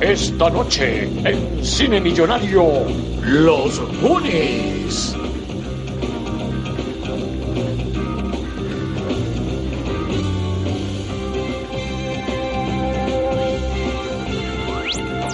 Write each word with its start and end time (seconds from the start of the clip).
Esta 0.00 0.48
noche, 0.48 1.04
en 1.24 1.62
Cine 1.62 2.00
Millonario, 2.00 2.64
Los 3.22 3.78
Goonies. 4.00 5.14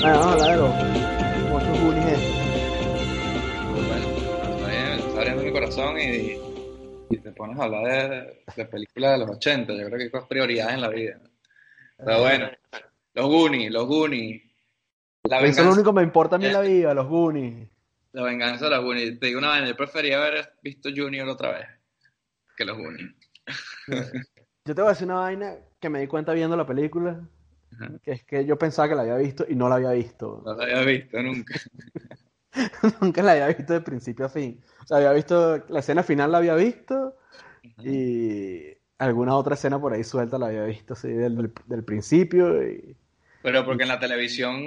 Bueno, 0.01 0.19
vamos 0.19 0.27
a 0.27 0.33
hablar 0.33 0.51
de 0.51 0.57
los 0.57 0.71
Goonies. 1.81 2.19
Bueno, 3.73 4.07
está 4.57 4.69
bien, 4.69 4.99
está 4.99 5.19
abriendo 5.19 5.43
mi 5.45 5.53
corazón 5.53 6.01
y, 6.01 6.54
y 7.11 7.19
te 7.19 7.33
pones 7.33 7.59
a 7.59 7.65
hablar 7.65 7.85
de, 8.11 8.45
de 8.57 8.65
películas 8.67 9.13
de 9.13 9.19
los 9.27 9.37
80. 9.37 9.73
Yo 9.75 9.87
creo 9.87 9.99
que 10.11 10.17
hay 10.17 10.23
prioridades 10.29 10.75
en 10.75 10.81
la 10.81 10.89
vida. 10.89 11.21
Pero 11.97 12.21
bueno, 12.21 12.51
los 13.15 13.27
Goonies, 13.27 13.71
los 13.73 13.87
Goonies. 13.87 14.43
La 15.25 15.39
Eso 15.41 15.47
es 15.47 15.57
lo 15.59 15.63
venganza, 15.65 15.73
único 15.73 15.91
que 15.93 15.97
me 16.01 16.03
importa 16.03 16.37
a 16.37 16.39
mí 16.39 16.47
en 16.47 16.53
la 16.53 16.61
vida, 16.61 16.93
los 16.95 17.07
Goonies. 17.07 17.69
la 18.13 18.23
venganza 18.25 18.67
de 18.67 18.71
los 18.73 18.85
Goonies. 18.85 19.19
Te 19.21 19.27
digo 19.27 19.39
una 19.39 19.59
vez, 19.59 19.69
yo 19.69 19.77
prefería 19.77 20.19
haber 20.19 20.53
visto 20.63 20.91
Junior 20.95 21.29
otra 21.29 21.53
vez 21.53 21.67
que 22.57 22.65
los 22.65 22.77
Goonies. 22.77 23.15
Yo 24.67 24.75
te 24.75 24.81
voy 24.83 24.87
a 24.89 24.93
decir 24.93 25.07
una 25.07 25.17
vaina 25.17 25.57
que 25.81 25.89
me 25.91 26.01
di 26.01 26.07
cuenta 26.07 26.33
viendo 26.33 26.57
la 26.57 26.67
película, 26.67 27.21
Ajá. 27.73 27.91
que 28.03 28.13
es 28.13 28.25
que 28.25 28.45
yo 28.47 28.57
pensaba 28.59 28.89
que 28.89 28.95
la 28.95 29.03
había 29.03 29.17
visto 29.17 29.45
y 29.49 29.55
no 29.55 29.69
la 29.69 29.77
había 29.77 29.91
visto. 29.93 30.43
No 30.45 30.55
lo 30.55 30.63
había 30.63 30.81
visto 30.83 31.23
nunca. 31.23 31.55
Nunca 33.01 33.23
la 33.23 33.33
había 33.33 33.49
visto 33.49 33.73
de 33.73 33.81
principio 33.81 34.27
a 34.27 34.29
fin. 34.29 34.61
O 34.83 34.87
sea, 34.87 34.99
había 34.99 35.13
visto, 35.13 35.59
la 35.69 35.81
escena 35.81 36.03
final 36.03 36.33
la 36.33 36.39
había 36.39 36.55
visto 36.55 37.17
y 37.83 38.75
alguna 38.99 39.37
otra 39.37 39.55
escena 39.55 39.81
por 39.81 39.93
ahí 39.93 40.05
suelta 40.05 40.39
la 40.39 40.47
había 40.49 40.65
visto, 40.65 40.95
así, 40.95 41.09
del, 41.09 41.53
del- 41.67 41.85
principio. 41.85 42.63
Y... 42.67 42.97
Pero 43.43 43.65
porque 43.65 43.85
en 43.85 43.89
la 43.91 44.01
televisión 44.01 44.61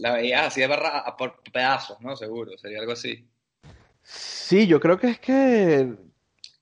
la 0.00 0.12
veías 0.14 0.46
así 0.46 0.60
de 0.60 0.68
barra 0.68 1.16
por 1.16 1.42
pedazos, 1.52 2.00
¿no? 2.00 2.14
Seguro, 2.16 2.56
sería 2.56 2.78
algo 2.80 2.92
así. 2.92 3.28
Sí, 4.02 4.66
yo 4.66 4.80
creo 4.80 4.98
que 4.98 5.08
es 5.08 5.20
que 5.20 5.96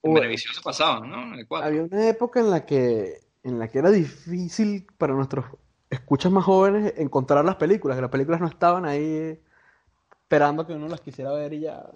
En 0.02 0.14
televisión 0.14 0.54
se 0.54 0.60
pasaban, 0.60 1.08
¿no? 1.10 1.34
El 1.34 1.46
había 1.58 1.82
una 1.84 2.08
época 2.08 2.40
en 2.40 2.50
la 2.50 2.64
que, 2.66 3.20
en 3.42 3.58
la 3.58 3.68
que 3.68 3.78
era 3.78 3.90
difícil 3.90 4.86
para 4.98 5.14
nuestros 5.14 5.46
escuchas 5.90 6.30
más 6.32 6.44
jóvenes 6.44 6.94
encontrar 6.98 7.44
las 7.44 7.56
películas, 7.56 7.96
que 7.96 8.02
las 8.02 8.10
películas 8.10 8.40
no 8.40 8.46
estaban 8.48 8.84
ahí 8.84 9.38
esperando 10.28 10.66
que 10.66 10.74
uno 10.74 10.88
las 10.88 11.00
quisiera 11.00 11.32
ver 11.32 11.54
y 11.54 11.60
ya. 11.60 11.86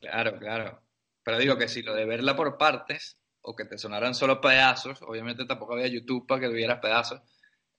Claro, 0.00 0.38
claro. 0.38 0.78
Pero 1.24 1.38
digo 1.38 1.56
que 1.56 1.66
si 1.66 1.82
lo 1.82 1.94
de 1.94 2.04
verla 2.06 2.36
por 2.36 2.56
partes 2.56 3.18
o 3.40 3.56
que 3.56 3.64
te 3.64 3.76
sonaran 3.76 4.14
solo 4.14 4.40
pedazos, 4.40 5.02
obviamente 5.02 5.44
tampoco 5.44 5.72
había 5.72 5.88
YouTube 5.88 6.26
para 6.28 6.40
que 6.42 6.48
tuvieras 6.48 6.78
pedazos, 6.78 7.20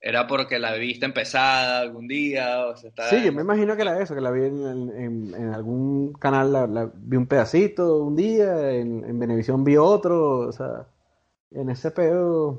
era 0.01 0.27
porque 0.27 0.59
la 0.59 0.73
viste 0.73 1.05
empezada 1.05 1.79
algún 1.79 2.05
día 2.05 2.65
o 2.67 2.75
se. 2.75 2.91
Sí, 3.09 3.23
yo 3.23 3.31
me 3.31 3.41
imagino 3.43 3.77
que 3.77 3.81
era 3.83 4.01
eso, 4.01 4.13
que 4.13 4.19
la 4.19 4.31
vi 4.31 4.43
en, 4.43 4.89
en- 4.89 5.33
en 5.33 5.53
algún 5.53 6.11
canal, 6.13 6.51
la, 6.51 6.67
la- 6.67 6.91
vi 6.93 7.15
un 7.15 7.27
pedacito 7.27 8.03
un 8.03 8.17
día, 8.17 8.71
en, 8.71 9.05
en 9.05 9.19
Venevisión 9.19 9.63
vi 9.63 9.77
otro, 9.77 10.39
o 10.39 10.51
sea, 10.51 10.85
en 11.51 11.69
ese 11.69 11.91
pedo 11.91 12.57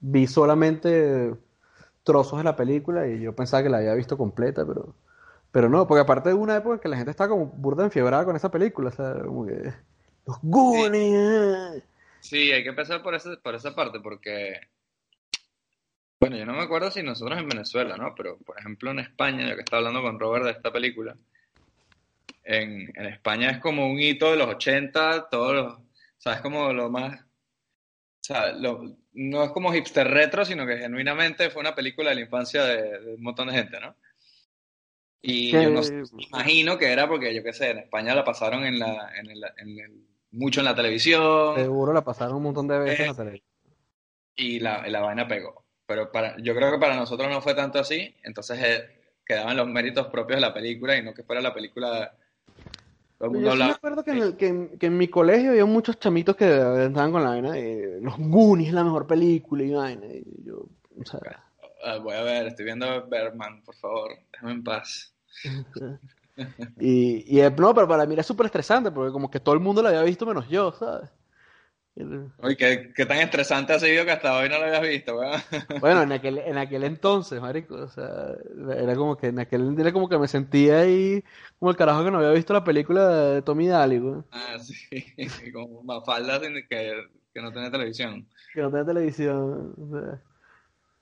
vi 0.00 0.26
solamente 0.26 1.34
trozos 2.04 2.38
de 2.38 2.44
la 2.44 2.56
película 2.56 3.06
y 3.08 3.20
yo 3.20 3.34
pensaba 3.34 3.62
que 3.62 3.70
la 3.70 3.78
había 3.78 3.94
visto 3.94 4.18
completa, 4.18 4.66
pero, 4.66 4.94
pero 5.52 5.68
no, 5.68 5.86
porque 5.86 6.02
aparte 6.02 6.28
de 6.30 6.34
una 6.34 6.56
época 6.56 6.74
en 6.74 6.80
que 6.80 6.88
la 6.88 6.96
gente 6.96 7.10
estaba 7.10 7.30
como 7.30 7.46
burda 7.46 7.84
enfiebrada 7.84 8.24
con 8.24 8.36
esa 8.36 8.50
película, 8.50 8.90
o 8.90 8.92
sea, 8.92 9.14
como 9.24 9.46
que 9.46 9.72
los 10.26 10.38
Goonies. 10.42 11.82
Sí, 12.20 12.52
hay 12.52 12.62
que 12.62 12.68
empezar 12.70 13.02
por 13.02 13.14
esa, 13.14 13.36
por 13.42 13.54
esa 13.54 13.74
parte 13.74 14.00
porque, 14.00 14.60
bueno, 16.20 16.36
yo 16.36 16.44
no 16.44 16.52
me 16.52 16.62
acuerdo 16.62 16.90
si 16.90 17.02
nosotros 17.02 17.38
en 17.38 17.48
Venezuela, 17.48 17.96
¿no? 17.96 18.14
Pero, 18.14 18.36
por 18.38 18.58
ejemplo, 18.58 18.90
en 18.90 18.98
España, 18.98 19.48
yo 19.48 19.54
que 19.54 19.62
estaba 19.62 19.78
hablando 19.78 20.02
con 20.02 20.18
Robert 20.18 20.44
de 20.44 20.50
esta 20.52 20.72
película, 20.72 21.16
en, 22.44 22.90
en 22.96 23.06
España 23.06 23.50
es 23.50 23.58
como 23.58 23.86
un 23.90 24.00
hito 24.00 24.30
de 24.30 24.36
los 24.36 24.48
80, 24.48 25.28
todos 25.30 25.54
los, 25.54 25.74
o 25.74 25.82
sea, 26.18 26.34
es 26.34 26.40
como 26.40 26.72
lo 26.72 26.90
más, 26.90 27.20
o 27.20 27.24
sea, 28.20 28.52
lo- 28.52 28.96
no 29.12 29.44
es 29.44 29.50
como 29.50 29.72
hipster 29.72 30.06
retro, 30.08 30.44
sino 30.44 30.66
que 30.66 30.78
genuinamente 30.78 31.50
fue 31.50 31.60
una 31.60 31.74
película 31.74 32.10
de 32.10 32.16
la 32.16 32.20
infancia 32.22 32.64
de, 32.64 33.00
de 33.00 33.14
un 33.14 33.22
montón 33.22 33.48
de 33.48 33.54
gente, 33.54 33.80
¿no? 33.80 33.94
Y 35.20 35.50
Que- 35.50 35.62
yo 35.64 35.70
no 35.70 35.82
sé, 35.82 36.02
imagino 36.30 36.78
que 36.78 36.92
era 36.92 37.08
porque, 37.08 37.34
yo 37.34 37.42
qué 37.42 37.52
sé, 37.52 37.70
en 37.70 37.78
España 37.78 38.14
la 38.14 38.24
pasaron 38.24 38.64
en 38.64 38.78
la, 38.78 39.10
en 39.18 39.30
el- 39.30 39.44
en 39.58 39.78
el- 39.80 40.04
mucho 40.30 40.60
en 40.60 40.66
la 40.66 40.74
televisión. 40.74 41.56
Seguro 41.56 41.92
la 41.92 42.04
pasaron 42.04 42.36
un 42.36 42.42
montón 42.44 42.68
de 42.68 42.78
veces 42.78 43.00
en 43.00 43.06
la 43.08 43.14
televisión. 43.14 43.48
y 44.36 44.60
la, 44.60 44.86
la 44.86 45.00
vaina 45.00 45.26
pegó. 45.26 45.64
Pero 45.86 46.12
para, 46.12 46.36
yo 46.38 46.54
creo 46.54 46.70
que 46.70 46.78
para 46.78 46.94
nosotros 46.96 47.28
no 47.28 47.40
fue 47.40 47.54
tanto 47.54 47.80
así, 47.80 48.14
entonces 48.22 48.58
eh, 48.62 49.00
quedaban 49.26 49.56
los 49.56 49.66
méritos 49.66 50.06
propios 50.08 50.36
de 50.36 50.42
la 50.46 50.54
película 50.54 50.96
y 50.96 51.02
no 51.02 51.12
que 51.14 51.24
fuera 51.24 51.40
la 51.40 51.52
película. 51.52 52.14
Todo 53.18 53.30
mundo 53.32 53.48
Yo 53.48 53.52
sí 53.56 53.58
me 53.64 53.70
acuerdo 53.72 54.04
que 54.04 54.10
en, 54.12 54.18
el- 54.18 54.36
que, 54.36 54.46
en- 54.46 54.78
que 54.78 54.86
en 54.86 54.96
mi 54.96 55.08
colegio 55.08 55.50
había 55.50 55.64
muchos 55.64 55.98
chamitos 55.98 56.36
que 56.36 56.44
estaban 56.44 57.10
con 57.10 57.24
la 57.24 57.30
vaina 57.30 57.50
de 57.52 57.98
los 58.00 58.16
Goonies 58.18 58.68
es 58.68 58.74
la 58.74 58.84
mejor 58.84 59.06
película 59.08 59.64
y 59.64 59.70
vaina. 59.72 60.06
Y 60.06 60.22
yo, 60.44 60.66
o 61.00 61.04
sea, 61.04 61.44
"Ah, 61.84 61.98
voy 61.98 62.14
a 62.14 62.22
ver, 62.22 62.46
estoy 62.48 62.64
viendo 62.64 63.06
Berman, 63.08 63.62
por 63.62 63.74
favor, 63.76 64.12
déjame 64.32 64.52
en 64.52 64.64
paz. 64.64 65.14
y, 66.80 67.38
y 67.38 67.50
no, 67.56 67.74
pero 67.74 67.88
para 67.88 68.06
mí 68.06 68.14
era 68.14 68.22
súper 68.22 68.46
estresante 68.46 68.90
porque 68.90 69.12
como 69.12 69.30
que 69.30 69.40
todo 69.40 69.54
el 69.54 69.60
mundo 69.60 69.82
la 69.82 69.90
había 69.90 70.02
visto 70.02 70.26
menos 70.26 70.48
yo, 70.48 70.72
¿sabes? 70.72 71.10
Uy, 72.40 72.54
qué, 72.56 72.92
qué 72.94 73.06
tan 73.06 73.18
estresante 73.18 73.72
ha 73.72 73.78
sido 73.80 74.04
que 74.04 74.12
hasta 74.12 74.36
hoy 74.38 74.48
no 74.48 74.58
lo 74.58 74.66
habías 74.66 74.82
visto, 74.82 75.18
weón. 75.18 75.40
Bueno, 75.80 76.02
en 76.02 76.12
aquel, 76.12 76.38
en 76.38 76.56
aquel 76.58 76.84
entonces, 76.84 77.40
marico, 77.40 77.74
o 77.74 77.88
sea, 77.88 78.34
era 78.76 78.94
como 78.94 79.16
que 79.16 79.28
en 79.28 79.38
aquel 79.40 79.78
era 79.78 79.92
como 79.92 80.08
que 80.08 80.18
me 80.18 80.28
sentía 80.28 80.80
ahí 80.80 81.22
como 81.58 81.70
el 81.70 81.76
carajo 81.76 82.04
que 82.04 82.10
no 82.10 82.18
había 82.18 82.30
visto 82.30 82.52
la 82.52 82.64
película 82.64 83.08
de 83.08 83.42
Tommy 83.42 83.66
Daly, 83.68 83.98
güey, 83.98 84.22
Ah, 84.30 84.58
sí, 84.58 84.74
como 85.52 85.82
Mafalda 85.82 86.40
sin 86.40 86.54
que, 86.68 86.92
que 87.34 87.42
no 87.42 87.52
tiene 87.52 87.70
televisión. 87.70 88.26
que 88.54 88.60
no 88.60 88.70
tenía 88.70 88.86
televisión. 88.86 89.74
o 89.76 89.88
sea, 89.90 90.22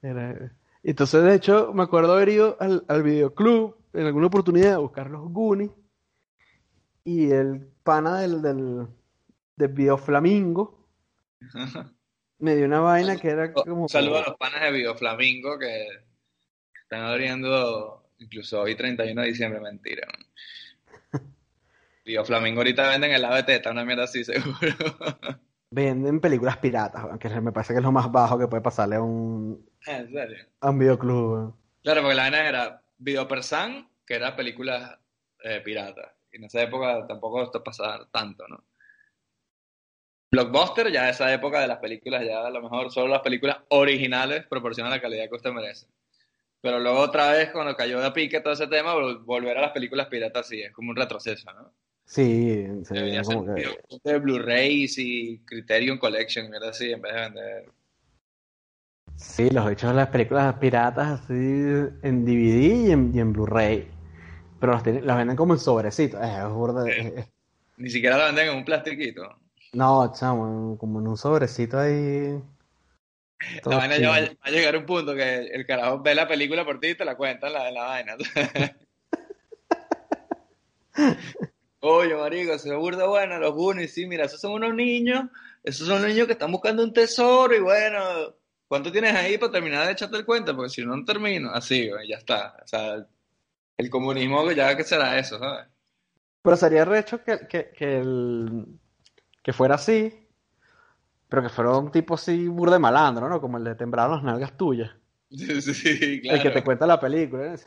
era- 0.03 0.53
Entonces, 0.83 1.25
de 1.25 1.35
hecho, 1.35 1.73
me 1.75 1.83
acuerdo 1.83 2.15
haber 2.15 2.29
ido 2.29 2.57
al, 2.61 2.85
al 2.89 3.03
videoclub 3.03 3.77
en 3.93 4.07
alguna 4.07 4.27
oportunidad 4.27 4.75
a 4.75 4.79
buscar 4.79 5.11
los 5.11 5.31
Goonies 5.33 5.71
y 7.05 7.31
el 7.31 7.69
pana 7.83 8.21
del, 8.21 8.43
del, 8.43 8.87
del 9.57 9.69
video 9.69 9.97
Flamingo 9.97 10.87
me 12.39 12.57
dio 12.57 12.67
una 12.67 12.81
vaina 12.81 13.17
que 13.17 13.29
era 13.29 13.53
como... 13.53 13.83
Un 13.83 13.89
saludo 13.89 14.19
a 14.19 14.23
los 14.29 14.37
panas 14.37 14.61
de 14.63 14.73
Bioflamingo 14.73 15.59
que 15.59 15.87
están 16.83 17.03
abriendo 17.03 18.11
incluso 18.19 18.61
hoy 18.61 18.75
31 18.75 19.23
de 19.23 19.29
diciembre, 19.29 19.61
mentira. 19.61 20.07
Bioflamingo 22.05 22.61
ahorita 22.61 22.89
venden 22.89 23.13
helado 23.13 23.37
de 23.37 23.43
teta, 23.45 23.71
una 23.71 23.85
mierda 23.85 24.05
así 24.05 24.25
seguro. 24.25 24.57
Venden 25.71 26.21
películas 26.21 26.59
piratas, 26.59 27.05
weón, 27.05 27.19
que 27.19 27.29
me 27.41 27.53
parece 27.53 27.73
que 27.73 27.79
es 27.79 27.85
lo 27.85 27.93
más 27.93 28.11
bajo 28.11 28.39
que 28.39 28.49
puede 28.49 28.63
pasarle 28.63 28.97
a 28.97 29.03
un, 29.03 29.69
En 29.87 30.11
serio. 30.13 30.47
a 30.61 30.71
un 30.71 30.79
videoclub. 30.79 31.55
Claro, 31.83 32.03
porque 32.03 32.15
la 32.17 32.23
vaina 32.25 32.49
era 32.49 32.83
Videopersan, 32.99 33.89
que 34.07 34.15
era 34.15 34.37
películas 34.37 34.99
eh, 35.43 35.61
piratas. 35.65 36.13
Y 36.33 36.37
en 36.37 36.45
esa 36.45 36.63
época 36.63 37.07
tampoco 37.07 37.43
esto 37.43 37.63
pasaba 37.65 38.09
tanto, 38.11 38.47
¿no? 38.49 38.65
Blockbuster, 40.31 40.91
ya 40.93 41.09
esa 41.09 41.33
época 41.33 41.61
de 41.61 41.67
las 41.69 41.79
películas, 41.79 42.25
ya 42.25 42.47
a 42.47 42.51
lo 42.51 42.61
mejor 42.63 42.91
solo 42.93 43.09
las 43.09 43.23
películas 43.23 43.59
originales 43.71 44.47
proporcionan 44.47 44.91
la 44.93 45.01
calidad 45.01 45.29
que 45.29 45.35
usted 45.37 45.53
merece. 45.53 45.87
Pero 46.61 46.81
luego 46.81 47.01
otra 47.01 47.33
vez, 47.33 47.51
cuando 47.53 47.77
cayó 47.77 48.01
de 48.01 48.13
pique 48.13 48.41
todo 48.41 48.55
ese 48.55 48.67
tema, 48.69 48.95
vol- 48.95 49.25
volver 49.25 49.59
a 49.59 49.63
las 49.63 49.73
películas 49.73 50.09
piratas 50.09 50.49
sí, 50.49 50.63
es 50.63 50.73
como 50.73 50.91
un 50.91 50.97
retroceso, 50.97 51.53
¿no? 51.55 51.73
Sí, 52.07 52.67
se 52.85 52.95
veía 52.95 53.23
como 53.23 53.45
que... 53.55 53.67
de 54.05 54.19
Blu-rays 54.19 54.97
y 54.97 55.39
Criterion 55.41 55.99
Collection, 55.99 56.49
mierda 56.49 56.71
así, 56.71 56.93
en 56.93 57.03
vez 57.03 57.13
de 57.13 57.21
vender. 57.21 57.73
Sí, 59.17 59.51
los 59.51 59.71
hechos 59.71 59.91
de 59.91 59.97
las 59.97 60.09
películas 60.09 60.55
piratas 60.55 61.21
así 61.21 61.33
en 61.35 62.25
DVD 62.25 62.87
y 62.89 62.91
en, 62.93 63.13
y 63.15 63.19
en 63.19 63.33
Blu-ray. 63.33 63.89
Pero 64.61 64.81
tienen- 64.83 65.05
las 65.07 65.17
venden 65.17 65.37
como 65.37 65.55
en 65.55 65.59
sobrecitos. 65.61 66.21
Eh, 66.23 66.85
es 66.87 66.95
Sí. 66.95 67.09
eh. 67.19 67.27
Ni 67.79 67.91
siquiera 67.91 68.17
la 68.17 68.27
venden 68.27 68.49
en 68.51 68.57
un 68.57 68.65
plastiquito. 68.65 69.39
No, 69.73 70.13
chamo, 70.13 70.79
como 70.79 71.01
en 71.01 71.09
un 71.09 71.17
sobrecito 71.17 71.79
ahí. 71.79 72.41
La 73.65 73.77
vaina 73.77 73.99
ya 73.99 74.11
va, 74.11 74.17
a 74.41 74.51
llegar 74.51 74.75
a 74.77 74.79
un 74.79 74.87
punto 74.87 75.15
que 75.15 75.39
el 75.39 75.67
carajo 75.67 76.01
ve 76.01 76.15
la 76.15 76.27
película 76.27 76.65
por 76.65 76.81
ti 76.81 76.89
y 76.89 76.95
te 76.95 77.05
la 77.05 77.17
cuenta 77.17 77.49
en 77.49 77.53
la, 77.53 77.71
la 77.71 77.83
vaina. 77.85 78.17
Oye, 81.81 82.15
marico, 82.17 82.59
se 82.59 82.75
burda 82.75 83.07
bueno, 83.07 83.39
los 83.39 83.53
Goonies, 83.55 83.93
sí, 83.93 84.07
mira, 84.07 84.25
esos 84.25 84.41
son 84.41 84.53
unos 84.53 84.75
niños, 84.75 85.25
esos 85.63 85.87
son 85.87 86.07
niños 86.07 86.27
que 86.27 86.33
están 86.33 86.51
buscando 86.51 86.83
un 86.83 86.93
tesoro 86.93 87.55
y 87.55 87.61
bueno, 87.61 88.01
¿cuánto 88.67 88.91
tienes 88.91 89.15
ahí 89.15 89.39
para 89.39 89.53
terminar 89.53 89.87
de 89.87 89.93
echarte 89.93 90.17
el 90.17 90.25
cuento? 90.25 90.57
Porque 90.57 90.71
si 90.71 90.85
no, 90.85 90.97
no 90.97 91.05
termino, 91.05 91.51
así, 91.51 91.89
ya 92.09 92.17
está. 92.17 92.57
O 92.65 92.67
sea, 92.67 93.07
el 93.77 93.91
comunismo 93.91 94.51
ya 94.53 94.77
que 94.77 94.85
será 94.85 95.19
eso, 95.19 95.39
¿sabes? 95.39 95.67
Pero 96.43 96.57
sería 96.57 96.85
recho 96.85 97.23
que, 97.23 97.47
que, 97.49 97.71
que, 97.77 97.99
el, 97.99 98.67
que 99.43 99.53
fuera 99.53 99.75
así, 99.75 100.29
pero 101.29 101.43
que 101.43 101.49
fuera 101.49 101.77
un 101.77 101.91
tipo 101.91 102.15
así 102.15 102.49
burda 102.49 102.75
de 102.75 102.79
malandro, 102.79 103.29
¿no? 103.29 103.41
Como 103.41 103.59
el 103.59 103.65
de 103.65 103.75
temblar 103.75 104.11
las 104.11 104.23
nalgas 104.23 104.57
tuyas. 104.57 104.91
Sí, 105.29 105.61
sí, 105.61 106.21
El 106.23 106.41
que 106.41 106.51
te 106.51 106.63
claro. 106.63 106.65
cuenta 106.65 106.87
la 106.87 107.01
película. 107.01 107.53
¿eh? 107.53 107.59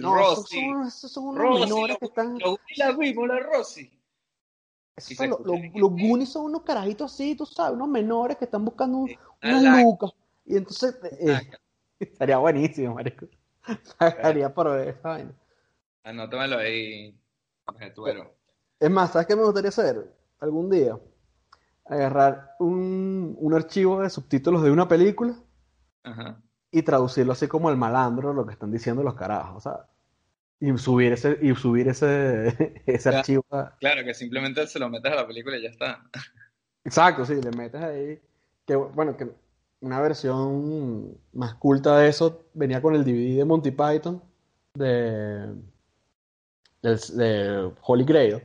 No, 0.00 0.18
esos 0.18 0.38
Rossi. 0.38 0.60
son, 0.60 0.86
esos 0.86 1.12
son 1.12 1.24
unos 1.28 1.38
Rossi, 1.42 1.60
menores 1.64 1.94
lo- 1.94 1.98
que 1.98 2.04
están. 2.06 2.38
lo- 2.38 2.58
la 2.76 2.92
vimos, 2.92 3.28
la 3.28 3.38
Rossi. 3.40 4.00
esos 4.96 5.16
son 5.16 5.30
los, 5.30 5.40
los, 5.40 5.58
los. 5.74 5.90
Goonies 5.90 6.30
son 6.30 6.44
unos 6.46 6.62
carajitos 6.62 7.12
así, 7.12 7.34
tú 7.34 7.44
sabes, 7.46 7.74
unos 7.74 7.88
menores 7.88 8.36
que 8.38 8.44
están 8.46 8.64
buscando 8.64 8.98
un- 8.98 9.10
Una 9.42 9.58
unas 9.58 9.82
lucas. 9.82 10.10
Y 10.46 10.56
entonces 10.56 10.96
eh, 11.20 11.26
estaría 12.00 12.38
buenísimo, 12.38 12.94
marico. 12.94 13.26
Pagaría 13.98 14.52
por 14.54 14.70
ver 14.70 14.88
esa 14.88 15.08
vaina. 15.08 15.32
Anótamelo 16.02 16.58
ahí, 16.58 17.18
Tuero. 17.94 18.34
Es 18.78 18.90
más, 18.90 19.12
¿sabes 19.12 19.26
qué 19.26 19.36
me 19.36 19.42
gustaría 19.44 19.68
hacer? 19.70 20.14
Algún 20.40 20.68
día. 20.70 20.98
Agarrar 21.86 22.52
un, 22.60 23.36
un 23.38 23.54
archivo 23.54 24.00
de 24.00 24.08
subtítulos 24.10 24.62
de 24.62 24.70
una 24.70 24.88
película 24.88 25.34
Ajá. 26.02 26.40
Y 26.74 26.82
traducirlo 26.82 27.32
así 27.32 27.46
como 27.48 27.70
el 27.70 27.76
malandro, 27.76 28.32
lo 28.32 28.44
que 28.46 28.52
están 28.52 28.70
diciendo 28.72 29.02
los 29.02 29.14
carajos, 29.14 29.62
¿sabes? 29.62 29.86
Y 30.60 30.76
subir 30.78 31.12
ese, 31.12 31.38
y 31.42 31.54
subir 31.54 31.88
ese, 31.88 32.82
ese 32.86 33.10
Ya. 33.12 33.18
archivo 33.18 33.44
a- 33.50 33.76
Claro, 33.78 34.04
que 34.04 34.12
simplemente 34.14 34.66
se 34.66 34.78
lo 34.78 34.88
metes 34.88 35.12
a 35.12 35.16
la 35.16 35.26
película 35.26 35.56
y 35.56 35.62
ya 35.62 35.68
está. 35.70 36.02
Exacto, 36.84 37.24
sí, 37.24 37.40
le 37.40 37.50
metes 37.52 37.80
ahí. 37.82 38.20
Que 38.66 38.76
bueno, 38.76 39.16
que 39.16 39.28
una 39.80 40.00
versión 40.00 41.16
más 41.32 41.54
culta 41.54 41.98
de 41.98 42.08
eso 42.08 42.46
venía 42.54 42.80
con 42.82 42.94
el 42.94 43.04
DVD 43.04 43.36
de 43.38 43.44
Monty 43.44 43.70
Python 43.70 44.22
de, 44.74 45.54
de 46.82 47.72
Holy 47.82 48.04
Grail. 48.04 48.42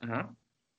Ajá. 0.00 0.34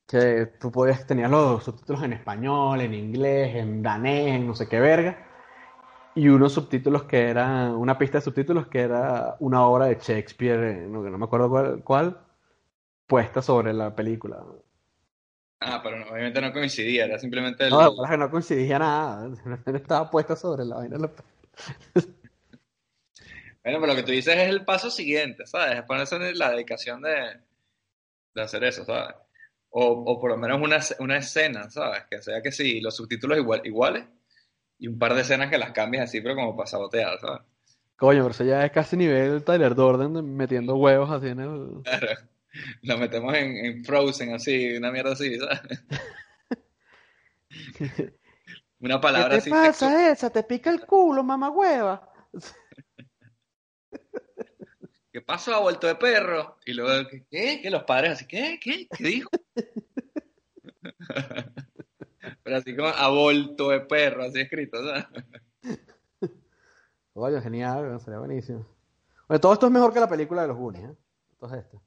Que 0.07 0.47
tú 0.59 0.71
podías, 0.71 1.05
tenías 1.07 1.31
los 1.31 1.63
subtítulos 1.63 2.03
en 2.03 2.13
español, 2.13 2.81
en 2.81 2.93
inglés, 2.93 3.55
en 3.55 3.81
danés, 3.81 4.35
en 4.35 4.47
no 4.47 4.53
sé 4.55 4.67
qué 4.67 4.79
verga. 4.79 5.17
Y 6.15 6.27
unos 6.27 6.53
subtítulos 6.53 7.03
que 7.05 7.21
eran, 7.29 7.71
una 7.71 7.97
pista 7.97 8.19
de 8.19 8.23
subtítulos 8.23 8.67
que 8.67 8.81
era 8.81 9.35
una 9.39 9.65
obra 9.65 9.85
de 9.87 9.95
Shakespeare, 9.99 10.87
no, 10.87 11.01
no 11.01 11.17
me 11.17 11.25
acuerdo 11.25 11.49
cuál, 11.49 11.83
cuál, 11.83 12.17
puesta 13.07 13.41
sobre 13.41 13.73
la 13.73 13.95
película. 13.95 14.43
Ah, 15.59 15.79
pero 15.81 15.97
no, 15.97 16.05
obviamente 16.11 16.41
no 16.41 16.51
coincidía, 16.51 17.05
era 17.05 17.17
simplemente 17.17 17.63
el... 17.63 17.69
No, 17.71 17.93
la 18.01 18.09
que 18.09 18.17
no 18.17 18.29
coincidía 18.29 18.77
nada, 18.79 19.29
estaba 19.73 20.09
puesta 20.11 20.35
sobre 20.35 20.65
la 20.65 20.75
vaina. 20.75 20.97
la- 20.97 21.11
Bueno, 23.63 23.79
pero 23.79 23.87
lo 23.87 23.95
que 23.95 24.03
tú 24.03 24.11
dices 24.11 24.35
es 24.35 24.49
el 24.49 24.65
paso 24.65 24.91
siguiente, 24.91 25.45
¿sabes? 25.47 25.79
Es 25.79 25.83
ponerse 25.83 26.33
la 26.35 26.51
dedicación 26.51 27.01
de, 27.01 27.39
de 28.35 28.41
hacer 28.41 28.63
eso, 28.63 28.83
¿sabes? 28.85 29.15
O, 29.69 29.85
o 29.87 30.19
por 30.19 30.31
lo 30.31 30.37
menos 30.37 30.61
una, 30.61 30.79
una 30.99 31.17
escena, 31.17 31.69
¿sabes? 31.69 32.03
Que 32.09 32.21
sea 32.21 32.41
que 32.41 32.51
sí, 32.51 32.81
los 32.81 32.95
subtítulos 32.95 33.37
igual, 33.37 33.61
iguales 33.65 34.05
y 34.79 34.87
un 34.87 34.99
par 34.99 35.13
de 35.13 35.21
escenas 35.21 35.49
que 35.49 35.57
las 35.57 35.71
cambies 35.71 36.03
así, 36.03 36.21
pero 36.21 36.35
como 36.35 36.55
para 36.55 36.67
sabotear, 36.67 37.19
¿sabes? 37.19 37.41
Coño, 37.95 38.21
pero 38.23 38.31
eso 38.31 38.43
ya 38.43 38.65
es 38.65 38.71
casi 38.71 38.97
nivel 38.97 39.43
Tyler 39.43 39.75
Durden 39.75 40.13
de- 40.13 40.21
metiendo 40.21 40.75
huevos 40.75 41.09
así 41.11 41.27
en 41.27 41.39
el... 41.39 41.81
Claro. 41.83 42.07
Lo 42.83 42.97
metemos 42.97 43.33
en, 43.35 43.65
en 43.65 43.83
Frozen, 43.85 44.33
así, 44.35 44.75
una 44.77 44.91
mierda 44.91 45.13
así, 45.13 45.37
¿sabes? 45.39 45.59
Una 48.79 48.99
palabra 48.99 49.29
¿Qué 49.29 49.35
así. 49.37 49.45
te 49.45 49.51
pasa, 49.55 50.09
Elsa? 50.09 50.29
¿Te 50.29 50.43
pica 50.43 50.69
el 50.69 50.85
culo, 50.85 51.23
mamá 51.23 51.49
hueva? 51.49 52.09
¿Qué 55.11 55.21
pasó? 55.21 55.53
Ha 55.55 55.59
vuelto 55.59 55.87
de 55.87 55.95
perro. 55.95 56.57
Y 56.65 56.73
luego, 56.73 57.07
¿qué? 57.09 57.25
¿Qué? 57.29 57.59
¿Qué? 57.61 57.69
Los 57.69 57.83
padres 57.83 58.13
así, 58.13 58.25
¿qué? 58.27 58.59
¿Qué? 58.61 58.87
¿Qué 58.89 59.03
dijo? 59.03 59.29
Pero 62.43 62.57
así 62.57 62.75
como 62.75 62.89
ha 62.89 63.09
vuelto 63.09 63.69
de 63.69 63.79
perro, 63.81 64.23
así 64.23 64.41
escrito, 64.41 64.77
¿sabes? 64.85 65.05
Oye, 67.13 67.41
genial, 67.41 67.99
sería 68.01 68.19
buenísimo. 68.19 68.65
Todo 69.41 69.53
esto 69.53 69.65
es 69.67 69.71
mejor 69.71 69.93
que 69.93 69.99
la 69.99 70.09
película 70.09 70.41
de 70.41 70.47
los 70.49 70.57
Goonies, 70.57 70.89
¿eh? 70.89 70.95
Todo 71.39 71.55
esto. 71.55 71.81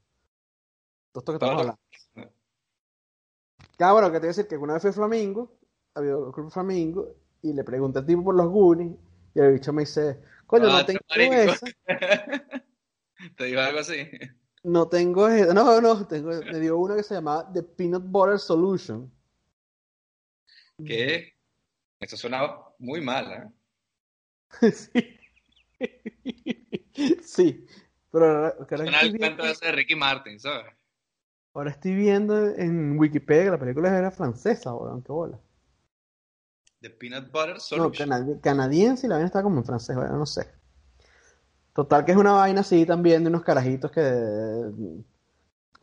Todo 1.13 1.21
esto 1.21 1.33
que 1.33 1.37
estamos 1.37 1.61
hablando. 1.61 1.81
Ah, 3.79 3.93
bueno, 3.93 4.11
que 4.11 4.21
te 4.21 4.27
iba 4.27 4.31
a 4.31 4.35
decir 4.35 4.47
que 4.49 4.57
una 4.57 4.75
vez 4.75 4.83
fui 4.83 4.91
a 4.91 4.95
Flamingo, 4.95 5.59
había 5.95 6.17
un 6.17 6.33
club 6.33 6.51
Flamingo, 6.51 7.15
y 7.43 7.53
le 7.53 7.63
pregunté 7.65 7.99
al 7.99 8.07
tipo 8.07 8.25
por 8.25 8.35
los 8.35 8.49
Goonies, 8.49 8.97
y 9.35 9.41
el 9.41 9.53
bicho 9.53 9.73
me 9.73 9.83
dice, 9.83 10.21
coño, 10.47 10.65
no 10.67 10.77
Ah, 10.77 10.87
tengo 10.87 11.01
esa, 11.17 11.67
Te 13.37 13.45
digo 13.45 13.61
algo 13.61 13.81
así. 13.81 14.09
no 14.65 14.89
tengo 14.89 15.29
esa, 15.29 15.53
no, 15.55 15.81
no, 15.81 16.07
tengo, 16.07 16.31
me 16.31 16.59
dio 16.61 16.79
una 16.79 16.97
que 16.97 17.03
se 17.03 17.15
llamaba 17.15 17.51
The 17.53 17.63
Peanut 17.63 18.05
Butter 18.07 18.39
Solution. 18.39 19.13
¿Qué? 20.85 21.35
Eso 22.01 22.17
suena 22.17 22.49
muy 22.79 23.01
mal, 23.01 23.33
¿eh? 23.33 23.51
Sí. 24.73 25.21
Sí, 27.23 27.67
pero 28.11 28.27
ahora, 28.27 28.55
ahora 28.59 28.77
Suena 28.77 28.93
estoy 29.03 29.09
el 29.09 29.19
viendo, 29.19 29.45
de 29.45 29.73
Ricky 29.73 29.95
Martin, 29.97 30.41
¿sabes? 30.41 30.67
ahora 31.55 31.71
estoy 31.71 31.95
viendo 31.95 32.49
en 32.55 32.99
Wikipedia 32.99 33.45
que 33.45 33.51
la 33.51 33.59
película 33.59 33.97
era 33.97 34.11
francesa, 34.11 34.75
weón, 34.75 35.03
qué 35.03 35.13
bola. 35.13 35.39
The 36.81 36.91
Peanut 36.91 37.31
Butter 37.33 37.55
No, 37.57 37.61
Solution. 37.61 38.09
canadi- 38.11 38.41
canadiense 38.41 39.07
y 39.07 39.09
la 39.09 39.17
vaina 39.17 39.27
está 39.27 39.43
como 39.43 39.59
en 39.59 39.65
francés, 39.65 39.97
no 39.97 40.27
sé. 40.27 40.47
Total 41.75 42.05
que 42.05 42.13
es 42.13 42.17
una 42.19 42.33
vaina 42.33 42.61
así 42.63 42.87
también 42.87 43.23
de 43.23 43.29
unos 43.31 43.43
carajitos 43.43 43.91
que... 43.91 44.01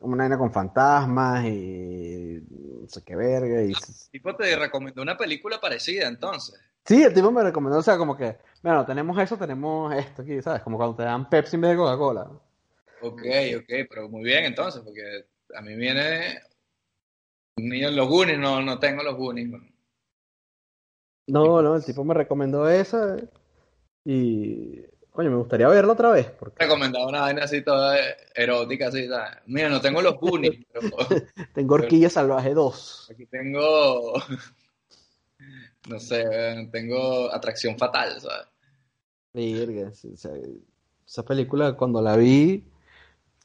Como 0.04 0.16
una 0.16 0.26
vaina 0.26 0.38
con 0.38 0.52
fantasmas 0.52 1.46
y... 1.46 2.44
No 2.82 2.90
sé 2.90 3.02
qué 3.06 3.16
verga 3.16 3.64
y... 3.64 3.72
tipo 4.12 4.36
te 4.36 4.54
recomendó 4.58 5.02
una 5.02 5.16
película 5.16 5.62
parecida, 5.62 6.10
entonces. 6.10 6.60
Sí, 6.84 7.02
el 7.04 7.14
tipo 7.14 7.32
me 7.32 7.42
recomendó, 7.42 7.78
o 7.78 7.82
sea, 7.82 7.98
como 7.98 8.18
que... 8.18 8.36
Bueno, 8.62 8.86
tenemos 8.86 9.18
eso, 9.18 9.38
tenemos 9.38 9.96
esto 9.96 10.24
aquí, 10.24 10.42
¿sabes? 10.42 10.62
Como 10.62 10.76
cuando 10.76 10.98
te 10.98 11.04
dan 11.04 11.30
Pepsi 11.30 11.56
en 11.56 11.62
vez 11.62 11.72
de 11.72 11.78
Coca-Cola. 11.78 12.24
Ok, 13.02 13.22
ok, 13.60 13.88
pero 13.90 14.10
muy 14.10 14.24
bien 14.26 14.44
entonces, 14.44 14.82
porque 14.82 15.26
a 15.56 15.62
mí 15.62 15.74
viene 15.74 16.38
un 17.56 17.70
niño 17.70 17.88
en 17.88 17.96
los 17.96 18.10
Goonies, 18.10 18.40
no, 18.40 18.62
no 18.62 18.80
tengo 18.80 19.04
los 19.04 19.16
Goonies. 19.16 19.52
man. 19.52 19.74
No, 21.28 21.62
no, 21.62 21.78
el 21.78 21.86
tipo 21.86 22.04
me 22.04 22.14
recomendó 22.14 22.68
esa 22.70 23.16
y... 24.04 24.82
Coño, 25.14 25.30
me 25.30 25.38
gustaría 25.38 25.68
verla 25.68 25.94
otra 25.94 26.10
vez, 26.10 26.26
porque 26.32 26.64
Recomendaba 26.64 27.06
una 27.06 27.22
vaina 27.22 27.44
así 27.44 27.62
toda 27.62 27.96
erótica, 28.34 28.88
así, 28.88 29.08
¿sabes? 29.08 29.38
Mira, 29.46 29.70
no 29.70 29.80
tengo 29.80 30.02
los 30.02 30.20
Goonies, 30.20 30.66
pero 30.74 30.90
tengo 31.54 31.76
Horquilla 31.76 32.10
Salvaje 32.10 32.56
2. 32.56 33.12
aquí 33.14 33.28
tengo, 33.28 34.14
no 35.88 36.00
sé, 36.00 36.68
tengo 36.72 37.32
Atracción 37.32 37.78
Fatal, 37.78 38.20
¿sabes? 38.20 38.48
Sí, 39.36 40.08
o 40.12 40.16
sea, 40.18 40.32
esa 41.06 41.24
película 41.24 41.74
cuando 41.74 42.02
la 42.02 42.18
vi, 42.18 42.64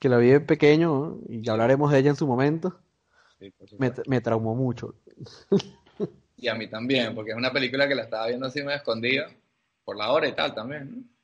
que 0.00 0.09
la 0.09 0.16
vi 0.16 0.31
de 0.31 0.40
pequeño, 0.40 1.19
y 1.28 1.42
ya 1.42 1.52
hablaremos 1.52 1.92
de 1.92 1.99
ella 1.99 2.11
en 2.11 2.16
su 2.16 2.26
momento, 2.26 2.81
Sí, 3.38 3.52
me, 3.78 3.92
me 4.07 4.21
traumó 4.21 4.54
mucho. 4.54 4.95
Y 6.37 6.49
a 6.49 6.54
mí 6.54 6.66
también, 6.69 7.14
porque 7.14 7.33
es 7.33 7.37
una 7.37 7.52
película 7.52 7.87
que 7.87 7.95
la 7.95 8.04
estaba 8.04 8.26
viendo 8.26 8.47
así 8.47 8.62
medio 8.62 8.76
escondida, 8.78 9.28
por 9.85 9.97
la 9.97 10.11
hora 10.11 10.26
y 10.26 10.33
tal 10.33 10.54
también, 10.54 10.90
¿no? 10.90 11.17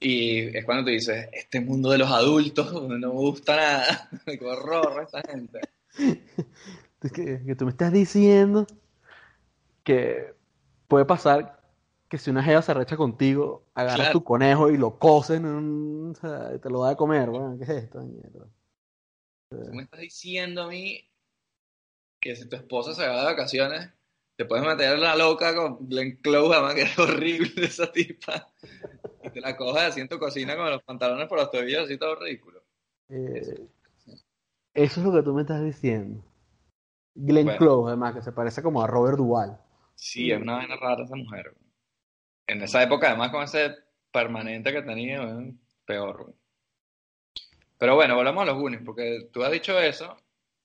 Y 0.00 0.56
es 0.56 0.64
cuando 0.64 0.84
tú 0.84 0.90
dices, 0.90 1.28
este 1.32 1.60
mundo 1.60 1.90
de 1.90 1.98
los 1.98 2.10
adultos 2.10 2.72
no 2.72 2.88
me 2.88 3.06
gusta 3.08 3.56
nada, 3.56 4.08
qué 4.26 4.44
horror 4.44 5.02
esta 5.04 5.22
gente. 5.22 5.60
Es 7.00 7.12
que, 7.12 7.40
que 7.46 7.54
tú 7.54 7.64
me 7.64 7.70
estás 7.70 7.92
diciendo 7.92 8.66
que 9.84 10.34
puede 10.88 11.04
pasar 11.04 11.62
que 12.08 12.18
si 12.18 12.28
una 12.30 12.42
jeva 12.42 12.60
se 12.60 12.72
arrecha 12.72 12.96
contigo, 12.96 13.66
agarras 13.74 13.96
Claro. 13.96 14.12
tu 14.18 14.24
conejo 14.24 14.68
y 14.70 14.76
lo 14.76 14.98
coces 14.98 15.40
o 15.40 16.14
sea, 16.20 16.52
y 16.56 16.58
te 16.58 16.68
lo 16.70 16.82
da 16.82 16.90
de 16.90 16.96
comer, 16.96 17.30
weón, 17.30 17.56
¿qué 17.58 17.64
es 17.64 17.70
esto? 17.70 18.00
mierda? 18.02 18.46
Tú 19.50 19.72
me 19.74 19.84
estás 19.84 20.00
diciendo 20.00 20.64
a 20.64 20.68
mí 20.68 21.08
que 22.20 22.34
si 22.34 22.48
tu 22.48 22.56
esposa 22.56 22.94
se 22.94 23.06
va 23.06 23.18
de 23.20 23.24
vacaciones, 23.26 23.88
te 24.36 24.44
puedes 24.44 24.66
meter 24.66 24.98
la 24.98 25.14
loca 25.14 25.54
con 25.54 25.88
Glenn 25.88 26.16
Close, 26.16 26.52
además 26.54 26.74
que 26.74 26.82
es 26.82 26.98
horrible 26.98 27.52
esa 27.64 27.92
tipa, 27.92 28.48
te 29.30 29.40
la 29.40 29.56
coges 29.56 29.82
así 29.82 30.00
en 30.00 30.08
tu 30.08 30.18
cocina 30.18 30.56
con 30.56 30.70
los 30.70 30.82
pantalones 30.82 31.28
por 31.28 31.38
los 31.38 31.50
tobillos, 31.50 31.84
así 31.84 31.98
todo 31.98 32.16
ridículo. 32.16 32.62
Eh, 33.08 33.66
eso 34.74 35.00
es 35.00 35.06
lo 35.06 35.12
que 35.12 35.22
tú 35.22 35.34
me 35.34 35.42
estás 35.42 35.62
diciendo. 35.62 36.22
Glenn 37.14 37.46
Bueno. 37.46 37.58
Close, 37.58 37.88
además, 37.88 38.14
que 38.14 38.22
se 38.22 38.32
parece 38.32 38.62
como 38.62 38.82
a 38.82 38.86
Robert 38.86 39.16
Duvall. 39.16 39.58
Sí, 39.94 40.30
es 40.30 40.40
una 40.40 40.56
vaina 40.56 40.76
rara 40.76 41.04
esa 41.04 41.16
mujer. 41.16 41.52
güey. 41.52 41.72
En 42.46 42.62
esa 42.62 42.82
época, 42.82 43.08
además, 43.08 43.30
con 43.30 43.42
ese 43.42 43.74
permanente 44.12 44.72
que 44.72 44.82
tenía, 44.82 45.24
güey, 45.24 45.54
peor. 45.84 46.22
güey. 46.24 46.34
Pero 47.78 47.94
bueno, 47.94 48.14
volvamos 48.16 48.42
a 48.42 48.46
los 48.46 48.58
Goonies, 48.58 48.82
porque 48.84 49.28
tú 49.32 49.42
has 49.42 49.52
dicho 49.52 49.78
eso, 49.80 50.16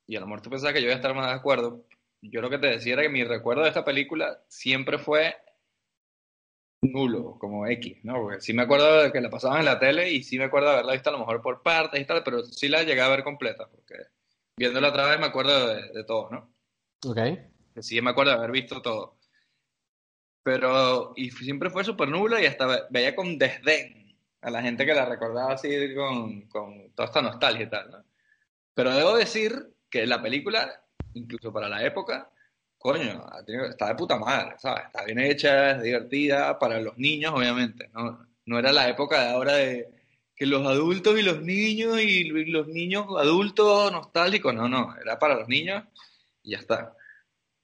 y 0.07 0.15
a 0.15 0.19
lo 0.19 0.25
mejor 0.27 0.41
tú 0.41 0.49
pensabas 0.49 0.73
que 0.73 0.81
yo 0.81 0.85
iba 0.85 0.93
a 0.93 0.97
estar 0.97 1.13
más 1.15 1.27
de 1.27 1.33
acuerdo. 1.37 1.85
Yo 2.21 2.41
lo 2.41 2.49
que 2.49 2.57
te 2.57 2.67
decía 2.67 2.93
era 2.93 3.01
que 3.03 3.09
mi 3.09 3.23
recuerdo 3.23 3.63
de 3.63 3.69
esta 3.69 3.83
película 3.83 4.39
siempre 4.47 4.97
fue 4.97 5.35
nulo, 6.91 7.37
como 7.39 7.65
X, 7.67 7.97
¿no? 8.03 8.13
Porque 8.21 8.41
sí 8.41 8.53
me 8.53 8.63
acuerdo 8.63 9.03
de 9.03 9.11
que 9.11 9.21
la 9.21 9.29
pasaban 9.29 9.59
en 9.59 9.65
la 9.65 9.79
tele 9.79 10.09
y 10.11 10.23
sí 10.23 10.37
me 10.37 10.45
acuerdo 10.45 10.67
de 10.67 10.73
haberla 10.75 10.93
visto 10.93 11.09
a 11.09 11.13
lo 11.13 11.19
mejor 11.19 11.41
por 11.41 11.61
partes 11.63 11.99
y 12.01 12.05
tal, 12.05 12.23
pero 12.23 12.43
sí 12.43 12.67
la 12.67 12.83
llegué 12.83 13.01
a 13.01 13.09
ver 13.09 13.23
completa, 13.23 13.67
porque 13.69 13.95
viéndola 14.57 14.89
otra 14.89 15.07
vez 15.07 15.19
me 15.19 15.25
acuerdo 15.27 15.67
de, 15.67 15.89
de 15.89 16.03
todo, 16.03 16.29
¿no? 16.29 16.53
Ok. 17.05 17.17
Sí 17.81 18.01
me 18.01 18.11
acuerdo 18.11 18.31
de 18.31 18.37
haber 18.37 18.51
visto 18.51 18.81
todo. 18.81 19.17
Pero, 20.43 21.13
y 21.15 21.31
siempre 21.31 21.69
fue 21.69 21.83
súper 21.83 22.09
nula 22.09 22.41
y 22.41 22.45
hasta 22.45 22.65
ve- 22.67 22.83
veía 22.89 23.15
con 23.15 23.37
desdén 23.37 24.17
a 24.41 24.49
la 24.51 24.61
gente 24.61 24.85
que 24.85 24.93
la 24.93 25.05
recordaba 25.05 25.53
así 25.53 25.93
con, 25.95 26.41
con 26.49 26.91
toda 26.91 27.07
esta 27.07 27.21
nostalgia 27.21 27.63
y 27.65 27.69
tal, 27.69 27.91
¿no? 27.91 28.03
Pero 28.73 28.93
debo 28.95 29.15
decir 29.15 29.73
que 29.89 30.05
la 30.05 30.21
película, 30.21 30.83
incluso 31.13 31.53
para 31.53 31.69
la 31.69 31.85
época, 31.85 32.29
coño, 32.83 33.25
está 33.69 33.87
de 33.87 33.95
puta 33.95 34.17
madre, 34.17 34.55
¿sabes? 34.59 34.85
Está 34.87 35.05
bien 35.05 35.19
hecha, 35.19 35.71
es 35.71 35.83
divertida, 35.83 36.59
para 36.59 36.79
los 36.81 36.97
niños, 36.97 37.33
obviamente, 37.33 37.89
¿no? 37.93 38.27
No 38.45 38.59
era 38.59 38.73
la 38.73 38.89
época 38.89 39.23
de 39.23 39.29
ahora 39.31 39.53
de 39.53 39.89
que 40.35 40.45
los 40.45 40.65
adultos 40.67 41.17
y 41.17 41.21
los 41.23 41.41
niños 41.41 42.01
y 42.01 42.25
los 42.25 42.67
niños 42.67 43.05
adultos 43.17 43.91
nostálgicos, 43.91 44.53
no, 44.53 44.67
no, 44.67 44.95
era 45.01 45.17
para 45.17 45.35
los 45.35 45.47
niños 45.47 45.83
y 46.43 46.51
ya 46.51 46.57
está. 46.57 46.95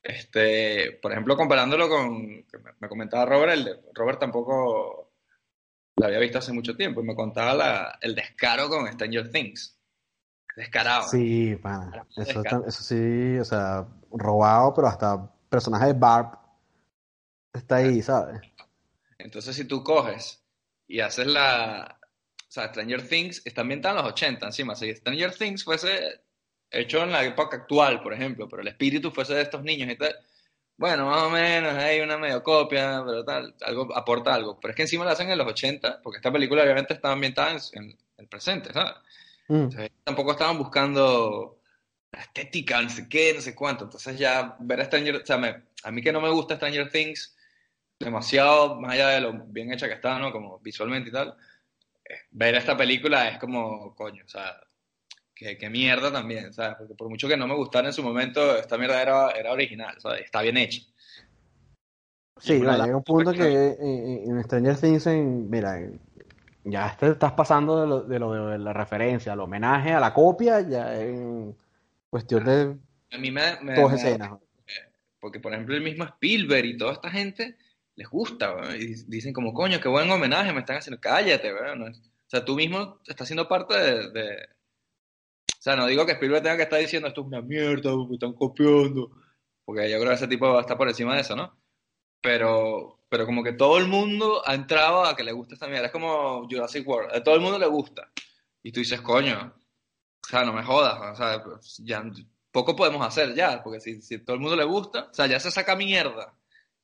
Este, 0.02 0.94
por 1.02 1.12
ejemplo, 1.12 1.36
comparándolo 1.36 1.90
con, 1.90 2.46
me 2.80 2.88
comentaba 2.88 3.26
Robert, 3.26 3.54
el 3.54 3.66
de- 3.66 3.80
Robert 3.94 4.20
tampoco 4.20 5.12
la 5.98 6.08
había 6.08 6.20
visto 6.20 6.38
hace 6.38 6.54
mucho 6.54 6.78
tiempo 6.78 7.02
y 7.02 7.04
me 7.06 7.16
contaba 7.16 7.54
la- 7.54 8.00
el 8.02 8.16
descaro 8.16 8.70
con 8.70 8.88
Stranger 8.92 9.30
Things. 9.32 9.79
Descarado. 10.56 11.08
Sí, 11.10 11.56
pana. 11.56 12.06
Eso, 12.18 12.44
eso 12.68 12.84
sí, 12.84 13.38
o 13.38 13.46
sea, 13.46 13.88
robado, 14.12 14.74
pero 14.74 14.88
hasta 14.88 15.32
personaje 15.50 15.88
de 15.88 15.94
Barb 15.94 16.38
está 17.54 17.78
ahí, 17.78 18.02
¿sabes? 18.02 18.42
Entonces, 19.18 19.56
si 19.56 19.66
tú 19.66 19.84
coges 19.84 20.44
y 20.88 21.00
haces 21.00 21.28
la. 21.28 21.98
O 22.02 22.52
sea, 22.52 22.70
Stranger 22.70 23.08
Things 23.08 23.42
está 23.46 23.62
ambientada 23.62 24.00
en 24.00 24.04
los 24.04 24.14
80 24.14 24.48
encima. 24.48 24.76
Si 24.76 24.94
Stranger 24.96 25.36
Things 25.36 25.64
fuese 25.64 26.22
hecho 26.72 27.04
en 27.04 27.12
la 27.12 27.24
época 27.24 27.58
actual, 27.58 28.02
por 28.02 28.14
ejemplo, 28.14 28.48
pero 28.50 28.62
el 28.62 28.68
espíritu 28.70 29.12
fuese 29.12 29.36
de 29.36 29.44
estos 29.44 29.64
niños 29.64 29.90
y 29.92 29.96
tal. 29.96 30.16
Bueno, 30.78 31.08
más 31.08 31.24
o 31.24 31.30
menos, 31.30 31.74
hay 31.74 32.00
una 32.00 32.18
medio 32.18 32.42
copia, 32.42 33.04
pero 33.06 33.26
tal, 33.26 33.54
algo 33.62 33.96
aporta 33.96 34.34
algo. 34.34 34.60
Pero 34.60 34.72
es 34.72 34.76
que 34.76 34.82
encima 34.84 35.04
lo 35.04 35.12
hacen 35.12 35.30
en 35.30 35.38
los 35.38 35.48
80, 35.48 36.02
porque 36.02 36.18
esta 36.18 36.32
película 36.32 36.64
obviamente 36.64 36.94
está 36.94 37.12
ambientada 37.12 37.52
en, 37.52 37.60
en 37.74 37.98
el 38.18 38.28
presente, 38.28 38.72
¿sabes? 38.74 38.94
Mm. 39.50 39.66
O 39.66 39.72
sea, 39.72 39.90
tampoco 40.04 40.32
estaban 40.32 40.58
buscando 40.58 41.60
la 42.12 42.22
estética, 42.22 42.82
no 42.82 42.90
sé 42.90 43.08
qué, 43.10 43.34
no 43.36 43.42
sé 43.42 43.54
cuánto. 43.54 43.84
Entonces 43.84 44.18
ya 44.18 44.56
ver 44.60 44.80
a 44.82 44.86
Stranger, 44.86 45.18
o 45.18 45.26
sea, 45.26 45.38
me- 45.38 45.64
a 45.84 45.92
mí 45.92 46.02
que 46.02 46.12
no 46.14 46.22
me 46.22 46.30
gusta 46.30 46.56
Stranger 46.56 46.90
Things 46.90 47.36
demasiado, 48.00 48.80
más 48.80 48.94
allá 48.94 49.10
de 49.10 49.22
lo 49.22 49.34
bien 49.34 49.74
hecha 49.74 49.88
que 49.88 49.96
está, 49.96 50.18
¿no? 50.18 50.32
Como 50.32 50.60
visualmente 50.60 51.10
y 51.10 51.12
tal, 51.12 51.36
eh, 52.06 52.14
ver 52.32 52.56
esta 52.56 52.78
película 52.78 53.28
es 53.28 53.38
como, 53.38 53.94
coño, 53.94 54.24
o 54.26 54.30
sea, 54.30 54.56
que, 55.36 55.58
que 55.58 55.70
mierda 55.70 56.12
también, 56.12 56.54
¿sabes? 56.54 56.78
Porque 56.78 56.96
por 56.96 57.10
mucho 57.10 57.28
que 57.28 57.38
no 57.38 57.48
me 57.48 57.56
gustara 57.56 57.88
en 57.88 57.94
su 57.94 58.04
momento, 58.04 58.56
esta 58.58 58.78
mierda 58.78 59.02
era, 59.02 59.32
era 59.32 59.52
original, 59.52 59.96
¿sabes? 60.00 60.22
Está 60.22 60.42
bien 60.42 60.58
hecha. 60.58 60.82
Sí, 62.42 62.60
la- 62.60 62.78
llega 62.86 62.96
un 62.98 63.04
punto 63.04 63.34
que 63.34 63.44
eh, 63.72 64.24
en 64.26 64.44
Stranger 64.44 64.78
Things, 64.78 65.08
en- 65.08 65.50
mira, 65.50 65.80
eh, 65.80 65.92
ya 66.64 66.96
te 66.98 67.10
estás 67.12 67.34
pasando 67.34 67.82
de 67.82 67.88
lo, 67.88 68.02
de 68.04 68.20
lo 68.20 68.48
de 68.48 68.58
la 68.60 68.74
referencia, 68.74 69.34
al 69.34 69.40
homenaje, 69.40 69.94
a 69.94 70.00
la 70.00 70.14
copia, 70.14 70.62
ya 70.62 71.00
en 71.02 71.56
cuestión 72.10 72.44
de 72.44 72.78
A 73.12 73.18
mí 73.18 73.32
me, 73.32 73.60
me- 73.62 73.76
dos 73.80 73.92
me- 73.92 73.98
escenas. 73.98 74.32
Porque, 75.20 75.40
por 75.40 75.52
ejemplo, 75.54 75.76
el 75.76 75.82
mismo 75.84 76.06
Spielberg 76.06 76.66
y 76.66 76.78
toda 76.78 76.94
esta 76.94 77.10
gente 77.12 77.58
les 77.96 78.08
gusta, 78.10 78.56
weón, 78.56 78.76
y 78.76 78.86
dicen 79.08 79.34
como, 79.34 79.54
coño, 79.54 79.80
qué 79.82 79.90
buen 79.90 80.10
homenaje 80.10 80.54
me 80.54 80.60
están 80.62 80.78
haciendo. 80.78 81.02
Cállate, 81.02 81.50
es- 81.50 82.00
O 82.00 82.30
sea, 82.30 82.46
tú 82.46 82.56
mismo 82.56 83.00
estás 83.08 83.28
siendo 83.28 83.48
parte 83.48 83.76
de, 83.78 84.12
de- 84.12 84.44
O 84.46 85.62
sea, 85.62 85.76
no 85.76 85.88
digo 85.88 86.06
que 86.06 86.14
Spielberg 86.14 86.44
tenga 86.44 86.56
que 86.58 86.64
estar 86.64 86.80
diciendo 86.80 87.08
esto 87.10 87.22
es 87.22 87.28
una 87.28 87.42
mierda, 87.42 87.92
me 87.98 88.14
están 88.14 88.32
copiando. 88.34 89.12
Porque 89.66 89.90
yo 89.92 89.98
creo 89.98 90.10
que 90.10 90.16
ese 90.16 90.28
tipo 90.28 90.48
va 90.52 90.60
a 90.60 90.62
estar 90.62 90.78
por 90.78 90.88
encima 90.88 91.16
de 91.16 91.22
eso, 91.22 91.36
¿no? 91.36 91.54
Pero, 92.22 92.99
pero 93.10 93.26
como 93.26 93.44
que 93.44 93.54
todo 93.54 93.78
el 93.80 93.88
mundo 93.88 94.44
ha 94.46 94.54
entrado 94.54 95.04
a 95.04 95.16
que 95.16 95.24
le 95.24 95.32
gusta 95.32 95.56
esta 95.56 95.68
mierda. 95.68 95.88
Es 95.88 95.92
como 95.92 96.48
Jurassic 96.48 96.88
World. 96.88 97.16
A 97.16 97.24
todo 97.24 97.36
el 97.36 97.42
mundo 97.42 97.58
le 97.58 97.66
gusta. 97.66 98.12
Y 98.62 98.72
tú 98.72 98.80
dices, 98.80 99.02
coño, 99.02 99.56
o 100.24 100.28
sea, 100.28 100.46
no 100.46 100.54
me 100.54 100.64
jodas. 100.64 101.00
O 101.14 101.16
sea, 101.16 101.44
ya 101.80 102.04
poco 102.52 102.76
podemos 102.76 103.06
hacer 103.06 103.34
ya. 103.34 103.64
Porque 103.64 103.80
si, 103.80 104.02
si 104.02 104.20
todo 104.20 104.36
el 104.36 104.42
mundo 104.42 104.56
le 104.56 104.64
gusta, 104.64 105.10
o 105.10 105.14
sea, 105.14 105.26
ya 105.26 105.40
se 105.40 105.50
saca 105.50 105.76
mierda. 105.76 106.36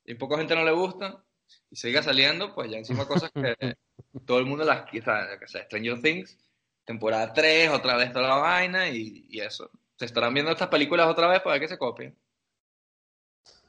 Y 0.03 0.15
poca 0.15 0.37
gente 0.37 0.55
no 0.55 0.65
le 0.65 0.71
gusta. 0.71 1.23
Y 1.69 1.75
sigue 1.75 2.01
saliendo, 2.01 2.55
pues 2.55 2.71
ya 2.71 2.77
encima 2.77 3.07
cosas 3.07 3.31
que 3.31 3.55
todo 4.25 4.39
el 4.39 4.45
mundo 4.45 4.65
las 4.65 4.89
quita. 4.89 5.37
Que 5.39 5.47
sea, 5.47 5.63
Stranger 5.65 6.01
Things, 6.01 6.39
temporada 6.85 7.33
3, 7.33 7.69
otra 7.69 7.97
vez 7.97 8.11
toda 8.11 8.29
la 8.29 8.37
vaina 8.37 8.89
y, 8.89 9.27
y 9.29 9.41
eso. 9.41 9.69
Se 9.95 10.05
estarán 10.05 10.33
viendo 10.33 10.51
estas 10.51 10.69
películas 10.69 11.07
otra 11.07 11.27
vez 11.27 11.39
para 11.41 11.53
ver 11.53 11.61
que 11.61 11.67
se 11.67 11.77
copien. 11.77 12.17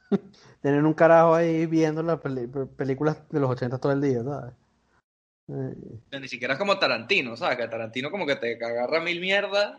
Tienen 0.61 0.85
un 0.85 0.93
carajo 0.93 1.35
ahí 1.35 1.65
viendo 1.65 2.01
las 2.03 2.19
películas 2.19 3.17
de 3.29 3.39
los 3.39 3.49
80 3.49 3.77
todo 3.77 3.91
el 3.91 4.01
día, 4.01 4.23
¿sabes? 4.23 4.53
Eh, 5.49 6.19
Ni 6.19 6.27
siquiera 6.27 6.53
es 6.55 6.59
como 6.59 6.77
Tarantino, 6.79 7.37
¿sabes? 7.37 7.57
Que 7.57 7.67
Tarantino 7.67 8.11
como 8.11 8.25
que 8.25 8.35
te 8.35 8.55
agarra 8.63 8.99
mil 8.99 9.21
mierdas, 9.21 9.77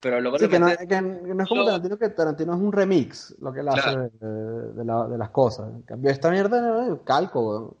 pero 0.00 0.20
luego 0.20 0.38
Sí, 0.38 0.44
le 0.46 0.50
que 0.50 0.58
no, 0.58 0.66
mete- 0.66 0.88
que 0.88 1.00
no 1.00 1.42
es 1.42 1.48
como 1.48 1.64
Tarantino, 1.64 1.98
que 1.98 2.08
Tarantino 2.08 2.54
es 2.54 2.60
un 2.60 2.72
remix, 2.72 3.34
lo 3.40 3.52
que 3.52 3.60
él 3.60 3.68
hace 3.68 3.80
Claro. 3.82 4.10
de, 4.10 4.72
de 4.74 4.84
la- 4.84 5.06
de 5.06 5.18
las 5.18 5.30
cosas. 5.30 5.68
En 5.68 5.82
cambio, 5.82 6.10
esta 6.10 6.30
mierda 6.30 6.86
es 6.86 7.00
calco, 7.04 7.40
weón. 7.48 7.76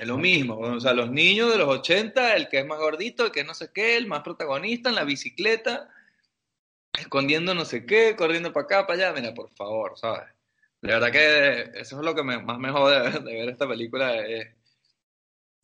es 0.00 0.06
lo 0.06 0.16
mismo. 0.16 0.56
O 0.58 0.80
sea, 0.80 0.92
los 0.92 1.10
niños 1.10 1.50
de 1.52 1.58
los 1.58 1.68
80, 1.68 2.34
el 2.36 2.48
que 2.48 2.60
es 2.60 2.66
más 2.66 2.78
gordito, 2.78 3.24
el 3.26 3.32
que 3.32 3.42
no 3.44 3.52
sé 3.54 3.70
qué, 3.72 3.96
el 3.96 4.06
más 4.06 4.22
protagonista 4.22 4.88
en 4.88 4.94
la 4.94 5.02
bicicleta, 5.04 5.88
escondiendo 6.98 7.52
no 7.54 7.64
sé 7.64 7.84
qué, 7.84 8.14
corriendo 8.16 8.52
para 8.52 8.64
acá, 8.64 8.86
para 8.86 9.08
allá. 9.08 9.20
Mira, 9.20 9.34
por 9.34 9.50
favor, 9.50 9.92
¿sabes? 9.96 10.22
De 10.80 10.88
verdad 10.88 11.10
que 11.12 11.80
eso 11.80 11.98
es 11.98 12.04
lo 12.04 12.14
que 12.14 12.22
me- 12.22 12.42
más 12.42 12.58
me 12.58 12.70
jode 12.70 13.10
de, 13.10 13.18
de 13.20 13.34
ver 13.34 13.48
esta 13.48 13.66
película, 13.68 14.16
es, 14.24 14.46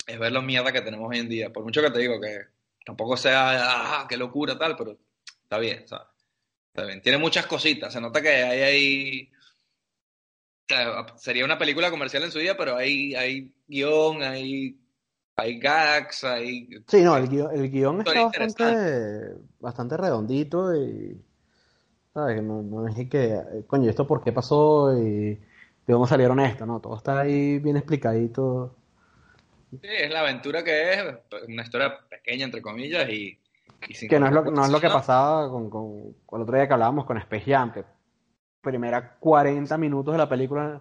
es 0.07 0.19
ver 0.19 0.33
la 0.33 0.41
mierda 0.41 0.73
que 0.73 0.83
tenemos 0.83 1.09
hoy 1.11 1.19
en 1.19 1.29
día. 1.29 1.53
Por 1.53 1.65
mucho 1.65 1.81
que 1.83 1.91
te 1.91 2.01
digo 2.01 2.21
que 2.21 2.41
tampoco 2.85 3.17
sea, 3.17 4.01
ah, 4.03 4.07
qué 4.09 4.17
locura 4.17 4.59
tal, 4.59 4.77
pero 4.77 4.99
está 5.43 5.59
bien, 5.59 5.87
¿sabes? 5.89 6.09
Está 6.73 6.87
bien. 6.87 7.01
Tiene 7.01 7.19
muchas 7.19 7.47
cositas. 7.47 7.93
Se 7.93 8.01
nota 8.01 8.21
que 8.21 8.29
hay 8.29 8.61
ahí. 8.61 9.31
Sería 11.17 11.45
una 11.45 11.59
película 11.59 11.91
comercial 11.91 12.25
en 12.25 12.33
su 12.33 12.39
día, 12.39 12.57
pero 12.57 12.77
hay, 12.77 13.15
hay 13.15 13.55
guion, 13.69 14.23
hay, 14.23 14.77
hay 15.37 15.59
gags, 15.59 16.25
hay. 16.25 16.69
Sí, 16.89 17.03
no, 17.03 17.17
el 17.17 17.29
guion, 17.29 17.55
el 17.55 17.71
guion 17.71 18.01
está 18.01 18.31
bastante 19.61 19.97
redondito 19.97 20.75
y, 20.75 21.23
¿sabes? 22.15 22.43
No, 22.43 22.63
no 22.63 22.87
es 22.87 23.09
que, 23.09 23.35
eh, 23.35 23.65
coño, 23.67 23.91
¿esto 23.91 24.07
por 24.07 24.23
qué 24.23 24.33
pasó 24.33 24.97
y 24.97 25.35
de 25.35 25.93
dónde 25.93 26.09
salieron 26.09 26.41
esto? 26.41 26.65
No, 26.65 26.81
todo 26.81 26.97
está 26.97 27.21
ahí 27.21 27.59
bien 27.59 27.77
explicadito. 27.77 28.77
Sí, 29.73 29.81
es 29.83 30.11
la 30.13 30.21
aventura 30.21 30.63
que 30.63 30.93
es, 30.93 31.05
una 31.49 31.65
historia 31.65 31.99
pequeña, 32.09 32.45
entre 32.45 32.63
comillas, 32.63 33.09
y. 33.09 33.37
y 33.89 33.95
sin 33.95 34.09
Que 34.09 34.21
no 34.21 34.27
es 34.29 34.33
lo, 34.33 34.45
no 34.45 34.65
es 34.65 34.71
lo 34.71 34.81
que 34.81 34.89
pasaba 34.89 35.51
con, 35.51 35.69
con, 35.69 36.13
con 36.25 36.41
el 36.41 36.45
otro 36.45 36.57
día 36.57 36.69
que 36.69 36.75
hablábamos 36.75 37.05
con 37.05 37.19
Space 37.19 37.51
Jam, 37.51 37.73
que 37.73 37.85
primera 38.61 39.17
40 39.19 39.77
minutos 39.77 40.15
de 40.15 40.19
la 40.19 40.29
película 40.29 40.81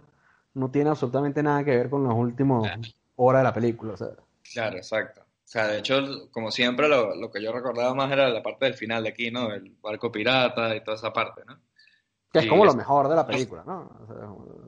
no 0.54 0.70
tiene 0.70 0.92
absolutamente 0.92 1.42
nada 1.42 1.64
que 1.64 1.76
ver 1.76 1.90
con 1.90 2.04
las 2.04 2.14
últimas 2.14 2.62
Claro. 2.62 2.82
horas 3.16 3.40
de 3.40 3.44
la 3.44 3.54
película, 3.54 3.94
o 3.94 3.98
sea. 3.98 4.10
Claro, 4.54 4.78
exacto. 4.78 5.23
O 5.46 5.48
sea, 5.54 5.68
de 5.68 5.80
hecho, 5.80 6.30
como 6.32 6.50
siempre, 6.52 6.88
lo, 6.88 7.16
lo 7.16 7.30
que 7.30 7.42
yo 7.42 7.52
recordaba 7.52 7.94
más 7.94 8.12
era 8.12 8.30
la 8.30 8.42
parte 8.42 8.66
del 8.66 8.74
final 8.74 9.04
de 9.04 9.10
aquí, 9.10 9.30
¿no? 9.30 9.54
El 9.54 9.70
barco 9.82 10.12
pirata 10.12 10.76
y 10.76 10.84
toda 10.84 10.96
esa 10.98 11.12
parte, 11.14 11.44
¿no? 11.46 11.60
Que 12.32 12.40
es 12.40 12.44
Sí, 12.46 12.50
como 12.50 12.66
lo 12.66 12.72
es- 12.72 12.78
mejor 12.78 13.08
de 13.10 13.16
la 13.16 13.28
película, 13.28 13.64
¿no? 13.66 13.82
O 14.02 14.08
sea, 14.08 14.26
como- 14.26 14.68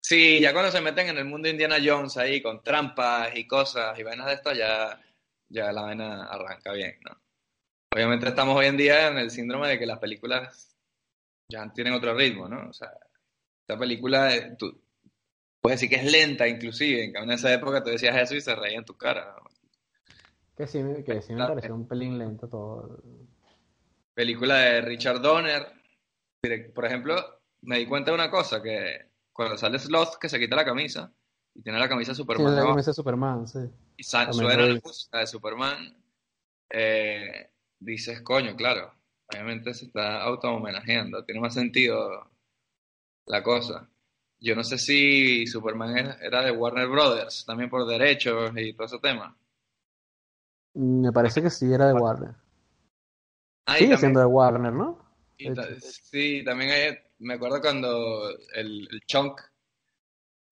Sí, 0.00 0.38
ya 0.40 0.52
cuando 0.52 0.70
se 0.70 0.80
meten 0.80 1.08
en 1.08 1.18
el 1.18 1.24
mundo 1.24 1.46
de 1.46 1.52
Indiana 1.52 1.78
Jones 1.84 2.16
ahí 2.16 2.40
con 2.40 2.62
trampas 2.62 3.34
y 3.34 3.46
cosas 3.48 3.98
y 3.98 4.04
vainas 4.04 4.26
de 4.26 4.34
estas, 4.34 4.56
ya, 4.56 5.00
ya 5.48 5.72
la 5.72 5.82
vaina 5.82 6.26
arranca 6.26 6.72
bien, 6.72 6.96
¿no? 7.04 7.18
Obviamente 7.92 8.28
estamos 8.28 8.54
hoy 8.56 8.66
en 8.66 8.76
día 8.76 9.08
en 9.08 9.18
el 9.18 9.30
síndrome 9.32 9.66
de 9.68 9.78
que 9.80 9.86
las 9.86 9.98
películas 9.98 10.76
ya 11.50 11.72
tienen 11.72 11.94
otro 11.94 12.14
ritmo, 12.14 12.48
¿no? 12.48 12.68
O 12.68 12.72
sea, 12.72 12.92
esta 13.62 13.76
película, 13.76 14.32
eh, 14.36 14.54
tú 14.56 14.80
puedes 15.60 15.80
decir 15.80 15.90
que 15.98 16.04
es 16.04 16.12
lenta 16.12 16.46
inclusive, 16.46 17.04
en, 17.06 17.16
en 17.16 17.30
esa 17.32 17.52
época 17.52 17.82
te 17.82 17.90
decías 17.90 18.16
eso 18.16 18.36
y 18.36 18.40
se 18.40 18.54
reía 18.54 18.78
en 18.78 18.84
tu 18.84 18.96
cara. 18.96 19.34
¿no? 19.42 19.45
Que 20.56 20.66
sí, 20.66 20.82
que 21.04 21.22
sí 21.22 21.34
me 21.34 21.46
pareció 21.46 21.74
un 21.74 21.86
pelín 21.86 22.18
lento 22.18 22.48
todo. 22.48 23.02
Película 24.14 24.56
de 24.56 24.80
Richard 24.80 25.20
Donner. 25.20 25.66
Por 26.74 26.84
ejemplo, 26.84 27.16
me 27.62 27.78
di 27.78 27.86
cuenta 27.86 28.10
de 28.10 28.14
una 28.14 28.30
cosa, 28.30 28.62
que 28.62 29.10
cuando 29.32 29.58
sale 29.58 29.78
Sloth, 29.78 30.16
que 30.20 30.28
se 30.28 30.38
quita 30.38 30.56
la 30.56 30.64
camisa 30.64 31.12
y 31.54 31.62
tiene 31.62 31.78
la 31.78 31.88
camisa 31.88 32.12
de 32.12 32.16
Superman 32.16 32.54
la 32.54 32.62
camisa 32.62 32.90
de 32.90 32.94
Superman, 32.94 33.46
sí. 33.46 33.58
y 33.96 34.02
suena 34.04 34.66
la 34.66 34.80
música 34.82 35.18
de 35.18 35.26
Superman, 35.26 35.96
eh, 36.70 37.50
dices, 37.78 38.22
coño, 38.22 38.54
claro, 38.56 38.92
obviamente 39.30 39.74
se 39.74 39.86
está 39.86 40.22
auto-homenajeando, 40.22 41.24
tiene 41.24 41.40
más 41.40 41.54
sentido 41.54 42.30
la 43.26 43.42
cosa. 43.42 43.88
Yo 44.38 44.54
no 44.54 44.62
sé 44.64 44.78
si 44.78 45.46
Superman 45.46 46.16
era 46.20 46.42
de 46.42 46.50
Warner 46.52 46.88
Brothers, 46.88 47.44
también 47.46 47.70
por 47.70 47.86
derechos 47.86 48.52
y 48.56 48.74
todo 48.74 48.86
ese 48.86 48.98
tema. 48.98 49.36
Me 50.76 51.10
parece 51.12 51.42
que 51.42 51.50
sí 51.50 51.72
era 51.72 51.86
de 51.88 51.94
Warner. 51.94 52.30
Ah, 53.66 53.72
Sigue 53.74 53.80
también- 53.90 53.98
siendo 53.98 54.20
de 54.20 54.26
Warner, 54.26 54.72
¿no? 54.72 54.98
Y 55.38 55.52
ta- 55.52 55.68
sí, 55.80 56.42
también 56.44 56.70
hay- 56.70 56.98
me 57.18 57.34
acuerdo 57.34 57.60
cuando 57.60 58.28
el, 58.54 58.88
el 58.90 59.00
Chunk 59.06 59.40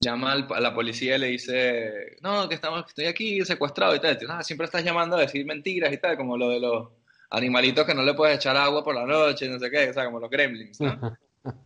llama 0.01 0.33
al- 0.33 0.49
a 0.53 0.61
la 0.61 0.75
policía 0.75 1.17
y 1.17 1.19
le 1.19 1.27
dice, 1.29 2.17
no, 2.23 2.49
que 2.49 2.55
estamos, 2.55 2.83
que 2.85 2.89
estoy 2.89 3.07
aquí 3.07 3.45
secuestrado 3.45 3.95
y 3.95 4.01
tal. 4.01 4.19
"Ah, 4.29 4.43
siempre 4.43 4.65
estás 4.67 4.85
llamando 4.85 5.17
a 5.17 5.21
decir 5.21 5.45
mentiras 5.47 5.93
y 5.93 5.99
tal, 5.99 6.17
como 6.17 6.37
lo 6.37 6.49
de 6.51 6.61
los 6.61 6.89
animalitos 7.31 7.87
que 7.87 7.95
no 7.95 8.03
le 8.03 8.15
puedes 8.15 8.37
echar 8.37 8.57
agua 8.57 8.83
por 8.85 8.95
la 8.95 9.07
noche, 9.07 9.49
no 9.49 9.59
sé 9.59 9.71
qué, 9.71 9.91
o 9.91 9.93
sea, 9.93 10.05
como 10.07 10.21
los 10.21 10.31
gremlins, 10.31 10.81
¿no? 10.81 10.89
Chonk 11.45 11.57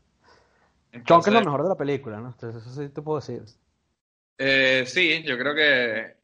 es 0.93 0.93
Entonces, 0.93 1.33
lo 1.35 1.41
mejor 1.41 1.63
de 1.65 1.69
la 1.69 1.77
película, 1.77 2.21
¿no? 2.21 2.29
Entonces, 2.29 2.63
eso 2.63 2.83
sí 2.83 2.89
te 2.91 3.03
puedo 3.03 3.19
decir. 3.21 3.43
eh, 4.39 4.85
sí, 4.87 5.23
yo 5.25 5.37
creo 5.39 5.55
que 5.55 6.17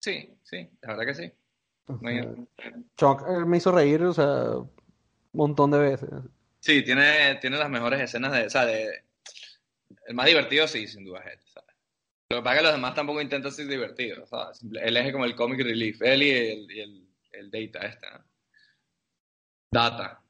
sí, 0.00 0.35
sí, 0.46 0.70
la 0.80 0.88
verdad 0.94 1.06
que 1.06 1.14
sí. 1.14 1.32
Muy- 2.00 2.48
Chonk 2.96 3.22
eh, 3.28 3.44
me 3.44 3.58
hizo 3.58 3.72
reír, 3.72 4.02
o 4.02 4.12
sea, 4.12 4.56
un 4.56 4.70
montón 5.32 5.70
de 5.70 5.78
veces. 5.78 6.10
Sí, 6.60 6.82
tiene, 6.82 7.36
tiene 7.36 7.58
las 7.58 7.70
mejores 7.70 8.00
escenas 8.00 8.32
de, 8.32 8.46
o 8.46 8.50
sea, 8.50 8.64
de, 8.64 9.04
el 10.06 10.14
más 10.14 10.26
divertido 10.26 10.66
sí, 10.66 10.86
sin 10.88 11.04
duda 11.04 11.20
es 11.20 11.34
él, 11.34 11.40
¿sabes? 11.44 11.74
Lo 12.30 12.38
que 12.38 12.42
pasa 12.42 12.54
es 12.54 12.58
que 12.60 12.66
los 12.66 12.74
demás 12.74 12.94
tampoco 12.94 13.20
intentan 13.20 13.52
ser 13.52 13.68
divertidos, 13.68 14.28
¿sabes? 14.28 14.60
Él 14.82 14.96
es 14.96 15.12
como 15.12 15.24
el 15.24 15.36
comic 15.36 15.60
relief, 15.60 16.00
él 16.02 16.22
y 16.22 16.30
el, 16.30 16.72
y 16.72 16.80
el, 16.80 17.08
el 17.32 17.50
Data 17.50 17.86
este, 17.86 18.06
¿no? 18.10 18.24
Data, 19.70 20.22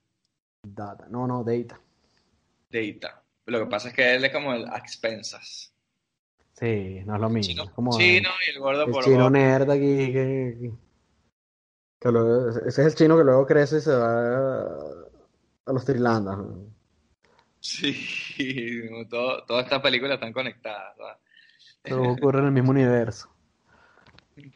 Data. 0.63 1.07
No, 1.09 1.27
no, 1.27 1.45
Data. 1.45 1.81
Data. 2.69 3.23
Lo 3.47 3.61
que 3.61 3.67
pasa 3.67 3.89
es 3.89 3.95
que 3.95 4.15
él 4.15 4.25
es 4.25 4.33
como 4.33 4.53
el 4.53 4.67
a 4.69 4.77
expensas. 4.79 5.73
Sí, 6.59 7.03
no 7.05 7.17
es 7.17 7.21
lo 7.21 7.29
mismo. 7.29 7.53
Chino, 7.53 7.75
como 7.75 7.99
chino 7.99 8.31
y 8.47 8.51
el 8.51 8.59
gordo 8.59 8.85
el 8.85 8.93
por 8.93 9.05
chino 9.05 9.29
nerd 9.29 9.71
aquí 9.71 10.13
que, 10.13 10.73
ese 12.67 12.69
es 12.69 12.79
el 12.79 12.95
chino 12.95 13.17
que 13.17 13.25
luego 13.25 13.47
crece 13.47 13.79
y 13.79 13.81
se 13.81 13.95
va 13.95 14.63
a, 14.63 14.69
a 15.67 15.73
los 15.73 15.85
Trilandas. 15.85 16.39
¿no? 16.39 16.75
Sí, 17.61 18.83
todo, 19.11 19.45
todas 19.45 19.65
estas 19.65 19.83
películas 19.83 20.15
están 20.15 20.33
conectadas. 20.33 20.97
Todo 21.83 22.13
ocurre 22.13 22.41
en 22.41 22.47
el 22.47 22.53
mismo 22.53 22.71
universo. 22.71 23.29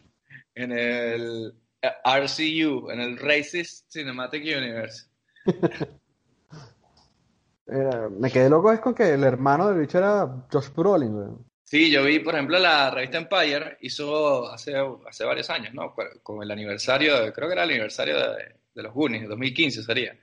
En 0.52 0.72
el 0.72 1.54
eh, 1.80 1.92
RCU, 2.04 2.90
en 2.90 3.00
el 3.00 3.16
Racist 3.18 3.90
Cinematic 3.90 4.42
Universe. 4.42 5.06
Era- 7.66 8.08
me 8.10 8.30
quedé 8.30 8.50
loco 8.50 8.72
es 8.72 8.80
con 8.80 8.92
que 8.94 9.14
el 9.14 9.22
hermano 9.24 9.68
del 9.68 9.78
bicho 9.78 9.96
era 9.98 10.26
Josh 10.52 10.70
Brolin, 10.74 11.12
güey. 11.14 11.28
Sí, 11.70 11.88
yo 11.88 12.02
vi, 12.02 12.18
por 12.18 12.34
ejemplo, 12.34 12.58
la 12.58 12.90
revista 12.90 13.18
Empire 13.18 13.78
hizo 13.82 14.50
hace, 14.50 14.74
hace 15.06 15.24
varios 15.24 15.48
años, 15.50 15.72
¿no? 15.72 15.94
Con- 16.20 16.42
el 16.42 16.50
aniversario, 16.50 17.20
de- 17.22 17.32
creo 17.32 17.46
que 17.48 17.52
era 17.52 17.62
el 17.62 17.70
aniversario 17.70 18.18
de, 18.18 18.56
de 18.74 18.82
los 18.82 18.92
Goonies, 18.92 19.28
2015 19.28 19.82
sería. 19.84 20.18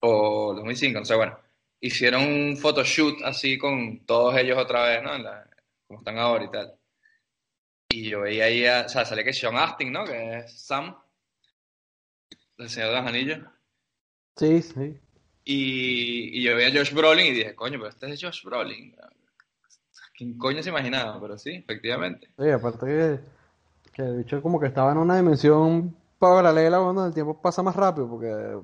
O 0.00 0.52
2005, 0.54 0.98
no 1.00 1.04
sé, 1.06 1.14
bueno. 1.14 1.38
Hicieron 1.80 2.22
un 2.24 2.56
photoshoot 2.58 3.22
así 3.24 3.56
con 3.56 4.04
todos 4.04 4.36
ellos 4.36 4.58
otra 4.58 4.84
vez, 4.84 5.02
¿no? 5.02 5.14
En 5.14 5.22
la- 5.24 5.48
como 5.86 6.00
están 6.00 6.18
ahora 6.18 6.44
y 6.44 6.50
tal. 6.50 6.74
Y 7.88 8.10
yo 8.10 8.20
veía 8.20 8.44
ahí, 8.44 8.66
a- 8.66 8.84
o 8.84 8.88
sea, 8.90 9.06
salía 9.06 9.24
que 9.24 9.32
Sean 9.32 9.56
Astin, 9.56 9.90
¿no? 9.90 10.04
Que 10.04 10.38
es 10.40 10.52
Sam, 10.52 10.94
del 12.58 12.68
Señor 12.68 12.90
de 12.90 12.96
los 12.96 13.06
Anillos. 13.06 13.38
Sí, 14.36 14.60
sí. 14.60 14.98
Y, 15.44 16.38
y 16.38 16.42
yo 16.42 16.54
veía 16.56 16.68
a 16.68 16.72
Josh 16.78 16.92
Brolin 16.92 17.26
y 17.26 17.30
dije, 17.38 17.54
coño, 17.54 17.78
pero 17.78 17.88
este 17.88 18.12
es 18.12 18.22
Josh 18.22 18.42
Brolin. 18.44 18.94
¿Quién 20.16 20.38
coño 20.38 20.62
se 20.62 20.70
imaginaba? 20.70 21.20
Pero 21.20 21.36
sí, 21.36 21.56
efectivamente. 21.56 22.28
Sí, 22.38 22.50
aparte 22.50 22.86
que, 22.86 23.20
que 23.92 24.02
el 24.02 24.16
bicho 24.18 24.40
como 24.40 24.58
que 24.58 24.66
estaba 24.66 24.92
en 24.92 24.98
una 24.98 25.16
dimensión 25.16 25.94
paralela 26.18 26.80
cuando 26.80 27.06
el 27.06 27.14
tiempo 27.14 27.40
pasa 27.40 27.62
más 27.62 27.76
rápido, 27.76 28.08
porque 28.08 28.58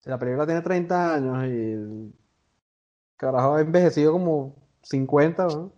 si 0.00 0.10
la 0.10 0.18
película 0.18 0.46
tiene 0.46 0.62
30 0.62 1.14
años 1.14 1.44
y 1.44 1.72
el 1.72 2.12
carajo 3.16 3.54
ha 3.54 3.60
envejecido 3.60 4.12
como 4.12 4.56
50, 4.82 5.46
¿no? 5.46 5.72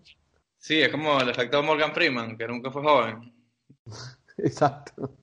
Sí, 0.56 0.80
es 0.80 0.88
como 0.88 1.20
el 1.20 1.28
efecto 1.28 1.58
de 1.58 1.62
Morgan 1.62 1.92
Freeman, 1.92 2.36
que 2.36 2.48
nunca 2.48 2.70
fue 2.70 2.82
joven. 2.82 3.32
Exacto. 4.38 5.14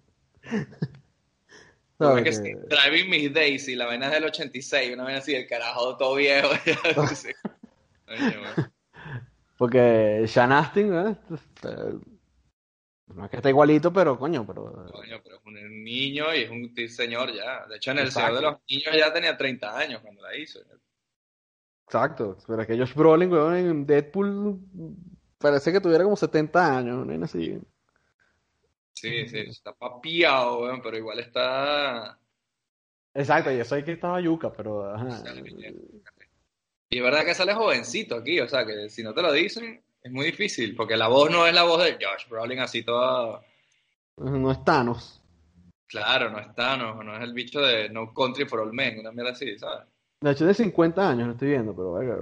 ¿Sabes 1.97 2.23
que 2.23 2.31
sí, 2.31 2.53
Driving 2.69 3.09
Miss 3.09 3.33
Daisy, 3.33 3.75
la 3.75 3.87
vaina 3.87 4.05
es 4.07 4.13
del 4.13 4.25
86, 4.25 4.93
una 4.93 5.03
vaina 5.03 5.19
así, 5.19 5.33
el 5.33 5.47
carajo 5.47 5.97
todo 5.97 6.15
viejo. 6.15 6.49
Coño, 8.05 8.41
man. 8.41 8.71
Porque 9.57 10.25
Sean 10.27 10.51
Astin, 10.51 10.93
¿eh? 10.93 11.15
Eh, 11.63 11.93
No 13.07 13.25
es 13.25 13.31
que 13.31 13.37
esté 13.37 13.49
igualito, 13.49 13.91
pero 13.91 14.17
coño, 14.17 14.45
pero... 14.45 14.85
Coño, 14.91 15.19
pero 15.23 15.37
es 15.37 15.45
un 15.45 15.83
niño 15.83 16.33
y 16.35 16.43
es 16.43 16.49
un 16.51 16.73
señor 16.89 17.33
ya. 17.33 17.65
De 17.65 17.77
hecho, 17.77 17.91
en 17.91 17.99
El 17.99 18.07
Exacto. 18.07 18.37
Señor 18.37 18.41
de 18.41 18.51
los 18.51 18.61
Niños 18.69 18.95
ya 18.97 19.13
tenía 19.13 19.37
30 19.37 19.77
años 19.77 20.01
cuando 20.01 20.21
la 20.21 20.35
hizo. 20.37 20.59
Exacto. 21.85 22.37
Pero 22.45 22.61
es 22.61 22.67
que 22.67 22.77
Josh 22.77 22.93
Brolin, 22.93 23.31
weón, 23.31 23.55
en 23.55 23.85
Deadpool 23.85 24.59
parece 25.39 25.71
que 25.71 25.81
tuviera 25.81 26.03
como 26.03 26.15
70 26.15 26.77
años, 26.77 27.05
¿no? 27.05 27.25
así. 27.25 27.59
Sí, 28.93 29.27
sí, 29.27 29.39
está 29.39 29.73
papiado, 29.73 30.61
weón, 30.61 30.81
pero 30.81 30.97
igual 30.97 31.19
está... 31.19 32.19
Exacto, 33.13 33.51
y 33.51 33.55
eso 33.55 33.73
hay 33.73 33.83
que 33.83 33.93
estaba 33.93 34.21
yuca, 34.21 34.51
pero... 34.51 34.93
ajá. 34.93 35.23
Y 36.89 36.97
es 36.97 37.03
verdad 37.03 37.25
que 37.25 37.35
sale 37.35 37.53
jovencito 37.53 38.15
aquí, 38.15 38.39
o 38.39 38.47
sea, 38.47 38.65
que 38.65 38.89
si 38.89 39.03
no 39.03 39.13
te 39.13 39.21
lo 39.21 39.31
dicen, 39.31 39.81
es 40.01 40.11
muy 40.11 40.27
difícil, 40.27 40.75
porque 40.75 40.95
la 40.95 41.07
voz 41.07 41.29
no 41.29 41.45
es 41.45 41.53
la 41.53 41.63
voz 41.63 41.83
de 41.83 41.93
Josh 41.93 42.29
Brolin 42.29 42.59
así 42.59 42.83
toda... 42.83 43.41
No 44.17 44.51
es 44.51 44.63
Thanos. 44.63 45.21
Claro, 45.87 46.29
no 46.29 46.39
está, 46.39 46.75
no, 46.77 47.03
no 47.03 47.15
es 47.17 47.23
el 47.23 47.33
bicho 47.33 47.59
de 47.61 47.89
No 47.89 48.13
Country 48.13 48.45
for 48.45 48.61
All 48.61 48.73
Men, 48.73 48.99
una 48.99 49.11
mierda 49.11 49.31
así, 49.31 49.57
¿sabes? 49.57 49.85
De 50.21 50.31
hecho, 50.31 50.45
de 50.45 50.53
50 50.53 51.09
años 51.09 51.27
lo 51.27 51.33
estoy 51.33 51.49
viendo, 51.49 51.75
pero 51.75 51.93
verga, 51.93 52.19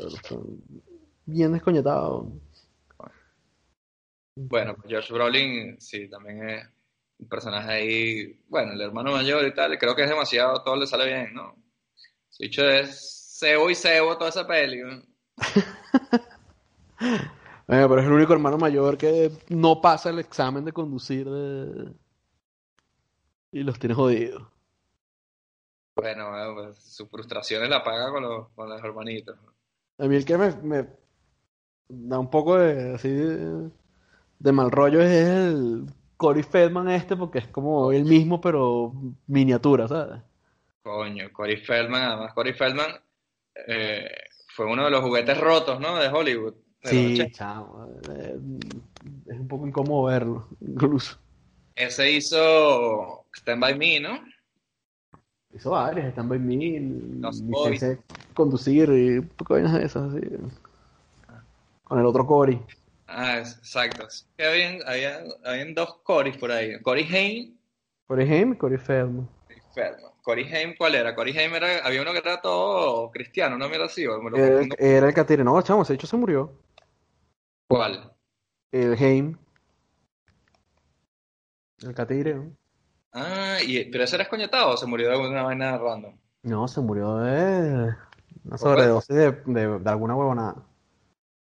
bien 1.25 1.54
descoñetado. 1.54 2.32
Bueno, 4.36 4.75
pues 4.75 4.93
Josh 4.93 5.12
Brolin, 5.12 5.80
sí, 5.80 6.10
también 6.10 6.49
es 6.49 6.69
un 7.19 7.30
personaje 7.30 7.71
ahí, 7.71 8.39
bueno, 8.49 8.73
el 8.73 8.82
hermano 8.82 9.12
mayor 9.12 9.45
y 9.45 9.54
tal, 9.54 9.78
creo 9.80 9.95
que 9.95 10.04
es 10.04 10.10
demasiado, 10.10 10.62
todo 10.63 10.75
le 10.75 10.88
sale 10.88 11.06
bien, 11.06 11.34
¿no? 11.34 11.56
Ese 12.30 12.43
bicho 12.43 12.69
es 12.69 13.24
cebo 13.35 13.69
y 13.69 13.75
cebo 13.75 14.17
toda 14.17 14.29
esa 14.29 14.47
peli, 14.47 14.81
¿no? 14.81 15.01
Bueno, 17.67 17.89
pero 17.89 17.99
es 17.99 18.05
el 18.05 18.13
único 18.13 18.31
hermano 18.31 18.59
mayor 18.59 18.95
que 18.95 19.31
no 19.49 19.81
pasa 19.81 20.11
el 20.11 20.19
examen 20.19 20.63
de 20.65 20.71
conducir 20.71 21.27
de... 21.27 21.91
y 23.51 23.63
los 23.63 23.79
tiene 23.79 23.95
jodidos. 23.95 24.43
Bueno, 25.95 26.29
pues 26.53 26.77
sus 26.77 27.09
frustraciones 27.09 27.67
la 27.67 27.83
paga 27.83 28.11
con 28.11 28.21
los, 28.21 28.49
con 28.49 28.69
los 28.69 28.83
hermanitos. 28.83 29.35
A 29.97 30.05
mí 30.05 30.15
el 30.15 30.25
que 30.25 30.37
me, 30.37 30.51
me 30.61 30.87
da 31.89 32.19
un 32.19 32.29
poco 32.29 32.55
de, 32.55 32.93
así 32.93 33.09
de, 33.09 33.71
de 34.37 34.51
mal 34.51 34.69
rollo 34.69 35.01
es 35.01 35.11
el 35.11 35.85
Corey 36.17 36.43
Feldman 36.43 36.89
este, 36.89 37.15
porque 37.15 37.39
es 37.39 37.47
como 37.47 37.91
el 37.91 38.05
mismo, 38.05 38.39
pero 38.39 38.93
miniatura, 39.25 39.87
¿sabes? 39.87 40.21
Coño, 40.83 41.33
Corey 41.33 41.57
Feldman, 41.57 42.03
además 42.03 42.33
Corey 42.35 42.53
Feldman 42.53 43.04
eh, 43.67 44.07
fue 44.55 44.65
uno 44.65 44.85
de 44.85 44.91
los 44.91 45.01
juguetes 45.01 45.37
rotos, 45.39 45.79
¿no? 45.79 45.97
De 45.97 46.07
Hollywood. 46.09 46.53
de 46.83 46.89
Sí, 46.89 47.13
80. 47.15 47.31
chamo. 47.37 47.87
eh, 48.13 48.37
Es 49.27 49.39
un 49.39 49.47
poco 49.47 49.65
incómodo 49.67 50.03
verlo, 50.05 50.47
incluso. 50.61 51.17
Ese 51.75 52.11
hizo 52.11 53.25
Stand 53.35 53.61
By 53.61 53.77
Me, 53.77 53.99
¿no? 53.99 54.19
Hizo 55.53 55.71
varias, 55.71 56.07
están 56.07 56.27
by 56.29 56.37
mí, 56.39 56.79
Los 57.21 57.41
de 57.47 57.97
conducir 58.33 58.89
y 58.89 59.17
un 59.19 59.27
poco 59.29 59.55
de 59.55 59.63
esas, 59.83 60.13
así. 60.13 60.21
Con 61.85 61.99
el 61.99 62.05
otro 62.05 62.25
Corey. 62.25 62.61
Ah, 63.07 63.37
exacto. 63.39 64.07
Que 64.37 64.45
habían, 64.45 64.79
había- 64.87 65.23
habían 65.45 65.73
dos 65.73 65.97
Corys 66.03 66.37
por 66.37 66.51
ahí. 66.51 66.81
Corey 66.81 67.05
Haim 67.05 67.55
Corey 68.07 68.29
Haim 68.31 68.53
y 68.53 68.57
Corey 68.57 68.77
Feldman. 68.77 69.27
y 69.49 69.73
Feldman. 69.73 70.11
Corey 70.25 70.45
Haim, 70.51 70.75
¿cuál 70.75 70.95
era? 70.95 71.15
Corey 71.15 71.38
Haim 71.38 71.53
era, 71.55 71.85
había 71.85 72.01
uno 72.01 72.11
que 72.11 72.17
era 72.19 72.41
todo 72.41 73.11
cristiano, 73.11 73.57
¿no? 73.57 73.69
Mira 73.69 73.85
así, 73.85 74.05
o 74.07 74.19
me 74.21 74.31
lo 74.31 74.38
Era, 74.38 74.47
confundo. 74.47 74.75
era 74.79 75.07
el 75.07 75.13
Catire. 75.13 75.43
No, 75.43 75.61
chamo, 75.61 75.83
ese 75.83 75.93
hecho 75.93 76.07
se 76.07 76.17
murió. 76.17 76.51
¿Cuál? 77.67 78.11
El 78.71 78.93
Haim. 78.95 79.38
El 81.83 81.93
Catire, 81.93 82.33
¿no? 82.35 82.57
Ah, 83.13 83.59
y, 83.65 83.85
pero 83.91 84.03
ese 84.03 84.15
era 84.15 84.23
escoñetado 84.23 84.71
o 84.71 84.77
se 84.77 84.85
murió 84.88 85.09
de 85.09 85.17
una 85.17 85.43
vaina 85.43 85.77
random. 85.77 86.17
No, 86.43 86.67
se 86.67 86.81
murió 86.81 87.17
de 87.17 87.95
una 88.43 88.57
sobredosis 88.57 89.15
de, 89.15 89.31
de, 89.45 89.79
de 89.79 89.89
alguna 89.89 90.15
huevonada. 90.15 90.65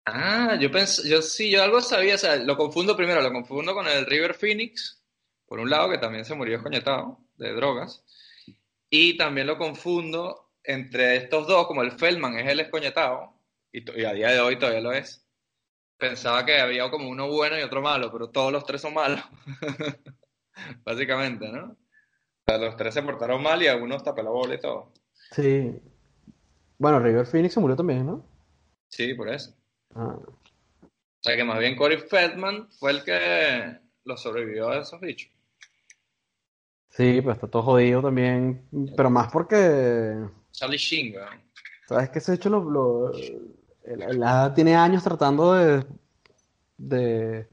Ah, 0.05 0.55
yo 0.59 0.69
pensé, 0.71 1.09
yo 1.09 1.21
sí, 1.21 1.49
yo 1.49 1.63
algo 1.63 1.81
sabía, 1.81 2.15
o 2.15 2.17
sea, 2.17 2.35
lo 2.35 2.55
confundo 2.55 2.95
primero, 2.95 3.21
lo 3.21 3.31
confundo 3.33 3.73
con 3.73 3.87
el 3.87 4.05
River 4.05 4.35
Phoenix, 4.35 5.01
por 5.47 5.59
un 5.59 5.69
lado, 5.69 5.89
que 5.89 5.97
también 5.97 6.25
se 6.25 6.35
murió 6.35 6.57
escoñetado 6.57 7.19
de 7.37 7.53
drogas, 7.53 8.03
y 8.95 9.17
también 9.17 9.47
lo 9.47 9.57
confundo 9.57 10.51
entre 10.63 11.17
estos 11.17 11.47
dos, 11.47 11.67
como 11.67 11.83
el 11.83 11.91
Feldman 11.91 12.39
es 12.39 12.49
el 12.49 12.61
escoñetado, 12.61 13.33
y, 13.73 14.05
a 14.05 14.13
día 14.13 14.31
de 14.31 14.39
hoy 14.39 14.57
todavía 14.57 14.79
lo 14.79 14.93
es. 14.93 15.27
Pensaba 15.97 16.45
que 16.45 16.59
había 16.59 16.89
como 16.89 17.09
uno 17.09 17.27
bueno 17.27 17.59
y 17.59 17.61
otro 17.61 17.81
malo, 17.81 18.09
pero 18.09 18.29
todos 18.29 18.53
los 18.53 18.65
tres 18.65 18.81
son 18.81 18.93
malos. 18.93 19.21
Básicamente, 20.85 21.49
¿no? 21.49 21.65
O 21.65 21.77
sea, 22.47 22.57
los 22.57 22.77
tres 22.77 22.93
se 22.93 23.03
portaron 23.03 23.43
mal 23.43 23.61
y 23.61 23.67
a 23.67 23.75
uno 23.75 23.99
tapé 23.99 24.23
la 24.23 24.29
bola 24.29 24.55
y 24.55 24.59
todo. 24.59 24.93
Sí. 25.31 25.77
Bueno, 26.77 26.99
River 26.99 27.25
Phoenix 27.25 27.53
se 27.53 27.59
murió 27.59 27.75
también, 27.75 28.05
¿no? 28.05 28.25
Sí, 28.87 29.13
por 29.13 29.27
eso. 29.27 29.53
Ah. 29.93 30.17
O 30.17 31.21
sea 31.21 31.35
que 31.35 31.43
más 31.43 31.59
bien 31.59 31.75
Corey 31.75 31.97
Feldman 31.97 32.69
fue 32.79 32.91
el 32.91 33.03
que 33.03 33.77
lo 34.05 34.15
sobrevivió 34.15 34.69
a 34.69 34.79
esos 34.79 35.01
bichos. 35.01 35.34
Sí, 36.95 37.21
pues 37.21 37.35
está 37.35 37.47
todo 37.47 37.63
jodido 37.63 38.01
también, 38.01 38.61
pero 38.95 39.09
más 39.09 39.31
porque, 39.31 40.17
Charlie 40.51 40.77
Sheen, 40.77 41.13
weón. 41.15 41.41
¿sabes 41.87 42.09
qué? 42.09 42.19
Se 42.19 42.31
ha 42.31 42.35
hecho 42.35 42.49
lo, 42.49 42.63
lo- 42.63 43.11
el- 43.11 44.01
el 44.01 44.53
tiene 44.53 44.75
años 44.75 45.03
tratando 45.03 45.53
de, 45.53 45.85
de 46.77 47.47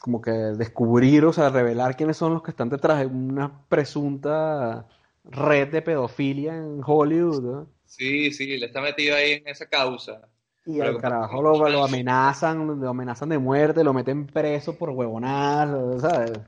como 0.00 0.20
que 0.20 0.30
descubrir, 0.30 1.24
o 1.24 1.32
sea, 1.32 1.50
revelar 1.50 1.96
quiénes 1.96 2.16
son 2.16 2.34
los 2.34 2.42
que 2.42 2.50
están 2.50 2.68
detrás 2.68 3.00
de 3.00 3.06
una 3.06 3.66
presunta 3.68 4.86
red 5.24 5.68
de 5.68 5.82
pedofilia 5.82 6.56
en 6.56 6.80
Hollywood, 6.84 7.42
¿no? 7.42 7.66
Sí, 7.86 8.32
sí, 8.32 8.56
le 8.58 8.66
está 8.66 8.80
metido 8.80 9.16
ahí 9.16 9.32
en 9.32 9.48
esa 9.48 9.66
causa. 9.66 10.20
Y 10.66 10.78
Pero 10.78 10.90
al 10.90 10.98
carajo 11.00 11.42
lo, 11.42 11.68
lo 11.68 11.84
amenazan, 11.84 12.80
lo 12.80 12.88
amenazan 12.90 13.30
de 13.30 13.38
muerte, 13.38 13.82
lo 13.82 13.92
meten 13.94 14.26
preso 14.26 14.74
por 14.76 14.90
huevonadas, 14.90 16.02
¿sabes? 16.02 16.38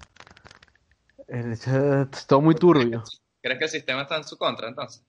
Es, 1.31 1.67
es 1.67 2.27
todo 2.27 2.41
muy 2.41 2.57
turbio. 2.57 3.05
¿Crees 3.41 3.59
que 3.59 3.65
el 3.65 3.71
sistema 3.71 4.03
está 4.03 4.17
en 4.17 4.25
su 4.25 4.37
contra 4.37 4.69
entonces? 4.69 5.03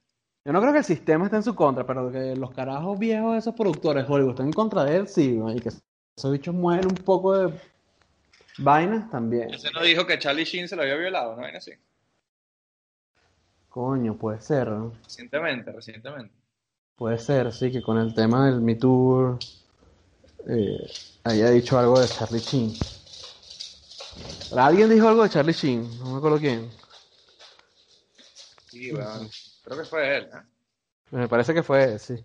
Yo 0.45 0.53
no 0.53 0.62
creo 0.62 0.71
que 0.71 0.79
el 0.79 0.86
sistema 0.86 1.25
esté 1.25 1.38
en 1.38 1.43
su 1.43 1.55
contra, 1.55 1.86
pero 1.86 2.12
que 2.12 2.36
los 2.36 2.51
carajos 2.51 2.97
viejos 2.97 3.34
de 3.34 3.39
esos 3.39 3.55
productores 3.55 4.05
Hollywood 4.07 4.31
estén 4.31 4.47
en 4.47 4.53
contra 4.53 4.84
de 4.84 4.97
él, 4.97 5.07
sí, 5.07 5.39
y 5.55 5.60
que 5.60 5.69
esos 5.69 6.31
bichos 6.31 6.53
mueven 6.53 6.88
un 6.88 6.95
poco 6.95 7.38
de 7.38 7.53
vainas 8.57 9.10
también. 9.10 9.53
Ese 9.53 9.71
no 9.71 9.81
dijo 9.81 10.05
que 10.05 10.17
Charlie 10.17 10.45
Sheen 10.45 10.67
se 10.67 10.75
lo 10.75 10.81
había 10.81 10.95
violado, 10.95 11.36
¿no? 11.36 11.41
Vaina 11.41 11.60
así. 11.60 11.71
Coño, 13.69 14.15
puede 14.15 14.41
ser, 14.41 14.67
¿no? 14.67 14.93
Recientemente, 15.03 15.71
recientemente. 15.71 16.34
Puede 16.95 17.17
ser, 17.17 17.51
sí, 17.51 17.71
que 17.71 17.81
con 17.81 17.97
el 17.97 18.13
tema 18.13 18.47
del 18.47 18.62
Me 18.62 18.75
Too 18.75 19.39
eh, 20.47 20.91
haya 21.23 21.49
dicho 21.51 21.77
algo 21.77 21.99
de 21.99 22.07
Charlie 22.07 22.39
Sheen. 22.39 23.00
Alguien 24.51 24.89
dijo 24.89 25.07
algo 25.07 25.23
de 25.23 25.29
Charlie 25.29 25.53
Sheen, 25.53 25.99
no 25.99 26.05
me 26.12 26.17
acuerdo 26.17 26.39
quién. 26.39 26.69
Sí, 28.69 28.91
weón. 28.93 29.29
Creo 29.63 29.77
que 29.77 29.86
fue 29.86 30.17
él, 30.17 30.23
¿eh? 30.34 30.41
Me 31.12 31.27
parece 31.27 31.53
que 31.53 31.63
fue, 31.63 31.99
sí. 31.99 32.15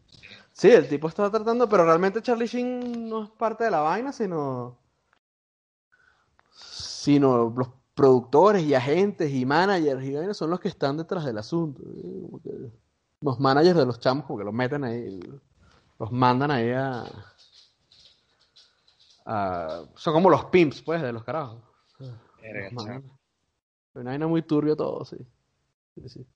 Sí, 0.53 0.71
el 0.71 0.89
tipo 0.89 1.09
estaba 1.09 1.31
tratando, 1.31 1.69
pero 1.69 1.85
realmente 1.85 2.23
Charlie 2.23 2.47
Sheen 2.47 3.09
no 3.09 3.25
es 3.25 3.31
parte 3.31 3.65
de 3.65 3.71
la 3.71 3.81
vaina, 3.81 4.13
sino. 4.13 4.79
Sino 6.55 7.53
los 7.57 7.69
productores 7.95 8.63
y 8.63 8.75
agentes 8.75 9.31
y 9.33 9.45
managers 9.45 10.05
y 10.05 10.15
vainas 10.15 10.37
son 10.37 10.51
los 10.51 10.61
que 10.61 10.69
están 10.69 10.97
detrás 10.97 11.25
del 11.25 11.39
asunto. 11.39 11.83
¿eh? 11.83 12.21
Como 12.23 12.41
que 12.43 12.51
los 13.21 13.41
managers 13.41 13.77
de 13.77 13.87
los 13.87 14.01
chamos, 14.01 14.25
como 14.27 14.39
que 14.39 14.45
los 14.45 14.55
meten 14.55 14.85
ahí, 14.85 15.21
los 15.99 16.13
mandan 16.13 16.51
ahí 16.51 16.71
a. 16.71 17.05
a- 19.27 19.85
son 19.97 20.15
como 20.15 20.31
los 20.31 20.45
pimps, 20.47 20.83
pues, 20.83 21.03
de 21.03 21.13
los 21.13 21.25
carajos. 21.25 21.61
Los. 22.53 22.85
Una 23.95 24.11
vaina 24.11 24.27
muy 24.27 24.43
turbio 24.43 24.77
todo, 24.77 25.05
sí. 25.05 25.17
Sí, 25.95 26.09
sí. 26.09 26.27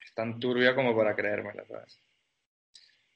Es 0.00 0.14
tan 0.14 0.38
turbia 0.40 0.74
como 0.74 0.96
para 0.96 1.14
creérmela, 1.14 1.64
¿sabes? 1.66 2.00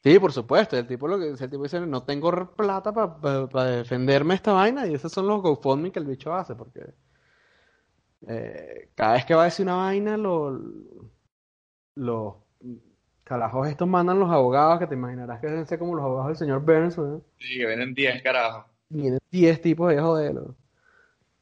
Sí, 0.02 0.18
por 0.18 0.32
supuesto. 0.32 0.76
El 0.76 0.86
tipo 0.86 1.08
lo 1.08 1.18
que 1.18 1.28
el 1.28 1.50
tipo 1.50 1.62
dice, 1.62 1.80
no 1.80 2.02
tengo 2.04 2.30
plata 2.54 2.92
para 2.92 3.64
defenderme 3.64 4.34
esta 4.34 4.52
vaina 4.52 4.86
y 4.86 4.94
esos 4.94 5.12
son 5.12 5.26
los 5.26 5.42
GoFundMe 5.42 5.92
que 5.92 5.98
el 5.98 6.06
bicho 6.06 6.32
hace, 6.34 6.54
porque 6.54 6.80
eh, 8.28 8.90
cada 8.94 9.14
vez 9.14 9.24
que 9.24 9.34
va 9.34 9.42
a 9.42 9.44
decir 9.46 9.64
una 9.66 9.76
vaina, 9.76 10.16
lo- 10.16 10.58
los 11.96 12.34
calajos 13.24 13.68
estos 13.68 13.88
mandan 13.88 14.18
los 14.18 14.30
abogados, 14.30 14.78
que 14.78 14.86
te 14.86 14.94
imaginarás 14.94 15.40
que 15.40 15.46
deben 15.48 15.66
ser 15.66 15.78
como 15.78 15.94
los 15.94 16.04
abogados 16.04 16.28
del 16.28 16.36
señor 16.36 16.60
Burns, 16.60 16.98
¿no? 16.98 17.22
Sí, 17.38 17.58
que 17.58 17.66
vienen 17.66 17.94
10 17.94 18.22
carajos. 18.22 18.66
Vienen 18.88 19.20
10 19.30 19.60
tipos 19.60 19.92
a 19.94 20.00
joderlo. 20.02 20.56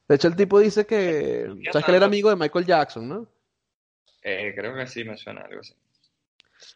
De 0.08 0.14
hecho, 0.14 0.28
el 0.28 0.36
tipo 0.36 0.58
dice 0.58 0.86
que, 0.86 1.46
sabes 1.70 1.84
que 1.84 1.90
él 1.90 1.96
era 1.96 2.06
amigo 2.06 2.30
de 2.30 2.36
Michael 2.36 2.64
Jackson, 2.66 3.08
¿no? 3.08 3.26
Eh, 4.22 4.52
creo 4.56 4.74
que 4.74 4.86
sí 4.86 5.04
me 5.04 5.16
suena 5.16 5.42
algo 5.42 5.60
así. 5.60 5.74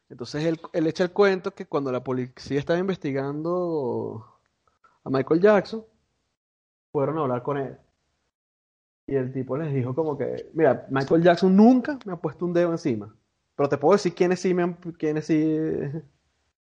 Entonces 0.08 0.44
él, 0.44 0.60
él 0.72 0.86
echa 0.86 1.04
el 1.04 1.12
cuento 1.12 1.54
que 1.54 1.66
cuando 1.66 1.90
la 1.90 2.04
policía 2.04 2.58
estaba 2.58 2.78
investigando 2.78 4.38
a 5.04 5.10
Michael 5.10 5.40
Jackson, 5.40 5.84
fueron 6.92 7.18
a 7.18 7.22
hablar 7.22 7.42
con 7.42 7.58
él. 7.58 7.76
Y 9.06 9.16
el 9.16 9.32
tipo 9.32 9.56
les 9.56 9.74
dijo 9.74 9.94
como 9.94 10.16
que, 10.16 10.50
mira, 10.54 10.86
Michael 10.90 11.22
Jackson 11.22 11.56
nunca 11.56 11.98
me 12.04 12.12
ha 12.12 12.16
puesto 12.16 12.44
un 12.44 12.52
dedo 12.52 12.70
encima. 12.70 13.14
Pero 13.56 13.68
te 13.68 13.78
puedo 13.78 13.94
decir 13.94 14.14
quiénes 14.14 14.40
sí 14.40 14.54
me 14.54 14.62
han, 14.62 14.74
quiénes 14.74 15.26
sí. 15.26 15.58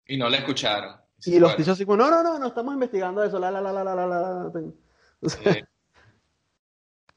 Y 0.06 0.16
no 0.16 0.28
le 0.28 0.38
escucharon. 0.38 0.96
Y 1.24 1.38
los 1.38 1.50
Bueno, 1.50 1.56
dichos 1.58 1.74
así 1.74 1.84
como, 1.84 1.98
no, 1.98 2.10
no, 2.10 2.22
no, 2.22 2.38
no 2.38 2.46
estamos 2.46 2.72
investigando 2.74 3.22
eso, 3.22 3.38
la, 3.38 3.50
la, 3.50 3.60
la, 3.60 3.72
la, 3.72 3.84
la, 3.84 3.94
la, 3.94 4.06
la. 4.06 4.52
Entonces, 5.20 5.40
sí. 5.44 5.64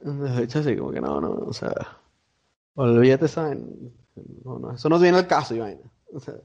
De 0.03 0.43
hecho 0.43 0.59
así 0.59 0.75
como 0.75 0.91
que 0.91 1.01
no, 1.01 1.21
no, 1.21 1.31
o 1.31 1.53
sea, 1.53 1.73
olvídate 2.75 3.27
vaina. 3.35 3.65
No, 4.43 4.59
no, 4.59 4.73
eso 4.73 4.89
no 4.89 4.99
viene 4.99 5.17
al 5.17 5.27
caso, 5.27 5.57
vaina. 5.57 5.89
O 6.13 6.19
sea, 6.19 6.35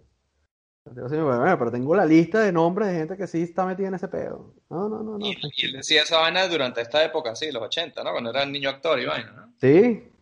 el 0.87 1.57
pero 1.59 1.71
tengo 1.71 1.95
la 1.95 2.07
lista 2.07 2.41
de 2.41 2.53
nombres 2.53 2.89
de 2.89 2.95
gente 2.95 3.17
que 3.17 3.27
sí 3.27 3.43
está 3.43 3.67
metida 3.67 3.89
en 3.89 3.95
ese 3.95 4.09
pedo. 4.09 4.55
No, 4.71 4.89
no, 4.89 5.03
no, 5.03 5.19
no. 5.19 5.27
Y, 5.27 5.37
y 5.57 5.67
él 5.67 5.73
decía 5.73 6.03
esa 6.03 6.19
vaina 6.19 6.47
durante 6.49 6.81
esta 6.81 7.05
época, 7.05 7.35
sí, 7.37 7.51
los 7.53 7.63
80, 7.63 8.03
¿no? 8.03 8.13
Cuando 8.13 8.31
era 8.31 8.47
niño 8.47 8.71
actor 8.71 8.99
y 8.99 9.07
vaina, 9.07 9.33
¿no? 9.33 9.55
Sí, 9.61 10.13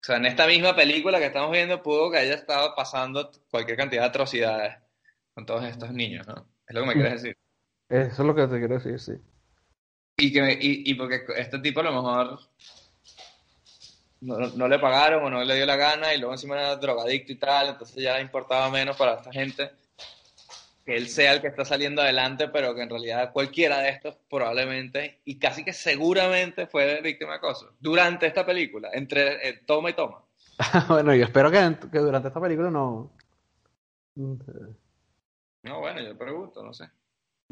O 0.00 0.04
sea, 0.06 0.16
en 0.18 0.26
esta 0.26 0.46
misma 0.46 0.76
película 0.76 1.18
que 1.18 1.26
estamos 1.26 1.50
viendo, 1.50 1.82
pudo 1.82 2.10
que 2.10 2.18
haya 2.18 2.34
estado 2.34 2.74
pasando 2.76 3.30
cualquier 3.50 3.76
cantidad 3.76 4.02
de 4.02 4.08
atrocidades 4.08 4.76
con 5.34 5.46
todos 5.46 5.64
estos 5.64 5.90
niños, 5.92 6.26
¿no? 6.26 6.46
Es 6.68 6.74
lo 6.74 6.82
que 6.82 6.86
me 6.86 6.94
quieres 6.94 7.22
decir. 7.22 7.38
eso 7.88 8.22
es 8.22 8.26
lo 8.26 8.34
que 8.34 8.46
te 8.46 8.58
quiero 8.58 8.74
decir, 8.74 9.00
sí. 9.00 9.12
Y, 10.16 10.32
que, 10.32 10.52
y, 10.60 10.90
y 10.90 10.94
porque 10.94 11.22
este 11.36 11.58
tipo 11.58 11.80
a 11.80 11.84
lo 11.84 11.92
mejor 11.92 12.38
no, 14.20 14.38
no- 14.38 14.48
no 14.54 14.68
le 14.68 14.78
pagaron 14.78 15.24
o 15.24 15.30
no 15.30 15.42
le 15.44 15.56
dio 15.56 15.66
la 15.66 15.76
gana 15.76 16.14
y 16.14 16.18
luego 16.18 16.34
encima 16.34 16.54
era 16.56 16.76
drogadicto 16.76 17.32
y 17.32 17.36
tal, 17.36 17.68
entonces 17.70 17.96
ya 18.02 18.20
importaba 18.20 18.70
menos 18.70 18.96
para 18.96 19.14
esta 19.14 19.32
gente 19.32 19.70
que 20.84 20.96
él 20.96 21.08
sea 21.08 21.32
el 21.32 21.40
que 21.40 21.46
está 21.48 21.64
saliendo 21.64 22.02
adelante, 22.02 22.48
pero 22.48 22.74
que 22.74 22.82
en 22.82 22.90
realidad 22.90 23.32
cualquiera 23.32 23.78
de 23.78 23.88
estos 23.88 24.16
probablemente 24.28 25.20
y 25.24 25.38
casi 25.38 25.64
que 25.64 25.72
seguramente 25.72 26.66
fue 26.66 27.00
víctima 27.00 27.32
de 27.32 27.36
acoso 27.38 27.72
durante 27.80 28.26
esta 28.26 28.44
película, 28.44 28.90
entre 28.92 29.48
eh, 29.48 29.60
toma 29.66 29.90
y 29.90 29.94
toma. 29.94 30.22
bueno, 30.88 31.14
yo 31.14 31.24
espero 31.24 31.50
que, 31.50 31.76
que 31.90 31.98
durante 31.98 32.28
esta 32.28 32.40
película 32.40 32.70
no. 32.70 33.10
No, 35.62 35.80
bueno, 35.80 36.00
yo 36.02 36.16
pregunto, 36.16 36.62
no 36.62 36.72
sé. 36.72 36.84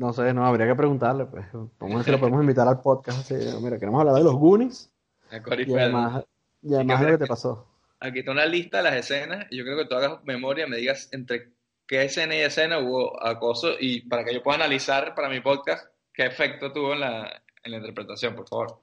No 0.03 0.13
sé, 0.13 0.35
no, 0.35 0.45
habría 0.45 0.67
que 0.67 0.75
preguntarle, 0.75 1.27
pues. 1.27 1.47
Vamos 1.53 1.71
a 1.81 1.97
ver 1.99 2.05
si 2.05 2.11
lo 2.11 2.19
podemos 2.19 2.41
invitar 2.41 2.67
al 2.67 2.81
podcast. 2.81 3.21
así, 3.21 3.37
mira, 3.63 3.79
queremos 3.79 4.01
hablar 4.01 4.17
de 4.17 4.25
los 4.25 4.35
Goonies 4.35 4.93
y 5.31 5.75
además, 5.75 6.25
y 6.61 6.75
además 6.75 7.01
de 7.01 7.07
lo 7.07 7.13
que 7.13 7.25
te 7.25 7.29
pasó. 7.29 7.69
Aquí 8.01 8.19
está 8.19 8.33
una 8.33 8.45
lista 8.45 8.79
de 8.79 8.83
las 8.83 8.97
escenas 8.97 9.47
y 9.49 9.59
yo 9.59 9.65
creo 9.65 9.77
que 9.77 9.85
tú 9.85 9.95
hagas 9.95 10.25
memoria, 10.25 10.67
me 10.67 10.79
digas 10.79 11.09
entre 11.13 11.53
qué 11.87 12.03
escena 12.03 12.35
y 12.35 12.41
escena 12.41 12.81
hubo 12.81 13.25
acoso 13.25 13.77
y 13.79 14.01
para 14.09 14.25
que 14.25 14.35
yo 14.35 14.43
pueda 14.43 14.57
analizar 14.57 15.15
para 15.15 15.29
mi 15.29 15.39
podcast 15.39 15.87
qué 16.13 16.27
efecto 16.27 16.73
tuvo 16.73 16.95
en 16.95 17.01
la, 17.01 17.45
en 17.63 17.71
la 17.71 17.79
interpretación, 17.79 18.35
por 18.35 18.49
favor. 18.49 18.81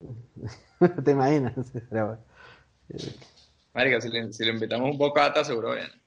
¿Te 1.04 1.10
imaginas? 1.12 1.54
Marica, 3.72 4.00
si 4.00 4.08
le, 4.08 4.32
si 4.32 4.44
le 4.44 4.50
invitamos 4.50 4.90
un 4.90 4.98
bocata, 4.98 5.44
seguro 5.44 5.74
viene. 5.74 5.97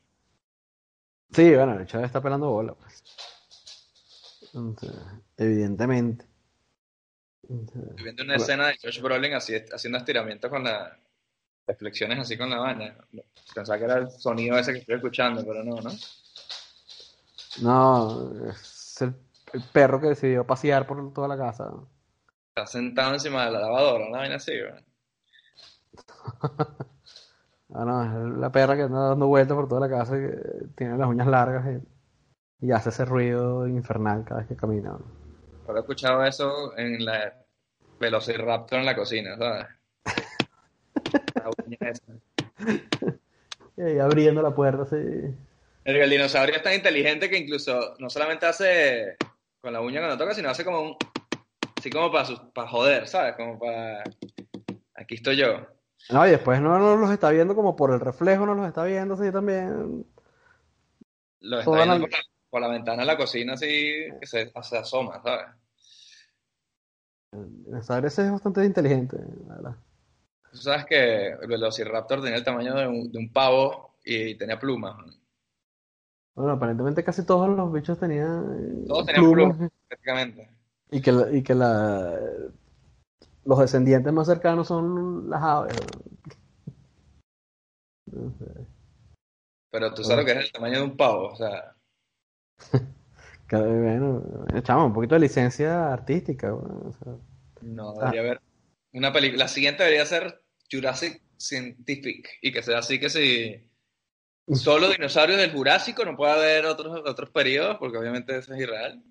Sí, 1.33 1.55
bueno, 1.55 1.79
el 1.79 1.87
chaval 1.87 2.05
está 2.05 2.21
pelando 2.21 2.49
bola, 2.49 2.73
pues. 2.75 3.03
Entonces, 4.53 4.91
evidentemente. 5.37 6.25
Entonces, 7.49 7.89
Estoy 7.89 8.03
viendo 8.03 8.23
una 8.23 8.33
Bueno. 8.35 8.43
escena 8.43 8.67
de 8.67 8.77
Josh 8.81 9.01
Brolin 9.01 9.33
así, 9.33 9.55
haciendo 9.73 9.97
estiramientos 9.99 10.49
con 10.49 10.63
la... 10.63 10.97
reflexiones 11.67 12.19
así 12.19 12.37
con 12.37 12.49
la 12.49 12.59
vaina. 12.59 12.97
Pensaba 13.55 13.77
que 13.79 13.85
era 13.85 13.97
el 13.99 14.11
sonido 14.11 14.57
ese 14.59 14.73
que 14.73 14.79
estoy 14.79 14.95
escuchando, 14.95 15.45
pero 15.45 15.63
no, 15.63 15.81
¿no? 15.81 15.91
No, 17.61 18.45
es 18.49 19.01
el, 19.01 19.15
el 19.53 19.63
perro 19.71 19.99
que 20.01 20.07
decidió 20.07 20.45
pasear 20.45 20.85
por 20.87 21.13
toda 21.13 21.27
la 21.27 21.37
casa. 21.37 21.71
Está 22.49 22.65
sentado 22.67 23.13
encima 23.13 23.45
de 23.45 23.51
la 23.51 23.59
lavadora, 23.61 24.05
una 24.05 24.19
vaina 24.19 24.35
así, 24.35 24.51
¿verdad? 24.51 24.83
Ah, 27.73 27.85
no, 27.85 28.03
es 28.03 28.37
la 28.37 28.51
perra 28.51 28.75
que 28.75 28.83
anda 28.83 29.09
dando 29.09 29.27
vueltas 29.27 29.55
por 29.55 29.67
toda 29.67 29.87
la 29.87 29.89
casa 29.89 30.17
y 30.17 30.21
que 30.21 30.37
tiene 30.75 30.97
las 30.97 31.07
uñas 31.07 31.27
largas 31.27 31.65
y, 32.61 32.67
y 32.67 32.71
hace 32.71 32.89
ese 32.89 33.05
ruido 33.05 33.67
infernal 33.67 34.23
cada 34.25 34.41
vez 34.41 34.49
que 34.49 34.55
camina. 34.55 34.97
Solo 35.65 35.77
he 35.77 35.81
escuchado 35.81 36.23
eso 36.25 36.77
en 36.77 37.05
la 37.05 37.33
Velociraptor 37.99 38.79
en 38.79 38.85
la 38.85 38.95
cocina, 38.95 39.37
¿sabes? 39.37 39.67
La 41.35 41.49
uña 41.65 41.77
esa. 41.81 42.13
Y 43.77 43.81
ahí 43.81 43.99
abriendo 43.99 44.41
la 44.41 44.53
puerta 44.53 44.83
así. 44.83 44.95
El, 44.95 45.95
el 45.95 46.09
dinosaurio 46.09 46.55
es 46.55 46.63
tan 46.63 46.73
inteligente 46.73 47.29
que 47.29 47.37
incluso 47.37 47.95
no 47.99 48.09
solamente 48.09 48.45
hace 48.45 49.17
con 49.61 49.73
la 49.73 49.81
uña 49.81 49.99
cuando 49.99 50.17
toca, 50.17 50.33
sino 50.33 50.49
hace 50.49 50.65
como 50.65 50.81
un. 50.81 50.97
Así 51.77 51.89
como 51.89 52.11
para, 52.11 52.27
para 52.53 52.67
joder, 52.67 53.07
¿sabes? 53.07 53.35
Como 53.35 53.57
para. 53.59 54.03
Aquí 54.95 55.15
estoy 55.15 55.37
yo. 55.37 55.67
No, 56.09 56.27
y 56.27 56.31
después 56.31 56.59
no, 56.61 56.77
no 56.77 56.97
los 56.97 57.11
está 57.11 57.29
viendo 57.29 57.55
como 57.55 57.75
por 57.75 57.91
el 57.91 57.99
reflejo, 57.99 58.45
no 58.45 58.53
los 58.55 58.67
está 58.67 58.83
viendo 58.83 59.13
así 59.13 59.31
también. 59.31 60.05
Lo 61.41 61.59
está 61.59 61.65
Toda 61.71 61.85
viendo 61.85 61.95
la- 61.95 62.01
por 62.01 62.11
la, 62.11 62.17
por 62.49 62.61
la 62.61 62.67
ventana 62.67 63.01
de 63.03 63.05
la 63.05 63.17
cocina 63.17 63.53
así 63.53 63.67
que 64.19 64.25
se, 64.27 64.51
se 64.63 64.77
asoma, 64.77 65.21
¿sabes? 65.23 65.45
Saber 67.83 68.05
ese 68.05 68.25
es 68.25 68.31
bastante 68.31 68.65
inteligente, 68.65 69.17
la 69.47 69.55
verdad. 69.55 69.75
Tú 70.51 70.57
sabes 70.57 70.85
que 70.85 71.27
el 71.29 71.47
Velociraptor 71.47 72.21
tenía 72.21 72.37
el 72.37 72.43
tamaño 72.43 72.75
de 72.75 72.87
un, 72.87 73.09
de 73.11 73.17
un 73.17 73.31
pavo 73.31 73.95
y 74.03 74.35
tenía 74.35 74.59
plumas. 74.59 74.97
¿no? 74.97 75.13
Bueno, 76.35 76.51
aparentemente 76.51 77.03
casi 77.03 77.25
todos 77.25 77.47
los 77.49 77.71
bichos 77.71 77.97
tenían 77.97 78.85
Todos 78.85 79.05
tenían 79.05 79.31
plumas, 79.31 79.69
prácticamente. 79.87 80.49
Y 80.91 81.01
que, 81.01 81.11
la- 81.13 81.31
y 81.31 81.41
que 81.41 81.55
la, 81.55 82.19
los 83.45 83.59
descendientes 83.59 84.11
más 84.13 84.27
cercanos 84.27 84.67
son 84.67 85.29
las 85.29 85.41
aves. 85.41 85.75
¿no? 88.11 88.31
Sé. 88.37 88.45
Pero 89.71 89.93
tú 89.93 90.03
sabes 90.03 90.19
lo 90.19 90.25
que 90.25 90.39
es 90.39 90.45
el 90.45 90.51
tamaño 90.51 90.77
de 90.79 90.83
un 90.83 90.97
pavo, 90.97 91.27
o 91.29 91.35
sea, 91.35 91.75
Cada- 93.47 93.67
bueno, 93.67 94.23
chamo, 94.63 94.85
un 94.87 94.93
poquito 94.93 95.15
de 95.15 95.21
licencia 95.21 95.91
artística. 95.91 96.51
bueno, 96.51 96.81
o 96.85 96.91
sea. 96.93 97.13
no 97.61 97.89
Ah. 97.91 98.05
debería 98.05 98.21
haber 98.21 98.41
una 98.93 99.11
película. 99.13 99.45
La 99.45 99.47
siguiente 99.49 99.83
debería 99.83 100.05
ser 100.05 100.41
Jurassic 100.71 101.21
Scientific 101.37 102.29
y 102.41 102.51
que 102.51 102.61
sea 102.63 102.79
así 102.79 102.99
que 102.99 103.09
si 103.09 103.67
solo 104.55 104.89
dinosaurios 104.89 105.37
del 105.39 105.51
Jurásico 105.51 106.05
no 106.05 106.15
puede 106.15 106.33
haber 106.33 106.65
otros, 106.65 107.01
otros 107.05 107.29
periodos, 107.31 107.77
porque 107.77 107.97
obviamente 107.97 108.37
eso 108.37 108.53
es 108.53 108.59
irreal. 108.61 109.03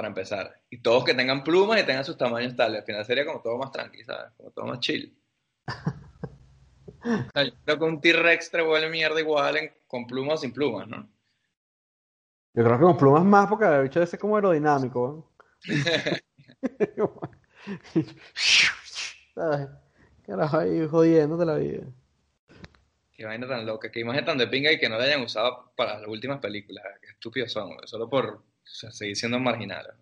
Para 0.00 0.08
empezar. 0.08 0.58
Y 0.70 0.80
todos 0.80 1.04
que 1.04 1.12
tengan 1.12 1.44
plumas 1.44 1.78
y 1.78 1.84
tengan 1.84 2.06
sus 2.06 2.16
tamaños 2.16 2.56
tales. 2.56 2.80
Al 2.80 2.86
final 2.86 3.04
sería 3.04 3.26
como 3.26 3.42
todo 3.42 3.58
más 3.58 3.70
tranqui, 3.70 4.02
¿sabes? 4.02 4.32
Como 4.34 4.50
todo 4.50 4.64
más 4.64 4.80
chill. 4.80 5.14
O 5.66 5.72
sea, 7.34 7.44
yo 7.44 7.52
creo 7.66 7.78
que 7.78 7.84
un 7.84 8.00
T-Rex 8.00 8.50
te 8.50 8.62
vuelve 8.62 8.88
mierda 8.88 9.20
igual 9.20 9.58
en- 9.58 9.74
con 9.86 10.06
plumas 10.06 10.36
o 10.36 10.38
sin 10.38 10.54
plumas, 10.54 10.88
¿no? 10.88 11.06
Yo 12.54 12.64
creo 12.64 12.78
que 12.78 12.84
con 12.84 12.96
plumas 12.96 13.26
más, 13.26 13.46
porque 13.46 13.66
el 13.66 13.82
bicho 13.82 14.02
ese 14.02 14.16
es 14.16 14.20
como 14.22 14.36
aerodinámico. 14.36 15.34
¿Sabes? 19.34 19.68
Carajo, 20.24 20.56
ahí 20.56 20.88
jodiéndote 20.88 21.44
la 21.44 21.56
vida. 21.56 21.84
Qué 23.12 23.26
vaina 23.26 23.46
tan 23.46 23.66
loca, 23.66 23.90
qué 23.90 24.00
imagen 24.00 24.24
tan 24.24 24.38
de 24.38 24.46
pinga 24.46 24.72
y 24.72 24.78
que 24.78 24.88
no 24.88 24.96
la 24.96 25.04
hayan 25.04 25.20
usado 25.20 25.74
para 25.76 25.98
las 25.98 26.08
últimas 26.08 26.40
películas. 26.40 26.86
Qué 27.02 27.08
estúpidos 27.08 27.52
son, 27.52 27.74
güey, 27.74 27.86
solo 27.86 28.08
por 28.08 28.48
o 28.70 28.74
sea, 28.74 28.90
seguir 28.90 29.16
siendo 29.16 29.38
marginales. 29.38 29.92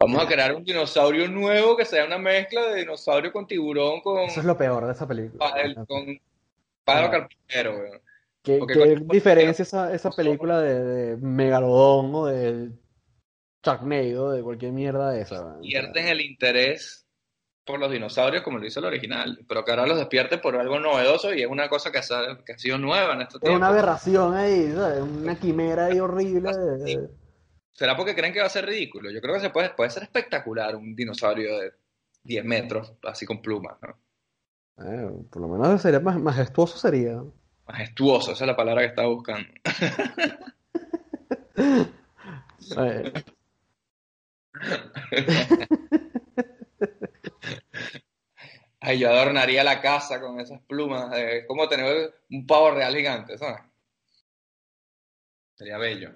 Vamos 0.00 0.22
a 0.22 0.26
crear 0.26 0.54
un 0.54 0.64
dinosaurio 0.64 1.28
nuevo 1.28 1.76
que 1.76 1.84
sea 1.84 2.04
una 2.04 2.18
mezcla 2.18 2.66
de 2.66 2.80
dinosaurio 2.80 3.32
con 3.32 3.46
tiburón 3.46 4.00
con 4.02 4.18
Eso 4.20 4.40
es 4.40 4.46
lo 4.46 4.56
peor 4.56 4.84
de 4.86 4.92
esa 4.92 5.06
película. 5.08 5.38
pájaro, 5.38 5.86
con 5.86 6.20
pájaro 6.84 7.10
carpintero, 7.10 7.76
güey. 7.78 7.90
¿Qué, 8.42 8.58
porque 8.58 8.74
qué 8.74 8.94
con- 8.98 9.08
diferencia 9.08 9.62
esa, 9.62 9.94
esa 9.94 10.10
película 10.10 10.60
de, 10.60 10.84
de 10.84 11.16
Megalodón 11.16 12.14
o 12.14 12.26
de 12.26 12.70
Sharknado, 13.64 14.32
de 14.32 14.42
cualquier 14.42 14.72
mierda 14.72 15.10
de 15.12 15.22
esa? 15.22 15.58
Pierden 15.60 16.08
el 16.08 16.20
interés 16.20 17.06
por 17.64 17.80
los 17.80 17.90
dinosaurios 17.90 18.42
como 18.42 18.58
lo 18.58 18.66
hizo 18.66 18.80
el 18.80 18.86
original, 18.86 19.38
pero 19.48 19.64
que 19.64 19.70
ahora 19.70 19.86
los 19.86 19.96
despierten 19.96 20.40
por 20.42 20.54
algo 20.56 20.78
novedoso 20.78 21.32
y 21.32 21.40
es 21.40 21.48
una 21.48 21.70
cosa 21.70 21.90
que, 21.90 21.98
ha- 21.98 22.38
que 22.44 22.52
ha 22.52 22.58
sido 22.58 22.76
nueva 22.76 23.14
en 23.14 23.22
estos 23.22 23.42
Es 23.42 23.48
una 23.48 23.68
aberración 23.68 24.34
ahí, 24.34 24.70
¿sabes? 24.74 25.00
Una 25.00 25.38
quimera 25.38 25.86
ahí 25.86 25.98
horrible. 25.98 26.50
¿Será 27.74 27.96
porque 27.96 28.14
creen 28.14 28.32
que 28.32 28.40
va 28.40 28.46
a 28.46 28.50
ser 28.50 28.64
ridículo? 28.66 29.10
Yo 29.10 29.20
creo 29.20 29.34
que 29.34 29.40
se 29.40 29.50
puede, 29.50 29.70
puede 29.70 29.90
ser 29.90 30.04
espectacular 30.04 30.74
un 30.76 30.94
dinosaurio 30.96 31.58
de 31.58 31.72
10 32.22 32.44
metros, 32.44 32.94
así 33.02 33.26
con 33.26 33.42
plumas, 33.42 33.76
¿no? 33.82 33.98
Eh, 34.86 35.10
por 35.30 35.42
lo 35.42 35.48
menos 35.48 35.82
sería 35.82 36.00
más 36.00 36.18
majestuoso 36.18 36.78
sería. 36.78 37.22
Majestuoso, 37.66 38.32
esa 38.32 38.44
es 38.44 38.48
la 38.48 38.56
palabra 38.56 38.82
que 38.82 38.88
estaba 38.88 39.08
buscando. 39.08 39.48
Eh, 42.76 43.12
Ay, 48.80 48.98
yo 48.98 49.08
adornaría 49.10 49.64
la 49.64 49.80
casa 49.80 50.20
con 50.20 50.38
esas 50.40 50.60
plumas. 50.62 51.12
eh, 51.16 51.38
Es 51.38 51.46
como 51.46 51.68
tener 51.68 52.14
un 52.30 52.46
pavo 52.46 52.70
real 52.72 52.94
gigante, 52.94 53.38
¿sabes? 53.38 53.62
Sería 55.54 55.78
bello. 55.78 56.10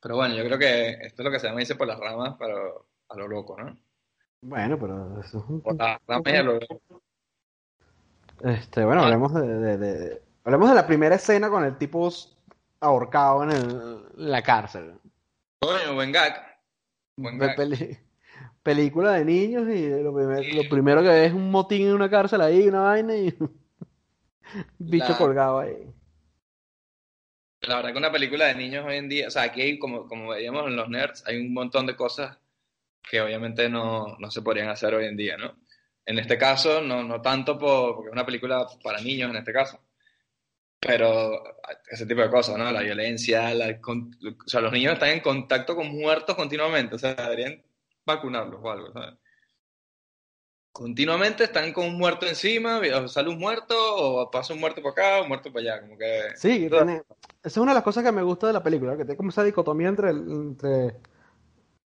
Pero 0.00 0.16
bueno, 0.16 0.34
yo 0.34 0.44
creo 0.44 0.58
que 0.58 0.90
esto 1.06 1.22
es 1.22 1.24
lo 1.24 1.30
que 1.30 1.40
se 1.40 1.48
llama 1.48 1.60
irse 1.60 1.74
por 1.74 1.86
las 1.88 1.98
ramas, 1.98 2.36
pero 2.38 2.86
a 3.08 3.16
lo 3.16 3.28
loco, 3.28 3.56
¿no? 3.60 3.76
bueno, 4.40 4.78
pero 4.78 5.20
eso 5.20 5.38
es 5.38 5.44
un- 5.48 5.60
Por 5.60 5.76
las 5.76 5.98
ramas 6.06 6.32
y 6.32 6.36
a 6.36 6.42
lo 6.42 6.52
loco. 6.54 6.80
Este, 8.44 8.84
bueno, 8.84 9.02
hablemos 9.02 9.34
de, 9.34 9.40
de- 9.46 9.78
de- 9.78 10.22
hablemos 10.44 10.68
de 10.68 10.74
la 10.76 10.86
primera 10.86 11.16
escena 11.16 11.50
con 11.50 11.64
el 11.64 11.76
tipo 11.76 12.08
ahorcado 12.80 13.42
en, 13.44 13.50
el- 13.50 14.02
en 14.16 14.30
la 14.30 14.42
cárcel. 14.42 14.94
Coño, 15.60 15.94
buen 15.94 16.12
gag. 16.12 16.34
Buen 17.16 17.36
gag. 17.38 17.56
peli- 17.56 17.98
película 18.62 19.12
de 19.14 19.24
niños 19.24 19.68
y 19.68 19.88
lo, 20.02 20.14
primer- 20.14 20.54
lo 20.54 20.62
primero 20.70 21.02
que 21.02 21.08
ves 21.08 21.28
es 21.28 21.32
un 21.34 21.50
motín 21.50 21.88
en 21.88 21.94
una 21.94 22.08
cárcel 22.08 22.40
ahí, 22.42 22.68
una 22.68 22.82
vaina 22.82 23.16
y 23.16 23.36
bicho 24.78 25.08
La- 25.12 25.18
colgado 25.18 25.58
ahí. 25.58 25.92
La 27.68 27.76
verdad 27.76 27.92
que 27.92 27.98
una 27.98 28.10
película 28.12 28.46
de 28.46 28.54
niños 28.54 28.84
hoy 28.86 28.96
en 28.96 29.08
día, 29.08 29.28
o 29.28 29.30
sea, 29.30 29.42
aquí 29.42 29.60
hay, 29.62 29.78
como, 29.78 30.08
como 30.08 30.30
veíamos 30.30 30.66
en 30.66 30.76
los 30.76 30.88
nerds, 30.88 31.22
hay 31.26 31.36
un 31.38 31.52
montón 31.52 31.86
de 31.86 31.94
cosas 31.96 32.38
que 33.02 33.20
obviamente 33.20 33.68
no, 33.68 34.16
no 34.18 34.30
se 34.30 34.42
podrían 34.42 34.68
hacer 34.68 34.94
hoy 34.94 35.06
en 35.06 35.16
día, 35.16 35.36
¿no? 35.36 35.54
En 36.06 36.18
este 36.18 36.38
caso, 36.38 36.80
no, 36.80 37.02
no 37.02 37.20
tanto 37.20 37.58
por, 37.58 37.94
porque 37.96 38.08
es 38.08 38.12
una 38.12 38.24
película 38.26 38.66
para 38.82 39.00
niños 39.00 39.30
en 39.30 39.36
este 39.36 39.52
caso, 39.52 39.80
pero 40.80 41.42
ese 41.90 42.06
tipo 42.06 42.20
de 42.22 42.30
cosas, 42.30 42.56
¿no? 42.56 42.70
La 42.70 42.80
violencia, 42.80 43.52
la, 43.54 43.80
con- 43.80 44.10
o 44.44 44.48
sea, 44.48 44.60
los 44.60 44.72
niños 44.72 44.94
están 44.94 45.10
en 45.10 45.20
contacto 45.20 45.76
con 45.76 45.88
muertos 45.88 46.34
continuamente, 46.36 46.94
o 46.94 46.98
sea, 46.98 47.14
deberían 47.14 47.62
vacunarlos 48.06 48.60
o 48.62 48.70
algo, 48.70 48.92
¿sabes? 48.92 49.14
Continuamente 50.72 51.44
están 51.44 51.72
con 51.72 51.86
un 51.86 51.98
muerto 51.98 52.24
encima, 52.26 52.78
o 52.78 53.08
sale 53.08 53.28
un 53.30 53.38
muerto, 53.38 53.74
o 53.96 54.30
pasa 54.30 54.54
un 54.54 54.60
muerto 54.60 54.80
por 54.80 54.92
acá, 54.92 55.20
un 55.22 55.28
muerto 55.28 55.50
por 55.50 55.60
allá, 55.60 55.80
como 55.80 55.98
que... 55.98 56.22
Sí, 56.36 56.68
tiene- 56.70 57.02
esa 57.48 57.60
es 57.60 57.62
una 57.62 57.72
de 57.72 57.76
las 57.76 57.84
cosas 57.84 58.04
que 58.04 58.12
me 58.12 58.22
gusta 58.22 58.46
de 58.46 58.52
la 58.52 58.62
película, 58.62 58.92
que 58.92 59.04
tiene 59.04 59.16
como 59.16 59.30
esa 59.30 59.42
dicotomía 59.42 59.88
entre, 59.88 60.10
entre 60.10 60.96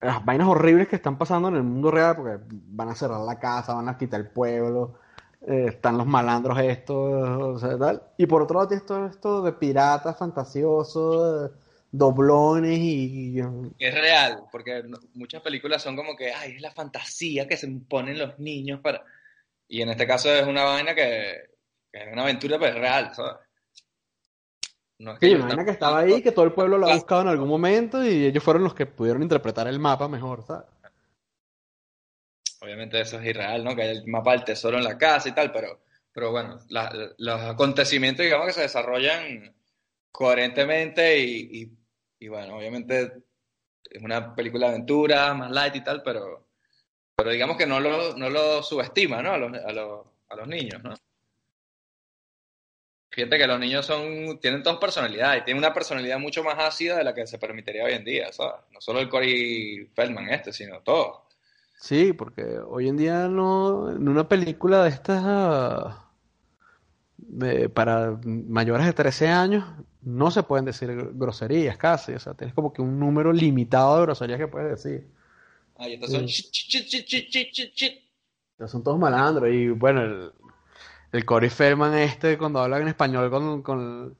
las 0.01 0.23
vainas 0.23 0.47
horribles 0.47 0.87
que 0.87 0.97
están 0.97 1.17
pasando 1.17 1.47
en 1.47 1.55
el 1.55 1.63
mundo 1.63 1.91
real, 1.91 2.15
porque 2.15 2.37
van 2.49 2.89
a 2.89 2.95
cerrar 2.95 3.21
la 3.21 3.39
casa, 3.39 3.73
van 3.73 3.89
a 3.89 3.97
quitar 3.97 4.19
el 4.19 4.27
pueblo, 4.27 4.99
eh, 5.47 5.67
están 5.69 5.97
los 5.97 6.05
malandros 6.05 6.59
estos, 6.59 6.97
o 6.97 7.57
sea. 7.57 8.01
Y 8.17 8.25
por 8.25 8.41
otro 8.41 8.57
lado 8.57 8.67
tienes 8.67 8.85
todo 8.85 9.07
esto 9.07 9.41
de 9.41 9.53
piratas 9.53 10.17
fantasiosos, 10.17 11.51
doblones 11.89 12.77
y... 12.77 13.39
Es 13.79 13.93
real, 13.93 14.43
porque 14.51 14.83
muchas 15.13 15.41
películas 15.41 15.81
son 15.81 15.95
como 15.95 16.17
que, 16.17 16.33
ay, 16.33 16.55
es 16.55 16.61
la 16.61 16.71
fantasía 16.71 17.47
que 17.47 17.57
se 17.57 17.67
ponen 17.87 18.19
los 18.19 18.37
niños 18.39 18.81
para... 18.81 19.03
Y 19.67 19.81
en 19.81 19.89
este 19.89 20.05
caso 20.05 20.29
es 20.31 20.45
una 20.45 20.65
vaina 20.65 20.93
que, 20.93 21.49
que 21.91 22.03
es 22.03 22.13
una 22.13 22.23
aventura, 22.23 22.59
pero 22.59 22.75
es 22.75 22.79
real, 22.81 23.15
¿sabes? 23.15 23.44
No 24.97 25.13
es 25.13 25.19
que 25.19 25.27
vaina 25.35 25.49
están 25.49 25.65
que 25.65 25.71
estaba 25.71 25.99
ahí, 25.99 26.21
que 26.21 26.31
todo 26.31 26.45
el 26.45 26.53
pueblo 26.53 26.77
lo 26.77 26.87
ha 26.87 26.95
buscado 26.95 27.21
en 27.21 27.27
algún 27.27 27.49
momento 27.49 28.03
y 28.05 28.25
ellos 28.25 28.43
fueron 28.43 28.63
los 28.63 28.73
que 28.73 28.85
pudieron 28.85 29.21
interpretar 29.23 29.67
el 29.67 29.79
mapa 29.79 30.07
mejor, 30.07 30.43
¿sabes? 30.45 30.65
Obviamente 32.61 32.99
eso 33.01 33.19
es 33.19 33.25
irreal, 33.25 33.63
¿no? 33.63 33.75
Que 33.75 33.83
hay 33.83 33.97
el 33.97 34.07
mapa 34.07 34.31
del 34.31 34.43
tesoro 34.43 34.77
en 34.77 34.83
la 34.83 34.97
casa 34.97 35.29
y 35.29 35.33
tal, 35.33 35.51
pero, 35.51 35.81
pero 36.11 36.31
bueno, 36.31 36.59
la- 36.69 37.13
los 37.17 37.41
acontecimientos, 37.41 38.23
digamos, 38.23 38.47
que 38.47 38.53
se 38.53 38.61
desarrollan 38.61 39.53
coherentemente 40.11 41.19
y, 41.19 41.61
y, 41.61 41.77
y 42.19 42.27
bueno, 42.29 42.57
obviamente 42.57 43.11
es 43.91 44.01
una 44.01 44.33
película 44.33 44.67
de 44.67 44.73
aventura, 44.75 45.33
más 45.33 45.51
light 45.51 45.75
y 45.75 45.83
tal, 45.83 46.01
pero, 46.03 46.47
pero 47.15 47.29
digamos 47.31 47.57
que 47.57 47.67
no 47.67 47.79
lo, 47.79 48.15
no 48.15 48.29
lo 48.29 48.63
subestima, 48.63 49.21
¿no? 49.21 49.33
A 49.33 49.37
los, 49.37 49.53
a 49.63 49.71
los, 49.73 50.05
a 50.29 50.35
los 50.37 50.47
niños, 50.47 50.81
¿no? 50.83 50.93
Fíjate 53.15 53.37
que 53.37 53.47
los 53.47 53.57
niños 53.59 53.85
son, 53.85 54.39
tienen 54.41 54.61
todas 54.61 54.77
personalidades 54.77 55.41
y 55.41 55.45
tienen 55.45 55.63
una 55.63 55.73
personalidad 55.73 56.19
mucho 56.19 56.43
más 56.43 56.55
ácida 56.59 56.97
de 56.97 57.03
la 57.05 57.13
que 57.13 57.25
se 57.25 57.39
permitiría 57.39 57.85
hoy 57.85 57.93
en 57.93 58.03
día, 58.03 58.31
¿sabes? 58.33 58.55
No 58.73 58.81
solo 58.81 58.99
el 58.99 59.07
Corey 59.07 59.89
Feldman 59.95 60.29
este, 60.31 60.51
sino 60.51 60.81
todos. 60.81 61.19
Sí, 61.79 62.11
porque 62.13 62.43
hoy 62.67 62.89
en 62.89 62.97
día 62.97 63.27
no, 63.29 63.89
en 63.91 64.07
una 64.09 64.27
película 64.27 64.83
de 64.83 64.89
estas 64.89 65.21
ah, 65.25 66.09
de- 67.17 67.69
para 67.69 68.19
mayores 68.25 68.85
de 68.85 68.93
13 68.93 69.27
años 69.29 69.63
no 70.01 70.29
se 70.29 70.43
pueden 70.43 70.65
decir 70.65 70.89
groserías 71.13 71.77
casi, 71.77 72.11
o 72.13 72.19
sea, 72.19 72.33
tienes 72.33 72.53
como 72.53 72.73
que 72.73 72.81
un 72.81 72.99
número 72.99 73.31
limitado 73.33 73.95
de 73.97 74.01
groserías 74.03 74.39
que 74.39 74.47
puedes 74.47 74.83
decir. 74.83 75.07
Ay, 75.77 75.93
estos 75.93 76.11
son 76.11 76.27
Sí. 76.27 76.49
son 78.67 78.83
todos 78.83 78.99
malandros 78.99 79.49
y 79.51 79.69
bueno, 79.69 80.01
el, 80.01 80.31
el 81.15 81.25
Corey 81.25 81.49
Feldman 81.49 81.93
este 81.95 82.37
cuando 82.37 82.59
habla 82.59 82.79
en 82.79 82.87
español 82.89 83.29
con, 83.29 83.61
con, 83.63 84.17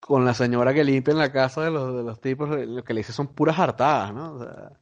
con 0.00 0.24
la 0.24 0.34
señora 0.34 0.74
que 0.74 0.84
limpia 0.84 1.12
en 1.12 1.18
la 1.18 1.32
casa 1.32 1.62
de 1.64 1.70
los, 1.70 1.96
de 1.96 2.02
los 2.02 2.20
tipos, 2.20 2.48
lo 2.50 2.84
que 2.84 2.92
le 2.94 3.00
dice 3.00 3.12
son 3.12 3.28
puras 3.34 3.58
hartadas, 3.58 4.12
¿no? 4.12 4.34
O 4.34 4.38
sea, 4.44 4.72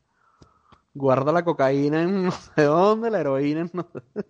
guarda 0.95 1.33
la 1.33 1.45
cocaína 1.45 2.03
en 2.03 2.25
no 2.25 2.31
sé 2.33 2.63
dónde, 2.63 3.11
la 3.11 3.21
heroína 3.21 3.61
en 3.63 3.71
no 3.73 3.89
sé. 3.93 4.23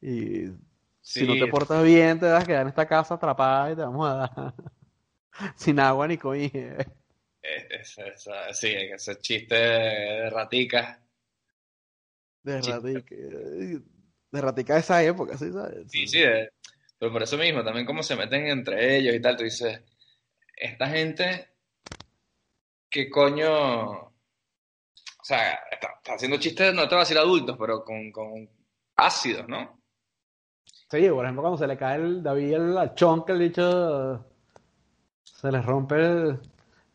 Y 0.00 0.46
si 1.08 1.26
no 1.26 1.36
te 1.36 1.46
portas 1.48 1.82
bien, 1.84 2.18
te 2.20 2.26
vas 2.26 2.42
a 2.42 2.46
quedar 2.46 2.62
en 2.62 2.68
esta 2.68 2.86
casa 2.86 3.14
atrapada 3.14 3.72
y 3.72 3.76
te 3.76 3.82
vamos 3.82 4.08
a 4.08 4.14
dar 4.14 4.54
sin 5.56 5.80
agua 5.80 6.08
ni 6.08 6.18
comida. 6.18 6.78
es- 7.42 7.66
es- 7.70 7.98
esa- 7.98 8.52
sí, 8.52 8.68
ese 8.68 9.18
chiste 9.18 9.54
de 9.54 10.28
raticas. 10.30 10.98
De 12.44 12.62
Sí. 12.62 12.72
De 14.36 14.42
ratica 14.42 14.74
de 14.74 14.80
esa 14.80 15.02
época, 15.02 15.36
¿sí 15.36 15.50
sabes? 15.52 15.90
Sí, 15.90 16.06
sí, 16.06 16.20
de- 16.20 16.50
pero 16.98 17.12
por 17.12 17.22
eso 17.22 17.36
mismo, 17.36 17.62
también 17.64 17.84
cómo 17.86 18.02
se 18.02 18.16
meten 18.16 18.46
entre 18.46 18.96
ellos 18.96 19.14
y 19.14 19.20
tal, 19.20 19.36
tú 19.36 19.44
dices, 19.44 19.82
esta 20.56 20.86
gente, 20.88 21.48
¿qué 22.88 23.10
coño? 23.10 23.90
O 23.92 24.12
sea, 25.22 25.54
está, 25.70 25.88
está 25.96 26.14
haciendo 26.14 26.38
chistes, 26.38 26.72
no 26.72 26.82
te 26.82 26.94
voy 26.94 26.98
a 26.98 27.00
decir 27.00 27.18
adultos, 27.18 27.56
pero 27.58 27.84
con, 27.84 28.10
con 28.12 28.48
ácidos, 28.96 29.48
¿no? 29.48 29.80
Sí, 30.88 31.08
por 31.10 31.24
ejemplo, 31.24 31.42
cuando 31.42 31.58
se 31.58 31.66
le 31.66 31.76
cae 31.76 31.96
el 31.96 32.22
David 32.22 32.52
el 32.54 32.78
achón 32.78 33.24
que 33.24 33.32
el 33.32 33.40
dicho 33.40 34.24
se 35.24 35.50
le 35.50 35.60
rompe 35.60 35.96
el, 35.96 36.40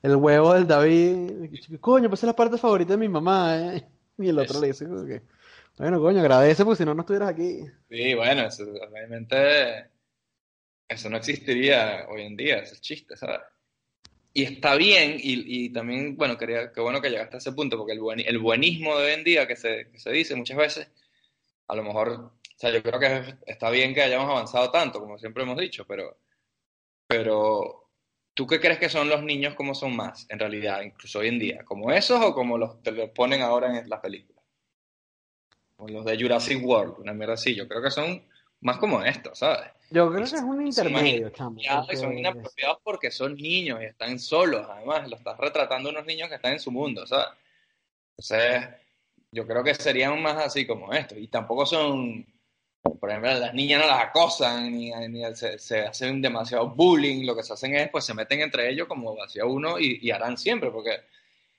el 0.01 0.15
huevo 0.15 0.53
del 0.53 0.65
David. 0.65 1.51
y, 1.51 1.77
Coño, 1.77 2.07
pues 2.09 2.23
es 2.23 2.27
la 2.27 2.35
parte 2.35 2.57
favorita 2.57 2.93
de 2.93 2.97
mi 2.97 3.09
mamá, 3.09 3.57
¿eh? 3.75 3.87
Y 4.17 4.29
el 4.29 4.39
otro 4.39 4.55
Es- 4.55 4.61
le 4.61 4.67
dice, 4.67 4.85
que, 5.07 5.21
bueno, 5.77 5.99
coño, 5.99 6.19
agradece 6.19 6.63
porque 6.63 6.77
si 6.77 6.85
no, 6.85 6.93
no 6.93 7.01
estuvieras 7.01 7.29
aquí. 7.29 7.61
Sí, 7.89 8.13
bueno, 8.13 8.45
eso, 8.47 8.63
eso 10.87 11.09
no 11.09 11.17
existiría 11.17 12.05
hoy 12.09 12.23
en 12.23 12.35
día, 12.35 12.59
ese 12.59 12.79
chiste, 12.79 13.15
¿sabes? 13.15 13.39
Y 14.33 14.43
está 14.43 14.75
bien, 14.75 15.17
y, 15.17 15.65
y 15.65 15.73
también, 15.73 16.15
bueno, 16.15 16.37
quería, 16.37 16.71
qué 16.71 16.79
bueno 16.79 17.01
que 17.01 17.09
llegaste 17.09 17.35
a 17.35 17.39
ese 17.39 17.51
punto, 17.51 17.77
porque 17.77 17.93
el, 17.93 17.99
buen, 17.99 18.19
el 18.19 18.39
buenismo 18.39 18.97
de 18.97 19.07
hoy 19.07 19.13
en 19.13 19.23
día 19.23 19.47
que 19.47 19.55
se, 19.55 19.89
que 19.91 19.99
se 19.99 20.11
dice 20.11 20.35
muchas 20.35 20.57
veces, 20.57 20.91
a 21.67 21.75
lo 21.75 21.83
mejor, 21.83 22.09
o 22.09 22.33
sea, 22.57 22.69
yo 22.71 22.81
creo 22.81 22.99
que 22.99 23.35
está 23.45 23.69
bien 23.69 23.93
que 23.93 24.01
hayamos 24.01 24.29
avanzado 24.29 24.71
tanto, 24.71 24.99
como 24.99 25.17
siempre 25.17 25.43
hemos 25.43 25.57
dicho, 25.57 25.85
pero, 25.87 26.17
pero 27.07 27.89
¿tú 28.33 28.47
qué 28.47 28.59
crees 28.59 28.79
que 28.79 28.89
son 28.89 29.09
los 29.09 29.23
niños 29.23 29.55
como 29.55 29.75
son 29.75 29.95
más, 29.95 30.25
en 30.29 30.39
realidad, 30.39 30.81
incluso 30.81 31.19
hoy 31.19 31.27
en 31.27 31.39
día? 31.39 31.65
¿Como 31.65 31.91
esos 31.91 32.21
o 32.23 32.33
como 32.33 32.57
los 32.57 32.75
que 32.77 32.91
los 32.91 33.09
ponen 33.09 33.41
ahora 33.41 33.77
en 33.79 33.89
las 33.89 33.99
películas? 33.99 34.30
Como 35.81 35.93
los 35.93 36.05
de 36.05 36.15
Jurassic 36.15 36.63
World, 36.63 36.99
una 36.99 37.11
mierda 37.11 37.33
así, 37.33 37.55
yo 37.55 37.67
creo 37.67 37.81
que 37.81 37.89
son 37.89 38.21
más 38.59 38.77
como 38.77 39.03
estos, 39.03 39.39
¿sabes? 39.39 39.71
Yo 39.89 40.07
creo 40.11 40.19
que 40.19 40.35
es 40.35 40.41
un 40.43 40.67
intermedio, 40.67 41.29
chamo. 41.31 41.59
porque- 41.79 41.97
son 41.97 42.15
inapropiados 42.19 42.77
porque 42.83 43.09
son 43.09 43.33
niños 43.33 43.81
y 43.81 43.85
están 43.85 44.19
solos, 44.19 44.67
además, 44.69 45.09
lo 45.09 45.15
estás 45.15 45.39
retratando 45.39 45.89
unos 45.89 46.05
niños 46.05 46.29
que 46.29 46.35
están 46.35 46.51
en 46.53 46.59
su 46.59 46.69
mundo, 46.69 47.07
¿sabes? 47.07 47.29
Entonces, 48.11 48.69
yo 49.31 49.47
creo 49.47 49.63
que 49.63 49.73
serían 49.73 50.21
más 50.21 50.37
así 50.37 50.67
como 50.67 50.93
estos, 50.93 51.17
y 51.17 51.27
tampoco 51.29 51.65
son, 51.65 52.27
por 52.99 53.09
ejemplo, 53.09 53.33
las 53.33 53.53
niñas 53.55 53.81
no 53.81 53.87
las 53.87 54.03
acosan, 54.03 54.71
ni, 54.71 54.91
ni 55.07 55.35
se, 55.35 55.57
se 55.57 55.79
hacen 55.79 56.21
demasiado 56.21 56.69
bullying, 56.69 57.25
lo 57.25 57.35
que 57.35 57.41
se 57.41 57.53
hacen 57.53 57.73
es, 57.73 57.89
pues 57.89 58.05
se 58.05 58.13
meten 58.13 58.41
entre 58.41 58.69
ellos 58.69 58.87
como 58.87 59.15
hacia 59.23 59.45
uno 59.45 59.79
y, 59.79 59.97
y 59.99 60.11
harán 60.11 60.37
siempre, 60.37 60.69
porque 60.69 60.91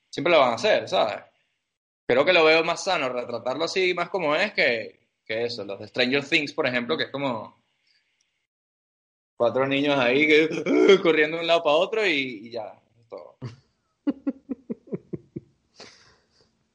siempre 0.09 0.33
lo 0.33 0.39
van 0.39 0.53
a 0.53 0.55
hacer, 0.55 0.89
¿sabes? 0.89 1.25
Creo 2.13 2.27
que 2.27 2.35
lo 2.35 2.45
veo 2.45 2.63
más 2.63 2.85
sano 2.85 3.09
retratarlo 3.09 3.65
así, 3.65 3.95
más 3.95 4.11
como 4.11 4.37
es, 4.37 4.53
que, 4.53 5.01
que 5.25 5.47
eso, 5.47 5.65
los 5.65 5.81
de 5.81 5.89
Stranger 5.89 6.23
Things, 6.23 6.53
por 6.53 6.67
ejemplo, 6.67 6.95
que 6.95 7.05
es 7.05 7.11
como 7.11 7.65
cuatro 9.35 9.67
niños 9.67 9.99
ahí 9.99 10.29
corriendo 11.03 11.39
de 11.39 11.41
un 11.41 11.47
lado 11.47 11.63
para 11.63 11.77
otro 11.77 12.07
y, 12.07 12.51
ya. 12.51 12.79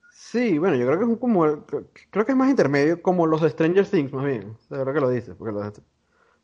Sí, 0.10 0.58
bueno, 0.58 0.76
yo 0.76 0.88
creo 0.88 0.97
que 0.97 1.04
es 1.04 1.10
un 1.12 1.17
como 1.17 1.65
creo 2.10 2.26
que 2.26 2.32
es 2.32 2.36
más 2.36 2.50
intermedio, 2.50 3.00
como 3.04 3.28
los 3.28 3.41
de 3.41 3.52
Stranger 3.52 3.88
Things, 3.88 4.12
más 4.13 4.26
bien. 4.26 4.58
De 4.71 4.78
verdad 4.80 4.93
que 4.95 5.02
lo 5.02 5.10
dices, 5.12 5.36
porque 5.38 5.54
los, 5.54 5.82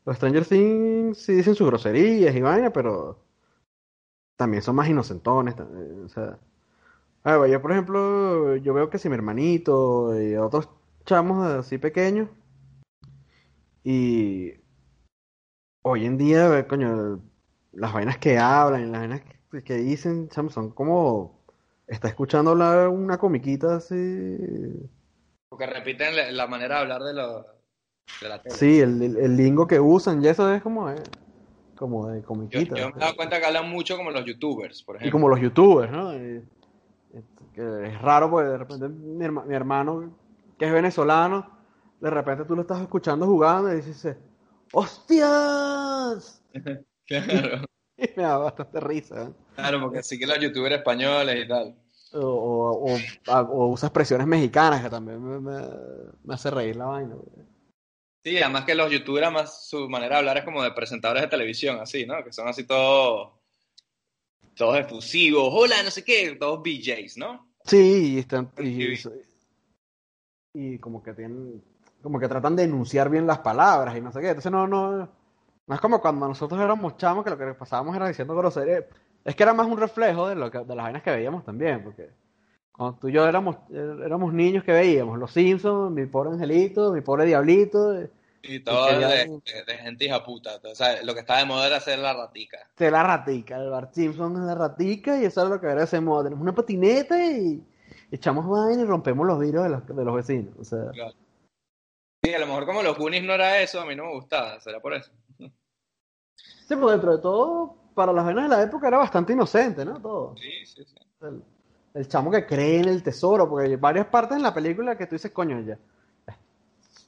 los 0.05 0.15
Stranger 0.17 0.45
Things 0.45 1.17
sí 1.17 1.33
dicen 1.33 1.55
sus 1.55 1.65
groserías 1.65 2.35
y 2.35 2.41
vaina, 2.41 2.71
pero 2.71 3.17
también 4.35 4.61
son 4.61 4.75
más 4.75 4.87
inocentones. 4.87 5.55
eh, 5.57 6.01
O 6.05 6.09
sea, 6.09 6.37
a 7.23 7.37
ver, 7.37 7.51
yo 7.51 7.61
por 7.61 7.71
ejemplo, 7.71 8.55
yo 8.57 8.73
veo 8.73 8.89
que 8.89 8.97
si 8.97 9.09
mi 9.09 9.15
hermanito 9.15 10.19
y 10.21 10.35
otros 10.35 10.69
chamos 11.05 11.45
así 11.45 11.77
pequeños, 11.77 12.29
y 13.83 14.53
hoy 15.81 16.05
en 16.05 16.17
día, 16.17 16.67
coño, 16.67 17.21
las 17.73 17.93
vainas 17.93 18.17
que 18.17 18.37
hablan 18.37 18.83
y 18.87 18.91
las 18.91 19.01
vainas 19.01 19.21
que, 19.51 19.63
que 19.63 19.75
dicen, 19.75 20.29
chamo, 20.29 20.49
son 20.49 20.71
como 20.71 21.39
está 21.87 22.07
escuchando 22.07 22.51
hablar 22.51 22.87
una 22.89 23.17
comiquita 23.17 23.75
así. 23.75 24.37
Porque 25.49 25.67
repiten 25.67 26.15
la, 26.15 26.31
la 26.31 26.47
manera 26.47 26.75
de 26.75 26.81
hablar 26.81 27.01
de, 27.03 27.13
de 27.13 28.29
la 28.29 28.41
tele. 28.41 28.55
Sí, 28.55 28.79
el, 28.79 29.01
el, 29.01 29.17
el 29.17 29.37
lingo 29.37 29.67
que 29.67 29.79
usan, 29.79 30.23
y 30.23 30.27
eso 30.27 30.51
es 30.53 30.61
como, 30.61 30.89
eh, 30.89 30.95
como 31.75 32.07
de 32.07 32.21
Yo, 32.21 32.25
comiquita. 32.27 32.75
yo 32.77 32.85
me 32.89 32.93
he 32.95 32.99
dado 32.99 33.15
cuenta 33.15 33.39
que 33.39 33.45
hablan 33.45 33.69
mucho 33.69 33.97
como 33.97 34.11
los 34.11 34.25
youtubers, 34.25 34.81
por 34.83 34.95
Y 34.95 34.99
ejemplo. 34.99 35.11
como 35.11 35.29
los 35.29 35.39
youtubers, 35.41 35.91
¿no? 35.91 36.11
Que 37.53 37.87
es 37.87 38.01
raro 38.01 38.29
porque 38.31 38.49
de 38.49 38.57
repente 38.57 38.89
mi, 38.89 39.23
herma- 39.25 39.45
mi 39.45 39.55
hermano, 39.55 40.15
que 40.57 40.65
es 40.65 40.71
venezolano, 40.73 41.49
de 41.99 42.09
repente 42.09 42.45
tú 42.45 42.55
lo 42.55 42.61
estás 42.63 42.81
escuchando 42.81 43.25
jugando 43.25 43.71
y 43.71 43.77
dices, 43.81 44.17
¡Hostias! 44.71 46.41
Claro, 47.05 47.65
Y 47.97 48.07
me 48.15 48.23
da 48.23 48.37
bastante 48.37 48.79
risa. 48.79 49.23
¿eh? 49.23 49.29
claro, 49.55 49.81
porque 49.81 50.01
sí 50.03 50.17
que 50.17 50.25
los 50.25 50.39
youtubers 50.39 50.75
españoles 50.75 51.43
y 51.43 51.47
tal. 51.49 51.75
O, 52.13 52.19
o, 52.21 52.95
o- 52.95 53.39
o 53.41 53.67
usa 53.67 53.87
expresiones 53.87 54.25
mexicanas 54.25 54.81
que 54.81 54.89
también 54.89 55.21
me, 55.21 55.37
me- 55.39 55.67
me 56.23 56.33
hace 56.33 56.49
reír 56.49 56.77
la 56.77 56.85
vaina. 56.85 57.15
Sí, 58.23 58.37
además 58.41 58.63
que 58.63 58.73
los 58.73 58.89
youtubers, 58.89 59.31
más 59.33 59.67
su 59.67 59.89
manera 59.89 60.15
de 60.15 60.19
hablar 60.19 60.37
es 60.37 60.45
como 60.45 60.63
de 60.63 60.71
presentadores 60.71 61.23
de 61.23 61.27
televisión, 61.29 61.79
así, 61.81 62.05
¿no? 62.05 62.23
Que 62.23 62.31
son 62.31 62.47
así 62.47 62.63
todos, 62.65 63.33
todos 64.55 64.77
efusivos, 64.77 65.49
hola, 65.51 65.83
no 65.83 65.91
sé 65.91 66.03
qué, 66.03 66.35
todos 66.39 66.61
BJs, 66.61 67.17
¿no? 67.17 67.47
Sí, 67.65 68.15
y 68.15 68.19
están 68.19 68.51
y, 68.59 68.93
y 70.53 70.79
como 70.79 71.01
que 71.01 71.13
tienen 71.13 71.63
como 72.01 72.19
que 72.19 72.27
tratan 72.27 72.55
de 72.55 72.63
enunciar 72.63 73.09
bien 73.09 73.25
las 73.25 73.39
palabras 73.39 73.95
y 73.97 74.01
no 74.01 74.11
sé 74.11 74.19
qué. 74.19 74.29
Entonces 74.29 74.51
no 74.51 74.67
no 74.67 75.09
no 75.65 75.75
es 75.75 75.79
como 75.79 76.01
cuando 76.01 76.27
nosotros 76.27 76.59
éramos 76.59 76.97
chamos 76.97 77.23
que 77.23 77.29
lo 77.29 77.37
que 77.37 77.53
pasábamos 77.53 77.95
era 77.95 78.07
diciendo 78.07 78.35
groserías. 78.35 78.83
Es 79.23 79.35
que 79.35 79.43
era 79.43 79.53
más 79.53 79.67
un 79.67 79.77
reflejo 79.77 80.27
de 80.27 80.35
lo 80.35 80.51
que 80.51 80.59
de 80.59 80.75
las 80.75 80.83
vainas 80.83 81.03
que 81.03 81.11
veíamos 81.11 81.45
también, 81.45 81.81
porque 81.81 82.09
cuando 82.73 82.99
tú 82.99 83.07
y 83.07 83.13
yo 83.13 83.25
éramos 83.25 83.55
éramos 83.71 84.33
niños 84.33 84.63
que 84.65 84.73
veíamos 84.73 85.17
Los 85.17 85.31
Simpsons, 85.31 85.91
mi 85.93 86.05
pobre 86.05 86.31
angelito, 86.31 86.91
mi 86.91 87.01
pobre 87.01 87.25
diablito, 87.25 87.93
Y 88.45 88.59
todo 88.59 88.87
de, 88.99 89.07
de- 89.07 89.63
de 89.65 89.77
gente 89.77 90.05
hija 90.05 90.23
puta. 90.23 90.59
O 90.69 90.75
sea, 90.75 91.01
lo 91.03 91.13
que 91.13 91.21
está 91.21 91.37
de 91.37 91.45
moda 91.45 91.65
era 91.67 91.77
hacer 91.77 91.97
la 91.99 92.13
ratica. 92.13 92.57
de 92.77 92.91
la 92.91 93.01
ratica, 93.03 93.57
el 93.57 93.69
Bart 93.69 93.93
Simpson 93.93 94.33
es 94.35 94.43
la 94.43 94.55
ratica 94.55 95.17
y 95.19 95.25
eso 95.25 95.43
es 95.43 95.49
lo 95.49 95.61
que 95.61 95.67
ahora 95.67 95.83
hacemos. 95.83 96.23
Tenemos 96.23 96.41
una 96.41 96.53
patineta 96.53 97.25
y 97.25 97.63
echamos 98.11 98.45
vaina 98.47 98.81
y 98.81 98.85
rompemos 98.85 99.25
los 99.25 99.39
vidrios 99.39 99.63
de 99.63 99.69
los, 99.69 99.87
de 99.87 100.03
los 100.05 100.15
vecinos. 100.15 100.53
O 100.59 100.63
sea, 100.65 100.91
Sí, 102.25 102.33
a 102.33 102.39
lo 102.39 102.47
mejor 102.47 102.65
como 102.65 102.81
los 102.83 102.97
Goonies 102.97 103.23
no 103.23 103.33
era 103.33 103.59
eso, 103.59 103.81
a 103.81 103.85
mí 103.85 103.95
no 103.95 104.05
me 104.05 104.13
gustaba, 104.13 104.59
será 104.61 104.79
por 104.79 104.93
eso. 104.93 105.11
Sí, 106.37 106.75
pues 106.75 106.91
dentro 106.93 107.15
de 107.17 107.21
todo, 107.21 107.75
para 107.93 108.13
las 108.13 108.23
vainas 108.25 108.49
de 108.49 108.55
la 108.55 108.63
época 108.63 108.87
era 108.87 108.97
bastante 108.97 109.33
inocente, 109.33 109.83
¿no? 109.83 109.99
Todo. 110.01 110.35
Sí, 110.37 110.65
sí, 110.65 110.83
sí. 110.85 110.95
El, 111.21 111.43
el 111.93 112.07
chamo 112.07 112.31
que 112.31 112.45
cree 112.45 112.79
en 112.79 112.87
el 112.87 113.03
tesoro, 113.03 113.49
porque 113.49 113.67
hay 113.67 113.75
varias 113.75 114.05
partes 114.07 114.37
en 114.37 114.43
la 114.43 114.53
película 114.53 114.97
que 114.97 115.05
tú 115.05 115.15
dices, 115.15 115.31
coño, 115.31 115.59
ya. 115.61 115.77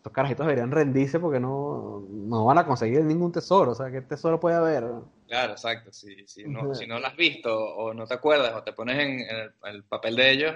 Estos 0.06 0.14
carajitos 0.14 0.46
deberían 0.46 0.70
rendirse 0.70 1.20
porque 1.20 1.40
no, 1.40 2.06
no 2.08 2.46
van 2.46 2.60
a 2.60 2.66
conseguir 2.68 3.04
ningún 3.04 3.32
tesoro. 3.32 3.72
O 3.72 3.76
sea, 3.76 3.90
¿qué 3.90 4.02
tesoro 4.02 4.40
puede 4.40 4.56
haber? 4.56 4.84
no? 4.84 5.12
Claro, 5.28 5.54
exacto. 5.54 5.92
Si, 5.92 6.28
si, 6.28 6.44
no, 6.44 6.76
si 6.76 6.86
no 6.86 7.00
lo 7.00 7.08
has 7.08 7.16
visto 7.16 7.58
o 7.58 7.92
no 7.92 8.06
te 8.06 8.14
acuerdas 8.14 8.54
o 8.54 8.62
te 8.62 8.72
pones 8.72 9.00
en, 9.00 9.22
en 9.22 9.52
el, 9.64 9.84
papel 9.84 10.16
de 10.16 10.30
ellos, 10.30 10.56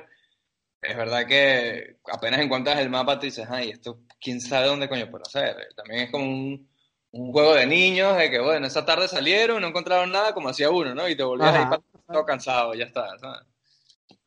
es 0.84 0.96
verdad 0.96 1.26
que 1.26 1.98
apenas 2.14 2.42
encuentras 2.42 2.78
el 2.78 2.92
mapa 2.92 3.18
te 3.18 3.26
dices, 3.26 3.47
ay, 3.50 3.72
esto 3.72 4.02
quién 4.22 4.39
sabe 4.39 4.68
dónde 4.68 4.88
coño 4.88 5.10
puede 5.10 5.26
ser. 5.26 5.74
También 5.76 6.02
es 6.02 6.12
como 6.12 6.26
un, 6.26 6.70
un 7.10 7.32
juego 7.32 7.56
de 7.56 7.66
niños 7.66 8.18
de 8.18 8.30
que, 8.30 8.39
bueno, 8.39 8.68
esa 8.68 8.86
tarde 8.86 9.08
salieron, 9.08 9.64
no 9.64 9.70
encontraron 9.70 10.12
nada 10.12 10.32
como 10.32 10.50
hacía 10.50 10.70
uno, 10.70 10.93
¿no? 10.93 11.10
Y 11.10 11.18
te 11.18 11.24
volvías 11.24 11.56
ahí 11.56 11.66
para 11.66 11.82
todo 12.08 12.24
cansado, 12.24 12.76
ya 12.76 12.86
está, 12.86 13.18
¿sabes? 13.18 13.47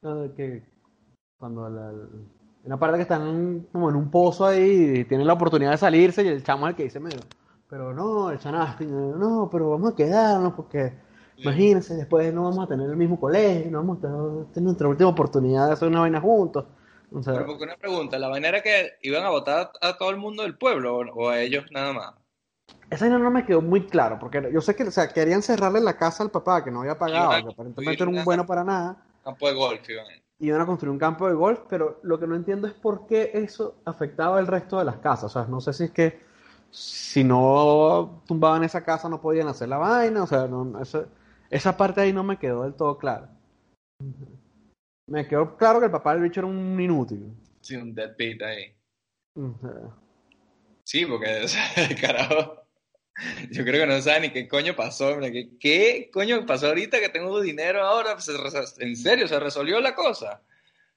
Ah, 0.03 0.27
que 0.37 0.65
cuando 1.39 1.71
la- 1.71 1.93
una 2.65 2.79
parte 2.79 2.97
que 2.97 3.03
están 3.03 3.67
como 3.73 3.91
en 3.91 3.97
un 3.97 4.11
pozo 4.11 4.47
ahí 4.47 5.01
y 5.01 5.05
tienen 5.05 5.27
la 5.27 5.33
oportunidad 5.33 5.73
de 5.73 5.79
salirse 5.79 6.23
y 6.23 6.29
el 6.29 6.45
chamo 6.45 6.67
es 6.67 6.71
el 6.71 6.77
que 6.77 6.85
dice, 6.85 7.01
"Mira, 7.01 7.19
pero 7.73 7.95
no, 7.95 8.31
el 8.31 8.39
chanasco, 8.39 8.85
y 8.85 8.87
no, 8.87 9.17
no, 9.17 9.49
pero 9.51 9.71
vamos 9.71 9.95
a 9.95 9.97
quedarnos 9.97 10.53
porque 10.53 10.93
imagínense, 11.39 11.95
después 11.95 12.33
no 12.33 12.45
vamos 12.45 12.67
a 12.67 12.69
tener 12.69 12.89
el 12.91 12.97
mismo 12.97 13.19
colegio, 13.19 13.71
no 13.71 13.79
vamos 13.79 13.97
a 13.97 14.01
tener, 14.53 14.63
nuestra 14.63 14.89
última 14.89 15.09
oportunidad 15.09 15.69
de 15.69 15.73
hacer 15.73 15.89
una 15.89 16.01
vaina 16.01 16.21
juntos. 16.21 16.67
O 17.11 17.23
sea, 17.23 17.33
Pero 17.33 17.47
porque 17.47 17.65
una 17.65 17.77
pregunta, 17.77 18.19
¿la 18.19 18.29
vaina 18.29 18.49
era 18.49 18.63
que 18.63 18.91
iban 19.01 19.25
a 19.25 19.31
votar 19.31 19.73
a 19.81 19.97
todo 19.97 20.11
el 20.11 20.19
mundo 20.19 20.43
del 20.43 20.59
pueblo 20.59 20.99
o, 20.99 21.29
a 21.31 21.41
ellos 21.41 21.65
nada 21.71 21.95
más? 21.95 22.15
esa 22.91 23.07
vaina 23.07 23.19
no 23.19 23.31
me 23.31 23.47
quedó 23.47 23.63
muy 23.63 23.87
claro, 23.87 24.19
porque 24.21 24.51
yo 24.53 24.61
sé 24.61 24.77
que, 24.77 24.83
o 24.85 24.91
sea, 24.91 25.09
querían 25.09 25.43
cerrarle 25.43 25.81
la 25.81 25.97
casa 25.97 26.23
al 26.23 26.31
papá 26.31 26.63
que 26.63 26.71
no 26.71 26.81
había 26.83 26.99
pagado, 26.99 27.43
que 27.43 27.53
aparentemente 27.53 28.03
era 28.03 28.11
un 28.11 28.23
bueno 28.23 28.45
para 28.45 28.65
nada. 28.65 29.03
Campo 29.25 29.49
de 29.49 29.55
golf, 29.55 29.89
iban. 29.89 30.05
Iban 30.47 30.61
a 30.61 30.67
construir 30.67 30.91
un 30.91 30.99
campo 30.99 31.29
de 31.29 31.35
golf, 31.35 31.61
pero 31.69 32.01
lo 32.03 32.19
que 32.19 32.27
no 32.27 32.35
entiendo 32.35 32.67
es 32.67 32.75
por 32.75 33.07
qué 33.07 33.31
eso 33.35 33.77
afectaba 33.85 34.41
el 34.41 34.47
resto 34.47 34.79
de 34.79 34.85
las 34.85 34.97
casas. 34.97 35.25
O 35.25 35.29
sea, 35.29 35.49
no 35.49 35.61
sé 35.61 35.73
si 35.73 35.85
es 35.85 35.91
que 35.93 36.21
si 36.71 37.23
no 37.23 38.23
tumbaban 38.27 38.65
esa 38.65 38.83
casa 38.83 39.09
no 39.09 39.21
podían 39.21 39.49
hacer 39.49 39.69
la 39.69 39.79
vaina, 39.79 40.23
o 40.23 40.27
sea, 40.27 40.47
no, 40.47 40.81
esa, 40.81 41.07
esa 41.49 41.77
parte 41.77 42.01
ahí 42.01 42.13
no 42.13 42.25
me 42.25 42.39
quedó 42.39 42.65
del 42.65 42.75
todo 42.75 42.99
clara. 42.99 43.31
Me 45.07 45.29
quedó 45.29 45.57
claro 45.57 45.79
que 45.79 45.87
el 45.87 45.93
papá 45.93 46.15
del 46.15 46.23
bicho 46.23 46.41
era 46.41 46.49
un 46.49 46.81
inútil. 46.81 47.33
Sí, 47.61 47.77
un 47.77 47.95
deadbeat 47.95 48.43
ahí. 48.43 48.75
O 49.37 49.55
sea, 49.61 50.03
Sí, 50.85 51.07
porque, 51.07 51.41
o 51.45 51.49
sea, 51.49 51.63
carajo, 52.01 52.62
yo 53.51 53.65
creo 53.65 53.81
que 53.87 53.93
no 53.93 54.01
sabe 54.01 54.21
ni 54.21 54.31
qué 54.33 54.49
coño 54.49 54.75
pasó, 54.75 55.09
hombre, 55.09 55.33
¿Qué, 55.33 55.51
qué 55.59 56.11
coño 56.13 56.45
pasó 56.47 56.69
ahorita 56.69 57.01
que 57.01 57.09
tengo 57.09 57.41
dinero 57.41 57.83
ahora? 57.85 58.15
Res- 58.17 58.77
en 58.79 58.97
serio, 58.97 59.29
se 59.29 59.39
resolvió 59.39 59.81
la 59.81 59.95
cosa. 59.95 60.43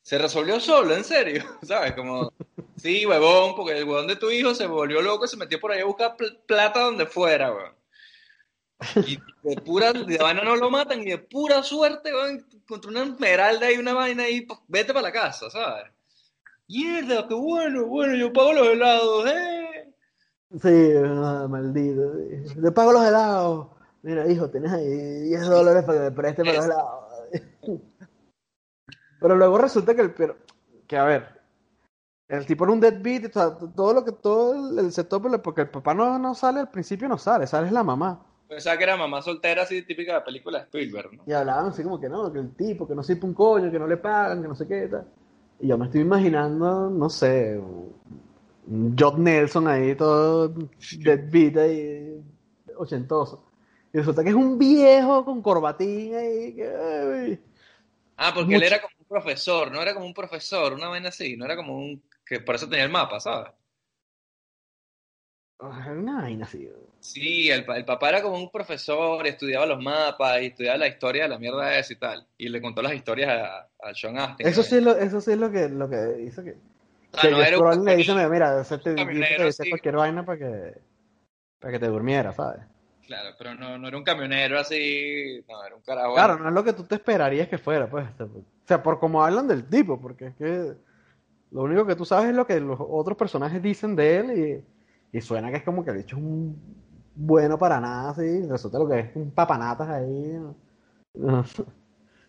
Se 0.01 0.18
resolvió 0.18 0.59
solo, 0.59 0.95
en 0.95 1.03
serio, 1.03 1.43
¿sabes? 1.63 1.93
Como, 1.93 2.32
sí, 2.78 3.05
huevón, 3.05 3.55
porque 3.55 3.78
el 3.78 3.86
huevón 3.86 4.07
de 4.07 4.16
tu 4.18 4.32
hijo 4.32 4.53
se 4.55 4.68
volvió 4.68 5.01
loco 5.01 5.26
y 5.26 5.28
se 5.28 5.38
metió 5.38 5.59
por 5.59 5.72
ahí 5.72 5.82
a 5.82 5.86
buscar 5.86 6.16
pl- 6.18 6.39
plata 6.47 6.82
donde 6.82 7.05
fuera, 7.07 7.51
weón. 7.53 7.74
Y 9.07 9.18
de 9.43 9.61
pura, 9.61 9.93
de 9.93 10.18
vaina 10.18 10.43
no 10.43 10.55
lo 10.55 10.70
matan 10.70 11.01
y 11.01 11.05
de 11.11 11.18
pura 11.18 11.63
suerte, 11.63 12.13
weón, 12.13 12.45
contra 12.68 12.91
una 12.91 13.03
esmeralda 13.03 13.72
y 13.72 13.78
una 13.78 13.93
vaina 13.93 14.24
ahí, 14.24 14.41
pues, 14.41 14.59
vete 14.68 14.93
para 14.93 15.03
la 15.07 15.11
casa, 15.11 15.49
¿sabes? 15.49 15.91
Mierda, 16.68 17.28
qué 17.28 17.34
bueno, 17.36 17.86
bueno, 17.88 18.16
yo 18.16 18.34
pago 18.34 18.53
los 18.53 18.68
helados, 18.68 19.28
¿eh? 19.30 19.64
Sí, 20.51 20.93
ah, 21.03 21.47
maldito. 21.49 22.13
sí. 22.47 22.59
Le 22.59 22.71
pago 22.71 22.93
los 22.93 23.05
helados. 23.05 23.67
Mira, 24.03 24.29
hijo, 24.31 24.49
tenés 24.49 24.71
ahí 24.71 25.21
10 25.29 25.47
dólares 25.47 25.83
para 25.83 25.97
que 25.97 26.03
me 26.05 26.11
preste 26.11 26.43
para 26.43 26.57
los 26.57 26.65
helados. 26.65 27.05
Pero 29.19 29.35
luego 29.35 29.57
resulta 29.57 29.95
que 29.95 30.01
el 30.01 30.13
pero, 30.13 30.37
que 30.87 30.97
a 30.97 31.03
ver, 31.05 31.41
el 32.27 32.45
tipo 32.45 32.63
era 32.63 32.73
un 32.73 32.79
deadbeat, 32.79 33.25
o 33.25 33.31
sea, 33.31 33.57
todo 33.75 33.93
lo 33.93 34.05
que 34.05 34.11
todo 34.11 34.79
el, 34.79 34.91
setup, 34.91 35.41
porque 35.41 35.61
el 35.61 35.69
papá 35.69 35.93
no, 35.93 36.19
no 36.19 36.35
sale 36.35 36.59
al 36.59 36.69
principio, 36.69 37.07
no 37.07 37.17
sale, 37.17 37.47
sale 37.47 37.67
es 37.67 37.73
la 37.73 37.83
mamá. 37.83 38.23
Pensaba 38.47 38.77
que 38.77 38.83
era 38.83 38.95
mamá 38.95 39.21
soltera, 39.21 39.63
así 39.63 39.81
típica 39.81 40.15
de 40.15 40.21
película 40.21 40.59
de 40.59 40.65
Spielberg, 40.65 41.13
¿no? 41.13 41.23
Y 41.25 41.33
hablaban 41.33 41.67
así 41.67 41.81
como 41.81 41.99
que 41.99 42.09
no, 42.09 42.31
que 42.31 42.39
el 42.39 42.55
tipo, 42.55 42.87
que 42.87 42.93
no 42.93 43.01
sirve 43.01 43.25
un 43.25 43.33
coño, 43.33 43.71
que 43.71 43.79
no 43.79 43.87
le 43.87 43.97
pagan, 43.97 44.41
que 44.41 44.47
no 44.47 44.55
sé 44.55 44.67
qué 44.67 44.87
tal. 44.87 45.07
Y 45.59 45.67
yo 45.67 45.77
me 45.77 45.85
estoy 45.85 46.01
imaginando, 46.01 46.89
no 46.89 47.09
sé, 47.09 47.59
John 48.97 49.24
Nelson 49.24 49.68
ahí 49.68 49.95
todo 49.95 50.49
deadbeat 50.91 51.57
ahí, 51.57 52.22
ochentoso. 52.78 53.43
Y 53.93 53.97
resulta 53.99 54.24
que 54.24 54.30
es 54.30 54.36
un 54.36 54.57
viejo 54.57 55.24
con 55.24 55.41
corbatín 55.41 56.16
ahí, 56.16 56.53
que, 56.55 57.39
Ah, 58.18 58.34
porque 58.34 58.55
él 58.55 58.63
era 58.63 58.82
como 58.82 58.93
un 58.99 59.05
profesor, 59.05 59.72
no 59.72 59.82
era 59.82 59.93
como 59.93 60.05
un 60.05 60.13
profesor, 60.13 60.74
una 60.74 60.88
vaina 60.89 61.09
así, 61.09 61.36
no 61.38 61.45
era 61.45 61.55
como 61.55 61.78
un... 61.78 62.01
que 62.26 62.39
por 62.39 62.55
eso 62.55 62.68
tenía 62.70 62.86
el 62.86 62.91
mapa, 62.91 63.20
¿sabes? 63.20 63.51
ay, 65.59 65.91
una 65.97 66.22
vaina 66.22 66.45
así. 66.45 66.70
Sí, 66.99 67.49
el, 67.51 67.66
pa- 67.66 67.78
el 67.78 67.86
papá 67.86 68.09
era 68.09 68.22
como 68.22 68.38
un 68.38 68.49
profesor, 68.49 69.26
estudiaba 69.28 69.66
los 69.66 69.82
mapas 69.82 70.41
y 70.41 70.47
estudiaba 70.47 70.78
la 70.78 70.88
historia 70.88 71.24
de 71.24 71.30
la 71.30 71.38
mierda 71.39 71.78
esa 71.78 71.93
y 71.93 71.95
tal. 71.97 72.28
Y 72.38 72.49
le 72.49 72.61
contó 72.61 72.82
las 72.82 72.93
historias 72.93 73.30
a, 73.30 73.70
a 73.80 73.93
Sean 73.93 74.18
Astin. 74.18 74.47
Eso 74.47 74.63
sí 74.63 74.78
es 74.78 74.84
lo, 74.84 74.95
eso 74.97 75.22
sí 75.22 75.32
es 75.34 75.38
lo 75.38 75.51
que, 75.51 75.70
lo 75.70 75.89
que 75.89 76.24
hizo 76.26 76.43
que... 76.43 76.55
Ah, 77.18 77.22
que 77.22 77.32
no, 77.32 77.70
un 77.70 77.86
le 77.86 77.95
dice, 77.97 78.30
mira, 78.30 78.63
te 78.63 78.95
dice 78.95 79.51
sí. 79.51 79.70
cualquier 79.70 79.95
vaina 79.95 80.26
para 80.26 80.38
que, 80.38 80.78
para 81.59 81.74
que 81.74 81.80
te 81.80 81.88
durmiera, 81.88 82.34
¿sabes? 82.34 82.61
Claro, 83.05 83.36
pero 83.38 83.53
no, 83.55 83.78
no 83.78 83.88
era 83.88 83.97
un 83.97 84.03
camionero 84.03 84.59
así, 84.59 85.43
no, 85.47 85.63
era 85.63 85.76
un 85.76 85.82
carajo. 85.82 86.16
Claro, 86.16 86.39
no 86.39 86.47
es 86.47 86.53
lo 86.53 86.63
que 86.63 86.74
tú 86.74 86.84
te 86.84 86.95
esperarías 86.95 87.47
que 87.47 87.57
fuera, 87.57 87.88
pues. 87.88 88.07
O 88.20 88.43
sea, 88.66 88.82
por 88.82 88.99
como 88.99 89.24
hablan 89.24 89.47
del 89.47 89.66
tipo, 89.66 90.01
porque 90.01 90.28
es 90.28 90.36
que 90.36 90.74
lo 91.51 91.61
único 91.61 91.86
que 91.86 91.95
tú 91.95 92.03
sabes 92.03 92.30
es 92.30 92.36
lo 92.36 92.47
que 92.47 92.59
los 92.59 92.80
otros 92.80 93.18
personajes 93.18 93.61
dicen 93.61 93.95
de 93.95 94.18
él 94.18 94.66
y, 95.11 95.18
y 95.18 95.22
suena 95.22 95.51
que 95.51 95.57
es 95.57 95.63
como 95.63 95.86
que 95.86 95.91
el 95.91 95.99
hecho 95.99 96.18
es 96.18 96.24
un 96.24 96.59
bueno 97.16 97.57
para 97.57 97.80
nada, 97.80 98.09
así, 98.09 98.47
resulta 98.47 98.80
lo 98.80 98.89
que 98.89 98.99
es 98.99 99.16
un 99.16 99.32
papanatas 99.32 99.89
ahí. 99.89 100.39
¿no? 101.13 101.45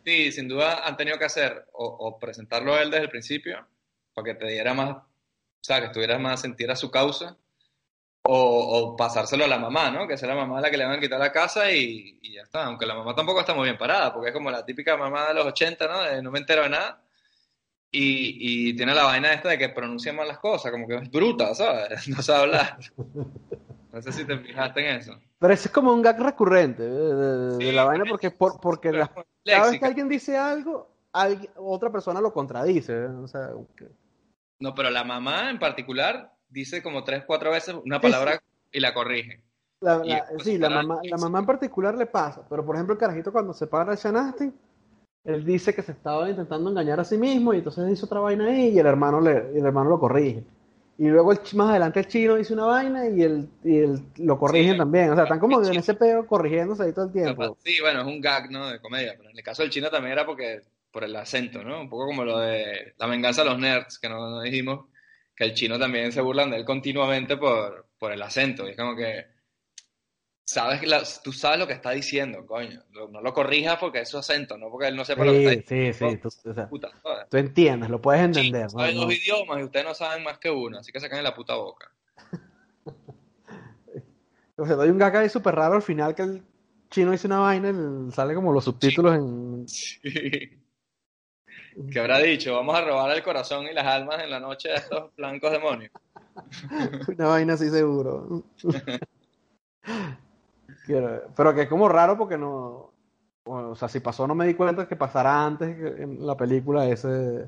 Sí, 0.04 0.30
sin 0.30 0.46
duda 0.46 0.86
han 0.86 0.96
tenido 0.96 1.18
que 1.18 1.24
hacer 1.24 1.66
o, 1.72 1.84
o 1.84 2.16
presentarlo 2.20 2.74
a 2.74 2.80
él 2.80 2.92
desde 2.92 3.06
el 3.06 3.10
principio 3.10 3.66
para 4.16 4.24
que 4.32 4.34
te 4.34 4.46
diera 4.46 4.72
más, 4.72 4.90
o 4.96 5.04
sea, 5.60 5.78
que 5.80 5.86
estuvieras 5.86 6.18
más 6.18 6.40
sentir 6.40 6.70
a 6.70 6.76
su 6.76 6.90
causa 6.90 7.36
o, 8.22 8.32
o 8.78 8.96
pasárselo 8.96 9.44
a 9.44 9.48
la 9.48 9.58
mamá, 9.58 9.90
¿no? 9.90 10.08
Que 10.08 10.16
sea 10.16 10.28
la 10.30 10.34
mamá 10.34 10.58
la 10.60 10.70
que 10.70 10.78
le 10.78 10.86
van 10.86 10.96
a 10.96 11.00
quitar 11.00 11.18
la 11.20 11.30
casa 11.30 11.70
y, 11.70 12.18
y 12.22 12.32
ya 12.32 12.42
está. 12.42 12.64
Aunque 12.64 12.86
la 12.86 12.94
mamá 12.94 13.14
tampoco 13.14 13.40
está 13.40 13.52
muy 13.54 13.64
bien 13.64 13.76
parada 13.78 14.12
porque 14.14 14.28
es 14.30 14.34
como 14.34 14.50
la 14.50 14.64
típica 14.64 14.96
mamá 14.96 15.28
de 15.28 15.34
los 15.34 15.44
80, 15.46 15.86
¿no? 15.86 16.02
De 16.02 16.22
no 16.22 16.30
me 16.30 16.38
entero 16.38 16.62
de 16.62 16.70
nada. 16.70 17.02
Y, 17.90 18.70
y 18.70 18.74
tiene 18.76 18.94
la 18.94 19.04
vaina 19.04 19.32
esta 19.32 19.50
de 19.50 19.58
que 19.58 19.68
pronuncia 19.68 20.12
mal 20.12 20.26
las 20.26 20.38
cosas, 20.38 20.72
como 20.72 20.88
que 20.88 20.96
es 20.96 21.10
bruta, 21.10 21.54
¿sabes? 21.54 22.08
No 22.08 22.22
sabe 22.22 22.40
hablar. 22.44 22.78
No 23.92 24.02
sé 24.02 24.12
si 24.12 24.24
te 24.24 24.38
fijaste 24.38 24.80
en 24.88 24.96
eso. 24.96 25.12
Pero 25.38 25.52
ese 25.52 25.68
es 25.68 25.74
como 25.74 25.92
un 25.92 26.00
gag 26.02 26.18
recurrente 26.18 26.82
eh, 26.82 26.86
de, 26.88 27.14
de- 27.14 27.56
de 27.58 27.66
Sí, 27.66 27.72
la 27.72 27.84
vaina, 27.84 28.04
porque, 28.08 28.30
por, 28.30 28.58
porque 28.60 28.90
como 28.90 29.24
cada 29.44 29.70
vez 29.70 29.78
que 29.78 29.86
alguien 29.86 30.08
dice 30.08 30.36
algo, 30.38 30.90
alguien- 31.12 31.50
otra 31.56 31.90
persona 31.90 32.20
lo 32.20 32.32
contradice. 32.32 32.92
¿eh? 32.92 33.06
O 33.06 33.28
sea, 33.28 33.50
que- 33.76 33.88
No, 34.60 34.74
pero 34.74 34.90
la 34.90 35.04
mamá 35.04 35.50
en 35.50 35.58
particular 35.58 36.32
dice 36.48 36.82
como 36.82 37.04
tres, 37.04 37.24
cuatro 37.26 37.50
veces 37.50 37.74
una 37.84 38.00
palabra 38.00 38.40
y 38.72 38.80
la 38.80 38.94
corrige. 38.94 39.40
La, 39.80 40.00
Y 40.04 40.08
la- 40.08 40.16
después 40.16 40.44
sí, 40.44 40.58
la 40.58 40.70
mamá, 40.70 41.00
la 41.04 41.16
mamá 41.16 41.38
en 41.40 41.46
particular 41.46 41.94
le 41.96 42.06
pasa, 42.06 42.46
pero 42.48 42.64
por 42.64 42.76
ejemplo 42.76 42.94
el 42.94 42.98
carajito 42.98 43.32
cuando 43.32 43.52
se 43.52 43.66
para 43.66 43.92
a 43.92 43.96
Sean 43.96 44.16
Astin, 44.16 44.54
él 45.24 45.44
dice 45.44 45.74
que 45.74 45.82
se 45.82 45.92
estaba 45.92 46.30
intentando 46.30 46.70
engañar 46.70 47.00
a 47.00 47.04
sí 47.04 47.18
mismo 47.18 47.52
y 47.52 47.58
entonces 47.58 47.86
dice 47.86 48.04
otra 48.04 48.20
vaina 48.20 48.46
ahí 48.46 48.68
y 48.68 48.78
el 48.78 48.86
hermano 48.86 49.20
le, 49.20 49.58
el 49.58 49.66
hermano 49.66 49.90
lo 49.90 49.98
corrige. 49.98 50.44
Y 50.98 51.08
luego 51.08 51.32
el, 51.32 51.40
más 51.54 51.70
adelante 51.70 52.00
el 52.00 52.06
chino 52.08 52.36
dice 52.36 52.54
una 52.54 52.64
vaina 52.64 53.06
y 53.08 53.22
el, 53.22 53.48
y 53.64 53.76
el 53.78 54.00
lo 54.16 54.38
corrigen 54.38 54.72
Sí, 54.72 54.78
también. 54.78 55.10
O 55.10 55.14
sea, 55.14 55.24
están 55.24 55.40
como 55.40 55.62
en 55.62 55.76
ese 55.76 55.92
peo 55.92 56.26
corrigiéndose 56.26 56.84
ahí 56.84 56.92
todo 56.92 57.04
el 57.06 57.12
tiempo. 57.12 57.56
Sí, 57.62 57.78
bueno, 57.82 58.00
es 58.00 58.06
un 58.06 58.20
gag, 58.20 58.50
¿no? 58.50 58.68
De 58.70 58.80
comedia, 58.80 59.14
pero 59.16 59.28
en 59.28 59.36
el 59.36 59.44
caso 59.44 59.62
del 59.62 59.70
chino 59.70 59.90
también 59.90 60.12
era 60.12 60.24
porque 60.24 60.62
por 60.96 61.04
el 61.04 61.14
acento, 61.14 61.62
¿no? 61.62 61.82
Un 61.82 61.90
poco 61.90 62.06
como 62.06 62.24
lo 62.24 62.38
de 62.38 62.94
la 62.96 63.06
venganza 63.06 63.44
de 63.44 63.50
los 63.50 63.58
nerds, 63.58 63.98
que 63.98 64.08
no, 64.08 64.30
no 64.30 64.40
dijimos, 64.40 64.86
que 65.36 65.44
el 65.44 65.52
chino 65.52 65.78
también 65.78 66.10
se 66.10 66.22
burlan 66.22 66.50
de 66.50 66.56
él 66.56 66.64
continuamente 66.64 67.36
por, 67.36 67.88
por 67.98 68.12
el 68.12 68.22
acento. 68.22 68.66
Y 68.66 68.70
es 68.70 68.78
como 68.78 68.96
que, 68.96 69.26
sabes 70.42 70.80
que 70.80 70.86
la- 70.86 71.02
tú 71.22 71.34
sabes 71.34 71.58
lo 71.58 71.66
que 71.66 71.74
está 71.74 71.90
diciendo, 71.90 72.46
coño. 72.46 72.82
No 73.10 73.20
lo 73.20 73.34
corrijas 73.34 73.76
porque 73.78 74.00
es 74.00 74.08
su 74.08 74.16
acento, 74.16 74.56
no 74.56 74.70
porque 74.70 74.88
él 74.88 74.96
no 74.96 75.04
sepa 75.04 75.26
lo 75.26 75.32
que 75.32 75.38
está 75.38 75.50
Sí, 75.50 75.56
diciendo. 75.58 75.98
sí, 75.98 76.10
sí, 76.12 76.16
tú, 76.16 76.50
o 76.50 76.54
sea, 76.54 76.66
Puta, 76.70 76.90
tú 77.28 77.36
entiendes, 77.36 77.90
lo 77.90 78.00
puedes 78.00 78.22
Sí, 78.22 78.26
entender. 78.46 78.70
saben 78.70 78.94
No- 78.94 79.02
dos 79.02 79.12
idiomas 79.12 79.58
y 79.60 79.64
ustedes 79.64 79.84
no 79.84 79.92
saben 79.92 80.24
más 80.24 80.38
que 80.38 80.50
uno, 80.50 80.78
así 80.78 80.92
que 80.92 81.00
sacan 81.00 81.22
la 81.22 81.34
puta 81.34 81.56
boca. 81.56 81.92
O 84.58 84.64
sea, 84.66 84.80
hay 84.80 84.88
un 84.88 84.96
gag 84.96 85.14
ahí 85.14 85.28
súper 85.28 85.54
raro 85.54 85.74
al 85.74 85.82
final 85.82 86.14
que 86.14 86.22
el 86.22 86.42
chino 86.90 87.10
dice 87.12 87.26
una 87.26 87.40
vaina 87.40 87.68
y 87.68 87.74
le 87.74 88.10
sale 88.10 88.34
como 88.34 88.50
los 88.54 88.64
subtítulos 88.64 89.14
en... 89.14 89.68
Sí. 89.68 90.00
¿Qué 91.90 92.00
habrá 92.00 92.18
dicho? 92.18 92.54
Vamos 92.54 92.74
a 92.74 92.84
robar 92.84 93.14
el 93.14 93.22
corazón 93.22 93.66
y 93.66 93.74
las 93.74 93.84
almas 93.84 94.22
en 94.22 94.30
la 94.30 94.40
noche 94.40 94.70
de 94.70 94.76
estos 94.76 95.14
blancos 95.14 95.52
demonios. 95.52 95.92
Una 97.08 97.26
vaina 97.28 97.54
así 97.54 97.68
seguro. 97.68 98.44
Pero 100.86 101.54
que 101.54 101.62
es 101.62 101.68
como 101.68 101.88
raro 101.88 102.16
porque 102.16 102.38
no. 102.38 102.92
O 103.44 103.76
sea, 103.76 103.88
si 103.88 104.00
pasó, 104.00 104.26
no 104.26 104.34
me 104.34 104.46
di 104.46 104.54
cuenta 104.54 104.88
que 104.88 104.96
pasara 104.96 105.44
antes 105.44 105.76
que 105.76 106.02
en 106.02 106.26
la 106.26 106.36
película 106.36 106.88
ese. 106.88 107.46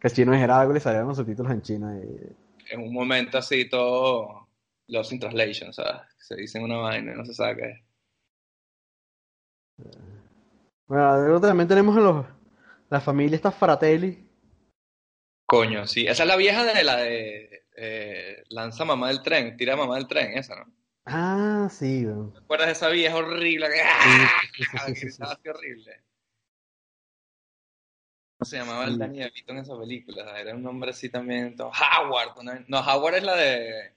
Que 0.00 0.08
el 0.08 0.14
chino 0.14 0.32
dijera 0.32 0.60
algo 0.60 0.72
y 0.72 0.74
le 0.74 0.80
salieron 0.80 1.08
los 1.08 1.16
subtítulos 1.16 1.50
en 1.50 1.62
China. 1.62 1.98
Y... 1.98 2.72
En 2.72 2.82
un 2.82 2.92
momento 2.92 3.38
así 3.38 3.68
todo 3.68 4.46
Lost 4.86 5.12
in 5.12 5.18
Translation, 5.18 5.72
¿sabes? 5.72 6.02
Se 6.18 6.36
dicen 6.36 6.62
una 6.62 6.76
vaina 6.76 7.12
y 7.12 7.16
no 7.16 7.24
se 7.24 7.34
sabe 7.34 7.56
qué 7.56 7.70
es. 7.70 7.80
Bueno, 10.86 11.40
también 11.40 11.68
tenemos 11.68 11.96
a 11.96 12.00
los, 12.00 12.26
la 12.90 13.00
familia, 13.00 13.36
esta 13.36 13.50
Fratelli. 13.52 14.26
Coño, 15.46 15.86
sí. 15.86 16.06
Esa 16.06 16.22
es 16.24 16.28
la 16.28 16.36
vieja 16.36 16.64
de 16.64 16.84
la 16.84 16.96
de 16.96 17.64
eh, 17.76 18.44
Lanza 18.50 18.84
mamá 18.84 19.08
del 19.08 19.22
tren, 19.22 19.56
tira 19.56 19.76
mamá 19.76 19.96
del 19.96 20.06
tren, 20.06 20.36
esa, 20.36 20.56
¿no? 20.56 20.72
Ah, 21.06 21.68
sí. 21.70 22.04
¿Te 22.32 22.38
acuerdas 22.38 22.66
de 22.66 22.72
esa 22.72 22.88
vieja 22.90 23.16
horrible? 23.16 23.66
que 23.68 23.76
Sí, 23.76 23.82
sí, 24.56 24.64
sí, 24.64 24.76
¡ah! 24.76 24.86
sí, 24.86 24.94
sí, 24.94 25.00
sí. 25.00 25.06
gritaba 25.06 25.32
así 25.32 25.48
horrible. 25.48 26.02
¿Cómo 28.38 28.46
se 28.48 28.56
llamaba 28.58 28.84
el 28.84 28.98
DeVito 28.98 29.52
en 29.52 29.58
esa 29.58 29.78
película? 29.78 30.38
Era 30.40 30.54
un 30.54 30.62
nombre 30.62 30.90
así 30.90 31.08
también. 31.08 31.56
todo- 31.56 31.70
Howard. 31.72 32.38
una- 32.38 32.64
No, 32.68 32.80
Howard 32.80 33.14
es 33.16 33.22
la 33.24 33.36
de 33.36 33.92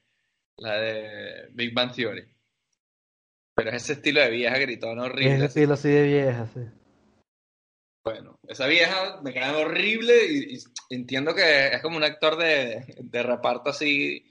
la 0.58 0.78
de 0.78 1.48
Big 1.52 1.74
Bang 1.74 1.94
Theory. 1.94 2.28
Pero 3.56 3.70
es 3.72 3.84
ese 3.84 3.94
estilo 3.94 4.22
de 4.22 4.30
vieja 4.30 4.58
gritona 4.58 5.04
Es 5.06 5.10
horrible. 5.12 5.36
el 5.36 5.44
así. 5.44 5.46
estilo 5.60 5.74
así 5.74 5.90
de 5.90 6.04
vieja, 6.04 6.48
sí. 6.48 6.60
Bueno, 8.04 8.40
esa 8.48 8.66
vieja 8.66 9.22
me 9.22 9.34
cae 9.34 9.56
horrible 9.56 10.14
y, 10.26 10.58
entiendo 10.90 11.36
que 11.36 11.68
es 11.68 11.82
como 11.82 11.98
un 11.98 12.04
actor 12.04 12.36
de, 12.38 12.84
de 13.00 13.24
reparto 13.24 13.70
así 13.70 14.26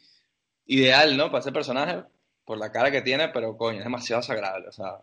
ideal, 0.66 1.16
¿no? 1.16 1.26
Para 1.26 1.38
ese 1.40 1.52
personaje, 1.52 2.02
por 2.44 2.58
la 2.58 2.72
cara 2.72 2.90
que 2.90 3.02
tiene, 3.02 3.28
pero 3.28 3.56
coño, 3.56 3.78
es 3.78 3.84
demasiado 3.84 4.22
desagradable. 4.22 4.68
O 4.68 4.72
sea, 4.72 4.98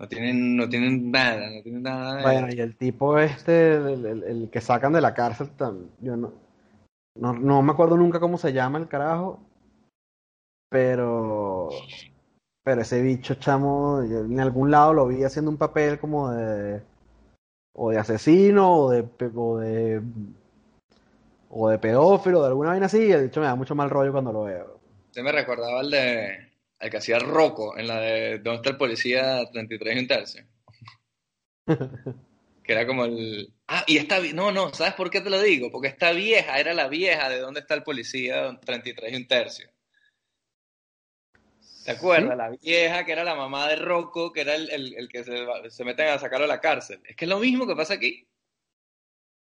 No 0.00 0.08
tienen, 0.08 0.56
no 0.56 0.68
tienen 0.68 1.10
nada, 1.10 1.50
no 1.50 1.62
tienen 1.62 1.82
nada. 1.82 2.22
Bueno, 2.22 2.48
y 2.52 2.60
el 2.60 2.76
tipo 2.76 3.18
este, 3.18 3.74
el, 3.74 4.06
el- 4.24 4.50
que 4.50 4.60
sacan 4.60 4.92
de 4.92 5.00
la 5.00 5.14
cárcel, 5.14 5.50
yo 6.00 6.16
no, 6.16 6.32
no, 7.16 7.32
no 7.34 7.62
me 7.62 7.72
acuerdo 7.72 7.96
nunca 7.96 8.18
cómo 8.18 8.38
se 8.38 8.52
llama 8.52 8.78
el 8.78 8.88
carajo, 8.88 9.40
pero, 10.70 11.68
pero 12.64 12.80
ese 12.80 13.02
bicho 13.02 13.34
chamo, 13.34 14.02
yo 14.04 14.20
en 14.20 14.40
algún 14.40 14.70
lado 14.70 14.94
lo 14.94 15.06
vi 15.06 15.22
haciendo 15.22 15.50
un 15.50 15.58
papel 15.58 15.98
como 15.98 16.30
de, 16.30 16.82
o 17.82 17.90
de 17.90 17.96
asesino, 17.98 18.76
o 18.76 18.90
de, 18.90 19.04
o 19.34 19.58
de, 19.58 20.02
o 21.48 21.68
de 21.70 21.78
pedófilo, 21.78 22.42
de 22.42 22.48
alguna 22.48 22.70
vaina 22.70 22.86
así, 22.86 23.06
y 23.06 23.12
el 23.12 23.22
bicho 23.24 23.40
me 23.40 23.46
da 23.46 23.54
mucho 23.54 23.74
mal 23.74 23.88
rollo 23.88 24.12
cuando 24.12 24.32
lo 24.32 24.42
veo. 24.44 24.80
Se 25.12 25.22
me 25.22 25.32
recordaba 25.32 25.80
el 25.80 25.90
de 25.90 26.50
el 26.78 26.90
que 26.90 26.96
hacía 26.98 27.18
Rocco 27.18 27.76
en 27.78 27.86
la 27.88 27.98
de 28.00 28.38
¿Dónde 28.38 28.56
está 28.56 28.70
el 28.70 28.76
policía 28.76 29.48
33 29.50 29.96
y 29.96 29.98
un 29.98 30.08
tercio? 30.08 30.44
Que 32.62 32.72
era 32.72 32.86
como 32.86 33.06
el... 33.06 33.52
Ah, 33.68 33.82
y 33.86 33.96
esta... 33.96 34.18
vi- 34.20 34.34
No, 34.34 34.52
no, 34.52 34.72
¿sabes 34.74 34.92
por 34.94 35.10
qué 35.10 35.20
te 35.22 35.30
lo 35.30 35.40
digo? 35.40 35.70
Porque 35.72 35.88
esta 35.88 36.12
vieja 36.12 36.60
era 36.60 36.74
la 36.74 36.88
vieja 36.88 37.28
de 37.30 37.40
¿Dónde 37.40 37.60
está 37.60 37.74
el 37.74 37.82
policía 37.82 38.60
33 38.64 39.12
y 39.12 39.16
un 39.16 39.26
tercio? 39.26 39.68
¿Te 41.92 41.96
acuerdas? 41.96 42.36
La 42.36 42.50
vieja 42.50 43.04
que 43.04 43.12
era 43.12 43.24
la 43.24 43.34
mamá 43.34 43.68
de 43.68 43.76
Rocco, 43.76 44.32
que 44.32 44.42
era 44.42 44.54
el, 44.54 44.70
el- 44.70 44.94
el 44.94 45.08
que 45.08 45.24
se, 45.24 45.46
se 45.70 45.84
meten 45.84 46.08
a 46.08 46.18
sacarlo 46.18 46.44
de 46.46 46.52
la 46.52 46.60
cárcel. 46.60 47.00
Es 47.04 47.16
que 47.16 47.24
es 47.24 47.28
lo 47.28 47.38
mismo 47.38 47.66
que 47.66 47.76
pasa 47.76 47.94
aquí. 47.94 48.26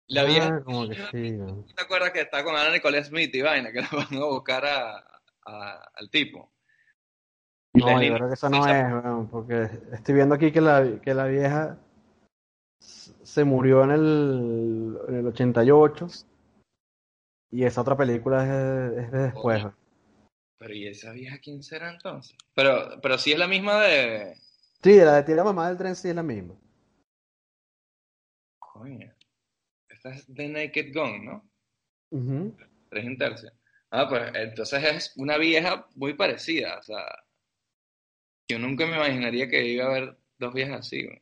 La 0.09 0.25
vieja... 0.25 0.57
Ah, 0.57 0.63
como 0.65 0.89
que 0.89 0.95
sí, 1.11 1.33
¿no? 1.33 1.47
¿Tú 1.65 1.75
te 1.75 1.83
acuerdas 1.83 2.13
que 2.13 2.21
está 2.21 2.45
con 2.45 2.55
Ana 2.57 2.73
Nicole 2.73 3.03
Smith 3.03 3.35
y 3.35 3.43
vaina? 3.43 3.73
Que 3.73 3.81
la 3.81 3.89
van 3.93 4.15
a 4.23 4.25
buscar 4.27 4.65
a, 4.65 4.99
a- 5.47 5.91
al 5.95 6.11
tipo. 6.11 6.53
Y 7.75 7.81
No, 7.81 8.01
yo 8.03 8.15
creo 8.15 8.29
que 8.29 8.35
eso 8.35 8.49
no 8.49 8.67
es, 8.67 9.29
porque 9.31 9.69
estoy 9.93 10.15
viendo 10.15 10.35
aquí 10.35 10.51
que 10.53 10.61
la, 10.61 11.01
que 11.03 11.13
la 11.13 11.27
vieja 11.27 11.79
se 12.81 13.45
murió 13.45 13.85
en 13.85 13.91
el, 13.91 14.99
en 15.09 15.15
el 15.17 15.27
88 15.27 16.07
y 17.51 17.65
esa 17.65 17.81
otra 17.83 17.97
película 17.97 18.45
es 18.45 18.49
de, 18.51 19.03
es 19.03 19.11
de 19.13 19.19
después. 19.25 19.67
Pero 20.59 20.75
¿y 20.75 20.87
esa 20.87 21.13
vieja 21.13 21.39
quién 21.39 21.63
será 21.63 21.91
entonces? 21.91 22.37
Pero, 22.55 23.01
pero 23.03 23.19
sí 23.19 23.33
es 23.33 23.39
la 23.39 23.47
misma 23.47 23.83
de... 23.83 24.35
Sí, 24.83 24.97
la 24.97 25.17
de 25.17 25.23
Tira 25.25 25.45
Mamá 25.45 25.69
del 25.69 25.77
Tren 25.77 25.97
sí 25.97 26.09
es 26.09 26.15
la 26.15 26.23
misma. 26.23 26.55
Coño. 28.59 29.13
Esta 29.89 30.11
es 30.11 30.27
The 30.33 30.49
Naked 30.49 30.95
Gun, 30.95 31.25
¿no? 31.25 31.51
Ujú. 32.11 32.57
Tres 32.89 33.05
un 33.05 33.19
tercio. 33.19 33.51
Ah, 33.91 34.09
pues 34.09 34.31
entonces 34.35 34.85
es 34.85 35.13
una 35.17 35.39
vieja 35.39 35.87
muy 35.95 36.15
parecida. 36.15 36.79
O 36.79 36.83
sea, 36.83 37.05
yo 38.49 38.59
nunca 38.59 38.87
me 38.87 38.97
imaginaría 38.97 39.49
que 39.49 39.65
iba 39.67 39.85
a 39.85 39.89
haber 39.89 40.19
dos 40.39 40.55
viejas 40.55 40.81
así. 40.81 41.05
güey. 41.05 41.21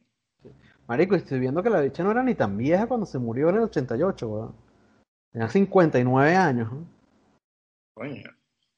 Marico, 0.87 1.15
estoy 1.15 1.41
viendo 1.41 1.63
que 1.63 1.71
la 1.71 1.81
bicha 1.81 2.03
no 2.03 2.11
era 2.11 2.23
ni 2.23 2.35
tan 2.35 2.57
vieja 2.57 2.87
cuando 2.87 3.07
se 3.07 3.19
murió 3.19 3.49
en 3.49 3.57
el 3.57 3.63
88, 3.63 4.29
weón. 4.29 4.55
Tenía 5.33 5.49
59 5.49 6.37
años. 6.37 6.73
¿no? 6.73 6.87
Coño. 7.95 8.31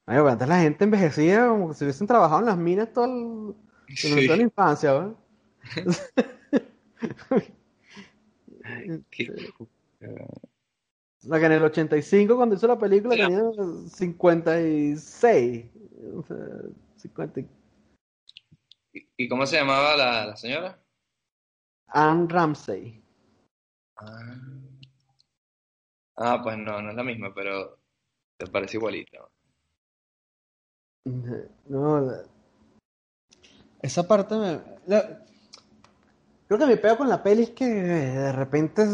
Ay, 0.07 0.17
antes 0.19 0.47
la 0.47 0.59
gente 0.61 0.85
envejecía 0.85 1.47
como 1.49 1.73
si 1.73 1.83
hubiesen 1.83 2.07
trabajado 2.07 2.39
en 2.39 2.45
las 2.47 2.57
minas 2.57 2.91
todo 2.93 3.05
el- 3.05 3.95
Sí. 3.95 4.25
toda 4.25 4.37
la 4.37 4.43
infancia. 4.43 5.13
Qué- 9.11 9.27
O 11.23 11.29
sea, 11.29 11.39
que 11.39 11.45
en 11.47 11.51
el 11.51 11.63
85, 11.63 12.35
cuando 12.37 12.55
hizo 12.55 12.67
la 12.67 12.77
película, 12.79 13.15
tenía 13.15 13.41
56. 13.89 15.65
O 16.15 16.23
sea, 16.23 16.37
50. 16.95 17.39
y- 17.41 17.49
¿Y, 18.93 19.09
y 19.17 19.27
cómo 19.27 19.45
se 19.45 19.57
llamaba 19.57 19.97
la, 19.97 20.27
la 20.27 20.35
señora? 20.37 20.79
Anne 21.87 22.27
Ramsey. 22.29 23.03
Ah. 23.97 24.35
Ah, 26.15 26.39
pues 26.41 26.57
no, 26.57 26.81
no 26.81 26.89
es 26.91 26.95
la 26.95 27.03
misma, 27.03 27.33
pero 27.33 27.77
te 28.37 28.47
parece 28.47 28.77
igualita. 28.77 29.17
No, 31.69 31.99
la- 32.01 32.23
esa 33.81 34.07
parte 34.07 34.35
me... 34.35 34.59
la- 34.87 35.23
Creo 36.47 36.59
que 36.59 36.65
mi 36.65 36.75
pego 36.77 36.97
con 36.97 37.09
la 37.09 37.21
peli 37.21 37.43
es 37.43 37.49
que 37.51 37.65
de 37.65 38.31
repente 38.31 38.85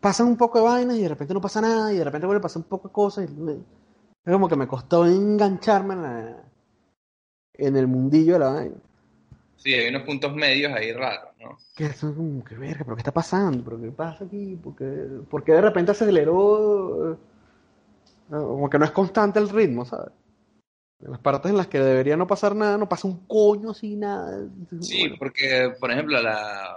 pasan 0.00 0.26
un 0.26 0.36
poco 0.36 0.58
de 0.58 0.64
vainas 0.64 0.96
y 0.96 1.02
de 1.02 1.08
repente 1.08 1.32
no 1.32 1.40
pasa 1.40 1.60
nada 1.60 1.92
y 1.92 1.96
de 1.98 2.04
repente 2.04 2.26
vuelve 2.26 2.40
a 2.40 2.42
pasar 2.42 2.62
un 2.62 2.68
poco 2.68 2.88
de 2.88 2.92
cosas 2.92 3.30
y 3.30 3.32
me- 3.34 3.52
es 4.24 4.32
como 4.32 4.48
que 4.48 4.56
me 4.56 4.66
costó 4.66 5.06
engancharme 5.06 5.94
en, 5.94 6.02
la- 6.02 6.42
en 7.54 7.76
el 7.76 7.86
mundillo 7.86 8.32
de 8.34 8.38
la 8.40 8.48
vaina. 8.50 8.76
Sí, 9.56 9.72
hay 9.74 9.88
unos 9.90 10.02
puntos 10.02 10.34
medios 10.34 10.72
ahí 10.72 10.92
raros, 10.92 11.30
¿no? 11.40 11.56
Que 11.76 11.92
son 11.92 12.14
como 12.16 12.44
que 12.44 12.56
verga, 12.56 12.82
pero 12.84 12.96
¿qué 12.96 13.00
está 13.00 13.12
pasando? 13.12 13.62
¿Pero 13.64 13.80
qué 13.80 13.90
pasa 13.92 14.24
aquí? 14.24 14.56
¿Por 14.56 14.74
qué, 14.74 14.84
por 15.30 15.44
qué 15.44 15.52
de 15.52 15.60
repente 15.60 15.92
aceleró? 15.92 17.16
Como 18.28 18.68
que 18.68 18.78
no 18.78 18.84
es 18.84 18.90
constante 18.90 19.38
el 19.38 19.48
ritmo, 19.48 19.84
¿sabes? 19.84 20.10
En 21.02 21.10
las 21.10 21.20
partes 21.20 21.50
en 21.50 21.56
las 21.56 21.66
que 21.66 21.80
debería 21.80 22.16
no 22.16 22.26
pasar 22.26 22.54
nada, 22.54 22.78
no 22.78 22.88
pasa 22.88 23.08
un 23.08 23.26
coño 23.26 23.70
así, 23.70 23.96
nada. 23.96 24.48
Sí, 24.80 25.00
Bueno, 25.00 25.16
porque, 25.18 25.72
por 25.80 25.90
ejemplo, 25.90 26.20
la, 26.22 26.76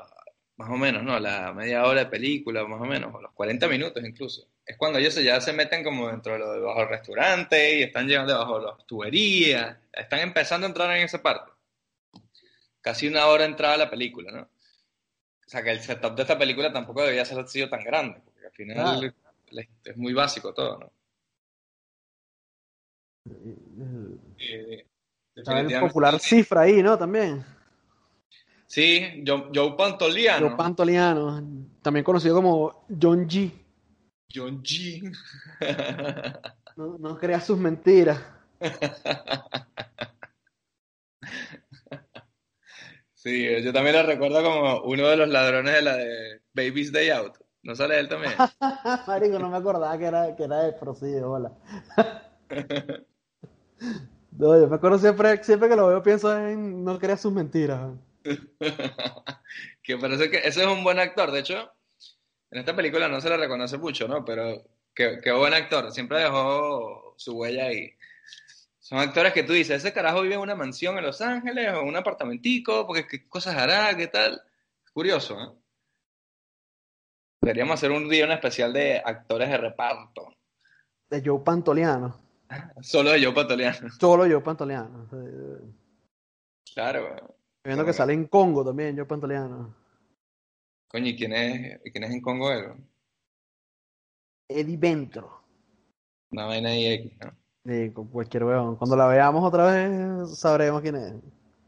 más 0.57 0.69
o 0.69 0.77
menos, 0.77 1.03
¿no? 1.03 1.19
La 1.19 1.53
media 1.53 1.85
hora 1.85 2.01
de 2.01 2.09
película, 2.09 2.65
más 2.65 2.81
o 2.81 2.85
menos, 2.85 3.13
o 3.13 3.21
los 3.21 3.31
40 3.33 3.67
minutos 3.67 4.03
incluso, 4.03 4.47
es 4.65 4.77
cuando 4.77 4.97
ellos 4.99 5.15
ya 5.15 5.39
se 5.41 5.53
meten 5.53 5.83
como 5.83 6.07
dentro 6.07 6.33
de 6.33 6.39
lo 6.39 6.53
debajo 6.53 6.79
del 6.79 6.89
restaurante 6.89 7.77
y 7.77 7.83
están 7.83 8.07
llegando 8.07 8.33
debajo 8.33 8.59
de 8.59 8.65
las 8.65 8.85
tuberías, 8.87 9.77
están 9.93 10.19
empezando 10.21 10.65
a 10.65 10.69
entrar 10.69 10.95
en 10.97 11.03
esa 11.03 11.21
parte. 11.21 11.51
Casi 12.81 13.07
una 13.07 13.27
hora 13.27 13.45
entrada 13.45 13.77
la 13.77 13.89
película, 13.89 14.31
¿no? 14.31 14.41
O 14.41 15.49
sea, 15.49 15.61
que 15.63 15.71
el 15.71 15.79
setup 15.81 16.15
de 16.15 16.23
esta 16.23 16.37
película 16.37 16.73
tampoco 16.73 17.01
debería 17.01 17.25
ser 17.25 17.47
sido 17.47 17.69
tan 17.69 17.83
grande, 17.83 18.19
porque 18.25 18.45
al 18.47 18.51
final 18.51 19.13
le- 19.51 19.69
es 19.83 19.97
muy 19.97 20.13
básico 20.13 20.53
todo, 20.53 20.79
¿no? 20.79 20.91
Eh, 23.27 24.85
el 25.35 25.79
popular 25.79 26.19
cifra 26.19 26.61
ahí, 26.61 26.81
¿no? 26.81 26.97
También. 26.97 27.43
Sí, 28.67 29.23
Joe, 29.25 29.49
Joe 29.53 29.75
Pantoliano. 29.77 30.47
Joe 30.47 30.57
Pantoliano, 30.57 31.43
también 31.81 32.03
conocido 32.03 32.35
como 32.35 32.85
John 33.01 33.27
G. 33.27 33.51
John 34.33 34.61
G. 34.63 35.11
No, 36.75 36.97
no 36.97 37.17
crea 37.17 37.39
sus 37.39 37.57
mentiras. 37.57 38.21
Sí, 43.13 43.63
yo 43.63 43.73
también 43.73 43.95
lo 43.95 44.03
recuerdo 44.03 44.43
como 44.43 44.81
uno 44.81 45.07
de 45.07 45.17
los 45.17 45.29
ladrones 45.29 45.73
de 45.73 45.81
la 45.81 45.95
de 45.95 46.41
Baby's 46.53 46.91
Day 46.91 47.09
Out. 47.09 47.37
¿No 47.63 47.75
sale 47.75 47.99
él 47.99 48.07
también? 48.07 48.33
Marico, 49.07 49.39
no 49.39 49.49
me 49.49 49.57
acordaba 49.57 49.97
que 49.97 50.05
era, 50.05 50.35
que 50.35 50.43
era 50.43 50.67
él, 50.67 50.75
pero 50.79 50.93
sí, 50.93 51.15
hola. 51.15 51.51
No, 54.31 54.59
yo 54.59 54.67
me 54.67 54.75
acuerdo 54.75 54.99
siempre, 54.99 55.43
siempre 55.43 55.69
que 55.69 55.75
lo 55.75 55.87
veo 55.87 56.03
pienso 56.03 56.37
en 56.37 56.83
no 56.83 56.99
crea 56.99 57.17
sus 57.17 57.31
mentiras. 57.31 57.93
Que 59.81 59.97
parece 59.97 60.31
que 60.31 60.37
ese 60.37 60.61
es 60.61 60.67
un 60.67 60.83
buen 60.83 60.97
actor. 60.97 61.31
De 61.31 61.39
hecho, 61.39 61.71
en 62.49 62.59
esta 62.59 62.75
película 62.75 63.07
no 63.07 63.21
se 63.21 63.29
le 63.29 63.37
reconoce 63.37 63.77
mucho, 63.77 64.07
¿no? 64.07 64.25
Pero 64.25 64.63
qué, 64.95 65.19
qué 65.23 65.31
buen 65.31 65.53
actor. 65.53 65.91
Siempre 65.91 66.21
dejó 66.21 67.13
su 67.17 67.37
huella 67.37 67.65
ahí. 67.65 67.91
Son 68.79 68.97
actores 68.97 69.31
que 69.31 69.43
tú 69.43 69.53
dices, 69.53 69.77
ese 69.77 69.93
carajo 69.93 70.21
vive 70.21 70.35
en 70.35 70.41
una 70.41 70.55
mansión 70.55 70.97
en 70.97 71.05
Los 71.05 71.21
Ángeles 71.21 71.71
o 71.73 71.81
en 71.81 71.87
un 71.87 71.95
apartamentico, 71.95 72.85
porque 72.85 73.07
qué 73.07 73.27
cosas 73.27 73.55
hará, 73.55 73.95
qué 73.95 74.07
tal. 74.07 74.41
Es 74.85 74.91
curioso, 74.91 75.39
¿eh? 75.39 75.49
Deberíamos 77.41 77.75
hacer 77.75 77.91
un 77.91 78.09
día 78.09 78.25
un 78.25 78.31
especial 78.31 78.73
de 78.73 78.99
actores 79.05 79.49
de 79.49 79.57
reparto. 79.57 80.35
De 81.09 81.21
Joe 81.23 81.41
Pantoliano. 81.43 82.24
Solo 82.81 83.11
de 83.11 83.23
Joe 83.23 83.33
Pantoliano. 83.33 83.89
Solo 83.99 84.23
Joe 84.23 84.41
Pantoliano. 84.41 85.09
Claro, 86.73 87.37
viendo 87.63 87.85
que 87.85 87.93
sale 87.93 88.13
en 88.13 88.27
Congo 88.27 88.63
también, 88.65 88.95
Joe 88.95 89.05
Pantoliano. 89.05 89.75
Coño, 90.87 91.07
¿y 91.07 91.15
quién 91.15 91.33
es, 91.33 91.81
quién 91.91 92.03
es 92.03 92.11
en 92.11 92.21
Congo 92.21 92.51
él? 92.51 92.73
Eddie 94.47 94.77
Ventro. 94.77 95.41
Una 96.31 96.45
vaina 96.45 96.69
ahí 96.69 96.85
X, 96.87 97.13
¿no? 97.19 97.31
Sí, 97.65 97.91
cualquier 98.11 98.43
weón. 98.43 98.75
Cuando 98.75 98.95
la 98.95 99.07
veamos 99.07 99.43
otra 99.43 99.65
vez, 99.65 100.37
sabremos 100.37 100.81
quién 100.81 100.95
es. 100.95 101.13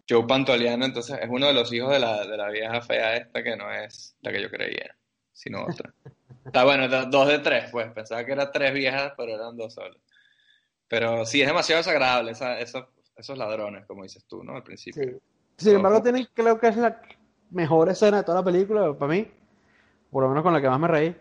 Joe 0.08 0.26
Pantoliano, 0.26 0.86
entonces, 0.86 1.18
es 1.22 1.30
uno 1.30 1.48
de 1.48 1.54
los 1.54 1.74
hijos 1.74 1.92
de 1.92 2.00
la, 2.00 2.26
de 2.26 2.38
la 2.38 2.50
vieja 2.50 2.82
fea 2.82 3.18
esta 3.18 3.44
que 3.44 3.58
no 3.58 3.72
es 3.72 4.16
la 4.22 4.32
que 4.32 4.42
yo 4.42 4.50
creía, 4.50 4.96
sino 5.34 5.66
otra. 5.66 5.94
Está 6.46 6.64
bueno, 6.64 6.88
dos 6.88 7.28
de 7.28 7.40
tres, 7.40 7.70
pues. 7.72 7.92
Pensaba 7.92 8.24
que 8.24 8.32
eran 8.32 8.52
tres 8.54 8.74
viejas, 8.74 9.14
pero 9.18 9.34
eran 9.34 9.58
dos 9.58 9.74
solas. 9.74 9.98
Pero 10.88 11.26
sí, 11.26 11.42
es 11.42 11.48
demasiado 11.48 11.80
desagradable 11.80 12.32
esa- 12.32 12.60
esos, 12.60 12.86
esos 13.16 13.38
ladrones, 13.38 13.86
como 13.86 14.04
dices 14.04 14.26
tú, 14.26 14.44
¿no? 14.44 14.56
Al 14.56 14.64
principio. 14.64 15.04
Sí. 15.04 15.18
Sin 15.58 15.76
embargo, 15.76 16.02
tienen, 16.04 16.28
creo 16.34 16.60
que 16.60 16.68
es 16.68 16.78
la 16.78 17.02
mejor 17.50 17.90
escena 17.90 18.18
de 18.18 18.24
toda 18.24 18.40
la 18.40 18.46
película, 18.46 18.94
para 18.94 19.12
mí, 19.12 19.28
por 20.12 20.24
lo 20.24 20.30
menos 20.30 20.44
con 20.44 20.54
la 20.54 20.62
que 20.62 20.70
más 20.70 20.80
me 20.80 20.88
reí, 20.88 21.16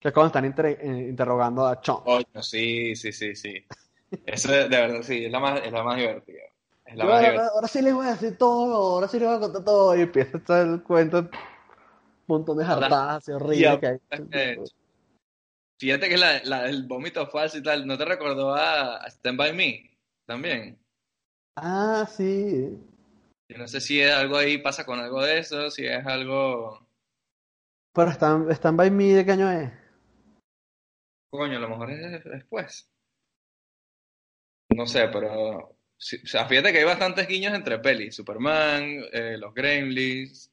que 0.00 0.08
es 0.08 0.14
cuando 0.14 0.26
están 0.28 0.44
inter- 0.44 0.78
eh, 0.80 1.06
interrogando 1.08 1.66
a 1.66 1.80
Chong. 1.80 2.02
Coño, 2.02 2.42
sí, 2.42 2.94
sí, 2.96 3.12
sí, 3.12 3.34
sí. 3.34 3.64
Eso 4.24 4.50
de, 4.50 4.68
de 4.68 4.76
verdad, 4.76 5.02
sí, 5.02 5.24
es 5.24 5.30
la 5.32 5.40
más, 5.40 5.60
es 5.64 5.72
la 5.72 5.82
más 5.82 5.96
divertida. 5.96 6.42
Es 6.84 6.96
la 6.96 7.04
Yo 7.04 7.10
más 7.10 7.16
ahora, 7.18 7.30
divertida. 7.30 7.48
ahora 7.54 7.68
sí 7.68 7.82
les 7.82 7.94
voy 7.94 8.06
a 8.06 8.10
decir 8.10 8.38
todo, 8.38 8.74
ahora 8.94 9.08
sí 9.08 9.18
les 9.18 9.28
voy 9.28 9.36
a 9.36 9.40
contar 9.40 9.64
todo. 9.64 9.96
Y 9.96 10.00
empieza 10.02 10.36
a 10.36 10.40
estar 10.40 10.66
el 10.66 10.82
cuento, 10.82 11.18
un 11.18 11.28
montón 12.26 12.58
de 12.58 12.64
jartadas 12.64 13.28
horribles 13.28 13.78
que 13.80 13.86
hay. 13.86 13.98
Fíjate 15.78 16.08
que 16.08 16.16
la, 16.16 16.42
la 16.44 16.62
del 16.62 16.86
vómito 16.86 17.26
falso 17.26 17.58
y 17.58 17.62
tal, 17.62 17.86
¿no 17.86 17.98
te 17.98 18.04
recordó 18.06 18.54
a, 18.54 18.96
a 19.04 19.06
Stand 19.08 19.38
By 19.38 19.52
Me? 19.52 19.90
También. 20.26 20.78
Ah, 21.56 22.08
sí. 22.10 22.78
Yo 23.48 23.58
no 23.58 23.68
sé 23.68 23.80
si 23.80 24.00
es 24.00 24.12
algo 24.12 24.36
ahí, 24.36 24.58
pasa 24.58 24.86
con 24.86 24.98
algo 24.98 25.22
de 25.22 25.38
eso, 25.38 25.70
si 25.70 25.86
es 25.86 26.04
algo... 26.06 26.88
Pero 27.94 28.10
Stand, 28.10 28.50
Stand 28.52 28.78
By 28.78 28.90
Me, 28.90 29.14
¿de 29.14 29.24
qué 29.24 29.32
año 29.32 29.50
es? 29.50 29.70
Coño, 31.30 31.58
a 31.58 31.60
lo 31.60 31.68
mejor 31.68 31.90
es 31.90 32.24
después. 32.24 32.90
No 34.74 34.86
sé, 34.86 35.08
pero... 35.08 35.58
o 35.58 35.76
sea, 35.98 36.46
fíjate 36.46 36.72
que 36.72 36.78
hay 36.78 36.84
bastantes 36.84 37.28
guiños 37.28 37.54
entre 37.54 37.78
pelis. 37.78 38.16
Superman, 38.16 39.04
eh, 39.12 39.36
los 39.38 39.52
Gremlins... 39.54 40.50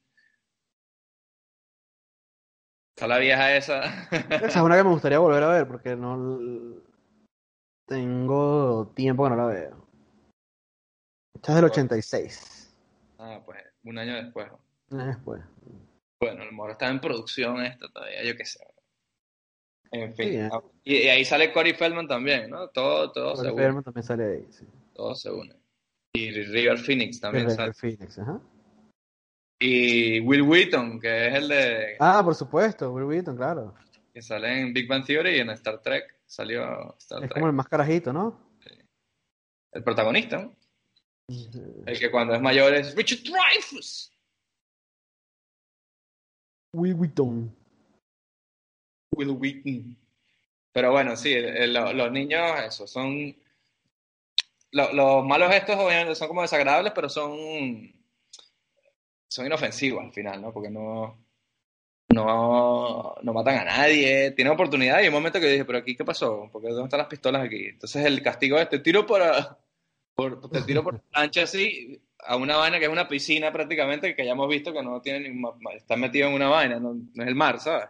Está 3.03 3.15
la 3.15 3.19
vieja 3.19 3.57
esa. 3.57 3.83
Esa 4.13 4.45
es 4.45 4.55
una 4.55 4.77
que 4.77 4.83
me 4.85 4.91
gustaría 4.91 5.19
volver 5.19 5.43
a 5.43 5.49
ver 5.49 5.67
porque 5.67 5.93
no 5.93 6.79
tengo 7.85 8.93
tiempo 8.95 9.25
que 9.25 9.29
no 9.31 9.35
la 9.35 9.45
veo. 9.45 9.87
Esta 11.35 11.51
es 11.51 11.55
del 11.57 11.65
86. 11.65 12.73
Ah, 13.19 13.41
pues 13.45 13.59
un 13.83 13.97
año 13.97 14.15
después. 14.15 14.47
Un 14.89 15.01
año 15.01 15.09
después. 15.09 15.41
Bueno, 16.21 16.43
a 16.43 16.45
lo 16.45 16.51
mejor 16.53 16.71
está 16.71 16.87
en 16.87 17.01
producción 17.01 17.61
esta 17.65 17.89
todavía, 17.89 18.23
yo 18.23 18.37
qué 18.37 18.45
sé. 18.45 18.65
En 19.91 20.15
fin. 20.15 20.29
Sí, 20.29 20.35
eh. 20.37 20.49
Ah, 20.49 20.61
y, 20.85 20.95
y 20.95 21.09
ahí 21.09 21.25
sale 21.25 21.51
Corey 21.51 21.73
Feldman 21.73 22.07
también, 22.07 22.49
¿no? 22.51 22.69
Todo, 22.69 23.11
todo 23.11 23.35
se 23.35 23.41
Corey 23.41 23.51
une. 23.51 23.63
Feldman 23.63 23.83
también 23.83 24.03
sale 24.05 24.23
ahí. 24.23 24.47
Sí. 24.49 24.65
Todo 24.93 25.13
se 25.13 25.29
une. 25.29 25.53
Y 26.13 26.31
River 26.31 26.77
Phoenix 26.77 27.19
también 27.19 27.49
De 27.49 27.55
sale. 27.55 27.73
Phoenix, 27.73 28.17
ajá. 28.17 28.39
Y 29.65 30.19
Will 30.19 30.41
Wheaton, 30.41 30.99
que 30.99 31.27
es 31.27 31.35
el 31.35 31.47
de 31.47 31.95
Ah, 31.99 32.21
por 32.21 32.35
supuesto, 32.35 32.91
Will 32.91 33.05
Wheaton, 33.05 33.37
claro. 33.37 33.73
que 34.13 34.21
sale 34.21 34.59
en 34.59 34.73
Big 34.73 34.87
Bang 34.89 35.05
Theory 35.05 35.37
y 35.37 35.39
en 35.39 35.49
Star 35.51 35.81
Trek. 35.81 36.19
Salió 36.25 36.95
Star 36.97 37.19
Es 37.23 37.29
Trek. 37.29 37.33
como 37.33 37.47
el 37.47 37.53
más 37.53 37.67
carajito, 37.69 38.11
¿no? 38.11 38.39
El 39.71 39.83
protagonista, 39.83 40.37
¿no? 40.41 40.55
El 41.85 41.97
que 41.97 42.11
cuando 42.11 42.35
es 42.35 42.41
mayor 42.41 42.73
es 42.73 42.93
Richard 42.93 43.19
Dreyfuss. 43.23 44.11
Will 46.73 46.95
Wheaton. 46.95 47.55
Will 49.15 49.29
Wheaton. 49.29 49.97
Pero 50.73 50.91
bueno, 50.91 51.15
sí, 51.15 51.31
el- 51.33 51.45
el- 51.57 51.73
lo- 51.73 51.93
los 51.93 52.11
niños, 52.11 52.41
eso, 52.65 52.85
son... 52.87 53.33
lo- 54.71 54.91
los 54.93 55.25
malos 55.25 55.51
gestos 55.51 55.77
obviamente 55.77 56.15
son 56.15 56.27
como 56.27 56.41
desagradables, 56.41 56.91
pero 56.93 57.07
son... 57.09 57.93
Son 59.33 59.47
inofensivos 59.47 60.03
al 60.03 60.11
final, 60.13 60.39
¿no? 60.41 60.53
Porque 60.53 60.69
no... 60.69 61.17
No, 62.09 63.15
no 63.23 63.33
matan 63.33 63.57
a 63.57 63.65
nadie, 63.65 64.29
tienen 64.31 64.53
oportunidad 64.53 64.97
y 64.99 65.01
hay 65.01 65.07
un 65.07 65.13
momento 65.15 65.39
que 65.39 65.47
dije, 65.47 65.65
pero 65.65 65.79
aquí, 65.79 65.95
¿qué 65.95 66.05
pasó? 66.05 66.47
Porque 66.51 66.67
¿dónde 66.67 66.83
están 66.83 66.99
las 66.99 67.07
pistolas 67.07 67.43
aquí? 67.43 67.65
Entonces 67.69 68.05
el 68.05 68.21
castigo 68.21 68.59
es, 68.59 68.69
te 68.69 68.77
tiro 68.77 69.07
por, 69.07 69.23
por 70.13 70.47
te 70.51 70.61
tiro 70.61 70.83
por 70.83 70.93
la 70.93 71.01
plancha 71.11 71.41
así, 71.43 71.99
a 72.19 72.35
una 72.35 72.57
vaina 72.57 72.77
que 72.77 72.85
es 72.85 72.91
una 72.91 73.07
piscina 73.07 73.51
prácticamente, 73.51 74.15
que 74.15 74.25
ya 74.25 74.33
hemos 74.33 74.47
visto 74.47 74.71
que 74.71 74.83
no 74.83 75.01
tiene 75.01 75.27
ni 75.27 75.33
ma- 75.33 75.55
ma- 75.59 75.73
está 75.73 75.95
metido 75.95 76.27
en 76.27 76.35
una 76.35 76.49
vaina, 76.49 76.79
no, 76.79 76.93
no 76.93 77.23
es 77.23 77.27
el 77.27 77.35
mar, 77.35 77.59
¿sabes? 77.59 77.87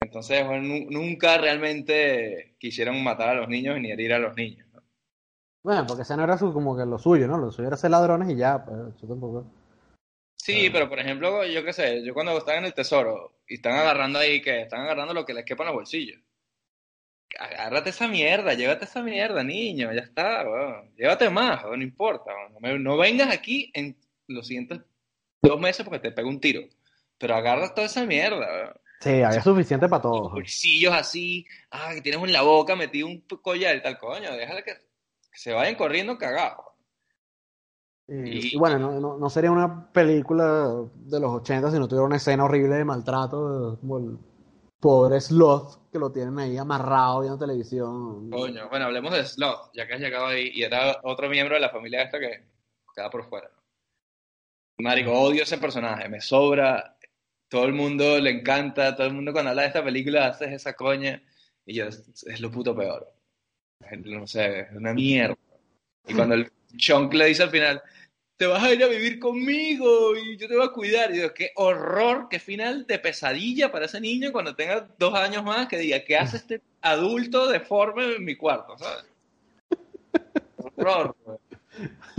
Entonces, 0.00 0.46
nunca 0.88 1.36
realmente 1.36 2.54
quisieron 2.58 3.02
matar 3.04 3.30
a 3.30 3.34
los 3.34 3.48
niños 3.48 3.78
ni 3.78 3.90
herir 3.90 4.14
a 4.14 4.18
los 4.18 4.34
niños. 4.36 4.66
¿no? 4.72 4.80
Bueno, 5.62 5.84
porque 5.86 6.02
ese 6.02 6.16
no 6.16 6.24
era 6.24 6.38
su, 6.38 6.50
como 6.50 6.74
que 6.74 6.86
lo 6.86 6.98
suyo, 6.98 7.26
¿no? 7.26 7.36
Lo 7.36 7.50
suyo 7.50 7.68
era 7.68 7.76
ser 7.76 7.90
ladrones 7.90 8.30
y 8.30 8.36
ya, 8.36 8.64
pues 8.64 8.94
eso 8.96 9.06
tampoco. 9.06 9.44
Sí, 10.46 10.70
pero 10.70 10.88
por 10.88 11.00
ejemplo, 11.00 11.44
yo 11.44 11.64
qué 11.64 11.72
sé, 11.72 12.04
yo 12.04 12.14
cuando 12.14 12.38
estaba 12.38 12.58
en 12.58 12.66
el 12.66 12.72
tesoro 12.72 13.40
y 13.48 13.54
están 13.54 13.72
agarrando 13.72 14.20
ahí, 14.20 14.40
que 14.40 14.60
están 14.62 14.82
agarrando 14.82 15.12
lo 15.12 15.24
que 15.26 15.34
les 15.34 15.44
quepa 15.44 15.64
en 15.64 15.66
los 15.66 15.74
bolsillos. 15.74 16.20
Agárrate 17.36 17.90
esa 17.90 18.06
mierda, 18.06 18.54
llévate 18.54 18.84
esa 18.84 19.02
mierda, 19.02 19.42
niño, 19.42 19.92
ya 19.92 20.02
está, 20.02 20.48
weón. 20.48 20.94
Llévate 20.94 21.30
más, 21.30 21.64
no 21.64 21.82
importa. 21.82 22.30
No, 22.60 22.96
vengas 22.96 23.28
aquí 23.32 23.72
en 23.74 23.96
los 24.28 24.46
siguientes 24.46 24.82
dos 25.42 25.58
meses 25.58 25.84
porque 25.84 25.98
te 25.98 26.12
pego 26.12 26.28
un 26.28 26.40
tiro. 26.40 26.60
Pero 27.18 27.34
agarra 27.34 27.74
toda 27.74 27.88
esa 27.88 28.06
mierda. 28.06 28.72
Sí, 29.00 29.22
había 29.22 29.42
suficiente 29.42 29.88
para 29.88 30.02
todos. 30.02 30.30
bolsillos 30.30 30.94
así, 30.94 31.44
ah, 31.72 31.90
que 31.92 32.02
tienes 32.02 32.22
en 32.22 32.32
la 32.32 32.42
boca 32.42 32.76
metido 32.76 33.08
un 33.08 33.20
collar 33.42 33.74
y 33.74 33.82
tal, 33.82 33.98
coño, 33.98 34.32
déjale 34.36 34.62
que 34.62 34.74
se 35.32 35.52
vayan 35.52 35.74
corriendo 35.74 36.16
cagados. 36.16 36.75
Y, 38.08 38.54
Y- 38.54 38.56
bueno, 38.56 38.78
no, 38.78 39.00
no, 39.00 39.18
no 39.18 39.30
sería 39.30 39.50
una 39.50 39.90
película 39.90 40.70
de 40.94 41.20
los 41.20 41.30
80 41.40 41.70
si 41.70 41.78
no 41.78 41.88
tuviera 41.88 42.06
una 42.06 42.16
escena 42.16 42.44
horrible 42.44 42.76
de 42.76 42.84
maltrato, 42.84 43.78
como 43.80 43.98
el 43.98 44.18
pobre 44.80 45.20
Sloth 45.20 45.90
que 45.90 45.98
lo 45.98 46.12
tienen 46.12 46.38
ahí 46.38 46.56
amarrado 46.56 47.20
viendo 47.20 47.38
televisión. 47.38 48.30
Coño, 48.30 48.68
bueno, 48.68 48.84
hablemos 48.86 49.12
de 49.12 49.24
Sloth, 49.24 49.70
ya 49.74 49.86
que 49.86 49.94
has 49.94 50.00
llegado 50.00 50.26
ahí 50.26 50.50
y 50.54 50.62
era 50.62 51.00
otro 51.02 51.28
miembro 51.28 51.54
de 51.54 51.60
la 51.60 51.70
familia 51.70 52.02
esta 52.02 52.20
que 52.20 52.44
queda 52.94 53.10
por 53.10 53.24
fuera. 53.28 53.50
Marico, 54.78 55.12
odio 55.12 55.42
ese 55.42 55.58
personaje, 55.58 56.08
me 56.08 56.20
sobra, 56.20 56.96
todo 57.48 57.64
el 57.64 57.72
mundo 57.72 58.18
le 58.20 58.30
encanta, 58.30 58.94
todo 58.94 59.06
el 59.06 59.14
mundo 59.14 59.32
cuando 59.32 59.50
habla 59.50 59.62
de 59.62 59.68
esta 59.68 59.82
película 59.82 60.26
hace 60.26 60.54
esa 60.54 60.74
coña 60.74 61.22
y 61.64 61.74
yo, 61.74 61.86
es, 61.86 62.24
es 62.26 62.40
lo 62.40 62.50
puto 62.50 62.76
peor. 62.76 63.10
No 64.04 64.26
sé, 64.26 64.60
es 64.60 64.72
una 64.72 64.92
mierda. 64.92 65.36
Y 66.06 66.14
cuando 66.14 66.34
el 66.34 66.52
Chunk 66.76 67.12
le 67.14 67.26
dice 67.26 67.42
al 67.42 67.50
final, 67.50 67.82
te 68.36 68.46
vas 68.46 68.62
a 68.62 68.72
ir 68.72 68.82
a 68.84 68.88
vivir 68.88 69.18
conmigo 69.18 70.14
y 70.16 70.36
yo 70.36 70.46
te 70.48 70.56
voy 70.56 70.66
a 70.66 70.72
cuidar. 70.72 71.14
Y 71.14 71.20
yo, 71.20 71.32
qué 71.32 71.52
horror, 71.56 72.28
qué 72.28 72.38
final 72.38 72.86
de 72.86 72.98
pesadilla 72.98 73.72
para 73.72 73.86
ese 73.86 74.00
niño 74.00 74.32
cuando 74.32 74.54
tenga 74.54 74.86
dos 74.98 75.14
años 75.14 75.42
más 75.44 75.68
que 75.68 75.78
diga, 75.78 76.04
¿qué 76.04 76.16
hace 76.16 76.36
este 76.36 76.62
adulto 76.82 77.48
deforme 77.48 78.16
en 78.16 78.24
mi 78.24 78.36
cuarto? 78.36 78.76
¿sabes? 78.78 79.04
Horror. 80.76 81.16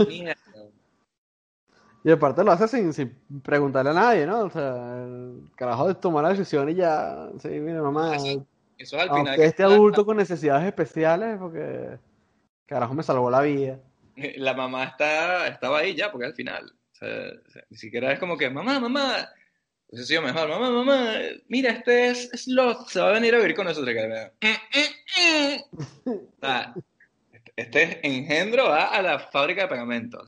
Mierda. 0.08 0.36
Y 2.04 2.10
aparte 2.10 2.42
lo 2.44 2.52
hace 2.52 2.68
sin, 2.68 2.92
sin 2.92 3.14
preguntarle 3.42 3.90
a 3.90 3.94
nadie, 3.94 4.26
¿no? 4.26 4.44
O 4.44 4.50
sea, 4.50 5.04
el 5.04 5.50
carajo 5.56 5.88
de 5.88 5.94
tomar 5.94 6.22
la 6.22 6.30
decisión 6.30 6.68
y 6.70 6.74
ya, 6.74 7.28
sí, 7.40 7.48
mira, 7.48 7.82
mamá, 7.82 8.16
Eso 8.16 8.46
es 8.78 8.92
al 8.94 9.08
final. 9.08 9.16
aunque 9.18 9.36
que 9.36 9.44
este 9.44 9.62
adulto 9.62 10.06
con 10.06 10.16
necesidades 10.16 10.66
especiales, 10.66 11.36
porque 11.38 11.98
carajo 12.66 12.94
me 12.94 13.02
salvó 13.02 13.30
la 13.30 13.42
vida. 13.42 13.78
La 14.36 14.54
mamá 14.54 14.84
está, 14.84 15.48
estaba 15.48 15.78
ahí 15.80 15.94
ya, 15.94 16.10
porque 16.10 16.26
al 16.26 16.34
final. 16.34 16.72
O 17.00 17.06
o 17.06 17.08
ni 17.70 17.76
siquiera 17.76 18.12
es 18.12 18.18
como 18.18 18.36
que, 18.36 18.50
mamá, 18.50 18.80
mamá. 18.80 19.28
Ha 19.90 19.96
sido 20.02 20.20
mejor, 20.20 20.48
mamá, 20.48 20.70
mamá. 20.70 21.14
Mira, 21.48 21.70
este 21.70 22.08
es 22.08 22.30
Sloth, 22.34 22.88
se 22.88 23.00
va 23.00 23.08
a 23.10 23.12
venir 23.12 23.34
a 23.34 23.38
vivir 23.38 23.54
con 23.56 23.66
nosotros. 23.66 23.94
Que, 23.94 24.30
"Mm, 24.46 26.10
mm, 26.10 26.10
mm". 26.10 26.10
O 26.10 26.38
sea, 26.40 26.74
este- 27.32 27.52
este 27.56 28.06
engendro 28.06 28.68
va 28.68 28.86
a 28.88 29.00
la 29.00 29.18
fábrica 29.18 29.62
de 29.62 29.68
pegamento. 29.68 30.22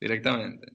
Directamente. 0.00 0.72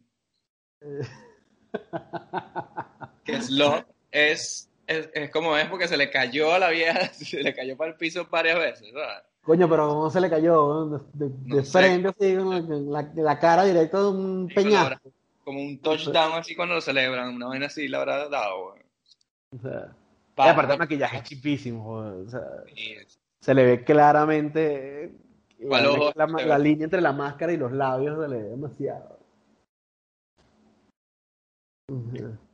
Que 3.26 3.42
Sloth 3.42 3.86
es, 4.12 4.70
es, 4.88 5.10
es 5.14 5.30
como 5.30 5.58
es 5.58 5.68
porque 5.68 5.88
se 5.88 5.98
le 5.98 6.10
cayó 6.10 6.54
a 6.54 6.60
la 6.60 6.70
vieja, 6.70 7.10
se 7.14 7.44
le 7.44 7.54
cayó 7.54 7.76
para 7.78 7.92
el 7.92 7.98
piso 7.98 8.26
varias 8.30 8.58
veces. 8.58 8.94
Coño, 9.42 9.70
pero 9.70 9.88
¿cómo 9.90 10.10
se 10.10 10.22
le 10.22 10.30
cayó? 10.30 10.86
De, 11.14 11.64
frente, 11.64 12.10
así, 12.10 12.36
con 12.36 12.92
la, 12.92 13.12
la 13.16 13.40
cara 13.40 13.64
directa 13.64 14.00
de 14.02 14.10
un 14.10 14.48
peñasco. 14.54 15.12
Como 15.44 15.62
un 15.62 15.80
touchdown 15.80 16.34
así 16.34 16.56
cuando 16.56 16.76
lo 16.76 16.82
celebran, 16.82 17.34
una 17.36 17.48
vaina 17.48 17.66
así 17.68 17.88
la 17.88 18.00
habrá 18.00 18.30
dado, 18.30 18.72
güey. 18.72 18.84
O 19.56 19.60
sea, 19.60 19.88
y 19.92 20.36
Pa- 20.36 20.52
aparte 20.52 20.74
el 20.74 20.80
maquillaje 20.80 21.18
es 21.18 21.24
chipísimo, 21.24 21.84
joder, 21.84 22.28
o 22.28 22.30
sea, 22.30 22.42
se 23.40 23.54
le 23.56 23.66
ve 23.66 23.84
claramente 23.84 25.06
eh, 25.06 25.12
¿Cuál 25.68 25.84
la, 25.84 25.92
ojo 25.92 26.14
la- 26.46 26.60
línea 26.60 26.84
entre 26.86 27.02
la 27.02 27.14
máscara 27.14 27.52
y 27.52 27.58
los 27.58 27.72
labios 27.72 28.22
se 28.22 28.28
le 28.30 28.38
ve 28.44 28.50
demasiado. 28.50 29.18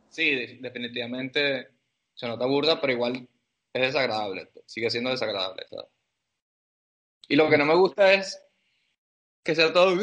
Sí, 0.09 0.29
de- 0.33 0.57
definitivamente 0.61 1.67
se 2.13 2.27
nota 2.27 2.45
burda, 2.45 2.79
pero 2.79 2.93
igual 2.93 3.27
es 3.73 3.81
desagradable. 3.81 4.49
Sigue 4.65 4.89
siendo 4.89 5.09
desagradable. 5.09 5.65
¿sabes? 5.69 5.85
Y 7.27 7.35
lo 7.35 7.49
que 7.49 7.57
no 7.57 7.65
me 7.65 7.75
gusta 7.75 8.13
es 8.13 8.41
que 9.43 9.55
sea 9.55 9.71
todo 9.71 9.95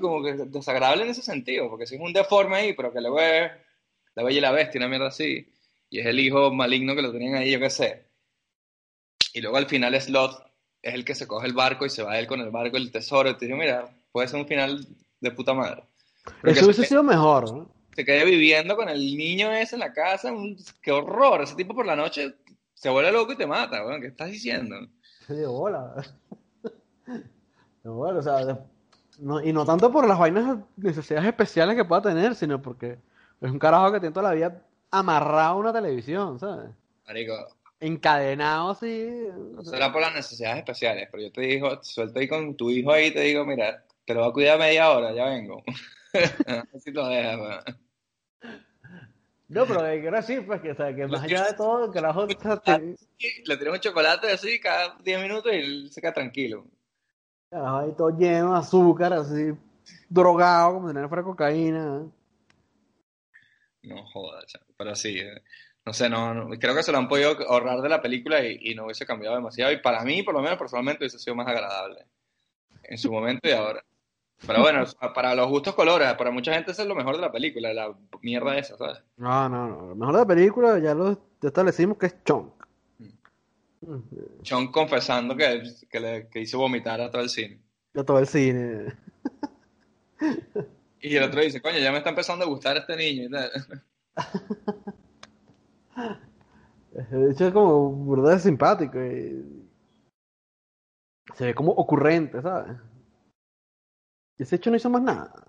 como 0.00 0.22
que 0.22 0.32
desagradable 0.34 1.04
en 1.04 1.10
ese 1.10 1.22
sentido, 1.22 1.68
porque 1.68 1.86
si 1.86 1.96
es 1.96 2.00
un 2.00 2.12
deforme 2.12 2.56
ahí, 2.56 2.72
pero 2.74 2.92
que 2.92 3.00
le 3.00 3.10
ve 3.10 3.50
la 4.14 4.22
bella 4.22 4.38
y 4.38 4.40
la 4.40 4.52
bestia, 4.52 4.78
una 4.78 4.88
mierda 4.88 5.08
así, 5.08 5.46
y 5.90 6.00
es 6.00 6.06
el 6.06 6.18
hijo 6.20 6.50
maligno 6.52 6.94
que 6.94 7.02
lo 7.02 7.12
tenían 7.12 7.34
ahí, 7.34 7.50
yo 7.52 7.60
qué 7.60 7.70
sé. 7.70 8.06
Y 9.34 9.40
luego 9.40 9.56
al 9.56 9.66
final 9.66 9.98
Sloth 10.00 10.40
es 10.82 10.94
el 10.94 11.04
que 11.04 11.14
se 11.14 11.26
coge 11.26 11.46
el 11.46 11.52
barco 11.52 11.86
y 11.86 11.90
se 11.90 12.02
va 12.02 12.18
él 12.18 12.26
con 12.26 12.40
el 12.40 12.50
barco 12.50 12.76
el 12.76 12.90
tesoro. 12.90 13.30
Y 13.30 13.36
te 13.36 13.46
digo, 13.46 13.58
mira, 13.58 13.88
puede 14.10 14.28
ser 14.28 14.40
un 14.40 14.46
final 14.48 14.86
de 15.20 15.30
puta 15.30 15.54
madre. 15.54 15.84
Pero 16.40 16.52
Eso 16.52 16.60
se 16.60 16.64
hubiese 16.66 16.84
sido 16.86 17.02
mejor, 17.02 17.52
¿no? 17.52 17.74
se 17.94 18.04
quede 18.04 18.24
viviendo 18.24 18.76
con 18.76 18.88
el 18.88 19.16
niño 19.16 19.52
ese 19.52 19.76
en 19.76 19.80
la 19.80 19.92
casa. 19.92 20.32
un- 20.32 20.56
qué 20.82 20.90
horror. 20.92 21.42
Ese 21.42 21.54
tipo 21.54 21.74
por 21.74 21.84
la 21.86 21.96
noche 21.96 22.34
se 22.74 22.88
vuelve 22.88 23.12
loco 23.12 23.32
y 23.32 23.36
te 23.36 23.46
mata. 23.46 23.82
¿Qué 24.00 24.06
estás 24.06 24.30
diciendo? 24.30 24.76
Se 25.30 25.36
dio 25.36 25.52
bola. 25.52 25.94
Pero 27.04 27.94
bueno, 27.94 28.18
o 28.18 28.22
sea, 28.22 28.58
No, 29.20 29.40
y 29.40 29.52
no 29.52 29.64
tanto 29.64 29.92
por 29.92 30.08
las 30.08 30.18
vainas, 30.18 30.58
necesidades 30.76 31.28
especiales 31.28 31.76
que 31.76 31.84
pueda 31.84 32.02
tener, 32.02 32.34
sino 32.34 32.60
porque 32.60 32.98
es 33.40 33.48
un 33.48 33.60
carajo 33.60 33.92
que 33.92 34.00
tiene 34.00 34.12
toda 34.12 34.30
la 34.30 34.34
vida 34.34 34.60
amarrado 34.90 35.50
a 35.50 35.56
una 35.56 35.72
televisión, 35.72 36.40
¿sabes? 36.40 36.70
Marico, 37.06 37.32
Encadenado 37.78 38.70
así. 38.70 39.28
no 39.54 39.62
será 39.62 39.92
por 39.92 40.00
las 40.00 40.16
necesidades 40.16 40.58
especiales, 40.58 41.08
pero 41.12 41.22
yo 41.22 41.30
te 41.30 41.42
digo, 41.42 41.78
suelto 41.80 42.18
ahí 42.18 42.26
con 42.26 42.56
tu 42.56 42.68
hijo 42.68 42.90
ahí 42.90 43.06
y 43.06 43.14
te 43.14 43.20
digo, 43.20 43.46
mira, 43.46 43.84
te 44.04 44.14
lo 44.14 44.22
voy 44.22 44.30
a 44.30 44.32
cuidar 44.32 44.58
media 44.58 44.90
hora, 44.90 45.12
ya 45.12 45.26
vengo. 45.26 45.62
Lo 46.86 47.06
dejas. 47.06 47.64
No, 49.50 49.66
pero 49.66 49.82
lo 49.82 49.88
que 49.90 50.00
quiero 50.00 50.16
decir, 50.16 50.46
pues, 50.46 50.60
que, 50.60 50.70
o 50.70 50.74
sea, 50.74 50.94
que 50.94 51.06
más 51.06 51.22
allá 51.24 51.44
de 51.46 51.54
todo, 51.54 51.84
el 51.86 51.92
carajo. 51.92 52.26
Le 52.26 53.56
tiras 53.56 53.74
un 53.74 53.80
chocolate 53.80 54.30
así 54.32 54.60
cada 54.60 54.96
10 55.02 55.20
minutos 55.20 55.52
y 55.52 55.56
él 55.56 55.88
se 55.90 56.00
queda 56.00 56.12
tranquilo. 56.14 56.66
carajo 57.50 57.78
ahí 57.78 57.92
todo 57.96 58.10
lleno 58.16 58.52
de 58.52 58.58
azúcar, 58.60 59.12
así, 59.12 59.52
drogado, 60.08 60.74
como 60.74 60.88
si 60.88 60.94
no 60.94 61.08
fuera 61.08 61.24
cocaína. 61.24 62.02
No 63.82 64.04
jodas, 64.06 64.46
chamo. 64.46 64.66
pero 64.76 64.94
sí, 64.94 65.18
eh, 65.18 65.42
no 65.84 65.92
sé, 65.92 66.08
no, 66.08 66.34
no- 66.34 66.58
creo 66.58 66.74
que 66.74 66.82
se 66.82 66.92
lo 66.92 66.98
han 66.98 67.08
podido 67.08 67.30
ahorrar 67.48 67.80
de 67.80 67.88
la 67.88 68.02
película 68.02 68.44
y, 68.44 68.58
y 68.60 68.74
no 68.74 68.84
hubiese 68.84 69.06
cambiado 69.06 69.36
demasiado. 69.36 69.72
Y 69.72 69.78
para 69.80 70.04
mí, 70.04 70.22
por 70.22 70.34
lo 70.34 70.42
menos 70.42 70.58
personalmente, 70.58 71.02
hubiese 71.04 71.18
sido 71.18 71.34
más 71.34 71.48
agradable 71.48 72.06
en 72.84 72.98
su 72.98 73.10
momento 73.10 73.48
y 73.48 73.52
ahora. 73.52 73.82
Pero 74.46 74.62
bueno, 74.62 74.84
para 75.14 75.34
los 75.34 75.48
gustos 75.48 75.74
colores, 75.74 76.12
para 76.14 76.30
mucha 76.30 76.54
gente 76.54 76.70
eso 76.72 76.82
es 76.82 76.88
lo 76.88 76.94
mejor 76.94 77.16
de 77.16 77.20
la 77.22 77.30
película, 77.32 77.74
la 77.74 77.94
mierda 78.22 78.56
esa, 78.58 78.76
¿sabes? 78.78 79.02
No, 79.18 79.48
no, 79.48 79.68
no. 79.68 79.86
Lo 79.88 79.94
mejor 79.94 80.14
de 80.14 80.20
la 80.20 80.26
película 80.26 80.78
ya 80.78 80.94
lo 80.94 81.12
ya 81.42 81.48
establecimos 81.48 81.98
que 81.98 82.06
es 82.06 82.24
Chunk. 82.24 82.52
Sean 84.42 84.68
confesando 84.72 85.36
que, 85.36 85.62
que, 85.90 86.00
le, 86.00 86.28
que 86.28 86.40
hizo 86.40 86.58
vomitar 86.58 87.00
a 87.00 87.10
todo 87.10 87.22
el 87.22 87.28
cine. 87.28 87.60
Ya 87.94 88.02
todo 88.04 88.18
el 88.18 88.26
cine. 88.26 88.94
Y 91.00 91.16
el 91.16 91.22
otro 91.24 91.40
dice, 91.40 91.62
coño, 91.62 91.78
ya 91.78 91.90
me 91.92 91.98
está 91.98 92.10
empezando 92.10 92.44
a 92.44 92.48
gustar 92.48 92.76
este 92.76 92.94
niño 92.96 93.24
y 93.24 93.30
tal. 93.30 93.50
De 96.92 97.30
hecho, 97.30 97.46
es 97.46 97.52
como 97.52 97.90
burda 97.90 98.38
simpático. 98.38 98.98
y- 99.02 99.66
Se 101.34 101.46
ve 101.46 101.54
como 101.54 101.72
ocurrente, 101.72 102.42
¿sabes? 102.42 102.76
Y 104.40 104.42
ese 104.42 104.56
hecho 104.56 104.70
no 104.70 104.76
hizo 104.76 104.88
más 104.88 105.02
nada. 105.02 105.46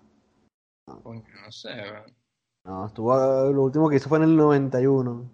No 0.86 1.50
sé, 1.50 1.70
weón. 1.70 2.14
No, 2.66 2.86
estuvo. 2.88 3.16
Lo 3.50 3.64
último 3.64 3.89
que 3.89 3.96
hizo 3.96 4.10
fue 4.10 4.18
en 4.18 4.26
el 4.26 4.36
91. 4.36 5.32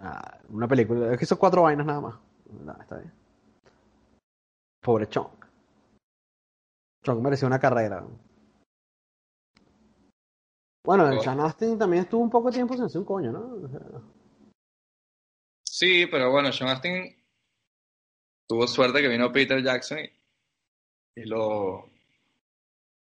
Ah, 0.00 0.38
una 0.50 0.68
película. 0.68 1.10
Es 1.10 1.18
que 1.18 1.24
hizo 1.24 1.38
cuatro 1.38 1.62
vainas 1.62 1.86
nada 1.86 2.02
más. 2.02 2.18
No, 2.62 2.76
está 2.78 2.98
bien. 2.98 3.10
Pobre 4.82 5.08
Chunk. 5.08 5.46
Chunk 7.06 7.22
mereció 7.22 7.46
una 7.46 7.58
carrera. 7.58 8.06
Bueno, 10.84 11.08
el. 11.08 11.20
Sean 11.22 11.40
Astin 11.40 11.78
también 11.78 12.02
estuvo 12.02 12.20
un 12.20 12.28
poco 12.28 12.50
de 12.50 12.56
tiempo 12.56 12.74
sin 12.74 12.84
hacer 12.84 12.98
un 12.98 13.06
coño, 13.06 13.32
¿no? 13.32 13.64
O 13.64 13.68
sea, 13.70 13.80
Sí, 15.64 16.04
pero 16.06 16.30
bueno, 16.30 16.52
Sean 16.52 16.68
Astin 16.68 17.16
tuvo 18.46 18.66
suerte 18.66 19.00
que 19.00 19.08
vino 19.08 19.32
Peter 19.32 19.62
Jackson 19.62 20.00
y, 20.00 20.21
y 21.14 21.22
lo, 21.24 21.88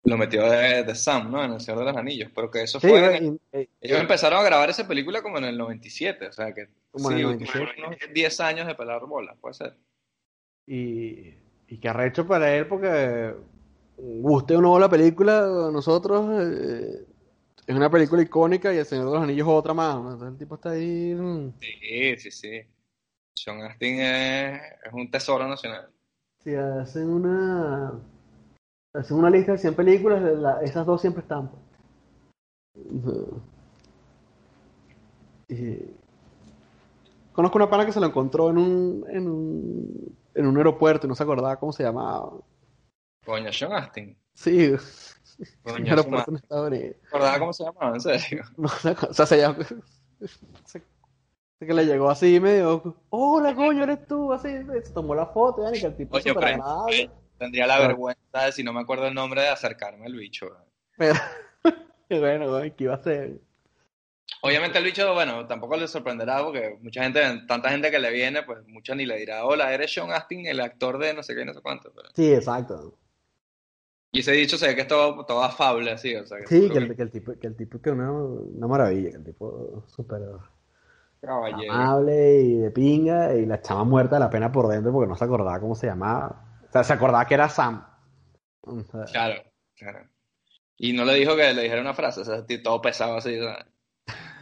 lo 0.04 0.18
metió 0.18 0.50
de, 0.50 0.84
de 0.84 0.96
Sam, 0.96 1.32
¿no? 1.32 1.44
En 1.44 1.54
El 1.54 1.60
Señor 1.62 1.80
de 1.80 1.86
los 1.86 1.98
Anillos. 1.98 2.32
Pero 2.34 2.50
que 2.50 2.64
eso 2.64 2.80
sí, 2.80 2.88
fue... 2.88 3.00
en 3.00 3.26
el- 3.26 3.34
y- 3.34 3.40
eh, 3.58 3.70
ellos 3.82 4.00
empezaron 4.00 4.40
a 4.40 4.44
grabar 4.44 4.70
esa 4.70 4.88
película 4.88 5.22
como 5.22 5.38
en 5.38 5.46
el 5.46 5.58
97, 5.58 6.28
o 6.28 6.32
sea 6.32 6.54
que... 6.54 6.68
Como 6.92 7.12
en 7.12 7.18
el 7.18 7.22
sí, 7.40 7.46
97. 7.46 7.82
unos 7.86 8.14
10 8.14 8.40
años 8.40 8.68
de 8.68 8.76
pelar 8.76 9.06
bolas, 9.06 9.38
puede 9.40 9.54
ser. 9.56 9.76
Y, 10.66 11.34
y 11.68 11.78
que 11.80 11.90
arrecho 11.90 12.28
para 12.28 12.56
él 12.56 12.68
porque 12.68 13.34
guste 13.98 14.56
o 14.56 14.62
no 14.62 14.78
la 14.80 14.90
película, 14.90 15.40
a 15.40 15.72
nosotros 15.72 16.26
eh, 16.42 17.06
es 17.66 17.76
una 17.76 17.90
película 17.90 18.22
icónica 18.22 18.74
y 18.74 18.78
El 18.78 18.86
Señor 18.86 19.06
de 19.08 19.12
los 19.14 19.24
Anillos 19.24 19.48
es 19.48 19.54
otra 19.54 19.74
más. 19.74 19.96
¿no? 20.02 20.28
El 20.28 20.38
tipo 20.38 20.56
está 20.56 20.72
ahí. 20.72 21.14
mm, 21.16 21.52
Sí, 21.60 22.18
sí, 22.18 22.32
sí. 22.32 22.62
Sean 23.34 23.62
Astin 23.62 24.00
es, 24.02 24.62
es 24.86 24.94
un 24.94 25.10
tesoro 25.12 25.48
nacional. 25.48 25.90
Si 26.48 26.56
hacen 26.56 27.10
una 27.10 27.92
hacen 28.94 29.18
una 29.18 29.30
lista 29.30 29.52
de 29.52 29.58
100 29.58 29.76
películas, 29.76 30.22
la- 30.22 30.62
esas 30.62 30.86
dos 30.86 31.02
siempre 31.02 31.22
están. 31.22 31.50
pues. 31.50 31.62
Y 35.50 35.92
conozco 37.34 37.58
una 37.58 37.70
pana 37.70 37.86
que 37.86 37.92
se 37.92 38.00
lo 38.00 38.06
encontró 38.06 38.50
en 38.50 38.60
un, 38.60 39.06
en 39.10 39.28
un, 39.28 40.18
en 40.36 40.48
un 40.48 40.56
aeropuerto 40.56 41.06
y 41.06 41.10
no 41.10 41.16
se 41.16 41.24
acordaba 41.24 41.58
cómo 41.60 41.74
se 41.74 41.84
llamaba. 41.84 42.32
Coño, 43.26 43.52
Sean 43.52 43.74
Astin. 43.74 44.18
Sí, 44.34 44.64
en 44.64 44.78
Coño, 45.64 45.86
su 45.86 45.90
aeropuerto 46.00 46.32
en 46.32 46.38
Estados 46.38 46.68
Unidos. 46.70 46.96
¿Recordaba 47.04 47.40
cómo 47.40 47.52
se 47.52 47.64
llamaba? 47.66 47.94
En 47.94 48.00
serio. 48.00 48.44
No, 48.58 48.70
o 49.10 49.14
sea, 49.14 49.26
se 49.26 49.38
llama. 49.38 49.58
que 51.60 51.74
le 51.74 51.86
llegó 51.86 52.10
así 52.10 52.40
medio. 52.40 52.96
Hola, 53.10 53.56
coño, 53.56 53.84
eres 53.84 54.06
tú. 54.08 54.32
Así, 54.34 54.50
se 54.84 54.92
tomó 54.94 55.16
la 55.16 55.26
foto, 55.26 55.64
ya, 55.64 55.76
y 55.76 55.80
que 55.82 55.88
el 55.88 55.96
tipo 55.96 56.18
súper 56.20 56.34
pero- 56.36 56.48
agradable. 56.48 57.10
Tendría 57.40 57.68
la 57.68 57.80
vergüenza 57.80 58.46
de, 58.46 58.52
si 58.52 58.64
no 58.64 58.74
me 58.74 58.80
acuerdo 58.82 59.06
el 59.08 59.14
nombre, 59.14 59.42
de 59.42 59.50
acercarme 59.50 60.08
al 60.08 60.14
bicho. 60.16 60.48
Pero, 60.98 61.14
bueno, 62.10 62.62
¿qué 62.76 62.84
iba 62.84 62.94
a 62.94 62.98
hacer? 62.98 63.40
Obviamente 64.42 64.80
el 64.80 64.84
bicho, 64.84 65.14
bueno, 65.14 65.46
tampoco 65.46 65.78
le 65.78 65.88
sorprenderá 65.88 66.44
porque 66.44 66.78
mucha 66.82 67.04
gente, 67.04 67.22
tanta 67.48 67.70
gente 67.70 67.92
que 67.92 68.00
le 68.00 68.12
viene, 68.12 68.42
pues 68.42 68.66
mucha 68.68 68.96
ni 68.96 69.06
le 69.06 69.18
dirá, 69.18 69.46
hola, 69.46 69.72
eres 69.72 69.94
Sean 69.94 70.12
Astin, 70.12 70.48
el 70.48 70.60
actor 70.60 70.98
de 70.98 71.14
no 71.14 71.22
sé 71.22 71.36
qué, 71.36 71.46
no 71.46 71.54
sé 71.54 71.62
cuánto. 71.62 71.92
pero- 71.96 72.10
Sí, 72.16 72.34
exacto. 72.34 72.96
Y 74.12 74.22
ese 74.22 74.32
dicho 74.32 74.58
se 74.58 74.68
ve 74.70 74.76
que 74.76 74.82
es 74.82 74.88
todo, 74.88 75.24
todo 75.26 75.44
afable, 75.44 75.92
así, 75.92 76.16
o 76.16 76.26
sea, 76.26 76.40
que 76.40 76.48
Sí, 76.48 76.70
que 76.72 76.78
el, 76.80 76.96
que 76.96 77.02
el 77.04 77.12
tipo, 77.12 77.34
que 77.40 77.46
el 77.48 77.56
tipo 77.56 77.80
que 77.80 77.92
una, 77.92 78.12
una 78.12 78.66
maravilla, 78.68 79.12
que 79.12 79.18
el 79.18 79.24
tipo 79.26 79.84
súper 79.96 80.22
caballero. 81.22 81.74
amable 81.74 82.42
y 82.42 82.58
de 82.58 82.72
pinga, 82.72 83.34
y 83.34 83.46
la 83.46 83.62
chama 83.62 83.84
muerta 83.84 84.16
de 84.16 84.20
la 84.22 84.30
pena 84.30 84.52
por 84.52 84.68
dentro 84.68 84.92
porque 84.92 85.10
no 85.10 85.16
se 85.16 85.26
acordaba 85.26 85.60
cómo 85.60 85.76
se 85.76 85.88
llamaba. 85.88 86.44
O 86.68 86.72
sea, 86.72 86.84
se 86.84 86.94
acordaba 86.94 87.26
que 87.26 87.34
era 87.34 87.50
Sam. 87.50 87.86
O 88.62 88.82
sea, 88.82 89.04
Claro, 89.06 89.42
claro. 89.76 90.08
Y 90.78 90.94
no 90.94 91.06
le 91.06 91.16
dijo 91.16 91.36
que 91.36 91.54
le 91.54 91.64
dijera 91.64 91.82
una 91.82 91.94
frase, 91.94 92.22
o 92.22 92.26
sea, 92.26 92.46
todo 92.64 92.82
pesado 92.82 93.18
así, 93.18 93.38
¿sabes? 93.40 93.66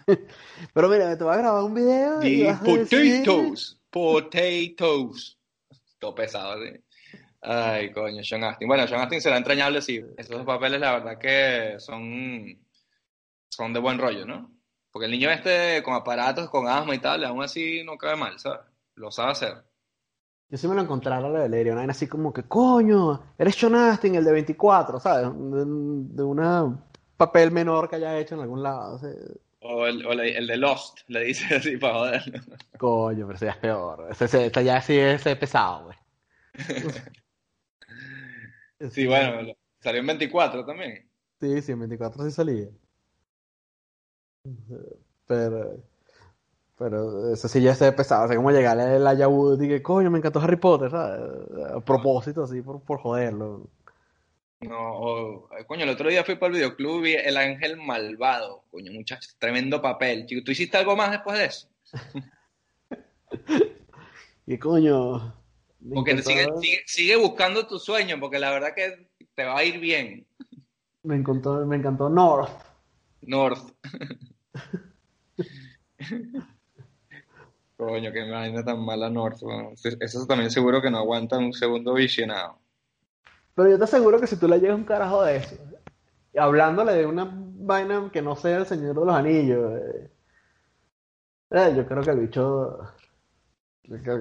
Pero 0.73 0.89
mira, 0.89 1.17
te 1.17 1.23
voy 1.23 1.33
a 1.33 1.37
grabar 1.37 1.63
un 1.63 1.73
video 1.73 2.21
y 2.21 2.43
decir- 2.43 3.23
potatoes, 3.23 3.79
potatoes. 3.89 5.37
Todo 5.99 6.13
pesado, 6.15 6.53
así. 6.61 6.79
Ay, 7.41 7.91
coño, 7.91 8.23
Sean 8.23 8.43
Astin. 8.43 8.67
Bueno, 8.67 8.87
Sean 8.87 9.01
Astin 9.01 9.21
será 9.21 9.37
entrañable, 9.37 9.81
sí. 9.81 10.03
Esos 10.17 10.43
papeles, 10.45 10.79
la 10.79 10.93
verdad 10.93 11.17
que 11.19 11.75
son, 11.79 12.57
son 13.49 13.71
de 13.73 13.79
buen 13.79 13.97
rollo, 13.99 14.25
¿no? 14.25 14.51
Porque 14.95 15.07
el 15.07 15.11
niño 15.11 15.29
este 15.29 15.83
con 15.83 15.93
aparatos, 15.93 16.49
con 16.49 16.69
asma 16.69 16.95
y 16.95 16.99
tal, 16.99 17.25
aún 17.25 17.43
así 17.43 17.83
no 17.83 17.97
cabe 17.97 18.15
mal, 18.15 18.39
¿sabes? 18.39 18.61
Lo 18.93 19.11
sabe 19.11 19.31
hacer. 19.33 19.53
Yo 20.47 20.57
sí 20.57 20.69
me 20.69 20.75
lo 20.75 20.83
encontrara, 20.83 21.29
le, 21.29 21.49
le 21.49 21.57
diría 21.57 21.73
una 21.73 21.81
vaina 21.81 21.91
así 21.91 22.07
como 22.07 22.31
que, 22.31 22.43
coño, 22.43 23.21
eres 23.37 23.55
Sean 23.55 23.75
Astin, 23.75 24.15
el 24.15 24.23
de 24.23 24.31
24, 24.31 25.01
¿sabes? 25.01 25.23
De, 25.33 25.65
de 25.65 26.23
un 26.23 26.81
papel 27.17 27.51
menor 27.51 27.89
que 27.89 27.97
haya 27.97 28.17
hecho 28.17 28.35
en 28.35 28.41
algún 28.43 28.63
lado. 28.63 28.97
sea, 28.99 29.09
O 29.59 29.85
el, 29.85 30.05
o 30.05 30.13
le- 30.13 30.37
el 30.37 30.47
de 30.47 30.55
Lost, 30.55 30.99
le 31.09 31.25
dice 31.25 31.53
así 31.55 31.75
para 31.75 31.95
joderlo. 31.95 32.39
coño, 32.79 33.25
pero 33.27 33.35
ese 33.35 33.47
ya 33.47 33.51
es 33.51 33.57
peor. 33.57 34.07
Ese, 34.09 34.23
ese- 34.25 34.45
este 34.45 34.63
ya 34.63 34.81
sí 34.81 34.97
es 34.97 35.21
pesado, 35.23 35.83
güey. 35.87 35.97
Sí, 38.91 39.05
bueno, 39.07 39.53
salió 39.81 39.99
en 39.99 40.07
24 40.07 40.65
también. 40.65 41.09
Sí, 41.41 41.61
sí, 41.61 41.73
en 41.73 41.79
24 41.79 42.23
sí 42.23 42.31
salía. 42.31 42.69
Pero, 45.27 45.77
pero 46.77 47.33
eso 47.33 47.47
sí 47.47 47.61
ya 47.61 47.71
es 47.71 47.79
pesado. 47.93 48.25
O 48.25 48.27
sea, 48.27 48.35
como 48.37 48.51
llegarle 48.51 48.95
Elijah 48.95 49.27
Wood 49.27 49.61
y 49.61 49.67
que, 49.69 49.81
coño, 49.81 50.11
me 50.11 50.19
encantó 50.19 50.39
Harry 50.39 50.57
Potter, 50.57 50.91
¿sabes? 50.91 51.21
A 51.73 51.79
propósito, 51.79 52.43
así, 52.43 52.61
por, 52.61 52.81
por 52.81 52.99
joderlo. 52.99 53.67
No, 54.61 54.77
o- 54.99 55.49
coño, 55.67 55.83
el 55.83 55.89
otro 55.89 56.09
día 56.09 56.23
fui 56.23 56.35
para 56.35 56.47
el 56.47 56.53
videoclub 56.59 56.99
y 56.99 57.01
vi 57.03 57.13
El 57.15 57.37
Ángel 57.37 57.77
Malvado. 57.77 58.63
Coño, 58.71 58.91
muchacho, 58.91 59.29
tremendo 59.37 59.81
papel. 59.81 60.25
Chico, 60.25 60.43
¿tú 60.43 60.51
hiciste 60.51 60.77
algo 60.77 60.95
más 60.95 61.11
después 61.11 61.37
de 61.37 61.45
eso? 61.45 61.67
Y 64.47 64.57
coño, 64.59 65.33
Porque 65.93 66.21
sigue, 66.21 66.47
sigue, 66.61 66.83
sigue 66.85 67.15
buscando 67.15 67.65
tu 67.67 67.79
sueño, 67.79 68.19
porque 68.19 68.39
la 68.39 68.51
verdad 68.51 68.73
que 68.75 69.09
te 69.33 69.43
va 69.43 69.57
a 69.57 69.63
ir 69.63 69.79
bien. 69.79 70.27
me 71.03 71.15
encantó, 71.15 71.65
me 71.65 71.75
encantó 71.77 72.09
North. 72.09 72.49
North. 73.21 73.71
Coño, 77.77 78.11
qué 78.11 78.29
vaina 78.29 78.63
tan 78.63 78.85
mala 78.85 79.09
North. 79.09 79.41
weón. 79.41 79.75
Eso 79.99 80.25
también 80.25 80.49
seguro 80.49 80.81
que 80.81 80.89
no 80.89 80.99
aguanta 80.99 81.37
un 81.37 81.53
segundo 81.53 81.93
visionado. 81.93 82.57
Pero 83.53 83.69
yo 83.69 83.77
te 83.77 83.83
aseguro 83.83 84.19
que 84.19 84.27
si 84.27 84.37
tú 84.37 84.47
le 84.47 84.59
llegas 84.59 84.77
un 84.77 84.85
carajo 84.85 85.23
de 85.23 85.37
eso, 85.37 85.55
hablándole 86.37 86.93
de 86.93 87.05
una 87.05 87.29
vaina 87.29 88.09
que 88.11 88.21
no 88.21 88.35
sea 88.35 88.57
el 88.57 88.65
Señor 88.65 88.99
de 88.99 89.05
los 89.05 89.15
Anillos, 89.15 89.79
eh, 89.79 90.11
eh, 91.51 91.73
yo 91.75 91.85
creo 91.85 92.03
que 92.03 92.11
el 92.11 92.19
bicho, 92.19 92.79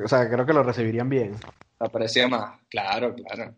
o 0.05 0.09
sea, 0.09 0.29
creo 0.29 0.47
que 0.47 0.53
lo 0.53 0.63
recibirían 0.63 1.09
bien. 1.09 1.35
Aprecia 1.79 2.29
más. 2.29 2.61
Claro, 2.69 3.15
claro. 3.15 3.55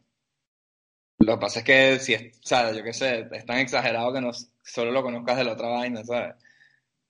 Lo 1.18 1.35
que 1.35 1.41
pasa 1.41 1.61
es 1.61 1.64
que 1.64 1.99
si 1.99 2.14
es, 2.14 2.39
o 2.39 2.47
sea, 2.47 2.72
yo 2.72 2.83
qué 2.83 2.93
sé, 2.93 3.29
es 3.33 3.47
tan 3.47 3.59
exagerado 3.59 4.12
que 4.12 4.20
no 4.20 4.31
solo 4.62 4.91
lo 4.91 5.03
conozcas 5.03 5.39
de 5.39 5.45
la 5.45 5.53
otra 5.53 5.68
vaina, 5.68 6.05
¿sabes? 6.05 6.35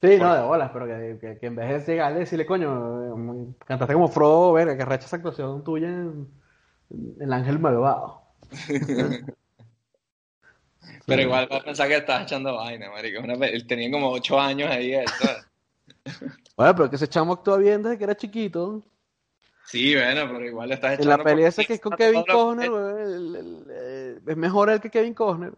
Sí, 0.03 0.18
no, 0.18 0.34
de 0.34 0.42
bolas, 0.42 0.70
pero 0.72 0.86
que, 0.86 1.18
que, 1.20 1.38
que 1.38 1.47
en 1.47 1.57
vez 1.57 1.86
de 1.86 1.92
llegarle 1.92 2.18
y 2.18 2.20
decirle, 2.20 2.44
coño, 2.47 3.49
eh, 3.49 3.55
cantaste 3.66 3.94
como 3.94 4.09
Frodo, 4.09 4.53
verga, 4.53 4.76
que 4.76 4.84
recha 4.84 5.07
esa 5.07 5.16
actuación 5.16 5.64
tuya 5.64 5.88
en, 5.88 6.28
en 6.90 7.16
El 7.20 7.32
Ángel 7.32 7.59
Malvado. 7.59 8.22
Pero 11.07 11.22
igual 11.22 11.49
va 11.51 11.57
a 11.59 11.62
pensar 11.62 11.88
que 11.88 11.97
estás 11.97 12.22
echando 12.22 12.55
vaina, 12.57 12.90
marico. 12.90 13.20
Una 13.22 13.34
él 13.47 13.66
tenía 13.66 13.90
como 13.90 14.11
ocho 14.11 14.40
años 14.40 14.70
ahí, 14.70 14.92
él. 14.94 15.07
Bueno, 16.57 16.74
pero 16.74 16.88
que 16.88 16.97
ese 16.97 17.07
chamo 17.07 17.34
actúa 17.34 17.59
bien 17.59 17.82
desde 17.82 17.99
que 17.99 18.05
era 18.05 18.16
chiquito. 18.16 18.82
Sí, 19.66 19.94
bueno, 19.94 20.22
pero 20.32 20.47
igual 20.47 20.72
estás 20.72 20.92
En 20.92 21.01
echando 21.01 21.16
la 21.18 21.24
peli 21.24 21.42
por- 21.42 21.49
esa 21.49 21.64
que 21.64 21.74
es 21.74 21.80
con 21.80 21.94
Kevin 21.97 22.24
Costner, 22.24 22.70
el- 22.72 23.36
el- 23.36 23.66
eh, 23.68 24.20
es 24.26 24.36
mejor 24.38 24.70
él 24.70 24.80
que 24.80 24.88
Kevin 24.90 25.12
Costner. 25.12 25.53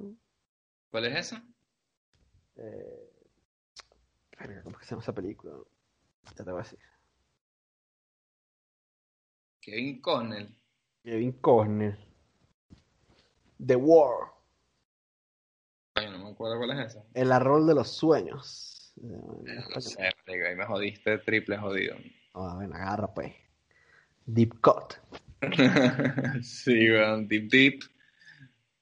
¿Cuál 0.90 1.04
es 1.04 1.16
esa? 1.16 1.42
Eh, 2.56 3.07
¿cómo 4.62 4.76
es 4.76 4.78
que 4.78 4.84
se 4.84 4.90
llama 4.90 5.02
esa 5.02 5.14
película? 5.14 5.52
Ya 6.36 6.44
te 6.44 6.50
voy 6.50 6.60
a 6.60 6.62
decir. 6.62 6.78
Kevin 9.60 10.00
Connell. 10.00 10.58
Kevin 11.02 11.32
Costner. 11.32 11.98
The 13.64 13.76
War. 13.76 14.32
Ay, 15.94 16.10
no 16.10 16.18
me 16.18 16.30
acuerdo 16.30 16.58
cuál 16.58 16.78
es 16.78 16.92
esa. 16.92 17.04
El 17.14 17.32
arrol 17.32 17.66
de 17.66 17.74
los 17.74 17.88
sueños. 17.88 18.94
Eh, 18.96 19.64
No 19.74 19.80
sé, 19.80 19.98
marico, 20.26 20.46
ahí 20.46 20.56
me 20.56 20.66
jodiste 20.66 21.18
triple 21.18 21.58
jodido. 21.58 21.96
Ah, 22.34 22.54
bueno, 22.56 22.74
agarra 22.76 23.12
pues. 23.12 23.34
Deep 24.26 24.60
Cut. 24.60 24.94
Sí, 26.42 26.90
weón, 26.90 27.28
deep 27.28 27.48
deep. 27.50 27.82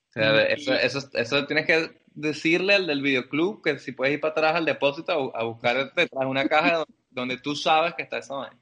O 0.09 0.13
sea, 0.13 0.43
eso, 0.45 0.73
eso, 0.75 1.11
eso 1.13 1.47
tienes 1.47 1.67
que 1.67 2.01
decirle 2.17 2.75
al 2.75 2.87
del 2.89 3.03
videoclub 3.03 3.63
que 3.63 3.79
si 3.79 3.93
puedes 3.93 4.15
ir 4.15 4.21
para 4.21 4.33
atrás 4.33 4.55
al 4.57 4.65
depósito 4.65 5.13
a, 5.13 5.17
bu- 5.19 5.33
a 5.35 5.45
buscar 5.45 5.77
detrás 5.95 6.21
de 6.21 6.27
una 6.27 6.49
caja 6.49 6.85
donde, 7.11 7.37
tú 7.39 7.55
sabes 7.55 7.95
que 7.95 8.03
está 8.03 8.19
esa 8.19 8.35
vaina. 8.35 8.59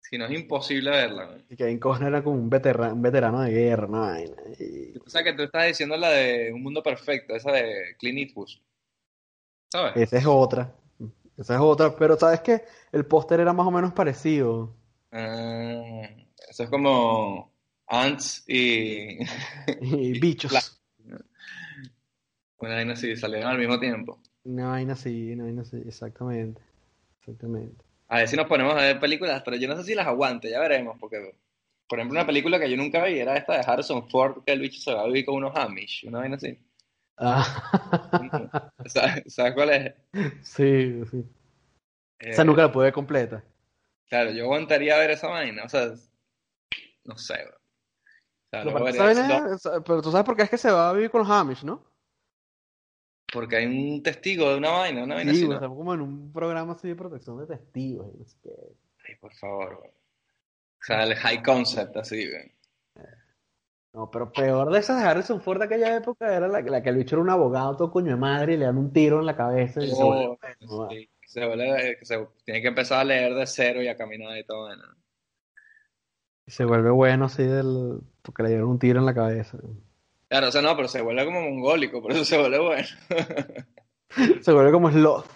Si 0.00 0.18
no 0.18 0.26
es 0.26 0.32
imposible 0.32 0.90
verla. 0.90 1.26
weón. 1.26 1.44
Y 1.48 1.56
Kevin 1.56 1.78
Costner 1.80 2.08
era 2.10 2.22
como 2.22 2.36
un 2.36 2.50
veterano, 2.50 2.94
un 2.94 3.02
veterano 3.02 3.40
de 3.40 3.50
guerra, 3.50 3.86
¿no? 3.88 4.00
Vaina. 4.02 4.36
Y 4.60 4.96
O 4.98 5.08
sea, 5.08 5.24
que 5.24 5.32
tú 5.32 5.42
estás 5.42 5.66
diciendo 5.66 5.96
la 5.96 6.10
de 6.10 6.52
Un 6.52 6.62
Mundo 6.62 6.82
Perfecto, 6.82 7.34
esa 7.34 7.50
de 7.52 7.96
Clint 7.98 8.18
Eastwood. 8.18 8.50
¿Sabes? 9.72 9.96
esa 9.96 10.18
es 10.18 10.26
otra. 10.26 10.72
Esa 11.36 11.54
es 11.54 11.60
otra. 11.60 11.96
Pero 11.96 12.16
¿sabes 12.16 12.40
qué? 12.40 12.64
El 12.92 13.06
póster 13.06 13.40
era 13.40 13.52
más 13.52 13.66
o 13.66 13.70
menos 13.70 13.92
parecido. 13.92 14.76
Ah, 15.10 16.02
eso 16.48 16.62
es 16.64 16.68
como 16.70 17.52
Ants 17.88 18.44
y 18.48 19.18
Y 19.80 20.18
bichos. 20.20 20.80
Una 22.58 22.74
vaina 22.74 22.94
así, 22.94 23.14
salieron 23.16 23.48
al 23.52 23.58
mismo 23.58 23.78
tiempo. 23.78 24.20
Una 24.44 24.68
vaina 24.68 24.94
así, 24.94 25.32
una 25.32 25.44
vaina 25.44 25.62
así. 25.62 25.76
Exactamente. 25.84 26.62
Exactamente. 27.20 27.84
A 28.08 28.16
ver 28.18 28.28
si 28.28 28.36
nos 28.36 28.46
ponemos 28.46 28.72
a 28.74 28.80
ver 28.82 28.98
películas, 29.00 29.42
pero 29.44 29.56
yo 29.58 29.68
no 29.68 29.76
sé 29.76 29.84
si 29.84 29.94
las 29.94 30.06
aguante, 30.06 30.48
ya 30.50 30.58
veremos, 30.60 30.96
porque, 30.98 31.36
por 31.88 31.98
ejemplo, 31.98 32.18
una 32.18 32.26
película 32.26 32.58
que 32.58 32.70
yo 32.70 32.76
nunca 32.78 33.04
vi 33.04 33.18
era 33.18 33.36
esta 33.36 33.54
de 33.58 33.64
Harrison 33.66 34.08
Ford, 34.08 34.42
que 34.44 34.52
el 34.52 34.60
bicho 34.60 34.80
se 34.80 34.94
va 34.94 35.02
a 35.02 35.06
vivir 35.06 35.26
con 35.26 35.36
unos 35.36 35.54
Amish, 35.56 36.04
una 36.08 36.20
vaina 36.20 36.36
así. 36.36 36.58
Ah, 37.18 37.44
¿Sabes, 38.86 39.34
sabes 39.34 39.54
cuál 39.54 39.70
es? 39.70 39.94
sí, 40.42 41.04
sí. 41.10 41.24
Eh, 42.18 42.30
Esa 42.32 42.44
nunca 42.44 42.62
la 42.62 42.72
pude 42.72 42.84
ver 42.84 42.92
completa. 42.92 43.42
Claro, 44.08 44.30
yo 44.30 44.44
aguantaría 44.44 44.96
ver 44.98 45.10
esa 45.10 45.28
vaina, 45.28 45.64
o 45.64 45.68
sea, 45.68 45.92
no 47.04 47.16
sé. 47.18 47.34
bro. 47.44 47.56
O 47.56 48.50
sea, 48.50 48.64
Lo 48.64 48.70
luego 48.70 48.78
que 48.78 48.84
vería 48.84 49.00
pasa 49.02 49.10
eso, 49.12 49.46
es- 49.54 49.82
pero 49.84 50.02
tú 50.02 50.10
sabes 50.10 50.24
por 50.26 50.36
qué 50.36 50.42
es 50.42 50.50
que 50.50 50.58
se 50.58 50.70
va 50.72 50.90
a 50.90 50.92
vivir 50.92 51.10
con 51.10 51.20
los 51.20 51.30
Amish, 51.30 51.62
¿no? 51.64 51.84
Porque 53.34 53.56
hay 53.56 53.66
un 53.66 54.02
testigo 54.02 54.48
de 54.48 54.56
una 54.56 54.70
vaina, 54.70 55.04
una 55.04 55.16
vaina 55.16 55.32
Sí, 55.32 55.38
así, 55.40 55.46
güey, 55.46 55.60
¿no? 55.60 55.68
como 55.76 55.92
en 55.92 56.00
un 56.00 56.32
programa 56.32 56.72
así 56.72 56.88
de 56.88 56.96
protección 56.96 57.38
de 57.40 57.46
testigos 57.46 58.06
y 58.14 58.18
no 58.18 58.24
sé 58.24 58.38
qué. 58.42 58.50
Ay, 59.06 59.16
por 59.16 59.34
favor, 59.34 59.68
bro. 59.80 59.88
O 59.88 60.86
sea, 60.86 61.04
el 61.04 61.14
high 61.16 61.42
concept, 61.42 61.96
así, 61.98 62.30
güey. 62.30 62.52
No, 63.92 64.10
pero 64.10 64.32
peor 64.32 64.72
de 64.72 64.80
esas 64.80 65.00
de 65.02 65.08
Harrison 65.08 65.40
Ford 65.40 65.58
de 65.58 65.66
aquella 65.66 65.96
época 65.96 66.34
era 66.34 66.48
la, 66.48 66.60
la 66.62 66.82
que 66.82 66.88
el 66.88 66.96
bicho 66.96 67.14
era 67.16 67.22
un 67.22 67.30
abogado 67.30 67.76
todo 67.76 67.90
coño 67.92 68.10
de 68.10 68.16
madre 68.16 68.54
y 68.54 68.56
le 68.56 68.64
dan 68.64 68.76
un 68.78 68.92
tiro 68.92 69.20
en 69.20 69.26
la 69.26 69.36
cabeza 69.36 69.82
y 69.82 69.88
se 69.88 70.02
vuelve 70.02 70.26
Oh, 70.26 70.38
bueno, 70.40 70.82
va. 70.82 70.88
sí, 70.90 71.08
se 71.26 71.40
vuelve- 71.46 71.98
que 71.98 72.04
se 72.04 72.28
tiene 72.44 72.60
que 72.62 72.68
empezar 72.68 73.00
a 73.00 73.04
leer 73.04 73.34
de 73.34 73.46
cero 73.46 73.82
y 73.82 73.88
a 73.88 73.96
caminar 73.96 74.36
y 74.36 74.44
todo, 74.44 74.74
¿no? 74.74 74.82
Y 76.46 76.50
se 76.50 76.64
vuelve 76.64 76.90
bueno 76.90 77.26
así 77.26 77.44
del 77.44 78.00
porque 78.22 78.42
le 78.42 78.48
dieron 78.50 78.68
un 78.68 78.78
tiro 78.78 78.98
en 78.98 79.06
la 79.06 79.14
cabeza. 79.14 79.58
Claro, 80.28 80.48
o 80.48 80.52
sea, 80.52 80.62
no, 80.62 80.74
pero 80.76 80.88
se 80.88 81.00
vuelve 81.02 81.24
como 81.24 81.40
mongólico, 81.42 82.00
por 82.02 82.12
eso 82.12 82.24
se 82.24 82.38
vuelve 82.38 82.58
bueno. 82.58 82.88
Se 84.42 84.52
vuelve 84.52 84.70
como 84.70 84.90
sloth. 84.92 85.26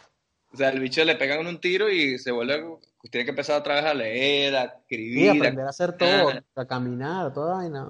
O 0.52 0.56
sea, 0.56 0.68
el 0.70 0.78
bicho 0.80 1.04
le 1.04 1.16
pegan 1.16 1.44
un 1.46 1.60
tiro 1.60 1.90
y 1.90 2.16
se 2.18 2.30
vuelve, 2.30 2.64
tiene 3.10 3.24
que 3.24 3.30
empezar 3.30 3.58
otra 3.60 3.74
vez 3.74 3.84
a 3.84 3.92
leer, 3.94 4.54
a 4.56 4.62
Sí, 4.62 4.76
escribir, 4.82 5.30
a- 5.30 5.32
aprender 5.34 5.66
a 5.66 5.70
hacer 5.70 5.96
todo, 5.96 6.32
a 6.54 6.66
caminar, 6.66 7.32
toda 7.34 7.56
vaina. 7.56 7.86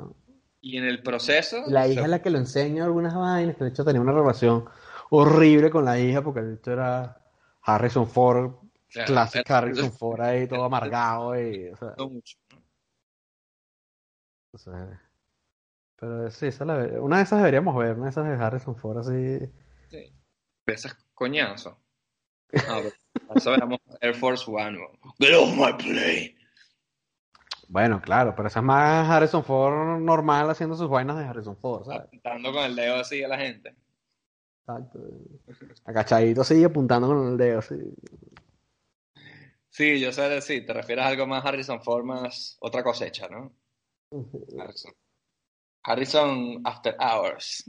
y 0.62 0.78
en 0.78 0.84
el 0.84 1.02
proceso, 1.02 1.62
la 1.68 1.86
hija 1.86 2.02
es 2.02 2.08
la 2.08 2.20
que 2.22 2.30
lo 2.30 2.38
enseña 2.38 2.84
algunas 2.84 3.14
vainas, 3.14 3.56
que 3.56 3.64
de 3.64 3.70
hecho 3.70 3.84
tenía 3.84 4.00
una 4.00 4.12
relación 4.12 4.64
horrible 5.10 5.70
con 5.70 5.84
la 5.84 5.98
hija 6.00 6.22
porque 6.22 6.40
el 6.40 6.56
bicho 6.56 6.72
era 6.72 7.22
Harrison 7.62 8.08
Ford, 8.08 8.52
Claro, 8.90 9.06
clásico 9.06 9.44
pero- 9.46 9.56
Harrison 9.58 9.92
Ford 9.92 10.20
ahí 10.22 10.48
todo 10.48 10.64
amargado 10.64 11.38
y, 11.40 11.68
o 11.68 11.76
sea, 11.76 11.94
no 11.98 12.08
mucho, 12.08 12.36
o 14.52 14.58
sea, 14.58 15.02
pero 15.98 16.30
sí, 16.30 16.46
esa 16.46 16.64
la- 16.64 17.00
una 17.00 17.18
de 17.18 17.22
esas 17.24 17.38
deberíamos 17.38 17.76
ver, 17.76 17.94
una 17.96 18.04
de 18.04 18.10
esas 18.10 18.24
de 18.26 18.44
Harrison 18.44 18.76
Ford 18.76 18.98
así. 18.98 19.38
Sí. 19.90 20.12
Esas 20.66 20.94
coñazos. 21.14 21.76
Eso 22.50 23.50
veamos 23.50 23.78
Air 24.00 24.14
Force 24.14 24.44
One. 24.50 24.76
bro. 24.78 24.92
Get 25.18 25.34
off 25.34 25.50
my 25.56 25.72
plane. 25.76 26.36
Bueno, 27.70 28.00
claro, 28.00 28.34
pero 28.34 28.48
esa 28.48 28.60
es 28.60 28.64
más 28.64 29.08
Harrison 29.10 29.44
Ford 29.44 30.00
normal 30.00 30.48
haciendo 30.48 30.74
sus 30.74 30.88
vainas 30.88 31.18
de 31.18 31.24
Harrison 31.24 31.56
Ford, 31.56 31.84
¿sabes? 31.84 32.00
Apuntando 32.06 32.52
con 32.52 32.64
el 32.64 32.74
dedo 32.76 32.96
así 32.96 33.22
a 33.22 33.28
la 33.28 33.36
gente. 33.38 33.76
Exacto. 34.60 35.00
Agachadito 35.84 36.40
así, 36.42 36.64
apuntando 36.64 37.08
con 37.08 37.28
el 37.28 37.36
dedo, 37.36 37.58
así. 37.58 37.74
Sí, 39.68 40.00
yo 40.00 40.12
sé, 40.12 40.40
sí, 40.40 40.64
te 40.64 40.72
refieres 40.72 41.04
a 41.04 41.08
algo 41.08 41.26
más 41.26 41.44
Harrison 41.44 41.82
Ford, 41.82 42.04
más 42.04 42.56
otra 42.60 42.82
cosecha, 42.82 43.28
¿no? 43.28 43.52
Harrison. 44.58 44.92
Harrison 45.88 46.60
After 46.64 46.94
Hours. 47.00 47.64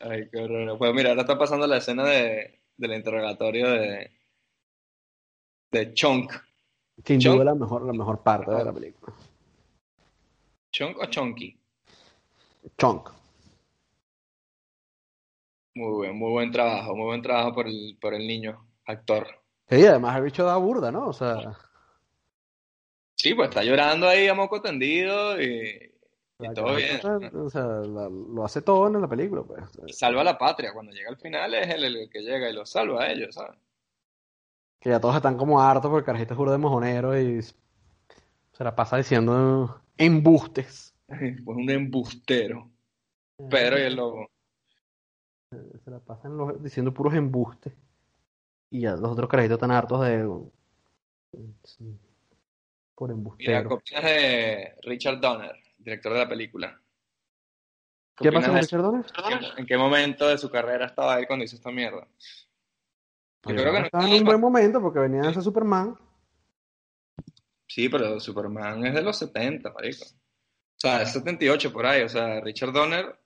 Ay, 0.00 0.28
qué 0.30 0.38
horror. 0.38 0.78
Pues 0.78 0.94
mira, 0.94 1.10
ahora 1.10 1.22
está 1.22 1.38
pasando 1.38 1.66
la 1.66 1.78
escena 1.78 2.04
de, 2.04 2.60
del 2.76 2.92
interrogatorio 2.94 3.70
de, 3.70 4.10
de 5.72 5.94
Chunk. 5.94 6.32
Sin 7.04 7.20
Chon- 7.20 7.34
duda 7.34 7.44
la 7.44 7.54
mejor, 7.54 7.82
la 7.84 7.92
mejor 7.92 8.22
parte 8.22 8.50
de 8.50 8.64
la 8.64 8.72
película. 8.72 9.14
¿Chunk 10.72 10.98
o 10.98 11.06
Chunky? 11.06 11.58
Chunk. 12.78 13.10
Muy 15.76 15.90
buen, 15.92 16.16
muy 16.18 16.30
buen 16.30 16.52
trabajo, 16.52 16.94
muy 16.94 17.06
buen 17.06 17.22
trabajo 17.22 17.52
por 17.54 17.66
el, 17.66 17.98
por 18.00 18.14
el 18.14 18.26
niño 18.26 18.64
actor. 18.86 19.26
Sí, 19.68 19.84
además 19.86 20.16
el 20.16 20.22
bicho 20.24 20.44
da 20.44 20.56
burda, 20.56 20.92
¿no? 20.92 21.08
O 21.08 21.12
sea, 21.12 21.56
Sí, 23.24 23.32
pues 23.32 23.48
está 23.48 23.64
llorando 23.64 24.06
ahí 24.06 24.28
a 24.28 24.34
moco 24.34 24.60
tendido 24.60 25.40
y, 25.40 25.90
todo 26.54 26.74
bien. 26.76 27.00
o 27.34 27.48
sea, 27.48 27.64
la- 27.64 28.10
lo 28.10 28.44
hace 28.44 28.60
todo 28.60 28.86
en 28.86 29.00
la 29.00 29.08
película, 29.08 29.42
pues. 29.42 29.64
Y 29.86 29.94
salva 29.94 30.20
a 30.20 30.24
la 30.24 30.36
patria. 30.36 30.74
Cuando 30.74 30.92
llega 30.92 31.08
al 31.08 31.16
final 31.16 31.54
es 31.54 31.70
él 31.70 31.84
el 31.86 32.10
que 32.10 32.20
llega 32.20 32.50
y 32.50 32.52
los 32.52 32.68
salva 32.68 33.04
a 33.04 33.10
ellos, 33.10 33.34
¿sabes? 33.34 33.58
Que 34.78 34.90
ya 34.90 35.00
todos 35.00 35.16
están 35.16 35.38
como 35.38 35.58
hartos 35.62 35.90
porque 35.90 36.00
el 36.00 36.04
carajito 36.04 36.34
es 36.34 36.36
juro 36.36 36.52
de 36.52 36.58
mojonero 36.58 37.18
y 37.18 37.40
se 37.40 37.54
la 38.62 38.76
pasa 38.76 38.98
diciendo 38.98 39.80
embustes. 39.96 40.94
Pues 41.08 41.56
un 41.56 41.70
embustero. 41.70 42.70
Pedro 43.48 43.78
y 43.78 43.82
el 43.84 43.96
lobo. 43.96 44.28
Se 45.82 45.90
la 45.90 45.98
pasan 46.00 46.36
los- 46.36 46.62
diciendo 46.62 46.92
puros 46.92 47.14
embustes. 47.14 47.72
Y 48.68 48.80
ya 48.82 48.96
los 48.96 49.12
otros 49.12 49.30
carajitos 49.30 49.56
están 49.56 49.70
hartos 49.70 50.02
de... 50.04 50.28
sí, 51.62 51.98
por 52.94 53.08
Mira, 53.10 53.18
embustero. 53.18 53.68
¿qué 53.68 53.74
opinas 53.74 54.04
de 54.04 54.74
Richard 54.82 55.20
Donner, 55.20 55.56
director 55.78 56.12
de 56.12 56.18
la 56.18 56.28
película? 56.28 56.80
¿Qué 58.16 58.30
pasa 58.32 58.46
con 58.48 58.56
opinas 58.56 58.64
Richard 58.70 58.82
Donner? 58.82 59.04
¿En 59.56 59.66
qué 59.66 59.76
momento 59.76 60.28
de 60.28 60.38
su 60.38 60.50
carrera 60.50 60.86
estaba 60.86 61.18
él 61.18 61.26
cuando 61.26 61.44
hizo 61.44 61.56
esta 61.56 61.70
mierda? 61.70 62.06
Yo 63.46 63.50
Yo 63.50 63.56
creo 63.56 63.72
que 63.72 63.78
no 63.80 63.84
estaba 63.86 64.08
en 64.08 64.12
un 64.14 64.24
buen 64.24 64.40
momento 64.40 64.80
porque 64.80 65.00
venía 65.00 65.22
de 65.22 65.30
ese 65.30 65.42
Superman. 65.42 65.98
Sí, 67.66 67.88
pero 67.88 68.20
Superman 68.20 68.86
es 68.86 68.94
de 68.94 69.02
los 69.02 69.18
70, 69.18 69.72
marico. 69.72 70.04
O 70.04 70.78
sea, 70.80 71.02
es 71.02 71.12
78 71.12 71.72
por 71.72 71.86
ahí. 71.86 72.02
O 72.02 72.08
sea, 72.08 72.40
Richard 72.40 72.72
Donner. 72.72 73.18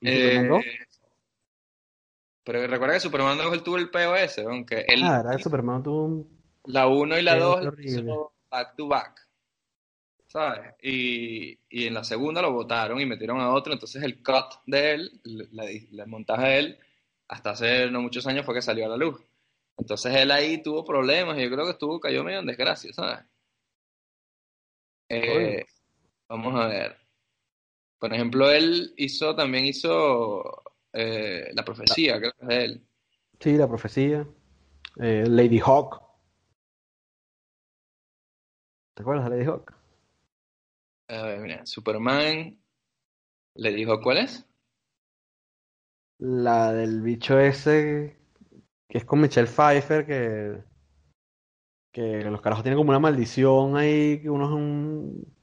¿Y 0.00 0.08
eh, 0.10 0.22
Superman 0.42 0.48
2? 0.48 0.64
pero 2.44 2.66
recuerda 2.66 2.94
que 2.94 3.00
Superman 3.00 3.38
2 3.38 3.52
él 3.54 3.62
tuvo 3.62 3.78
el 3.78 3.90
POS, 3.90 4.38
aunque 4.40 4.84
él, 4.86 5.00
Ah, 5.02 5.24
que 5.34 5.42
Superman 5.42 5.82
tuvo 5.82 6.04
un... 6.04 6.40
la 6.66 6.86
1 6.86 7.18
y 7.18 7.22
la 7.22 7.34
Qué 7.34 7.40
2 7.40 7.56
horrible. 7.66 7.90
hizo 8.02 8.33
back 8.54 8.76
to 8.76 8.86
back. 8.86 9.20
¿sabes? 10.26 10.74
Y, 10.82 11.58
y 11.68 11.86
en 11.86 11.94
la 11.94 12.02
segunda 12.02 12.42
lo 12.42 12.52
votaron 12.52 13.00
y 13.00 13.06
metieron 13.06 13.40
a 13.40 13.52
otro, 13.52 13.72
entonces 13.72 14.02
el 14.02 14.20
cut 14.22 14.46
de 14.66 14.92
él, 14.94 15.20
la- 15.52 15.70
el 15.70 16.06
montaje 16.08 16.46
de 16.48 16.58
él, 16.58 16.78
hasta 17.28 17.50
hace 17.50 17.88
no 17.90 18.00
muchos 18.02 18.26
años 18.26 18.44
fue 18.44 18.54
que 18.54 18.62
salió 18.62 18.86
a 18.86 18.88
la 18.88 18.96
luz. 18.96 19.20
Entonces 19.78 20.12
él 20.16 20.30
ahí 20.32 20.60
tuvo 20.62 20.84
problemas 20.84 21.38
y 21.38 21.42
yo 21.42 21.50
creo 21.50 21.64
que 21.66 21.70
estuvo, 21.72 22.00
cayó 22.00 22.24
medio 22.24 22.40
en 22.40 22.46
desgracia, 22.46 22.92
¿sabes? 22.92 23.20
Eh, 25.08 25.64
vamos 26.28 26.54
a 26.60 26.66
ver. 26.66 26.96
Por 27.98 28.12
ejemplo, 28.12 28.50
él 28.50 28.92
hizo, 28.96 29.34
también 29.36 29.66
hizo 29.66 30.62
eh, 30.92 31.50
La 31.54 31.64
Profecía, 31.64 32.18
creo 32.18 32.32
que 32.32 32.42
es 32.42 32.48
de 32.48 32.64
él. 32.64 32.86
Sí, 33.40 33.52
la 33.56 33.68
profecía. 33.68 34.26
Eh, 35.00 35.24
Lady 35.28 35.60
Hawk. 35.64 36.02
¿Te 38.94 39.02
acuerdas 39.02 39.24
de 39.24 39.30
Lady 39.30 39.44
Hawk? 39.44 39.74
A 41.08 41.22
ver, 41.22 41.40
mira, 41.40 41.66
Superman 41.66 42.58
le 43.56 43.72
dijo, 43.72 44.00
¿cuál 44.00 44.18
es? 44.18 44.46
La 46.18 46.72
del 46.72 47.02
bicho 47.02 47.38
ese 47.38 48.16
que 48.88 48.98
es 48.98 49.04
con 49.04 49.20
Michelle 49.20 49.48
Pfeiffer, 49.48 50.06
que, 50.06 50.62
que 51.92 52.24
los 52.30 52.40
carajos 52.40 52.62
tienen 52.62 52.78
como 52.78 52.90
una 52.90 53.00
maldición 53.00 53.76
ahí, 53.76 54.20
que 54.22 54.30
uno 54.30 54.44
es 54.44 54.52
un 54.52 55.34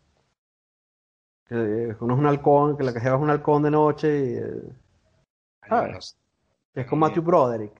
que 1.45 1.55
uno 1.99 2.13
es 2.13 2.19
un 2.19 2.27
halcón, 2.27 2.77
que 2.77 2.83
la 2.83 2.93
que 2.93 3.01
se 3.01 3.09
va 3.09 3.17
es 3.17 3.21
un 3.21 3.29
halcón 3.29 3.63
de 3.63 3.71
noche 3.71 4.07
y 4.07 4.33
eh, 4.37 4.81
Ah. 5.69 5.83
Ay, 5.85 5.91
no 5.93 6.01
sé, 6.01 6.15
que 6.73 6.81
es 6.81 6.87
con 6.87 6.99
Matthew 6.99 7.23
Broderick. 7.23 7.73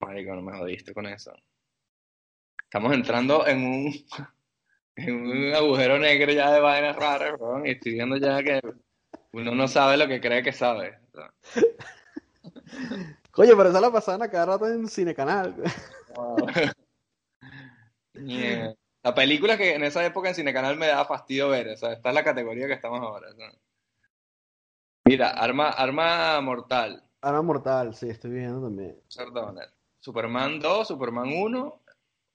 marico, 0.00 0.34
no 0.34 0.42
me 0.42 0.56
jodiste 0.56 0.92
con 0.94 1.06
eso. 1.06 1.32
Estamos 2.62 2.92
entrando 2.92 3.46
en 3.46 3.58
un, 3.64 3.92
en 4.98 5.14
un 5.14 5.54
agujero 5.54 5.98
negro 5.98 6.32
ya 6.32 6.52
de 6.52 6.60
vainas 6.60 6.96
raras, 6.96 7.40
weón, 7.40 7.66
y 7.66 7.70
estoy 7.70 7.92
viendo 7.92 8.16
ya 8.16 8.42
que 8.42 8.60
uno 9.32 9.54
no 9.54 9.68
sabe 9.68 9.96
lo 9.96 10.08
que 10.08 10.20
cree 10.20 10.42
que 10.42 10.52
sabe. 10.52 10.98
Oye, 13.36 13.54
pero 13.56 13.68
esa 13.68 13.80
la 13.80 13.92
pasaban 13.92 14.22
a 14.22 14.30
cada 14.30 14.46
rato 14.46 14.66
en 14.68 14.88
Cinecanal. 14.88 15.54
Yeah. 18.26 18.74
La 19.04 19.14
película 19.14 19.56
que 19.56 19.76
en 19.76 19.84
esa 19.84 20.04
época 20.04 20.28
en 20.28 20.34
Cinecanal 20.34 20.76
me 20.76 20.88
daba 20.88 21.04
fastidio 21.04 21.50
ver, 21.50 21.68
o 21.68 21.76
sea, 21.76 21.92
está 21.92 22.08
en 22.08 22.16
la 22.16 22.24
categoría 22.24 22.66
que 22.66 22.72
estamos 22.72 23.00
ahora. 23.00 23.28
Mira, 25.04 25.30
Arma, 25.30 25.68
Arma 25.68 26.40
Mortal, 26.40 27.08
Arma 27.20 27.42
Mortal, 27.42 27.94
sí, 27.94 28.08
estoy 28.08 28.30
viendo 28.30 28.62
también. 28.62 29.00
Donner. 29.32 29.68
Superman 30.00 30.60
2, 30.60 30.88
Superman 30.88 31.28
1, 31.32 31.82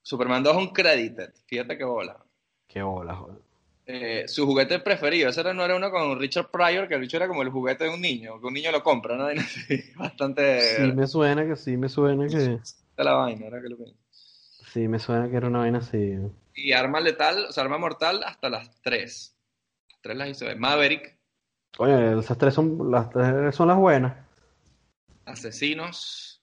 Superman 0.02 0.44
2 0.44 0.56
es 0.56 0.62
un 0.62 0.74
credited, 0.74 1.34
fíjate 1.46 1.78
qué 1.78 1.84
bola. 1.84 2.23
Qué 2.68 2.82
bola, 2.82 3.16
joder. 3.16 3.38
Eh, 3.86 4.28
su 4.28 4.46
juguete 4.46 4.80
preferido, 4.80 5.30
ese 5.30 5.44
no 5.54 5.66
era 5.66 5.76
uno 5.76 5.92
con 5.92 6.18
Richard 6.18 6.50
Pryor, 6.50 6.88
que 6.88 6.96
el 6.96 7.02
bicho 7.02 7.18
era 7.18 7.28
como 7.28 7.42
el 7.42 7.50
juguete 7.50 7.84
de 7.84 7.90
un 7.90 8.00
niño, 8.00 8.40
que 8.40 8.48
un 8.48 8.54
niño 8.54 8.72
lo 8.72 8.82
compra, 8.82 9.18
¿no? 9.18 9.28
Bastante 9.98 10.60
Sí 10.78 10.94
me 10.94 11.06
suena 11.06 11.46
que 11.46 11.56
sí 11.58 11.76
me 11.76 11.90
suena 11.90 12.28
que 12.28 12.60
la 13.04 13.14
vaina, 13.14 13.46
ahora 13.46 13.62
que 13.62 13.70
lo 13.70 13.78
pienso. 13.78 13.96
sí 14.72 14.88
me 14.88 15.00
suena 15.00 15.30
que 15.30 15.36
era 15.36 15.48
una 15.48 15.60
vaina 15.60 15.80
así. 15.80 16.18
Y 16.56 16.72
arma 16.72 17.02
letal, 17.02 17.48
o 17.50 17.52
sea, 17.52 17.64
arma 17.64 17.78
mortal 17.78 18.22
hasta 18.24 18.50
las 18.50 18.82
3. 18.82 19.36
Las 19.90 20.02
3 20.02 20.18
las 20.18 20.30
hizo. 20.30 20.46
Maverick, 20.56 21.18
Oye, 21.80 22.20
esas 22.20 22.38
tres 22.38 22.54
son 22.54 22.92
las 22.92 23.10
tres 23.10 23.56
son 23.56 23.68
las 23.68 23.78
buenas. 23.78 24.16
Asesinos. 25.26 26.42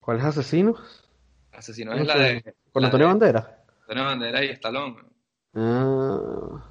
¿Cuáles 0.00 0.24
asesinos? 0.24 1.04
Asesinos 1.52 1.96
No 1.96 2.02
es 2.02 2.06
la 2.06 2.18
de 2.18 2.54
Con 2.72 2.84
Antonio 2.84 3.06
de 3.06 3.12
Banderas. 3.12 3.46
Antonio 3.86 4.04
Banderas 4.04 4.42
y 4.42 4.46
Stallone. 4.50 4.96
Ah, 5.54 6.64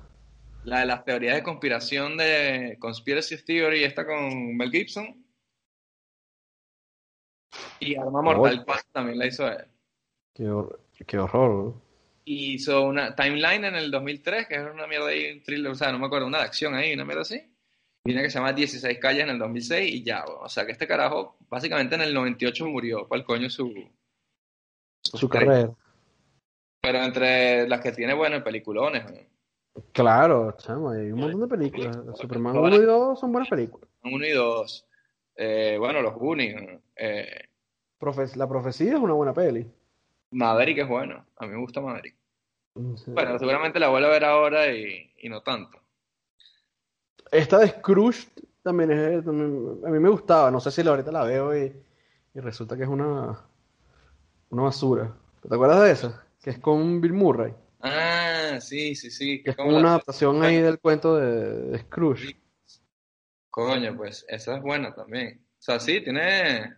La 0.65 0.79
de 0.79 0.85
las 0.85 1.05
teorías 1.05 1.35
de 1.35 1.43
conspiración 1.43 2.17
de 2.17 2.77
Conspiracy 2.79 3.43
Theory, 3.43 3.83
esta 3.83 4.05
con 4.05 4.55
Mel 4.57 4.71
Gibson. 4.71 5.23
Y 7.79 7.95
Arma 7.95 8.21
Mortal 8.21 8.55
Oye. 8.55 8.63
4 8.65 8.85
también 8.91 9.19
la 9.19 9.27
hizo 9.27 9.47
él. 9.47 9.65
qué, 10.33 10.43
hor- 10.49 10.79
qué 11.05 11.17
horror. 11.17 11.75
Y 12.25 12.53
hizo 12.53 12.83
una 12.83 13.13
timeline 13.15 13.65
en 13.65 13.75
el 13.75 13.91
2003, 13.91 14.47
que 14.47 14.55
es 14.55 14.61
una 14.61 14.87
mierda 14.87 15.07
ahí, 15.07 15.31
un 15.33 15.43
thriller, 15.43 15.71
o 15.71 15.75
sea, 15.75 15.91
no 15.91 15.99
me 15.99 16.05
acuerdo, 16.05 16.25
una 16.27 16.37
de 16.39 16.45
acción 16.45 16.73
ahí, 16.73 16.93
una 16.93 17.03
mierda 17.05 17.21
así. 17.23 17.41
Y 18.05 18.11
una 18.13 18.21
que 18.21 18.29
se 18.29 18.39
llama 18.39 18.53
16 18.53 18.97
calles 18.99 19.23
en 19.23 19.29
el 19.31 19.39
2006 19.39 19.93
y 19.93 20.03
ya, 20.03 20.23
o 20.25 20.47
sea, 20.49 20.65
que 20.65 20.71
este 20.71 20.87
carajo 20.87 21.37
básicamente 21.49 21.95
en 21.95 22.01
el 22.01 22.13
98 22.13 22.65
murió, 22.65 23.07
¿cuál 23.07 23.23
coño 23.25 23.49
su, 23.49 23.73
Su 25.01 25.27
carrera. 25.29 25.71
Pero 26.83 27.01
entre 27.01 27.65
las 27.69 27.79
que 27.79 27.93
tiene, 27.93 28.13
bueno, 28.13 28.43
peliculones, 28.43 29.05
¿no? 29.09 29.81
Claro, 29.93 30.51
chamo, 30.57 30.89
hay 30.89 31.11
un 31.13 31.19
montón 31.21 31.39
de 31.41 31.47
películas. 31.47 31.97
Superman 32.15 32.57
Ahora- 32.57 32.75
1 32.75 32.83
y 32.83 32.85
2 32.85 33.19
son 33.21 33.31
buenas 33.31 33.49
películas. 33.49 33.89
uno 34.03 34.25
y 34.25 34.31
dos. 34.31 34.85
Eh, 35.37 35.77
bueno, 35.79 36.01
los 36.01 36.13
Goonies, 36.13 36.61
¿no? 36.61 36.81
Eh, 36.97 37.47
La 38.35 38.47
profecía 38.49 38.93
es 38.95 38.99
una 38.99 39.13
buena 39.13 39.33
peli. 39.33 39.65
Maverick 40.31 40.79
es 40.79 40.87
bueno, 40.89 41.25
a 41.37 41.45
mí 41.45 41.53
me 41.53 41.57
gusta 41.61 41.79
Maverick. 41.79 42.15
Sí. 42.97 43.11
Bueno, 43.11 43.39
seguramente 43.39 43.79
la 43.79 43.87
vuelvo 43.87 44.07
a 44.09 44.11
ver 44.11 44.25
ahora 44.25 44.67
y, 44.73 45.09
y 45.19 45.29
no 45.29 45.41
tanto. 45.41 45.79
Esta 47.31 47.59
de 47.59 47.69
Scrooge 47.69 48.27
también 48.61 48.91
es, 48.91 49.23
también- 49.23 49.79
a 49.85 49.89
mí 49.89 49.99
me 49.99 50.09
gustaba, 50.09 50.51
no 50.51 50.59
sé 50.59 50.69
si 50.69 50.83
la 50.83 50.89
ahorita 50.91 51.11
la 51.13 51.23
veo 51.23 51.55
y, 51.57 51.73
y 52.33 52.39
resulta 52.41 52.75
que 52.75 52.83
es 52.83 52.89
una, 52.89 53.39
una 54.49 54.63
basura. 54.63 55.13
¿Te 55.47 55.55
acuerdas 55.55 55.81
de 55.83 55.91
esa? 55.91 56.22
Que 56.43 56.49
es 56.51 56.59
con 56.59 56.99
Bill 57.01 57.13
Murray, 57.13 57.53
Ah, 57.79 58.59
sí, 58.61 58.95
sí, 58.95 59.09
sí. 59.09 59.41
que 59.43 59.49
es 59.51 59.55
como 59.55 59.69
una 59.69 59.79
la- 59.81 59.89
adaptación 59.91 60.43
ahí 60.43 60.57
del 60.61 60.79
cuento 60.79 61.15
de, 61.17 61.69
de 61.71 61.79
Scrooge. 61.79 62.35
Coño, 63.49 63.95
pues 63.97 64.25
esa 64.29 64.57
es 64.57 64.61
buena 64.61 64.93
también. 64.93 65.41
O 65.59 65.61
sea, 65.61 65.79
sí, 65.79 66.01
tiene 66.01 66.75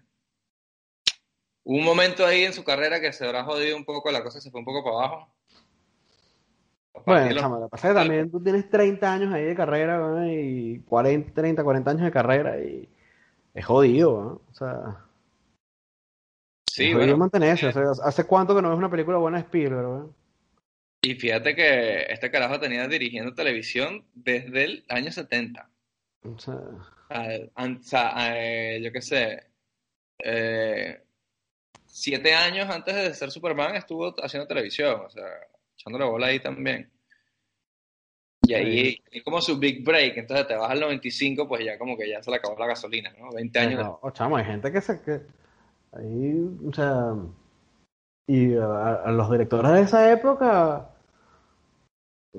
un 1.63 1.83
momento 1.83 2.25
ahí 2.25 2.43
en 2.43 2.53
su 2.53 2.63
carrera 2.63 2.99
que 3.01 3.11
se 3.13 3.25
habrá 3.25 3.43
jodido 3.43 3.75
un 3.77 3.85
poco, 3.85 4.11
la 4.11 4.23
cosa 4.23 4.39
se 4.39 4.51
fue 4.51 4.59
un 4.59 4.65
poco 4.65 4.83
para 4.83 4.95
abajo. 4.97 5.31
Bueno, 7.05 7.59
lo 7.59 7.65
que 7.65 7.69
pasa 7.71 7.89
es 7.89 7.93
que 7.93 7.99
también 7.99 8.31
tú 8.31 8.41
tienes 8.41 8.69
30 8.69 9.13
años 9.13 9.33
ahí 9.33 9.43
de 9.43 9.55
carrera, 9.55 9.97
¿no? 9.97 10.25
y 10.31 10.79
40, 10.87 11.33
30, 11.33 11.63
40 11.63 11.91
años 11.91 12.03
de 12.03 12.11
carrera 12.11 12.57
y 12.59 12.87
es 13.53 13.65
jodido, 13.65 14.23
¿no? 14.23 14.41
O 14.49 14.53
sea, 14.53 15.04
Sí, 16.75 16.93
bueno, 16.93 17.15
mantenerse. 17.15 17.67
O 17.67 17.71
sea, 17.71 17.83
¿hace 18.03 18.25
cuánto 18.25 18.53
que 18.53 18.61
no 18.61 18.69
ves 18.69 18.77
una 18.77 18.89
película 18.89 19.17
buena 19.17 19.37
de 19.37 19.43
Spielberg, 19.43 20.09
y 21.01 21.13
fíjate 21.13 21.55
que 21.55 22.07
este 22.09 22.29
carajo 22.31 22.59
tenía 22.59 22.87
dirigiendo 22.87 23.33
televisión 23.33 24.03
desde 24.13 24.63
el 24.65 24.85
año 24.89 25.11
70. 25.11 25.69
O 26.23 26.37
sea, 26.37 26.59
Al- 27.09 27.51
o 27.55 27.83
sea, 27.83 28.13
eh, 28.35 28.81
yo 28.81 28.91
qué 28.91 29.01
sé, 29.01 29.43
eh, 30.23 31.01
siete 31.85 32.33
años 32.33 32.67
antes 32.69 32.93
de 32.95 33.13
ser 33.13 33.31
Superman 33.31 33.75
estuvo 33.75 34.13
haciendo 34.21 34.47
televisión, 34.47 35.01
o 35.05 35.09
sea, 35.09 35.27
echándole 35.77 36.05
bola 36.05 36.27
ahí 36.27 36.39
también. 36.39 36.91
Y 38.47 38.53
ahí 38.53 39.03
es 39.11 39.23
como 39.23 39.39
su 39.41 39.57
big 39.57 39.81
break, 39.85 40.17
entonces 40.17 40.47
te 40.47 40.55
vas 40.55 40.71
al 40.71 40.79
95, 40.79 41.47
pues 41.47 41.63
ya 41.63 41.77
como 41.77 41.95
que 41.95 42.09
ya 42.09 42.21
se 42.21 42.31
le 42.31 42.37
acabó 42.37 42.57
la 42.59 42.67
gasolina, 42.67 43.13
¿no? 43.17 43.31
20 43.31 43.59
años. 43.59 43.83
no, 43.83 43.99
oh, 44.01 44.11
chamo, 44.11 44.35
hay 44.35 44.45
gente 44.45 44.71
que 44.71 44.81
se... 44.81 45.01
Que, 45.01 45.21
ahí, 45.95 46.57
o 46.67 46.73
sea, 46.73 47.15
y 48.27 48.55
a, 48.55 48.93
a 48.95 49.11
los 49.11 49.31
directores 49.31 49.71
de 49.71 49.81
esa 49.81 50.11
época, 50.11 50.89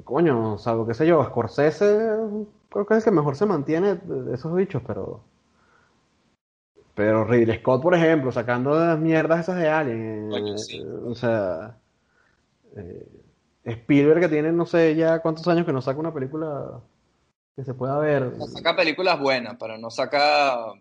coño, 0.04 0.54
o 0.54 0.58
sea, 0.58 0.74
qué 0.86 0.94
sé 0.94 1.06
yo, 1.06 1.24
Scorsese 1.24 2.18
creo 2.68 2.86
que 2.86 2.94
es 2.94 2.98
el 2.98 3.04
que 3.04 3.16
mejor 3.16 3.36
se 3.36 3.46
mantiene 3.46 3.94
de 3.94 4.34
esos 4.34 4.54
bichos, 4.54 4.82
pero... 4.86 5.22
Pero 6.94 7.24
Ridley 7.24 7.58
Scott, 7.58 7.82
por 7.82 7.94
ejemplo, 7.94 8.32
sacando 8.32 8.78
las 8.78 8.98
mierdas 8.98 9.40
esas 9.40 9.56
de 9.56 9.68
Alien, 9.68 10.30
Coño, 10.30 10.54
eh, 10.54 10.58
sí. 10.58 10.82
o 10.82 11.14
sea, 11.14 11.76
eh, 12.74 13.06
Spielberg 13.64 14.20
que 14.20 14.28
tiene 14.28 14.50
no 14.50 14.64
sé 14.64 14.94
ya 14.94 15.20
cuántos 15.20 15.46
años 15.48 15.66
que 15.66 15.74
no 15.74 15.82
saca 15.82 16.00
una 16.00 16.14
película 16.14 16.80
que 17.54 17.64
se 17.64 17.74
pueda 17.74 17.98
ver. 17.98 18.34
No 18.38 18.46
saca 18.46 18.74
películas 18.74 19.20
buenas, 19.20 19.56
pero 19.60 19.76
no 19.76 19.90
saca 19.90 20.72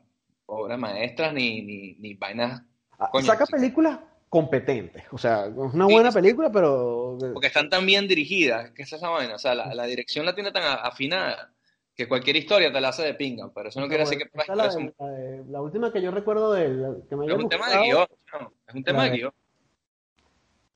obras 0.47 0.77
maestras 0.79 1.33
ni, 1.33 1.61
ni, 1.61 1.93
ni 1.95 2.13
vainas, 2.13 2.61
Ah, 2.97 3.09
Coño, 3.11 3.25
saca 3.25 3.45
películas 3.45 3.99
competentes, 4.29 5.03
o 5.11 5.17
sea, 5.17 5.47
es 5.47 5.53
una 5.55 5.85
buena 5.85 6.11
sí. 6.11 6.15
película, 6.15 6.49
pero 6.51 7.17
porque 7.33 7.47
están 7.47 7.69
tan 7.69 7.85
bien 7.85 8.07
dirigidas, 8.07 8.71
que 8.71 8.83
es 8.83 8.93
esa 8.93 9.09
vaina, 9.09 9.35
o 9.35 9.39
sea, 9.39 9.53
la, 9.55 9.73
la 9.73 9.85
dirección 9.85 10.25
la 10.25 10.33
tiene 10.33 10.51
tan 10.51 10.63
afinada 10.63 11.51
que 11.93 12.07
cualquier 12.07 12.35
historia 12.37 12.71
te 12.71 12.79
la 12.81 12.89
hace 12.89 13.03
de 13.03 13.13
pinga, 13.13 13.51
pero 13.53 13.69
eso 13.69 13.79
no 13.81 13.87
quiere 13.87 14.03
decir 14.03 14.17
que 14.17 14.29
la, 14.53 14.67
de- 14.69 14.93
la 14.97 15.07
de- 15.07 15.43
la 15.47 15.61
última 15.61 15.91
que 15.93 16.01
yo 16.01 16.11
recuerdo 16.11 16.51
de 16.53 17.01
que 17.09 17.15
me 17.15 17.25
Es 17.25 17.33
un 17.33 17.49
tema 17.49 17.69
de 17.69 17.77
guion, 17.83 18.07
es 18.67 18.75
un 18.75 18.83
tema 18.83 18.97
La 18.99 19.03
de 19.05 19.09
de- 19.11 19.17
guion. 19.17 19.33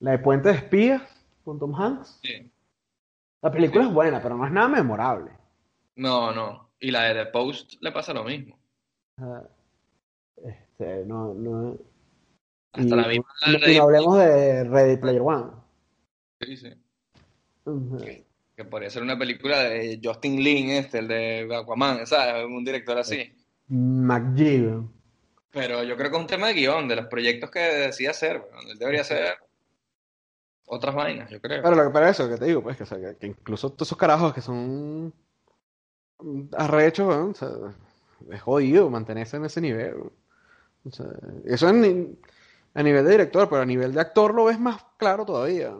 la 0.00 0.10
de 0.12 0.18
Puente 0.18 0.48
de 0.50 0.54
Espías 0.56 1.02
con 1.44 1.58
Tom 1.58 1.74
Hanks. 1.74 2.20
Sí. 2.22 2.50
La 3.42 3.50
película 3.50 3.84
es 3.84 3.92
buena, 3.92 4.20
pero 4.22 4.36
no 4.36 4.46
es 4.46 4.52
nada 4.52 4.68
memorable. 4.68 5.30
No, 5.96 6.32
no. 6.32 6.70
Y 6.78 6.90
la 6.90 7.04
de 7.04 7.24
The 7.24 7.30
Post 7.30 7.74
le 7.80 7.92
pasa 7.92 8.12
lo 8.14 8.24
mismo. 8.24 8.58
O 9.20 9.42
sea, 10.84 10.96
no, 11.06 11.34
no, 11.34 11.78
Hasta 12.72 12.94
y, 12.94 12.98
la 12.98 13.08
misma 13.08 13.26
y- 13.66 13.76
no 13.76 13.82
hablemos 13.82 14.18
de 14.18 14.64
Ready 14.64 14.96
Player 14.96 15.22
One. 15.22 15.50
Sí, 16.40 16.56
sí. 16.56 16.70
Que 18.56 18.64
podría 18.64 18.90
ser 18.90 19.02
una 19.02 19.18
película 19.18 19.60
de 19.60 20.00
Justin 20.02 20.42
Lin, 20.42 20.70
este, 20.70 20.98
el 20.98 21.08
de 21.08 21.48
Aquaman, 21.54 22.06
¿sabes? 22.06 22.44
Un 22.44 22.64
director 22.64 22.98
así. 22.98 23.32
McGee. 23.68 24.82
Pero 25.50 25.82
yo 25.82 25.96
creo 25.96 26.10
que 26.10 26.16
es 26.16 26.22
un 26.22 26.28
tema 26.28 26.48
de 26.48 26.54
guion, 26.54 26.88
de 26.88 26.96
los 26.96 27.06
proyectos 27.06 27.50
que 27.50 27.58
decía 27.60 28.10
hacer. 28.10 28.42
Él 28.68 28.78
debería 28.78 29.00
hacer 29.00 29.34
otras 30.66 30.94
vainas, 30.94 31.30
yo 31.30 31.40
creo. 31.40 31.62
Pero 31.62 31.74
lo 31.74 31.84
que 31.84 31.90
para 31.90 32.10
eso 32.10 32.28
que 32.28 32.36
te 32.36 32.44
digo, 32.44 32.62
pues, 32.62 32.76
que, 32.76 32.84
o 32.84 32.86
sea, 32.86 32.98
que, 33.18 33.26
incluso 33.26 33.70
todos 33.70 33.88
esos 33.88 33.98
carajos 33.98 34.32
que 34.32 34.40
son 34.40 35.12
arrechos, 36.52 37.08
o 37.08 37.34
sea, 37.34 37.48
es 38.30 38.42
jodido 38.42 38.90
mantenerse 38.90 39.36
en 39.36 39.44
ese 39.46 39.60
nivel. 39.60 39.94
O 40.84 40.90
sea, 40.90 41.06
eso 41.44 41.68
en, 41.68 42.18
a 42.74 42.82
nivel 42.82 43.04
de 43.04 43.10
director, 43.10 43.48
pero 43.48 43.62
a 43.62 43.66
nivel 43.66 43.92
de 43.92 44.00
actor 44.00 44.34
lo 44.34 44.44
ves 44.44 44.58
más 44.58 44.82
claro 44.96 45.24
todavía. 45.24 45.74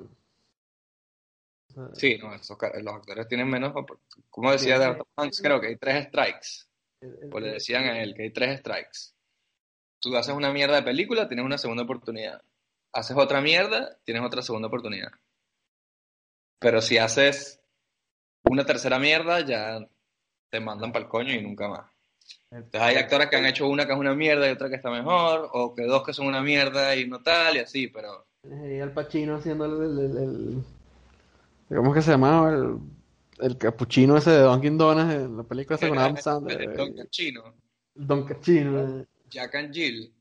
sí, 1.95 2.19
no, 2.19 2.35
esos, 2.35 2.59
los 2.83 2.95
actores 2.95 3.29
tienen 3.29 3.49
menos, 3.49 3.73
como 4.29 4.53
decía 4.53 4.79
de 4.79 5.03
Hanks, 5.17 5.41
creo 5.41 5.61
que 5.61 5.69
hay 5.69 5.77
tres 5.77 6.09
strikes. 6.09 6.67
O 7.33 7.41
le 7.41 7.53
decían 7.53 7.85
a 7.85 8.03
él 8.03 8.15
que 8.15 8.25
hay 8.25 8.33
tres 8.33 8.61
strikes. 8.61 9.15
Tú 10.01 10.15
haces 10.17 10.35
una 10.35 10.53
mierda 10.53 10.77
de 10.77 10.83
película, 10.83 11.29
tienes 11.29 11.45
una 11.45 11.59
segunda 11.59 11.85
oportunidad. 11.85 12.43
Haces 12.93 13.17
otra 13.17 13.41
mierda, 13.41 13.97
tienes 14.05 14.23
otra 14.23 14.43
segunda 14.43 14.69
oportunidad. 14.69 15.11
Pero 16.59 16.83
si 16.83 16.99
haces 16.99 17.61
una 18.45 18.67
tercera 18.67 18.99
mierda, 18.99 19.41
ya 19.41 19.79
te 20.51 20.61
mandan 20.61 20.93
para 20.93 21.05
el 21.05 21.11
coño 21.11 21.33
y 21.33 21.43
nunca 21.43 21.69
más. 21.69 21.90
Entonces 22.51 22.81
hay 22.81 22.97
actores 22.97 23.29
que 23.29 23.37
han 23.37 23.47
hecho 23.47 23.69
una 23.69 23.87
que 23.87 23.93
es 23.93 23.99
una 23.99 24.15
mierda 24.15 24.49
y 24.49 24.53
otra 24.53 24.69
que 24.69 24.77
está 24.77 24.91
mejor, 24.91 25.49
o 25.53 25.75
que 25.75 25.85
dos 25.85 26.05
que 26.05 26.13
son 26.13 26.27
una 26.27 26.43
mierda 26.43 26.97
y 26.97 27.07
no 27.07 27.23
tal, 27.23 27.57
y 27.57 27.61
así, 27.61 27.87
pero... 27.87 28.27
Y 28.43 28.81
Al 28.81 28.93
Pacino 28.93 29.37
haciendo 29.37 29.67
el... 29.67 29.99
el, 29.99 30.65
¿Cómo 31.69 31.91
es 31.91 31.95
que 31.95 32.03
se 32.03 32.11
llamaba? 32.11 32.51
El, 32.51 32.79
el 33.41 33.57
capuchino 33.57 34.17
ese 34.17 34.31
de 34.31 34.43
Dunkin' 34.43 34.79
Donuts 34.79 35.15
en 35.15 35.37
la 35.37 35.43
película 35.45 35.77
esa 35.77 35.89
con 35.89 35.99
Adam 35.99 36.17
Sandler. 36.17 36.63
El 36.63 36.77
Don 36.77 36.97
Cachino. 36.97 37.55
El 37.95 38.07
Don 38.07 38.25
Cachino. 38.27 39.07
Jack 39.31 39.55
and 39.55 39.73
Jill. 39.73 40.13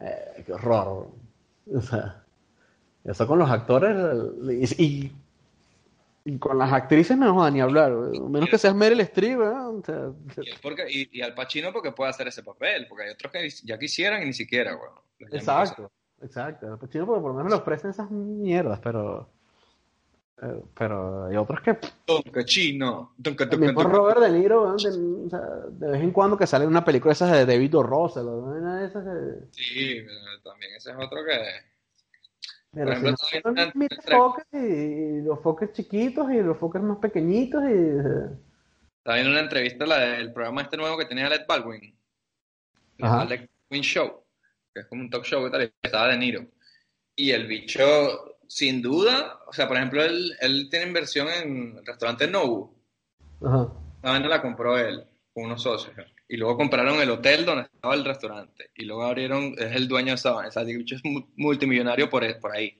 Eh, 0.00 0.42
qué 0.44 0.52
horror. 0.52 1.10
O 1.74 1.80
sea, 1.80 2.24
eso 3.04 3.26
con 3.26 3.38
los 3.38 3.50
actores 3.50 3.96
y, 4.78 4.84
y 4.84 5.12
con 6.38 6.58
las 6.58 6.72
actrices 6.72 7.16
no 7.16 7.34
joda 7.34 7.50
ni 7.50 7.60
hablar, 7.60 7.92
menos 7.92 8.48
que 8.48 8.58
seas 8.58 8.74
Meryl 8.74 9.00
Streep, 9.00 9.38
o 9.40 9.82
sea, 9.84 10.12
y, 10.88 11.22
Al 11.22 11.34
Pacino 11.34 11.72
porque 11.72 11.92
puede 11.92 12.10
hacer 12.10 12.28
ese 12.28 12.42
papel, 12.42 12.86
porque 12.88 13.04
hay 13.04 13.10
otros 13.10 13.32
que 13.32 13.48
ya 13.64 13.78
quisieran 13.78 14.22
y 14.22 14.26
ni 14.26 14.32
siquiera, 14.32 14.76
bueno, 14.76 15.02
Exacto, 15.32 15.90
exacto. 16.20 16.72
Al 16.72 16.78
Pacino 16.78 17.06
porque 17.06 17.22
por 17.22 17.30
lo 17.30 17.36
menos 17.36 17.52
le 17.52 17.58
ofrecen 17.58 17.90
esas 17.90 18.10
mierdas, 18.10 18.80
pero 18.82 19.30
eh, 20.40 20.62
pero 20.72 21.26
hay 21.26 21.36
otros 21.36 21.60
que 21.62 21.76
Don 22.06 22.22
Cachino, 22.22 23.14
Don 23.16 23.36
Robert 23.36 24.20
De 24.20 24.30
Niro, 24.30 24.66
de, 24.66 24.74
o 24.74 24.78
sea, 24.78 25.40
de, 25.40 25.90
vez 25.90 26.00
en 26.00 26.12
cuando 26.12 26.36
que 26.36 26.46
sale 26.46 26.64
una 26.64 26.84
película 26.84 27.12
esas 27.12 27.32
de 27.32 27.44
de 27.44 28.86
esas 28.86 29.04
que... 29.04 29.46
Sí, 29.50 30.06
también 30.44 30.74
ese 30.76 30.90
es 30.90 30.96
otro 30.96 31.24
que 31.24 31.40
por 32.72 32.88
ejemplo, 32.92 34.34
y 34.52 35.22
los 35.22 35.40
foques 35.40 35.72
chiquitos 35.72 36.30
y 36.30 36.42
los 36.42 36.58
foques 36.58 36.82
más 36.82 36.98
pequeñitos 36.98 37.62
y... 37.64 38.46
Estaba 38.98 39.16
viendo 39.16 39.30
una 39.30 39.40
entrevista 39.40 39.86
la 39.86 40.00
del 40.00 40.32
programa 40.32 40.62
este 40.62 40.76
nuevo 40.76 40.98
que 40.98 41.06
tenía 41.06 41.26
Alec 41.26 41.46
Baldwin. 41.46 41.96
Alec 43.00 43.48
Baldwin 43.70 43.82
Show, 43.82 44.24
que 44.74 44.80
es 44.80 44.86
como 44.86 45.02
un 45.02 45.10
talk 45.10 45.24
show 45.24 45.46
y 45.46 45.50
tal, 45.50 45.72
estaba 45.82 46.08
de 46.08 46.18
Niro. 46.18 46.46
Y 47.16 47.30
el 47.30 47.46
bicho, 47.46 48.38
sin 48.46 48.82
duda, 48.82 49.40
o 49.46 49.52
sea, 49.52 49.66
por 49.66 49.76
ejemplo, 49.78 50.04
él, 50.04 50.36
él 50.40 50.68
tiene 50.70 50.86
inversión 50.86 51.28
en 51.28 51.78
el 51.78 51.86
restaurante 51.86 52.28
Nobu. 52.28 52.76
Ajá. 53.42 53.72
La 54.02 54.18
la 54.18 54.42
compró 54.42 54.78
él 54.78 55.04
con 55.32 55.44
unos 55.46 55.62
socios. 55.62 55.94
Y 56.28 56.36
luego 56.36 56.58
compraron 56.58 57.00
el 57.00 57.10
hotel 57.10 57.46
donde 57.46 57.64
estaba 57.64 57.94
el 57.94 58.04
restaurante. 58.04 58.70
Y 58.74 58.84
luego 58.84 59.04
abrieron, 59.04 59.54
es 59.58 59.74
el 59.74 59.88
dueño 59.88 60.08
de 60.08 60.14
esa 60.16 60.32
vaina. 60.32 60.50
Es 60.50 61.02
multimillonario 61.36 62.10
por, 62.10 62.38
por 62.38 62.54
ahí. 62.54 62.78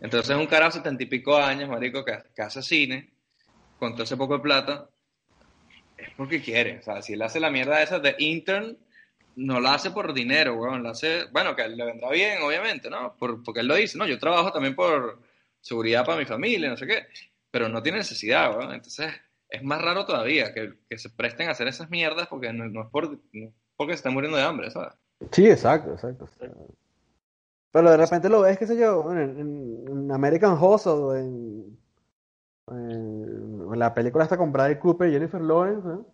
Entonces 0.00 0.30
es 0.30 0.36
un 0.36 0.46
carajo 0.46 0.72
setenta 0.72 1.02
y 1.02 1.06
pico 1.06 1.36
años, 1.36 1.68
marico, 1.68 2.04
que, 2.04 2.42
hace 2.42 2.62
cine, 2.62 3.12
con 3.78 3.92
todo 3.92 4.04
ese 4.04 4.16
poco 4.16 4.36
de 4.36 4.42
plata, 4.42 4.88
es 5.96 6.08
porque 6.16 6.42
quiere. 6.42 6.78
O 6.78 6.82
sea, 6.82 7.02
si 7.02 7.14
él 7.14 7.22
hace 7.22 7.40
la 7.40 7.50
mierda 7.50 7.82
esa 7.82 7.98
de 7.98 8.14
intern, 8.18 8.76
no 9.36 9.60
la 9.60 9.74
hace 9.74 9.90
por 9.90 10.12
dinero, 10.12 10.54
weón. 10.56 10.82
La 10.82 10.90
hace, 10.90 11.24
bueno, 11.32 11.54
que 11.54 11.68
le 11.68 11.84
vendrá 11.84 12.10
bien, 12.10 12.42
obviamente, 12.42 12.90
¿no? 12.90 13.16
porque 13.18 13.60
él 13.60 13.66
lo 13.66 13.74
dice, 13.74 13.98
¿no? 13.98 14.06
Yo 14.06 14.18
trabajo 14.18 14.52
también 14.52 14.74
por 14.74 15.20
seguridad 15.60 16.04
para 16.04 16.18
mi 16.18 16.24
familia, 16.24 16.68
no 16.68 16.76
sé 16.76 16.86
qué. 16.86 17.06
Pero 17.50 17.68
no 17.68 17.82
tiene 17.82 17.98
necesidad, 17.98 18.56
weón. 18.56 18.74
Entonces 18.74 19.12
es 19.48 19.62
más 19.62 19.80
raro 19.82 20.06
todavía 20.06 20.52
que, 20.52 20.74
que, 20.88 20.98
se 20.98 21.10
presten 21.10 21.48
a 21.48 21.52
hacer 21.52 21.68
esas 21.68 21.90
mierdas 21.90 22.26
porque 22.28 22.52
no, 22.52 22.82
es 22.82 22.88
por, 22.90 23.18
porque 23.76 23.92
se 23.92 23.96
están 23.96 24.14
muriendo 24.14 24.36
de 24.36 24.44
hambre, 24.44 24.70
¿sabes? 24.70 24.94
Sí, 25.30 25.46
exacto, 25.48 25.92
exacto. 25.92 26.28
Pero 27.70 27.90
de 27.90 27.96
repente 27.96 28.28
lo 28.28 28.42
ves, 28.42 28.58
qué 28.58 28.66
sé 28.66 28.76
yo, 28.76 29.10
en, 29.12 30.10
American 30.12 30.56
Hustle, 30.60 31.18
en, 31.18 31.78
en, 32.68 33.78
la 33.78 33.92
película 33.92 34.24
esta 34.24 34.36
con 34.36 34.52
Bradley 34.52 34.78
Cooper 34.78 35.08
y 35.08 35.12
Jennifer 35.12 35.40
Lawrence, 35.40 35.88
¿eh? 35.88 36.04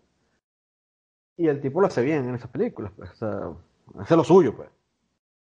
y 1.37 1.49
el 1.49 1.61
tipo 1.61 1.81
lo 1.81 1.87
hace 1.87 2.03
bien 2.03 2.29
en 2.29 2.35
esas 2.35 2.51
películas, 2.51 2.93
pues, 2.97 3.11
o 3.11 3.15
sea, 3.15 3.41
hace 3.99 4.17
lo 4.17 4.25
suyo, 4.25 4.57
pues. 4.57 4.69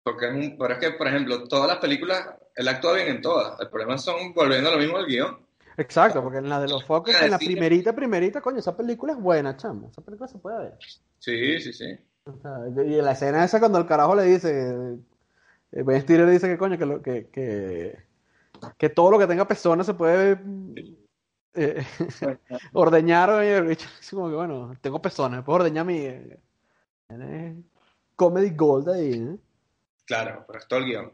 Porque 0.02 0.28
es, 0.28 0.34
un, 0.34 0.58
pero 0.58 0.74
es 0.74 0.80
que, 0.80 0.90
por 0.92 1.08
ejemplo, 1.08 1.48
todas 1.48 1.68
las 1.68 1.78
películas, 1.78 2.28
él 2.54 2.68
actúa 2.68 2.92
bien 2.94 3.08
en 3.08 3.22
todas. 3.22 3.58
El 3.58 3.70
problema 3.70 3.96
son 3.96 4.34
volviendo 4.34 4.68
a 4.68 4.72
lo 4.72 4.78
mismo 4.78 4.98
del 4.98 5.06
guion. 5.06 5.38
Exacto, 5.76 6.22
porque 6.22 6.38
en 6.38 6.48
la 6.48 6.60
de 6.60 6.68
los 6.68 6.84
focos, 6.84 7.14
en 7.20 7.30
la 7.30 7.38
primerita, 7.38 7.94
primerita, 7.94 8.40
coño, 8.40 8.58
esa 8.58 8.76
película 8.76 9.12
es 9.12 9.18
buena, 9.18 9.56
chamo. 9.56 9.88
Esa 9.90 10.02
película 10.02 10.28
se 10.28 10.38
puede 10.38 10.58
ver. 10.58 10.78
Sí, 11.18 11.60
sí, 11.60 11.72
sí. 11.72 11.98
y 12.86 13.02
la 13.02 13.12
escena 13.12 13.44
esa 13.44 13.58
cuando 13.58 13.78
el 13.78 13.86
carajo 13.86 14.14
le 14.14 14.24
dice, 14.24 14.98
eh, 15.72 15.82
Ben 15.82 16.02
Stiller 16.02 16.26
le 16.26 16.32
dice 16.32 16.48
que 16.48 16.58
coño, 16.58 16.78
que, 16.78 16.86
lo, 16.86 17.02
que, 17.02 17.28
que, 17.28 17.98
que 18.78 18.88
todo 18.90 19.10
lo 19.10 19.18
que 19.18 19.26
tenga 19.26 19.48
personas 19.48 19.86
se 19.86 19.94
puede 19.94 20.38
eh, 21.54 21.84
ordeñar, 22.72 23.44
y 23.44 23.76
como 24.14 24.28
que 24.28 24.36
bueno, 24.36 24.74
tengo 24.80 25.02
personas, 25.02 25.44
puedo 25.44 25.60
ordeñar 25.60 25.84
mi 25.84 25.98
eh, 25.98 27.56
comedy 28.14 28.50
gold 28.50 28.88
ahí, 28.90 29.12
¿eh? 29.12 29.36
Claro, 30.04 30.44
pero 30.46 30.58
es 30.58 30.68
todo 30.68 30.80
el 30.80 30.86
guion. 30.86 31.12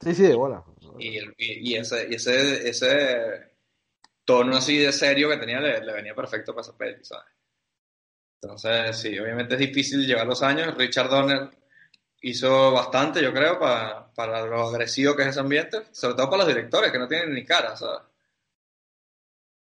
Sí, 0.00 0.14
sí, 0.14 0.22
de 0.24 0.34
bola. 0.34 0.62
Y, 0.98 1.18
y, 1.18 1.24
y 1.38 1.76
ese, 1.76 2.06
y 2.10 2.14
ese, 2.14 2.68
ese 2.68 3.55
tono 4.26 4.56
así 4.56 4.76
de 4.76 4.92
serio 4.92 5.30
que 5.30 5.38
tenía 5.38 5.60
le, 5.60 5.80
venía 5.92 6.14
perfecto 6.14 6.52
para 6.52 6.62
esa 6.62 6.76
peli, 6.76 7.02
¿sabes? 7.02 7.32
Entonces, 8.42 8.98
sí, 8.98 9.18
obviamente 9.18 9.54
es 9.54 9.60
difícil 9.60 10.06
llevar 10.06 10.26
los 10.26 10.42
años. 10.42 10.76
Richard 10.76 11.08
Donner 11.08 11.48
hizo 12.20 12.72
bastante, 12.72 13.22
yo 13.22 13.32
creo, 13.32 13.58
para, 13.58 14.12
para 14.12 14.44
lo 14.44 14.68
agresivo 14.68 15.16
que 15.16 15.22
es 15.22 15.28
ese 15.28 15.40
ambiente, 15.40 15.86
sobre 15.92 16.16
todo 16.16 16.28
para 16.28 16.44
los 16.44 16.48
directores 16.48 16.92
que 16.92 16.98
no 16.98 17.08
tienen 17.08 17.32
ni 17.32 17.44
cara, 17.44 17.76
¿sabes? 17.76 18.02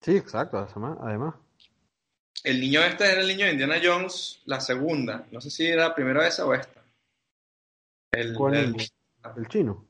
Sí, 0.02 0.16
exacto, 0.16 0.68
además. 1.02 1.36
El 2.44 2.62
niño 2.62 2.82
este 2.82 3.12
era 3.12 3.22
el 3.22 3.28
niño 3.28 3.46
de 3.46 3.52
Indiana 3.54 3.82
Jones, 3.84 4.42
la 4.46 4.62
segunda. 4.62 5.28
No 5.32 5.42
sé 5.42 5.50
si 5.50 5.68
era 5.68 5.94
primero 5.94 6.22
esa 6.22 6.46
o 6.46 6.54
esta. 6.54 6.84
El, 8.12 8.34
¿Cuál 8.34 8.56
el, 8.56 8.76
el 9.36 9.48
chino? 9.48 9.89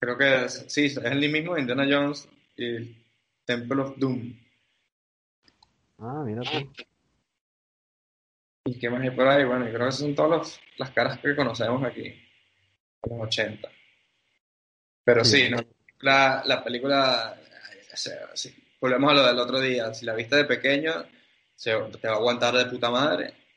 Creo 0.00 0.16
que 0.16 0.48
sí, 0.48 0.86
es 0.86 0.96
el 0.96 1.30
mismo 1.30 1.54
de 1.54 1.60
Indiana 1.60 1.86
Jones 1.88 2.28
y 2.56 2.96
Temple 3.44 3.82
of 3.82 3.98
Doom. 3.98 4.38
Ah, 5.98 6.22
mira 6.24 6.42
tú. 6.42 6.72
¿Y 8.64 8.78
qué 8.78 8.90
más 8.90 9.02
hay 9.02 9.10
por 9.10 9.26
ahí? 9.26 9.44
Bueno, 9.44 9.64
yo 9.64 9.72
creo 9.72 9.86
que 9.86 9.88
esas 9.88 10.00
son 10.00 10.14
todas 10.14 10.60
las 10.76 10.90
caras 10.90 11.18
que 11.18 11.34
conocemos 11.34 11.82
aquí, 11.82 12.14
los 13.08 13.20
80. 13.20 13.68
Pero 15.04 15.24
sí, 15.24 15.50
la, 16.00 16.42
la, 16.44 16.62
película, 16.62 17.40
volvemos 18.80 19.10
a 19.10 19.14
lo 19.14 19.26
del 19.26 19.38
otro 19.38 19.60
día, 19.60 19.94
si 19.94 20.04
la 20.04 20.14
viste 20.14 20.36
de 20.36 20.44
pequeño, 20.44 20.92
se, 21.56 21.72
te 21.72 22.08
va 22.08 22.14
a 22.14 22.16
aguantar 22.18 22.54
de 22.54 22.66
puta 22.66 22.90
madre 22.90 23.47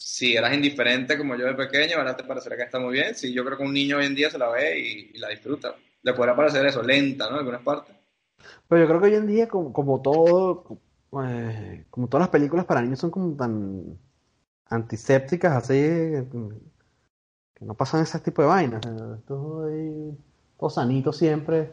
si 0.00 0.34
eras 0.34 0.54
indiferente 0.54 1.18
como 1.18 1.36
yo 1.36 1.44
de 1.44 1.54
pequeño, 1.54 1.98
ahora 1.98 2.16
te 2.16 2.24
parecerá 2.24 2.56
que 2.56 2.62
está 2.62 2.78
muy 2.80 2.94
bien. 2.94 3.14
Si 3.14 3.34
yo 3.34 3.44
creo 3.44 3.58
que 3.58 3.64
un 3.64 3.74
niño 3.74 3.98
hoy 3.98 4.06
en 4.06 4.14
día 4.14 4.30
se 4.30 4.38
la 4.38 4.48
ve 4.48 4.80
y, 4.80 5.18
la 5.18 5.28
disfruta. 5.28 5.74
Le 6.02 6.14
podrá 6.14 6.34
parecer 6.34 6.64
eso, 6.64 6.82
lenta, 6.82 7.26
¿no? 7.26 7.32
En 7.32 7.38
algunas 7.40 7.60
partes. 7.60 7.94
Pero 8.66 8.80
yo 8.80 8.88
creo 8.88 9.00
que 9.00 9.06
hoy 9.08 9.14
en 9.14 9.26
día, 9.26 9.46
como, 9.46 9.74
como 9.74 10.00
todo, 10.00 10.64
eh, 11.22 11.84
como 11.90 12.08
todas 12.08 12.22
las 12.22 12.30
películas 12.30 12.64
para 12.64 12.80
niños 12.80 12.98
son 12.98 13.10
como 13.10 13.36
tan 13.36 13.98
antisépticas, 14.70 15.52
así, 15.52 15.74
que 17.54 17.64
no 17.66 17.74
pasan 17.74 18.02
ese 18.02 18.20
tipo 18.20 18.40
de 18.40 18.48
vainas. 18.48 18.80
Todo, 19.26 19.68
todo 20.58 20.70
sanito 20.70 21.12
siempre. 21.12 21.72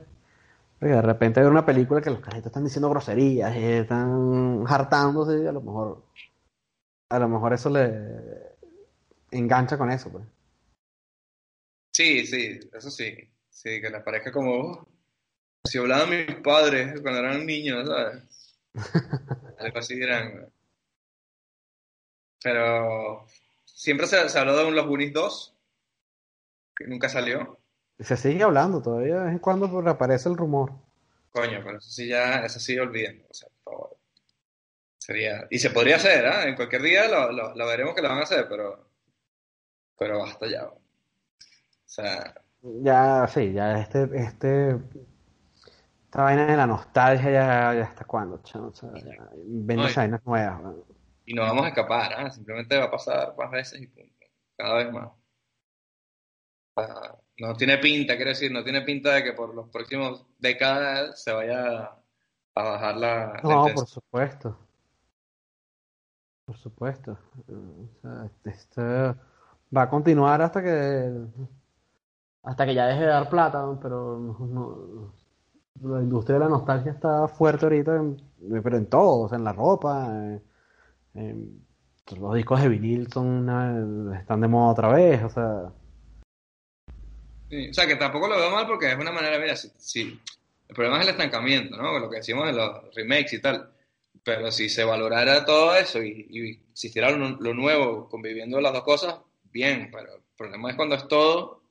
de 0.81 1.01
repente 1.01 1.39
hay 1.39 1.45
una 1.45 1.65
película 1.65 2.01
que 2.01 2.09
los 2.09 2.19
carajitos 2.19 2.47
están 2.47 2.65
diciendo 2.65 2.89
groserías, 2.89 3.55
y 3.55 3.63
están 3.63 4.65
hartándose, 4.67 5.47
a 5.47 5.53
lo 5.53 5.61
mejor 5.61 6.03
a 7.09 7.19
lo 7.19 7.29
mejor 7.29 7.53
eso 7.53 7.69
le 7.69 8.55
engancha 9.31 9.77
con 9.77 9.91
eso, 9.91 10.11
pues. 10.11 10.25
Sí, 11.91 12.25
sí, 12.25 12.59
eso 12.73 12.91
sí. 12.91 13.15
Sí, 13.49 13.81
que 13.81 13.89
les 13.89 14.03
parezca 14.03 14.31
como 14.31 14.53
oh, 14.53 14.87
si 15.63 15.79
hablaban 15.79 16.11
mis 16.11 16.35
padres 16.35 17.01
cuando 17.01 17.19
eran 17.19 17.45
niños, 17.45 17.87
¿sabes? 17.87 18.59
Algo 19.59 19.79
así 19.79 19.95
dirán. 19.95 20.47
Pero 22.43 23.25
siempre 23.65 24.05
se, 24.05 24.29
se 24.29 24.37
habló 24.39 24.55
de 24.55 24.65
un 24.65 24.75
Los 24.75 24.85
Goonies 24.85 25.11
2, 25.11 25.55
que 26.75 26.87
nunca 26.87 27.09
salió. 27.09 27.59
Se 27.99 28.15
sigue 28.15 28.43
hablando 28.43 28.79
todavía, 28.81 29.15
de 29.15 29.23
vez 29.25 29.33
en 29.33 29.39
cuando 29.39 29.81
reaparece 29.81 30.29
el 30.29 30.37
rumor. 30.37 30.73
Coño, 31.31 31.61
pero 31.63 31.79
eso 31.79 31.89
sí 31.89 32.07
ya, 32.07 32.45
eso 32.45 32.59
sí 32.59 32.77
olviden. 32.77 33.25
O 33.27 33.33
sea, 33.33 33.49
por 33.63 33.73
favor. 33.73 33.96
Sería. 35.07 35.47
Y 35.49 35.57
se 35.59 35.69
podría 35.69 35.95
hacer, 35.95 36.25
¿ah? 36.25 36.43
En 36.49 36.55
cualquier 36.55 36.81
día 36.81 37.07
lo, 37.07 37.31
lo, 37.31 37.55
lo 37.55 37.65
veremos 37.65 37.95
que 37.95 38.01
lo 38.01 38.09
van 38.09 38.17
a 38.19 38.23
hacer, 38.23 38.45
pero. 38.49 38.89
Pero 39.97 40.19
basta 40.19 40.47
ya. 40.47 40.65
O 40.65 40.81
sea, 41.85 42.35
Ya, 42.61 43.25
sí, 43.33 43.53
ya 43.53 43.79
este, 43.79 44.09
este, 44.15 44.77
esta 46.03 46.23
vaina 46.23 46.45
de 46.47 46.57
la 46.57 46.67
nostalgia 46.67 47.31
ya, 47.31 47.73
ya 47.73 47.83
hasta 47.83 48.03
cuándo, 48.03 48.41
chamo? 48.43 48.67
O 48.67 48.73
sea, 48.73 48.89
No, 48.89 49.87
vainas 49.95 50.25
nuevas, 50.25 50.61
y 51.25 51.33
no 51.33 51.43
vamos 51.43 51.63
a 51.65 51.69
escapar, 51.69 52.13
¿ah? 52.13 52.29
Simplemente 52.29 52.77
va 52.77 52.85
a 52.85 52.91
pasar 52.91 53.33
más 53.37 53.49
veces 53.49 53.81
y 53.81 53.87
punto. 53.87 54.25
Cada 54.57 54.75
vez 54.75 54.91
más. 54.91 55.09
No 57.37 57.55
tiene 57.55 57.77
pinta, 57.77 58.17
quiero 58.17 58.31
decir, 58.31 58.51
no 58.51 58.61
tiene 58.61 58.81
pinta 58.81 59.13
de 59.13 59.23
que 59.23 59.31
por 59.31 59.55
los 59.55 59.69
próximos 59.69 60.25
décadas 60.37 61.23
se 61.23 61.31
vaya 61.31 61.93
a 62.55 62.63
bajar 62.63 62.97
la, 62.97 63.39
No, 63.41 63.67
por 63.73 63.87
supuesto. 63.87 64.66
Por 66.47 66.57
supuesto. 66.57 67.17
O 67.49 68.01
sea, 68.01 68.29
esto 68.45 68.81
va 69.75 69.81
a 69.81 69.89
continuar 69.89 70.41
hasta 70.41 70.63
que 70.63 71.11
hasta 72.43 72.65
que 72.65 72.73
ya 72.73 72.85
deje 72.87 73.01
de 73.01 73.07
dar 73.07 73.29
plata, 73.29 73.65
pero 73.81 75.11
la 75.81 76.01
industria 76.01 76.35
de 76.35 76.45
la 76.45 76.49
nostalgia 76.49 76.93
está 76.93 77.27
fuerte 77.27 77.65
ahorita, 77.65 77.97
en- 77.97 78.23
pero 78.63 78.77
en 78.77 78.85
todo, 78.85 79.23
o 79.25 79.27
sea, 79.27 79.37
en 79.37 79.43
la 79.43 79.51
ropa, 79.51 80.39
los 82.17 82.33
discos 82.35 82.61
de 82.61 82.69
vinil 82.69 83.11
son 83.11 83.27
una- 83.27 84.17
están 84.17 84.39
de 84.39 84.47
moda 84.47 84.71
otra 84.71 84.87
vez, 84.93 85.21
o 85.23 85.29
sea, 85.29 85.73
o 87.49 87.73
sea, 87.73 87.85
que 87.87 87.97
tampoco 87.97 88.29
lo 88.29 88.37
veo 88.37 88.51
mal 88.51 88.65
porque 88.65 88.89
es 88.89 88.97
una 88.97 89.11
manera, 89.11 89.37
mira, 89.37 89.57
si, 89.57 89.69
si- 89.77 90.17
el 90.69 90.75
problema 90.75 90.97
es 90.99 91.03
el 91.03 91.11
estancamiento, 91.11 91.75
¿no? 91.75 91.99
Lo 91.99 92.09
que 92.09 92.17
decimos 92.17 92.45
de 92.45 92.53
los 92.53 92.95
remakes 92.95 93.33
y 93.33 93.41
tal. 93.41 93.69
Pero 94.27 94.51
si 94.51 94.67
se 94.67 94.83
valorara 94.83 95.45
todo 95.45 95.73
eso 95.73 96.03
y, 96.03 96.27
y 96.29 96.49
existiera 96.71 97.09
lo, 97.11 97.29
lo 97.39 97.53
nuevo 97.53 98.09
conviviendo 98.09 98.59
las 98.59 98.73
dos 98.73 98.83
cosas, 98.83 99.15
bien, 99.45 99.89
pero 99.89 100.15
el 100.15 100.21
problema 100.35 100.69
es 100.69 100.75
cuando 100.75 100.95
es 100.95 101.07
todo, 101.07 101.63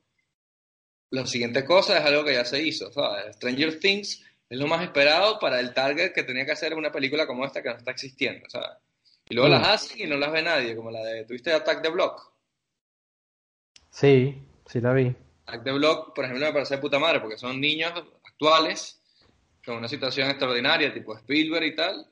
la 1.11 1.27
siguiente 1.27 1.63
cosa 1.63 1.99
es 1.99 2.03
algo 2.03 2.25
que 2.25 2.33
ya 2.33 2.43
se 2.45 2.59
hizo, 2.63 2.91
¿sabes? 2.91 3.35
Stranger 3.35 3.79
Things 3.79 4.25
es 4.49 4.57
lo 4.59 4.65
más 4.65 4.81
esperado 4.81 5.37
para 5.37 5.59
el 5.59 5.71
target 5.75 6.13
que 6.13 6.23
tenía 6.23 6.47
que 6.47 6.53
hacer 6.53 6.73
una 6.73 6.91
película 6.91 7.27
como 7.27 7.45
esta 7.45 7.61
que 7.61 7.69
no 7.69 7.77
está 7.77 7.91
existiendo, 7.91 8.49
¿sabes? 8.49 8.71
Y 9.29 9.35
luego 9.35 9.49
Mm. 9.49 9.51
las 9.51 9.67
hacen 9.67 9.99
y 9.99 10.07
no 10.07 10.17
las 10.17 10.31
ve 10.31 10.41
nadie, 10.41 10.75
como 10.75 10.89
la 10.89 11.03
de, 11.03 11.25
¿tuviste 11.25 11.53
Attack 11.53 11.83
the 11.83 11.89
Block? 11.89 12.33
sí, 13.91 14.35
sí 14.65 14.81
la 14.81 14.93
vi. 14.93 15.15
Act 15.45 15.63
the 15.63 15.71
Block, 15.73 16.15
por 16.15 16.25
ejemplo, 16.25 16.43
me 16.47 16.53
parece 16.53 16.75
de 16.75 16.81
puta 16.81 16.97
madre, 16.97 17.19
porque 17.19 17.37
son 17.37 17.61
niños 17.61 17.91
actuales, 18.23 18.99
con 19.63 19.77
una 19.77 19.87
situación 19.87 20.27
extraordinaria, 20.29 20.91
tipo 20.91 21.15
Spielberg 21.15 21.65
y 21.65 21.75
tal, 21.75 22.07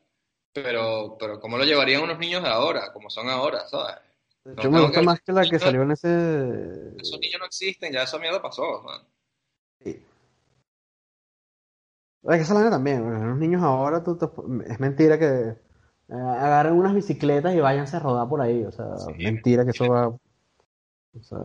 pero, 0.55 1.17
pero 1.19 1.39
¿cómo 1.39 1.57
lo 1.57 1.65
llevarían 1.65 2.01
unos 2.03 2.17
niños 2.17 2.41
de 2.41 2.49
ahora, 2.49 2.93
como 2.93 3.09
son 3.09 3.29
ahora, 3.29 3.67
¿sabes? 3.67 3.97
De 4.45 4.53
No 4.55 4.61
hecho, 4.61 4.71
me 4.71 4.81
gusta 4.81 4.99
que- 5.01 5.05
más 5.05 5.21
que 5.21 5.31
la 5.33 5.49
que 5.49 5.59
salió 5.59 5.81
en 5.83 5.91
ese... 5.91 6.07
Esos 6.97 7.19
niños 7.19 7.39
no 7.39 7.45
existen, 7.45 7.91
ya 7.91 8.03
esa 8.03 8.17
mierda 8.17 8.41
pasó, 8.41 8.81
man. 8.83 9.01
Sí. 9.83 10.01
Es 12.23 12.35
que 12.37 12.41
esa 12.41 12.53
vaina 12.53 12.69
también, 12.71 13.03
porque 13.03 13.19
los 13.25 13.37
niños 13.37 13.61
ahora 13.61 14.03
tú 14.03 14.17
te- 14.17 14.25
es 14.71 14.79
mentira 14.79 15.19
que 15.19 15.25
eh, 15.25 15.57
agarren 16.13 16.73
unas 16.73 16.93
bicicletas 16.95 17.53
y 17.53 17.59
váyanse 17.59 17.97
a 17.97 17.99
rodar 17.99 18.27
por 18.29 18.41
ahí, 18.41 18.63
o 18.63 18.71
sea, 18.71 18.95
Sí. 18.97 19.13
mentira 19.23 19.63
que 19.65 19.71
eso 19.71 19.87
va, 19.89 20.07
o 20.07 20.19
sea, 21.21 21.39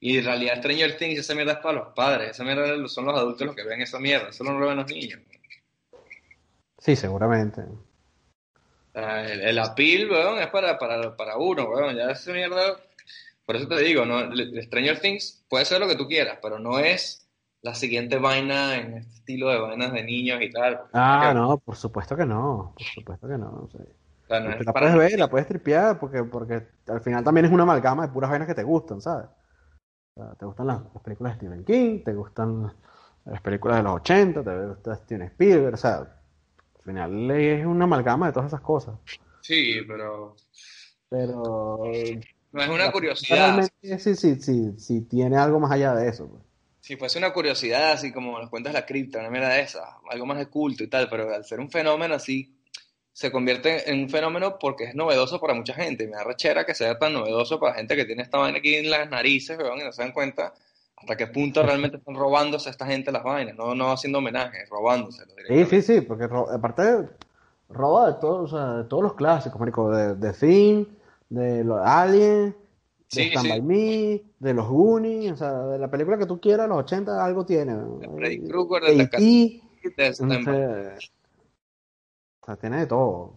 Y 0.00 0.18
en 0.18 0.24
realidad 0.24 0.56
Stranger 0.58 0.96
Things, 0.96 1.20
esa 1.20 1.34
mierda 1.34 1.52
es 1.52 1.58
para 1.58 1.78
los 1.78 1.94
padres, 1.94 2.30
esa 2.32 2.42
mierda 2.42 2.88
son 2.88 3.04
los 3.06 3.16
adultos 3.16 3.46
los 3.46 3.54
que 3.54 3.62
ven 3.64 3.80
esa 3.82 4.00
mierda, 4.00 4.30
eso 4.30 4.42
no 4.42 4.58
lo 4.58 4.66
ven 4.66 4.76
los 4.78 4.90
niños. 4.90 5.20
Sí, 6.82 6.96
seguramente. 6.96 7.62
Sea, 8.92 9.24
el, 9.32 9.40
el 9.40 9.58
appeal, 9.58 10.10
weón, 10.10 10.38
es 10.40 10.48
para, 10.48 10.78
para, 10.78 11.16
para 11.16 11.36
uno, 11.38 11.64
weón, 11.70 11.96
ya 11.96 12.10
esa 12.10 12.32
mierda, 12.32 12.76
por 13.46 13.56
eso 13.56 13.68
te 13.68 13.80
digo, 13.80 14.04
no, 14.04 14.20
el- 14.20 14.62
Stranger 14.64 15.00
Things 15.00 15.44
puede 15.48 15.64
ser 15.64 15.80
lo 15.80 15.88
que 15.88 15.96
tú 15.96 16.06
quieras, 16.08 16.38
pero 16.42 16.58
no 16.58 16.78
es 16.78 17.28
la 17.62 17.74
siguiente 17.74 18.18
vaina 18.18 18.76
en 18.78 18.98
este 18.98 19.14
estilo 19.14 19.50
de 19.50 19.58
vainas 19.60 19.92
de 19.92 20.04
niños 20.04 20.42
y 20.42 20.50
tal. 20.50 20.82
Ah, 20.92 21.32
no, 21.34 21.58
por 21.58 21.76
supuesto 21.76 22.16
que 22.16 22.26
no, 22.26 22.72
por 22.74 22.82
supuesto 22.86 23.26
que 23.28 23.38
no. 23.38 23.48
o 23.64 23.68
sea, 23.70 23.80
o 23.80 24.26
sea, 24.28 24.40
no 24.40 24.50
es 24.52 24.58
Te 24.58 24.64
la 24.64 24.72
para- 24.72 24.92
puedes 24.92 25.10
ver, 25.12 25.18
la 25.18 25.30
puedes 25.30 25.48
tripear, 25.48 25.98
porque, 25.98 26.22
porque 26.24 26.66
al 26.88 27.00
final 27.00 27.24
también 27.24 27.46
es 27.46 27.52
una 27.52 27.62
amalgama 27.62 28.06
de 28.06 28.12
puras 28.12 28.30
vainas 28.30 28.48
que 28.48 28.54
te 28.54 28.62
gustan, 28.62 29.00
¿sabes? 29.00 29.26
O 30.16 30.22
sea, 30.24 30.34
te 30.34 30.46
gustan 30.46 30.66
las, 30.68 30.82
las 30.94 31.02
películas 31.02 31.34
de 31.34 31.38
Stephen 31.46 31.64
King, 31.64 32.04
te 32.04 32.14
gustan 32.14 32.72
las 33.26 33.40
películas 33.42 33.78
de 33.78 33.82
los 33.84 33.94
80, 33.96 34.44
te 34.44 34.66
gusta 34.68 34.96
Steven 34.96 35.22
Spielberg, 35.28 35.74
o 35.74 35.78
sea, 35.78 36.21
al 36.84 37.10
final 37.10 37.30
es 37.30 37.64
una 37.66 37.84
amalgama 37.84 38.26
de 38.26 38.32
todas 38.32 38.48
esas 38.48 38.60
cosas. 38.60 38.94
Sí, 39.40 39.80
pero 39.86 40.36
Pero 41.08 41.82
no 42.52 42.62
es 42.62 42.68
una 42.68 42.90
curiosidad. 42.92 43.36
realmente 43.36 43.98
sí, 43.98 44.14
sí, 44.14 44.36
sí, 44.36 44.72
sí 44.78 45.00
tiene 45.02 45.36
algo 45.36 45.60
más 45.60 45.72
allá 45.72 45.94
de 45.94 46.08
eso. 46.08 46.28
pues. 46.28 46.42
Si 46.80 46.96
fuese 46.96 47.18
una 47.18 47.32
curiosidad, 47.32 47.92
así 47.92 48.12
como 48.12 48.38
nos 48.38 48.50
cuentas 48.50 48.72
la 48.72 48.84
cripta, 48.84 49.20
una 49.20 49.30
mierda 49.30 49.50
de 49.50 49.60
esa, 49.60 49.98
algo 50.10 50.26
más 50.26 50.38
de 50.38 50.46
culto 50.46 50.82
y 50.82 50.88
tal, 50.88 51.08
pero 51.08 51.32
al 51.32 51.44
ser 51.44 51.60
un 51.60 51.70
fenómeno 51.70 52.14
así, 52.14 52.56
se 53.12 53.30
convierte 53.30 53.90
en 53.90 54.00
un 54.00 54.08
fenómeno 54.10 54.58
porque 54.58 54.84
es 54.84 54.94
novedoso 54.94 55.40
para 55.40 55.54
mucha 55.54 55.74
gente. 55.74 56.06
Me 56.06 56.16
da 56.16 56.24
rechera 56.24 56.64
que 56.66 56.74
sea 56.74 56.98
tan 56.98 57.12
novedoso 57.12 57.60
para 57.60 57.74
gente 57.74 57.94
que 57.94 58.04
tiene 58.04 58.22
esta 58.22 58.38
vaina 58.38 58.58
aquí 58.58 58.74
en 58.74 58.90
las 58.90 59.08
narices, 59.10 59.58
weón, 59.58 59.80
y 59.80 59.84
no 59.84 59.92
se 59.92 60.02
dan 60.02 60.12
cuenta 60.12 60.54
hasta 61.02 61.16
qué 61.16 61.26
punto 61.26 61.64
realmente 61.64 61.96
están 61.96 62.14
robándose 62.14 62.68
a 62.68 62.72
esta 62.72 62.86
gente 62.86 63.10
las 63.10 63.24
vainas, 63.24 63.56
no, 63.56 63.74
no 63.74 63.90
haciendo 63.90 64.18
homenaje, 64.18 64.64
robándoselo 64.70 65.32
Sí, 65.48 65.64
sí, 65.66 65.82
sí, 65.82 66.00
porque 66.00 66.24
aparte 66.24 67.08
roba 67.68 68.12
de 68.12 68.20
todos, 68.20 68.52
o 68.52 68.56
sea, 68.56 68.74
de 68.78 68.84
todos 68.84 69.02
los 69.02 69.14
clásicos, 69.14 69.58
marico, 69.58 69.90
de, 69.90 70.14
de 70.14 70.32
Thing, 70.32 70.84
de 71.28 71.64
los 71.64 71.80
Aliens, 71.84 72.54
de 72.54 72.60
Sí, 73.08 73.28
Stand 73.30 73.46
sí. 73.46 73.48
By 73.50 73.62
Me, 73.62 74.22
de 74.38 74.54
los 74.54 74.68
Goonies, 74.68 75.32
o 75.32 75.36
sea, 75.36 75.52
de 75.66 75.78
la 75.78 75.90
película 75.90 76.16
que 76.16 76.26
tú 76.26 76.40
quieras, 76.40 76.68
los 76.68 76.78
80 76.78 77.24
algo 77.24 77.44
tiene. 77.44 77.74
De 77.74 78.08
Freddy 78.08 78.48
Krueger, 78.48 78.82
de 78.84 79.02
E.T., 79.02 79.18
de- 79.96 80.06
entonces, 80.06 81.12
o 82.42 82.46
sea, 82.46 82.56
tiene 82.56 82.78
de 82.78 82.86
todo. 82.86 83.34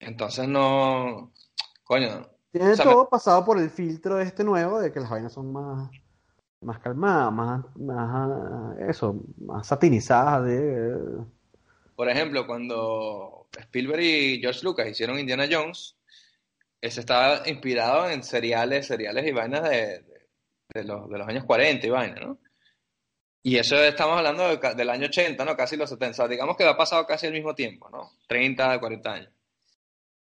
Entonces 0.00 0.48
no, 0.48 1.30
coño, 1.84 2.26
Tiene 2.50 2.72
O 2.72 2.76
sea, 2.76 2.84
todo 2.84 3.08
pasado 3.08 3.44
por 3.44 3.58
el 3.58 3.70
filtro 3.70 4.18
este 4.18 4.42
nuevo 4.42 4.80
de 4.80 4.92
que 4.92 5.00
las 5.00 5.10
vainas 5.10 5.32
son 5.32 5.52
más, 5.52 5.90
más 6.64 6.78
calmadas, 6.80 7.32
más, 7.32 7.64
más, 7.76 8.78
eso, 8.88 9.20
más 9.38 9.66
satirizadas 9.66 10.44
de... 10.46 10.96
Por 11.96 12.08
ejemplo, 12.08 12.46
cuando 12.46 13.46
Spielberg 13.56 14.02
y 14.02 14.40
George 14.40 14.60
Lucas 14.64 14.88
hicieron 14.88 15.18
Indiana 15.18 15.46
Jones, 15.50 15.96
ese 16.80 17.00
estaba 17.00 17.48
inspirado 17.48 18.10
en 18.10 18.22
seriales, 18.24 18.86
seriales 18.86 19.26
y 19.26 19.32
vainas 19.32 19.62
de, 19.68 20.04
de- 20.74 20.84
los, 20.84 21.08
de 21.08 21.18
los 21.18 21.28
años 21.28 21.44
40 21.44 21.86
y 21.86 21.90
vainas, 21.90 22.20
¿no? 22.20 22.38
Y 23.42 23.58
eso 23.58 23.76
estamos 23.76 24.16
hablando 24.16 24.56
del 24.56 24.90
año 24.90 25.06
80, 25.06 25.44
¿no? 25.44 25.54
Casi 25.54 25.76
los 25.76 25.90
70. 25.90 26.10
O 26.10 26.14
sea, 26.14 26.28
digamos 26.28 26.56
que 26.56 26.64
ha 26.64 26.76
pasado 26.76 27.06
casi 27.06 27.26
al 27.26 27.32
mismo 27.34 27.54
tiempo, 27.54 27.90
¿no? 27.90 28.10
30, 28.26 28.80
40 28.80 29.12
años. 29.12 29.30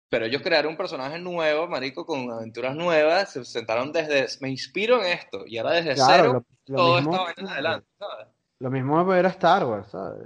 Pero 0.09 0.25
ellos 0.25 0.43
crearon 0.43 0.73
un 0.73 0.77
personaje 0.77 1.19
nuevo, 1.19 1.69
marico, 1.69 2.07
con 2.07 2.31
aventuras 2.31 2.75
nuevas, 2.75 3.33
se 3.33 3.45
sentaron 3.45 3.93
desde, 3.93 4.27
me 4.41 4.49
inspiro 4.49 5.03
en 5.03 5.13
esto, 5.13 5.45
y 5.47 5.59
ahora 5.59 5.73
desde 5.73 5.95
Claro, 5.95 6.15
cero, 6.17 6.33
lo, 6.67 6.73
lo 6.73 6.77
todo 6.77 6.97
mismo, 6.97 7.13
esta 7.13 7.25
vaina 7.25 7.53
adelante, 7.53 7.89
¿sabes? 7.99 8.27
lo 8.61 8.71
mismo 8.71 9.15
era 9.15 9.29
Star 9.29 9.65
Wars, 9.65 9.89
¿sabes? 9.89 10.23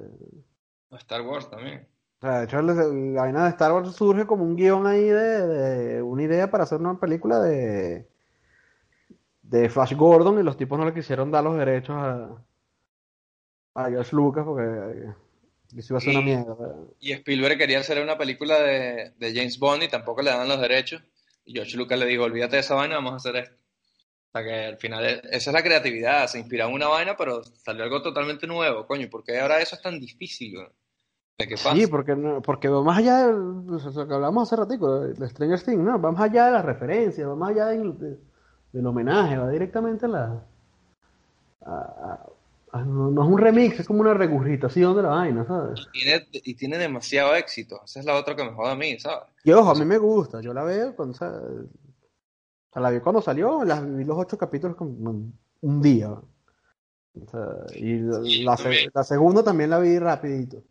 Star 0.93 1.23
Wars 1.23 1.51
también. 1.51 1.89
O 2.19 2.21
sea, 2.21 2.39
de 2.39 2.45
hecho, 2.45 2.63
la, 2.63 2.75
vaina 3.23 3.45
de 3.45 3.51
Star 3.51 3.73
Wars 3.73 3.93
surge 3.95 4.27
como 4.27 4.45
un 4.45 4.55
guion 4.55 4.87
ahí 4.87 5.05
de, 5.05 5.47
de 5.47 6.03
una 6.03 6.23
idea 6.23 6.51
para 6.51 6.65
hacer 6.65 6.79
una 6.79 7.01
película 7.01 7.41
de, 7.41 8.07
de 9.43 9.69
Flash 9.69 9.95
Gordon 9.95 10.39
y 10.39 10.43
los 10.43 10.57
tipos 10.57 10.79
no 10.79 10.85
le 10.85 10.95
quisieron 10.95 11.31
dar 11.31 11.45
los 11.45 11.57
derechos 11.57 11.97
a, 11.97 12.45
a 13.75 13.89
George 13.91 14.15
Lucas 14.15 14.45
porque 14.45 15.13
eso 15.77 15.95
iba 15.95 15.99
a 15.99 16.01
ser 16.01 16.11
una 16.11 16.21
Y- 16.21 16.25
mierda. 16.25 16.57
Y 17.01 17.13
Spielberg 17.13 17.59
quería 17.59 17.79
hacer 17.81 18.03
una 18.03 18.19
película 18.19 18.61
de, 18.61 19.13
de 19.19 19.35
James 19.35 19.59
Bond 19.59 19.83
y 19.85 19.89
tampoco 19.89 20.23
le 20.23 20.31
dan 20.31 20.49
los 20.49 20.61
derechos. 20.61 21.03
Y 21.45 21.53
George 21.55 21.77
Lucas 21.77 21.99
le 21.99 22.07
dijo, 22.07 22.25
olvídate 22.25 22.57
de 22.57 22.61
esa 22.61 22.75
vaina, 22.75 22.97
vamos 22.97 23.13
a 23.13 23.17
hacer 23.17 23.37
esto. 23.37 23.57
O 24.29 24.39
sea 24.39 24.45
que 24.45 24.65
al 24.67 24.77
final 24.79 25.05
es- 25.05 25.21
esa 25.25 25.51
es 25.51 25.55
la 25.55 25.63
creatividad, 25.63 26.27
se 26.27 26.39
inspiró 26.39 26.67
en 26.67 26.75
una 26.75 26.89
vaina, 26.89 27.17
pero 27.17 27.43
salió 27.45 27.85
algo 27.85 28.01
totalmente 28.03 28.47
nuevo, 28.47 28.87
coño. 28.87 29.09
¿Por 29.11 29.25
qué 29.25 29.39
ahora 29.41 29.61
eso 29.61 29.77
es 29.77 29.83
tan 29.83 29.99
difícil? 30.01 30.55
¿De 31.39 31.47
qué 31.49 31.55
pasa? 31.55 31.75
Sí, 31.75 31.87
porque, 31.87 32.15
porque 32.45 32.69
más 32.69 32.99
allá 32.99 33.27
de 33.27 33.33
lo 33.33 34.07
que 34.09 34.15
hablamos 34.15 34.47
hace 34.53 34.61
ratico, 34.63 35.01
de 35.01 35.29
Stranger 35.29 35.61
Things, 35.63 35.79
¿no? 35.83 36.01
Va 36.01 36.13
más 36.13 36.31
allá 36.31 36.47
de 36.47 36.53
la 36.53 36.63
referencia, 36.63 37.27
va 37.27 37.35
más 37.35 37.51
allá 37.51 37.67
del, 37.67 37.99
de- 37.99 38.19
del 38.73 38.87
homenaje, 38.87 39.37
va 39.37 39.51
directamente 39.51 40.07
a 40.07 40.09
la, 40.09 40.47
a- 41.65 41.71
a- 41.71 42.27
no, 42.73 43.11
no 43.11 43.23
es 43.23 43.29
un 43.29 43.39
remix, 43.39 43.81
es 43.81 43.87
como 43.87 44.01
una 44.01 44.15
regurgitación 44.15 44.97
de 44.97 45.03
la 45.03 45.09
vaina, 45.11 45.45
¿sabes? 45.47 45.81
Y 45.95 46.01
tiene, 46.01 46.27
y 46.33 46.55
tiene 46.55 46.79
demasiado 46.79 47.35
éxito. 47.35 47.83
Esa 47.85 48.01
es 48.01 48.07
la 48.07 48.15
otra 48.17 48.35
que 48.35 48.45
me 48.45 48.53
joda 48.53 48.73
a 48.73 48.77
mí, 48.77 48.99
¿sabes? 48.99 49.29
Y 49.45 49.53
ojo, 49.53 49.71
a 49.71 49.75
mí 49.75 49.85
me 49.85 49.99
gusta, 49.99 50.41
yo 50.41 50.55
la 50.55 50.65
veo 50.65 50.95
cuando, 50.97 51.15
o 51.15 51.19
sea, 51.19 51.29
o 51.29 52.73
sea, 52.73 52.83
la 52.83 52.91
vi 52.91 53.01
cuando 53.01 53.21
salió, 53.21 53.65
las 53.65 53.85
vi 53.97 54.05
los 54.05 54.17
ocho 54.19 54.39
capítulos 54.39 54.77
como 54.77 55.11
en 55.11 55.39
un 55.61 55.83
día. 55.83 56.11
O 56.11 56.23
sea, 57.31 57.47
y 57.77 57.99
la, 58.45 58.57
se- 58.57 58.63
también. 58.65 58.91
la 58.95 59.05
segunda 59.05 59.43
también 59.45 59.71
la 59.71 59.79
vi 59.79 59.99
rapidito. 59.99 60.63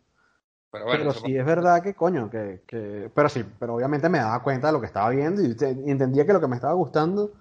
Pero 0.70 0.86
bueno, 0.86 1.00
pero 1.00 1.14
sí 1.14 1.36
es 1.36 1.44
verdad 1.46 1.82
que, 1.82 1.94
coño, 1.94 2.28
que, 2.30 2.62
que... 2.66 3.10
Pero 3.14 3.28
sí, 3.28 3.44
pero 3.58 3.74
obviamente 3.74 4.08
me 4.08 4.18
daba 4.18 4.42
cuenta 4.42 4.68
de 4.68 4.72
lo 4.72 4.80
que 4.80 4.86
estaba 4.86 5.10
viendo 5.10 5.42
y 5.42 5.54
entendía 5.90 6.26
que 6.26 6.32
lo 6.32 6.40
que 6.40 6.48
me 6.48 6.56
estaba 6.56 6.74
gustando 6.74 7.32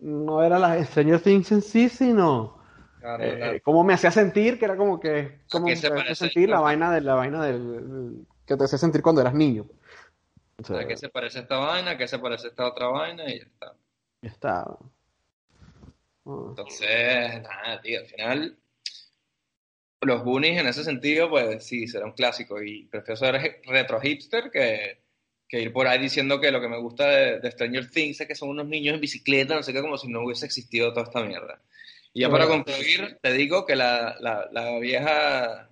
no 0.00 0.42
era 0.42 0.58
la 0.58 0.84
Stranger 0.84 1.20
Things 1.22 1.50
en 1.52 1.62
sí, 1.62 1.88
sino 1.88 2.58
claro, 3.02 3.24
eh, 3.24 3.36
claro. 3.36 3.58
cómo 3.62 3.84
me 3.84 3.94
hacía 3.94 4.10
sentir, 4.10 4.58
que 4.58 4.64
era 4.64 4.76
como 4.76 4.98
que... 4.98 5.40
Qué 5.50 5.60
me 5.60 5.72
hacía 5.72 5.90
parece 5.90 6.14
sentir 6.14 6.48
la 6.48 6.60
vaina 6.60 6.92
de 6.92 7.00
la 7.00 7.14
vaina 7.14 7.44
del... 7.44 8.26
que 8.46 8.56
te 8.56 8.64
hacía 8.64 8.78
sentir 8.78 9.02
cuando 9.02 9.20
eras 9.20 9.34
niño. 9.34 9.66
O 10.58 10.64
sea, 10.64 10.78
¿A 10.78 10.86
qué 10.86 10.96
se 10.96 11.08
parece 11.08 11.40
esta 11.40 11.56
vaina? 11.58 11.92
¿A 11.92 11.98
qué 11.98 12.06
se 12.06 12.18
parece 12.18 12.48
esta 12.48 12.68
otra 12.68 12.86
vaina? 12.86 13.28
Y 13.28 13.38
ya 13.38 13.44
está. 13.44 13.74
ya 14.22 14.30
está. 14.30 14.78
Ah. 16.24 16.46
Entonces, 16.48 17.42
nada, 17.42 17.80
tío, 17.82 17.98
al 17.98 18.06
final, 18.06 18.56
los 20.02 20.22
Goonies 20.22 20.60
en 20.60 20.66
ese 20.68 20.84
sentido, 20.84 21.28
pues 21.28 21.64
sí, 21.64 21.88
será 21.88 22.06
un 22.06 22.12
clásico. 22.12 22.62
Y 22.62 22.84
prefiero 22.84 23.16
ser 23.16 23.60
retro 23.64 24.00
hipster 24.00 24.50
que, 24.50 25.02
que 25.48 25.60
ir 25.60 25.72
por 25.72 25.88
ahí 25.88 25.98
diciendo 25.98 26.40
que 26.40 26.52
lo 26.52 26.60
que 26.60 26.68
me 26.68 26.78
gusta 26.78 27.08
de, 27.08 27.40
de 27.40 27.50
Stranger 27.50 27.90
Things 27.90 28.20
es 28.20 28.28
que 28.28 28.34
son 28.34 28.50
unos 28.50 28.66
niños 28.66 28.94
en 28.94 29.00
bicicleta, 29.00 29.54
no 29.54 29.62
sé 29.62 29.72
qué, 29.72 29.80
como 29.80 29.98
si 29.98 30.08
no 30.08 30.24
hubiese 30.24 30.46
existido 30.46 30.92
toda 30.92 31.06
esta 31.06 31.24
mierda. 31.24 31.60
Y 32.14 32.20
ya 32.20 32.30
para 32.30 32.46
concluir, 32.46 33.18
te 33.22 33.32
digo 33.32 33.64
que 33.64 33.74
la, 33.74 34.16
la, 34.20 34.48
la 34.52 34.78
vieja 34.78 35.70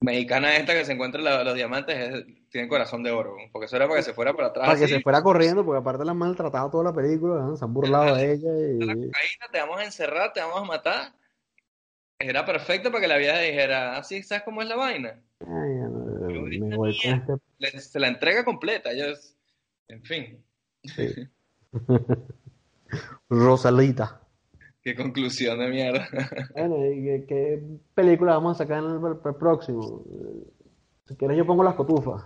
mexicana 0.00 0.56
esta 0.56 0.72
que 0.72 0.84
se 0.84 0.92
encuentra 0.92 1.18
en 1.20 1.24
la- 1.26 1.44
los 1.44 1.54
diamantes 1.54 1.96
es- 1.96 2.24
tiene 2.50 2.68
corazón 2.68 3.02
de 3.02 3.10
oro, 3.10 3.36
porque 3.52 3.66
eso 3.66 3.76
era 3.76 3.86
para 3.86 4.00
que 4.00 4.04
se 4.04 4.14
fuera 4.14 4.34
para 4.34 4.48
atrás. 4.48 4.66
Para 4.66 4.78
que 4.78 4.88
se 4.88 5.00
fuera 5.00 5.22
corriendo, 5.22 5.64
porque 5.64 5.80
aparte 5.80 6.04
la 6.04 6.10
han 6.12 6.18
maltratado 6.18 6.70
toda 6.70 6.84
la 6.84 6.92
película, 6.92 7.42
¿no? 7.42 7.56
se 7.56 7.64
han 7.64 7.72
burlado 7.72 8.16
de 8.16 8.32
ella 8.32 8.50
la 8.52 8.92
y... 8.92 9.06
cocaína, 9.06 9.46
te 9.52 9.58
vamos 9.58 9.80
a 9.80 9.84
encerrar, 9.84 10.32
te 10.32 10.40
vamos 10.40 10.60
a 10.60 10.64
matar. 10.64 11.12
Era 12.18 12.44
perfecto 12.46 12.90
para 12.90 13.02
que 13.02 13.08
la 13.08 13.16
vieja 13.16 13.38
dijera, 13.38 13.96
así 13.96 14.22
sabes 14.22 14.44
cómo 14.44 14.62
es 14.62 14.68
la 14.68 14.76
vaina. 14.76 15.20
Ay, 15.40 15.76
ya 15.76 15.88
no, 15.88 16.04
me 16.28 16.76
voy 16.76 16.76
con 16.76 16.88
este... 16.88 17.36
Le- 17.58 17.80
se 17.80 17.98
la 18.00 18.08
entrega 18.08 18.44
completa, 18.44 18.90
ellos, 18.92 19.36
en 19.88 20.02
fin, 20.04 20.44
sí. 20.84 21.28
Rosalita. 23.28 24.21
qué 24.84 24.94
conclusión 24.94 25.58
de 25.58 25.68
mierda. 25.68 26.08
Bueno, 26.54 26.76
¿y 26.86 27.02
qué, 27.02 27.24
qué 27.26 27.62
película 27.94 28.34
vamos 28.34 28.56
a 28.60 28.64
sacar 28.64 28.82
en 28.82 28.90
el, 28.90 29.16
el 29.24 29.34
próximo? 29.36 30.02
Si 31.06 31.16
quieres 31.16 31.36
yo 31.36 31.46
pongo 31.46 31.64
las 31.64 31.74
cotufas. 31.74 32.24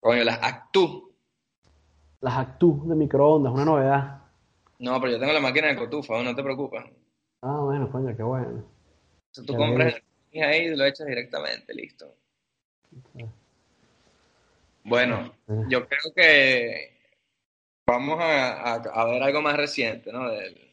Coño, 0.00 0.24
las 0.24 0.38
Actu. 0.42 1.14
Las 2.20 2.36
Actu 2.38 2.88
de 2.88 2.94
microondas, 2.96 3.52
una 3.52 3.64
novedad. 3.64 4.22
No, 4.78 5.00
pero 5.00 5.12
yo 5.12 5.20
tengo 5.20 5.32
la 5.32 5.40
máquina 5.40 5.68
de 5.68 5.76
cotufa, 5.76 6.22
no 6.22 6.34
te 6.34 6.42
preocupes. 6.42 6.82
Ah, 7.42 7.60
bueno, 7.60 7.90
coño, 7.90 8.16
qué 8.16 8.22
bueno. 8.22 8.64
Tú 9.32 9.46
compras 9.54 9.94
el 10.32 10.42
ahí 10.42 10.66
y 10.66 10.76
lo 10.76 10.84
echas 10.84 11.06
directamente, 11.06 11.72
listo. 11.74 12.14
Bueno, 14.84 15.32
yo 15.68 15.86
creo 15.86 16.12
que 16.14 16.98
vamos 17.86 18.18
a, 18.20 18.74
a- 18.74 18.82
a 18.92 19.04
ver 19.06 19.22
algo 19.22 19.40
más 19.42 19.56
reciente, 19.56 20.12
¿no? 20.12 20.28
Del, 20.30 20.63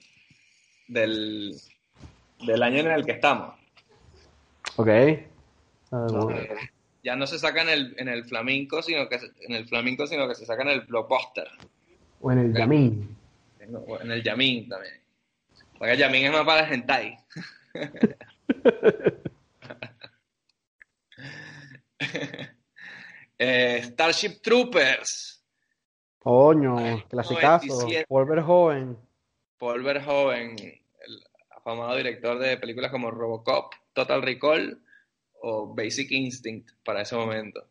del, 0.91 1.55
del 2.45 2.63
año 2.63 2.79
en 2.79 2.91
el 2.91 3.05
que 3.05 3.13
estamos. 3.13 3.55
Ok. 4.75 4.89
Ah. 5.91 6.07
Ya 7.03 7.15
no 7.15 7.25
se 7.27 7.39
saca 7.39 7.61
en 7.63 7.69
el, 7.69 7.95
en 7.97 8.07
el 8.09 8.25
flamenco, 8.25 8.81
sino 8.81 9.07
que 9.09 9.19
se- 9.19 9.31
en 9.41 9.53
el 9.53 9.67
flamenco, 9.67 10.05
sino 10.05 10.27
que 10.27 10.35
se 10.35 10.45
saca 10.45 10.61
en 10.63 10.69
el 10.69 10.81
blockbuster. 10.81 11.47
O 12.21 12.31
en 12.31 12.39
el 12.39 12.53
Yamín. 12.53 13.17
O 13.87 13.99
En 13.99 14.11
el 14.11 14.21
Yamin 14.23 14.67
también. 14.69 14.95
Porque 15.77 15.93
el 15.93 15.99
Yamin 15.99 16.25
es 16.25 16.31
más 16.31 16.45
para 16.45 16.67
el 16.67 16.73
hentai. 16.73 17.17
Eh, 23.37 23.81
Starship 23.83 24.41
Troopers. 24.41 25.43
Coño, 26.19 27.03
clasicazo. 27.09 27.65
97. 27.65 28.05
Volver 28.07 28.41
joven. 28.41 28.97
Paul 29.57 29.83
Verhoeven, 29.83 30.55
el 30.59 30.80
afamado 31.61 31.95
director 31.95 32.39
de 32.39 32.57
películas 32.57 32.91
como 32.91 33.11
Robocop, 33.11 33.73
Total 33.93 34.21
Recall 34.21 34.81
o 35.41 35.73
Basic 35.73 36.11
Instinct 36.11 36.71
para 36.83 37.01
ese 37.01 37.15
momento. 37.15 37.67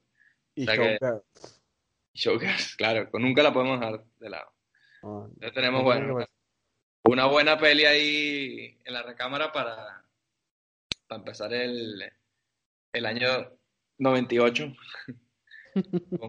Y 0.54 0.68
O 0.68 0.72
sea. 0.72 1.20
Showgirls, 2.12 2.76
claro, 2.76 3.08
nunca 3.14 3.42
la 3.42 3.52
podemos 3.52 3.78
dejar 3.78 4.04
de 4.18 4.30
lado. 4.30 4.52
Entonces 5.02 5.54
tenemos, 5.54 5.82
bueno, 5.82 6.18
una 7.04 7.26
buena 7.26 7.56
peli 7.58 7.84
ahí 7.84 8.78
en 8.84 8.92
la 8.92 9.02
recámara 9.02 9.52
para, 9.52 10.04
para 11.06 11.18
empezar 11.18 11.54
el, 11.54 12.02
el 12.92 13.06
año 13.06 13.26
98 13.98 14.74
con, 16.18 16.28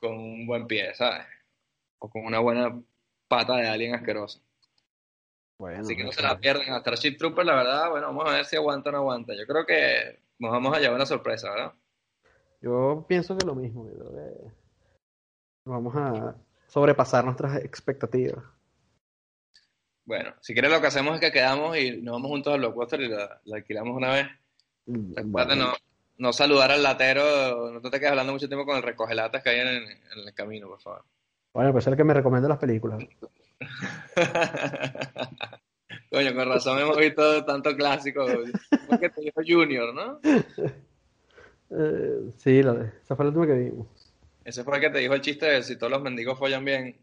con 0.00 0.18
un 0.18 0.46
buen 0.46 0.66
pie, 0.66 0.94
¿sabes? 0.94 1.26
O 1.98 2.08
con 2.10 2.24
una 2.24 2.40
buena 2.40 2.82
pata 3.28 3.56
de 3.56 3.68
alien 3.68 3.94
asqueroso. 3.94 4.40
Bueno, 5.58 5.80
Así 5.80 5.96
que 5.96 6.04
no 6.04 6.12
se 6.12 6.22
la 6.22 6.38
pierdan. 6.38 6.72
A 6.72 6.80
Starship 6.80 7.16
Troopers, 7.16 7.46
la 7.46 7.56
verdad, 7.56 7.90
bueno, 7.90 8.06
vamos 8.08 8.28
a 8.28 8.36
ver 8.36 8.44
si 8.44 8.56
aguanta 8.56 8.90
o 8.90 8.92
no 8.92 8.98
aguanta. 8.98 9.34
Yo 9.34 9.46
creo 9.46 9.66
que 9.66 10.20
nos 10.38 10.52
vamos 10.52 10.76
a 10.76 10.80
llevar 10.80 10.94
una 10.94 11.06
sorpresa, 11.06 11.50
¿verdad? 11.50 11.72
Yo 12.60 13.04
pienso 13.08 13.36
que 13.36 13.44
lo 13.44 13.54
mismo. 13.54 13.88
Yo 13.88 13.98
creo 13.98 14.12
que 14.12 14.50
vamos 15.64 15.94
a 15.96 16.36
sobrepasar 16.68 17.24
nuestras 17.24 17.56
expectativas. 17.64 18.44
Bueno, 20.04 20.32
si 20.40 20.54
quieres 20.54 20.70
lo 20.70 20.80
que 20.80 20.86
hacemos 20.86 21.14
es 21.14 21.20
que 21.20 21.32
quedamos 21.32 21.76
y 21.76 22.00
nos 22.00 22.14
vamos 22.14 22.30
juntos 22.30 22.54
al 22.54 22.60
Blockbuster 22.60 23.00
y 23.00 23.08
la, 23.08 23.40
la 23.44 23.56
alquilamos 23.56 23.96
una 23.96 24.12
vez. 24.14 24.26
Bueno, 24.86 25.54
no, 25.54 25.74
no 26.16 26.32
saludar 26.32 26.70
al 26.70 26.82
latero, 26.82 27.70
no 27.70 27.80
te 27.82 27.98
quedes 27.98 28.12
hablando 28.12 28.32
mucho 28.32 28.48
tiempo 28.48 28.64
con 28.64 28.76
el 28.76 28.82
recogelatas 28.82 29.42
que 29.42 29.50
hay 29.50 29.60
en, 29.60 29.68
en 29.68 30.28
el 30.28 30.34
camino, 30.34 30.68
por 30.68 30.80
favor. 30.80 31.04
bueno, 31.52 31.72
pues 31.72 31.84
es 31.84 31.88
el 31.92 31.96
que 31.96 32.04
me 32.04 32.14
recomienda 32.14 32.48
las 32.48 32.58
películas. 32.58 33.04
Coño, 36.10 36.34
con 36.34 36.48
razón 36.48 36.78
hemos 36.78 36.96
visto 36.96 37.44
tanto 37.44 37.74
clásico. 37.76 38.24
Porque 38.86 39.08
te 39.10 39.20
dijo 39.22 39.40
Junior, 39.46 39.94
¿no? 39.94 40.20
Eh, 41.70 42.32
sí, 42.38 42.62
la 42.62 42.72
de- 42.74 42.92
esa 43.02 43.14
fue 43.16 43.24
la 43.26 43.30
última 43.30 43.46
que 43.46 43.52
vimos. 43.60 43.86
Ese 44.44 44.64
fue 44.64 44.76
el 44.76 44.80
que 44.82 44.90
te 44.90 44.98
dijo 44.98 45.14
el 45.14 45.20
chiste 45.20 45.46
de 45.46 45.62
si 45.62 45.76
todos 45.76 45.92
los 45.92 46.02
mendigos 46.02 46.38
follan 46.38 46.64
bien. 46.64 46.98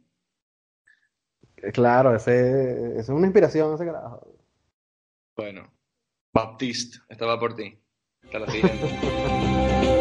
Eh, 1.57 1.71
Claro, 1.71 2.15
ese, 2.15 2.91
ese 2.91 2.99
es 3.01 3.09
una 3.09 3.27
inspiración, 3.27 3.73
ese 3.75 3.85
carajo. 3.85 4.27
Bueno, 5.35 5.71
Baptiste, 6.33 6.99
esta 7.09 7.25
va 7.25 7.39
por 7.39 7.55
ti. 7.55 7.77
Hasta 8.23 8.39
la 8.39 8.47
siguiente. 8.47 8.87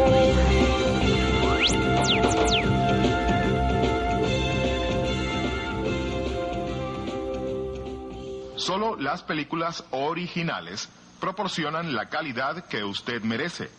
Solo 8.65 8.95
las 8.95 9.21
películas 9.21 9.83
originales 9.91 10.89
proporcionan 11.19 11.93
la 11.93 12.09
calidad 12.09 12.65
que 12.65 12.83
usted 12.83 13.21
merece. 13.21 13.69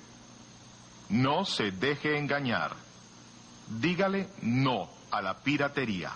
No 1.08 1.44
se 1.44 1.72
deje 1.72 2.16
engañar. 2.16 2.70
Dígale 3.68 4.28
no 4.42 4.88
a 5.10 5.22
la 5.22 5.38
piratería. 5.38 6.12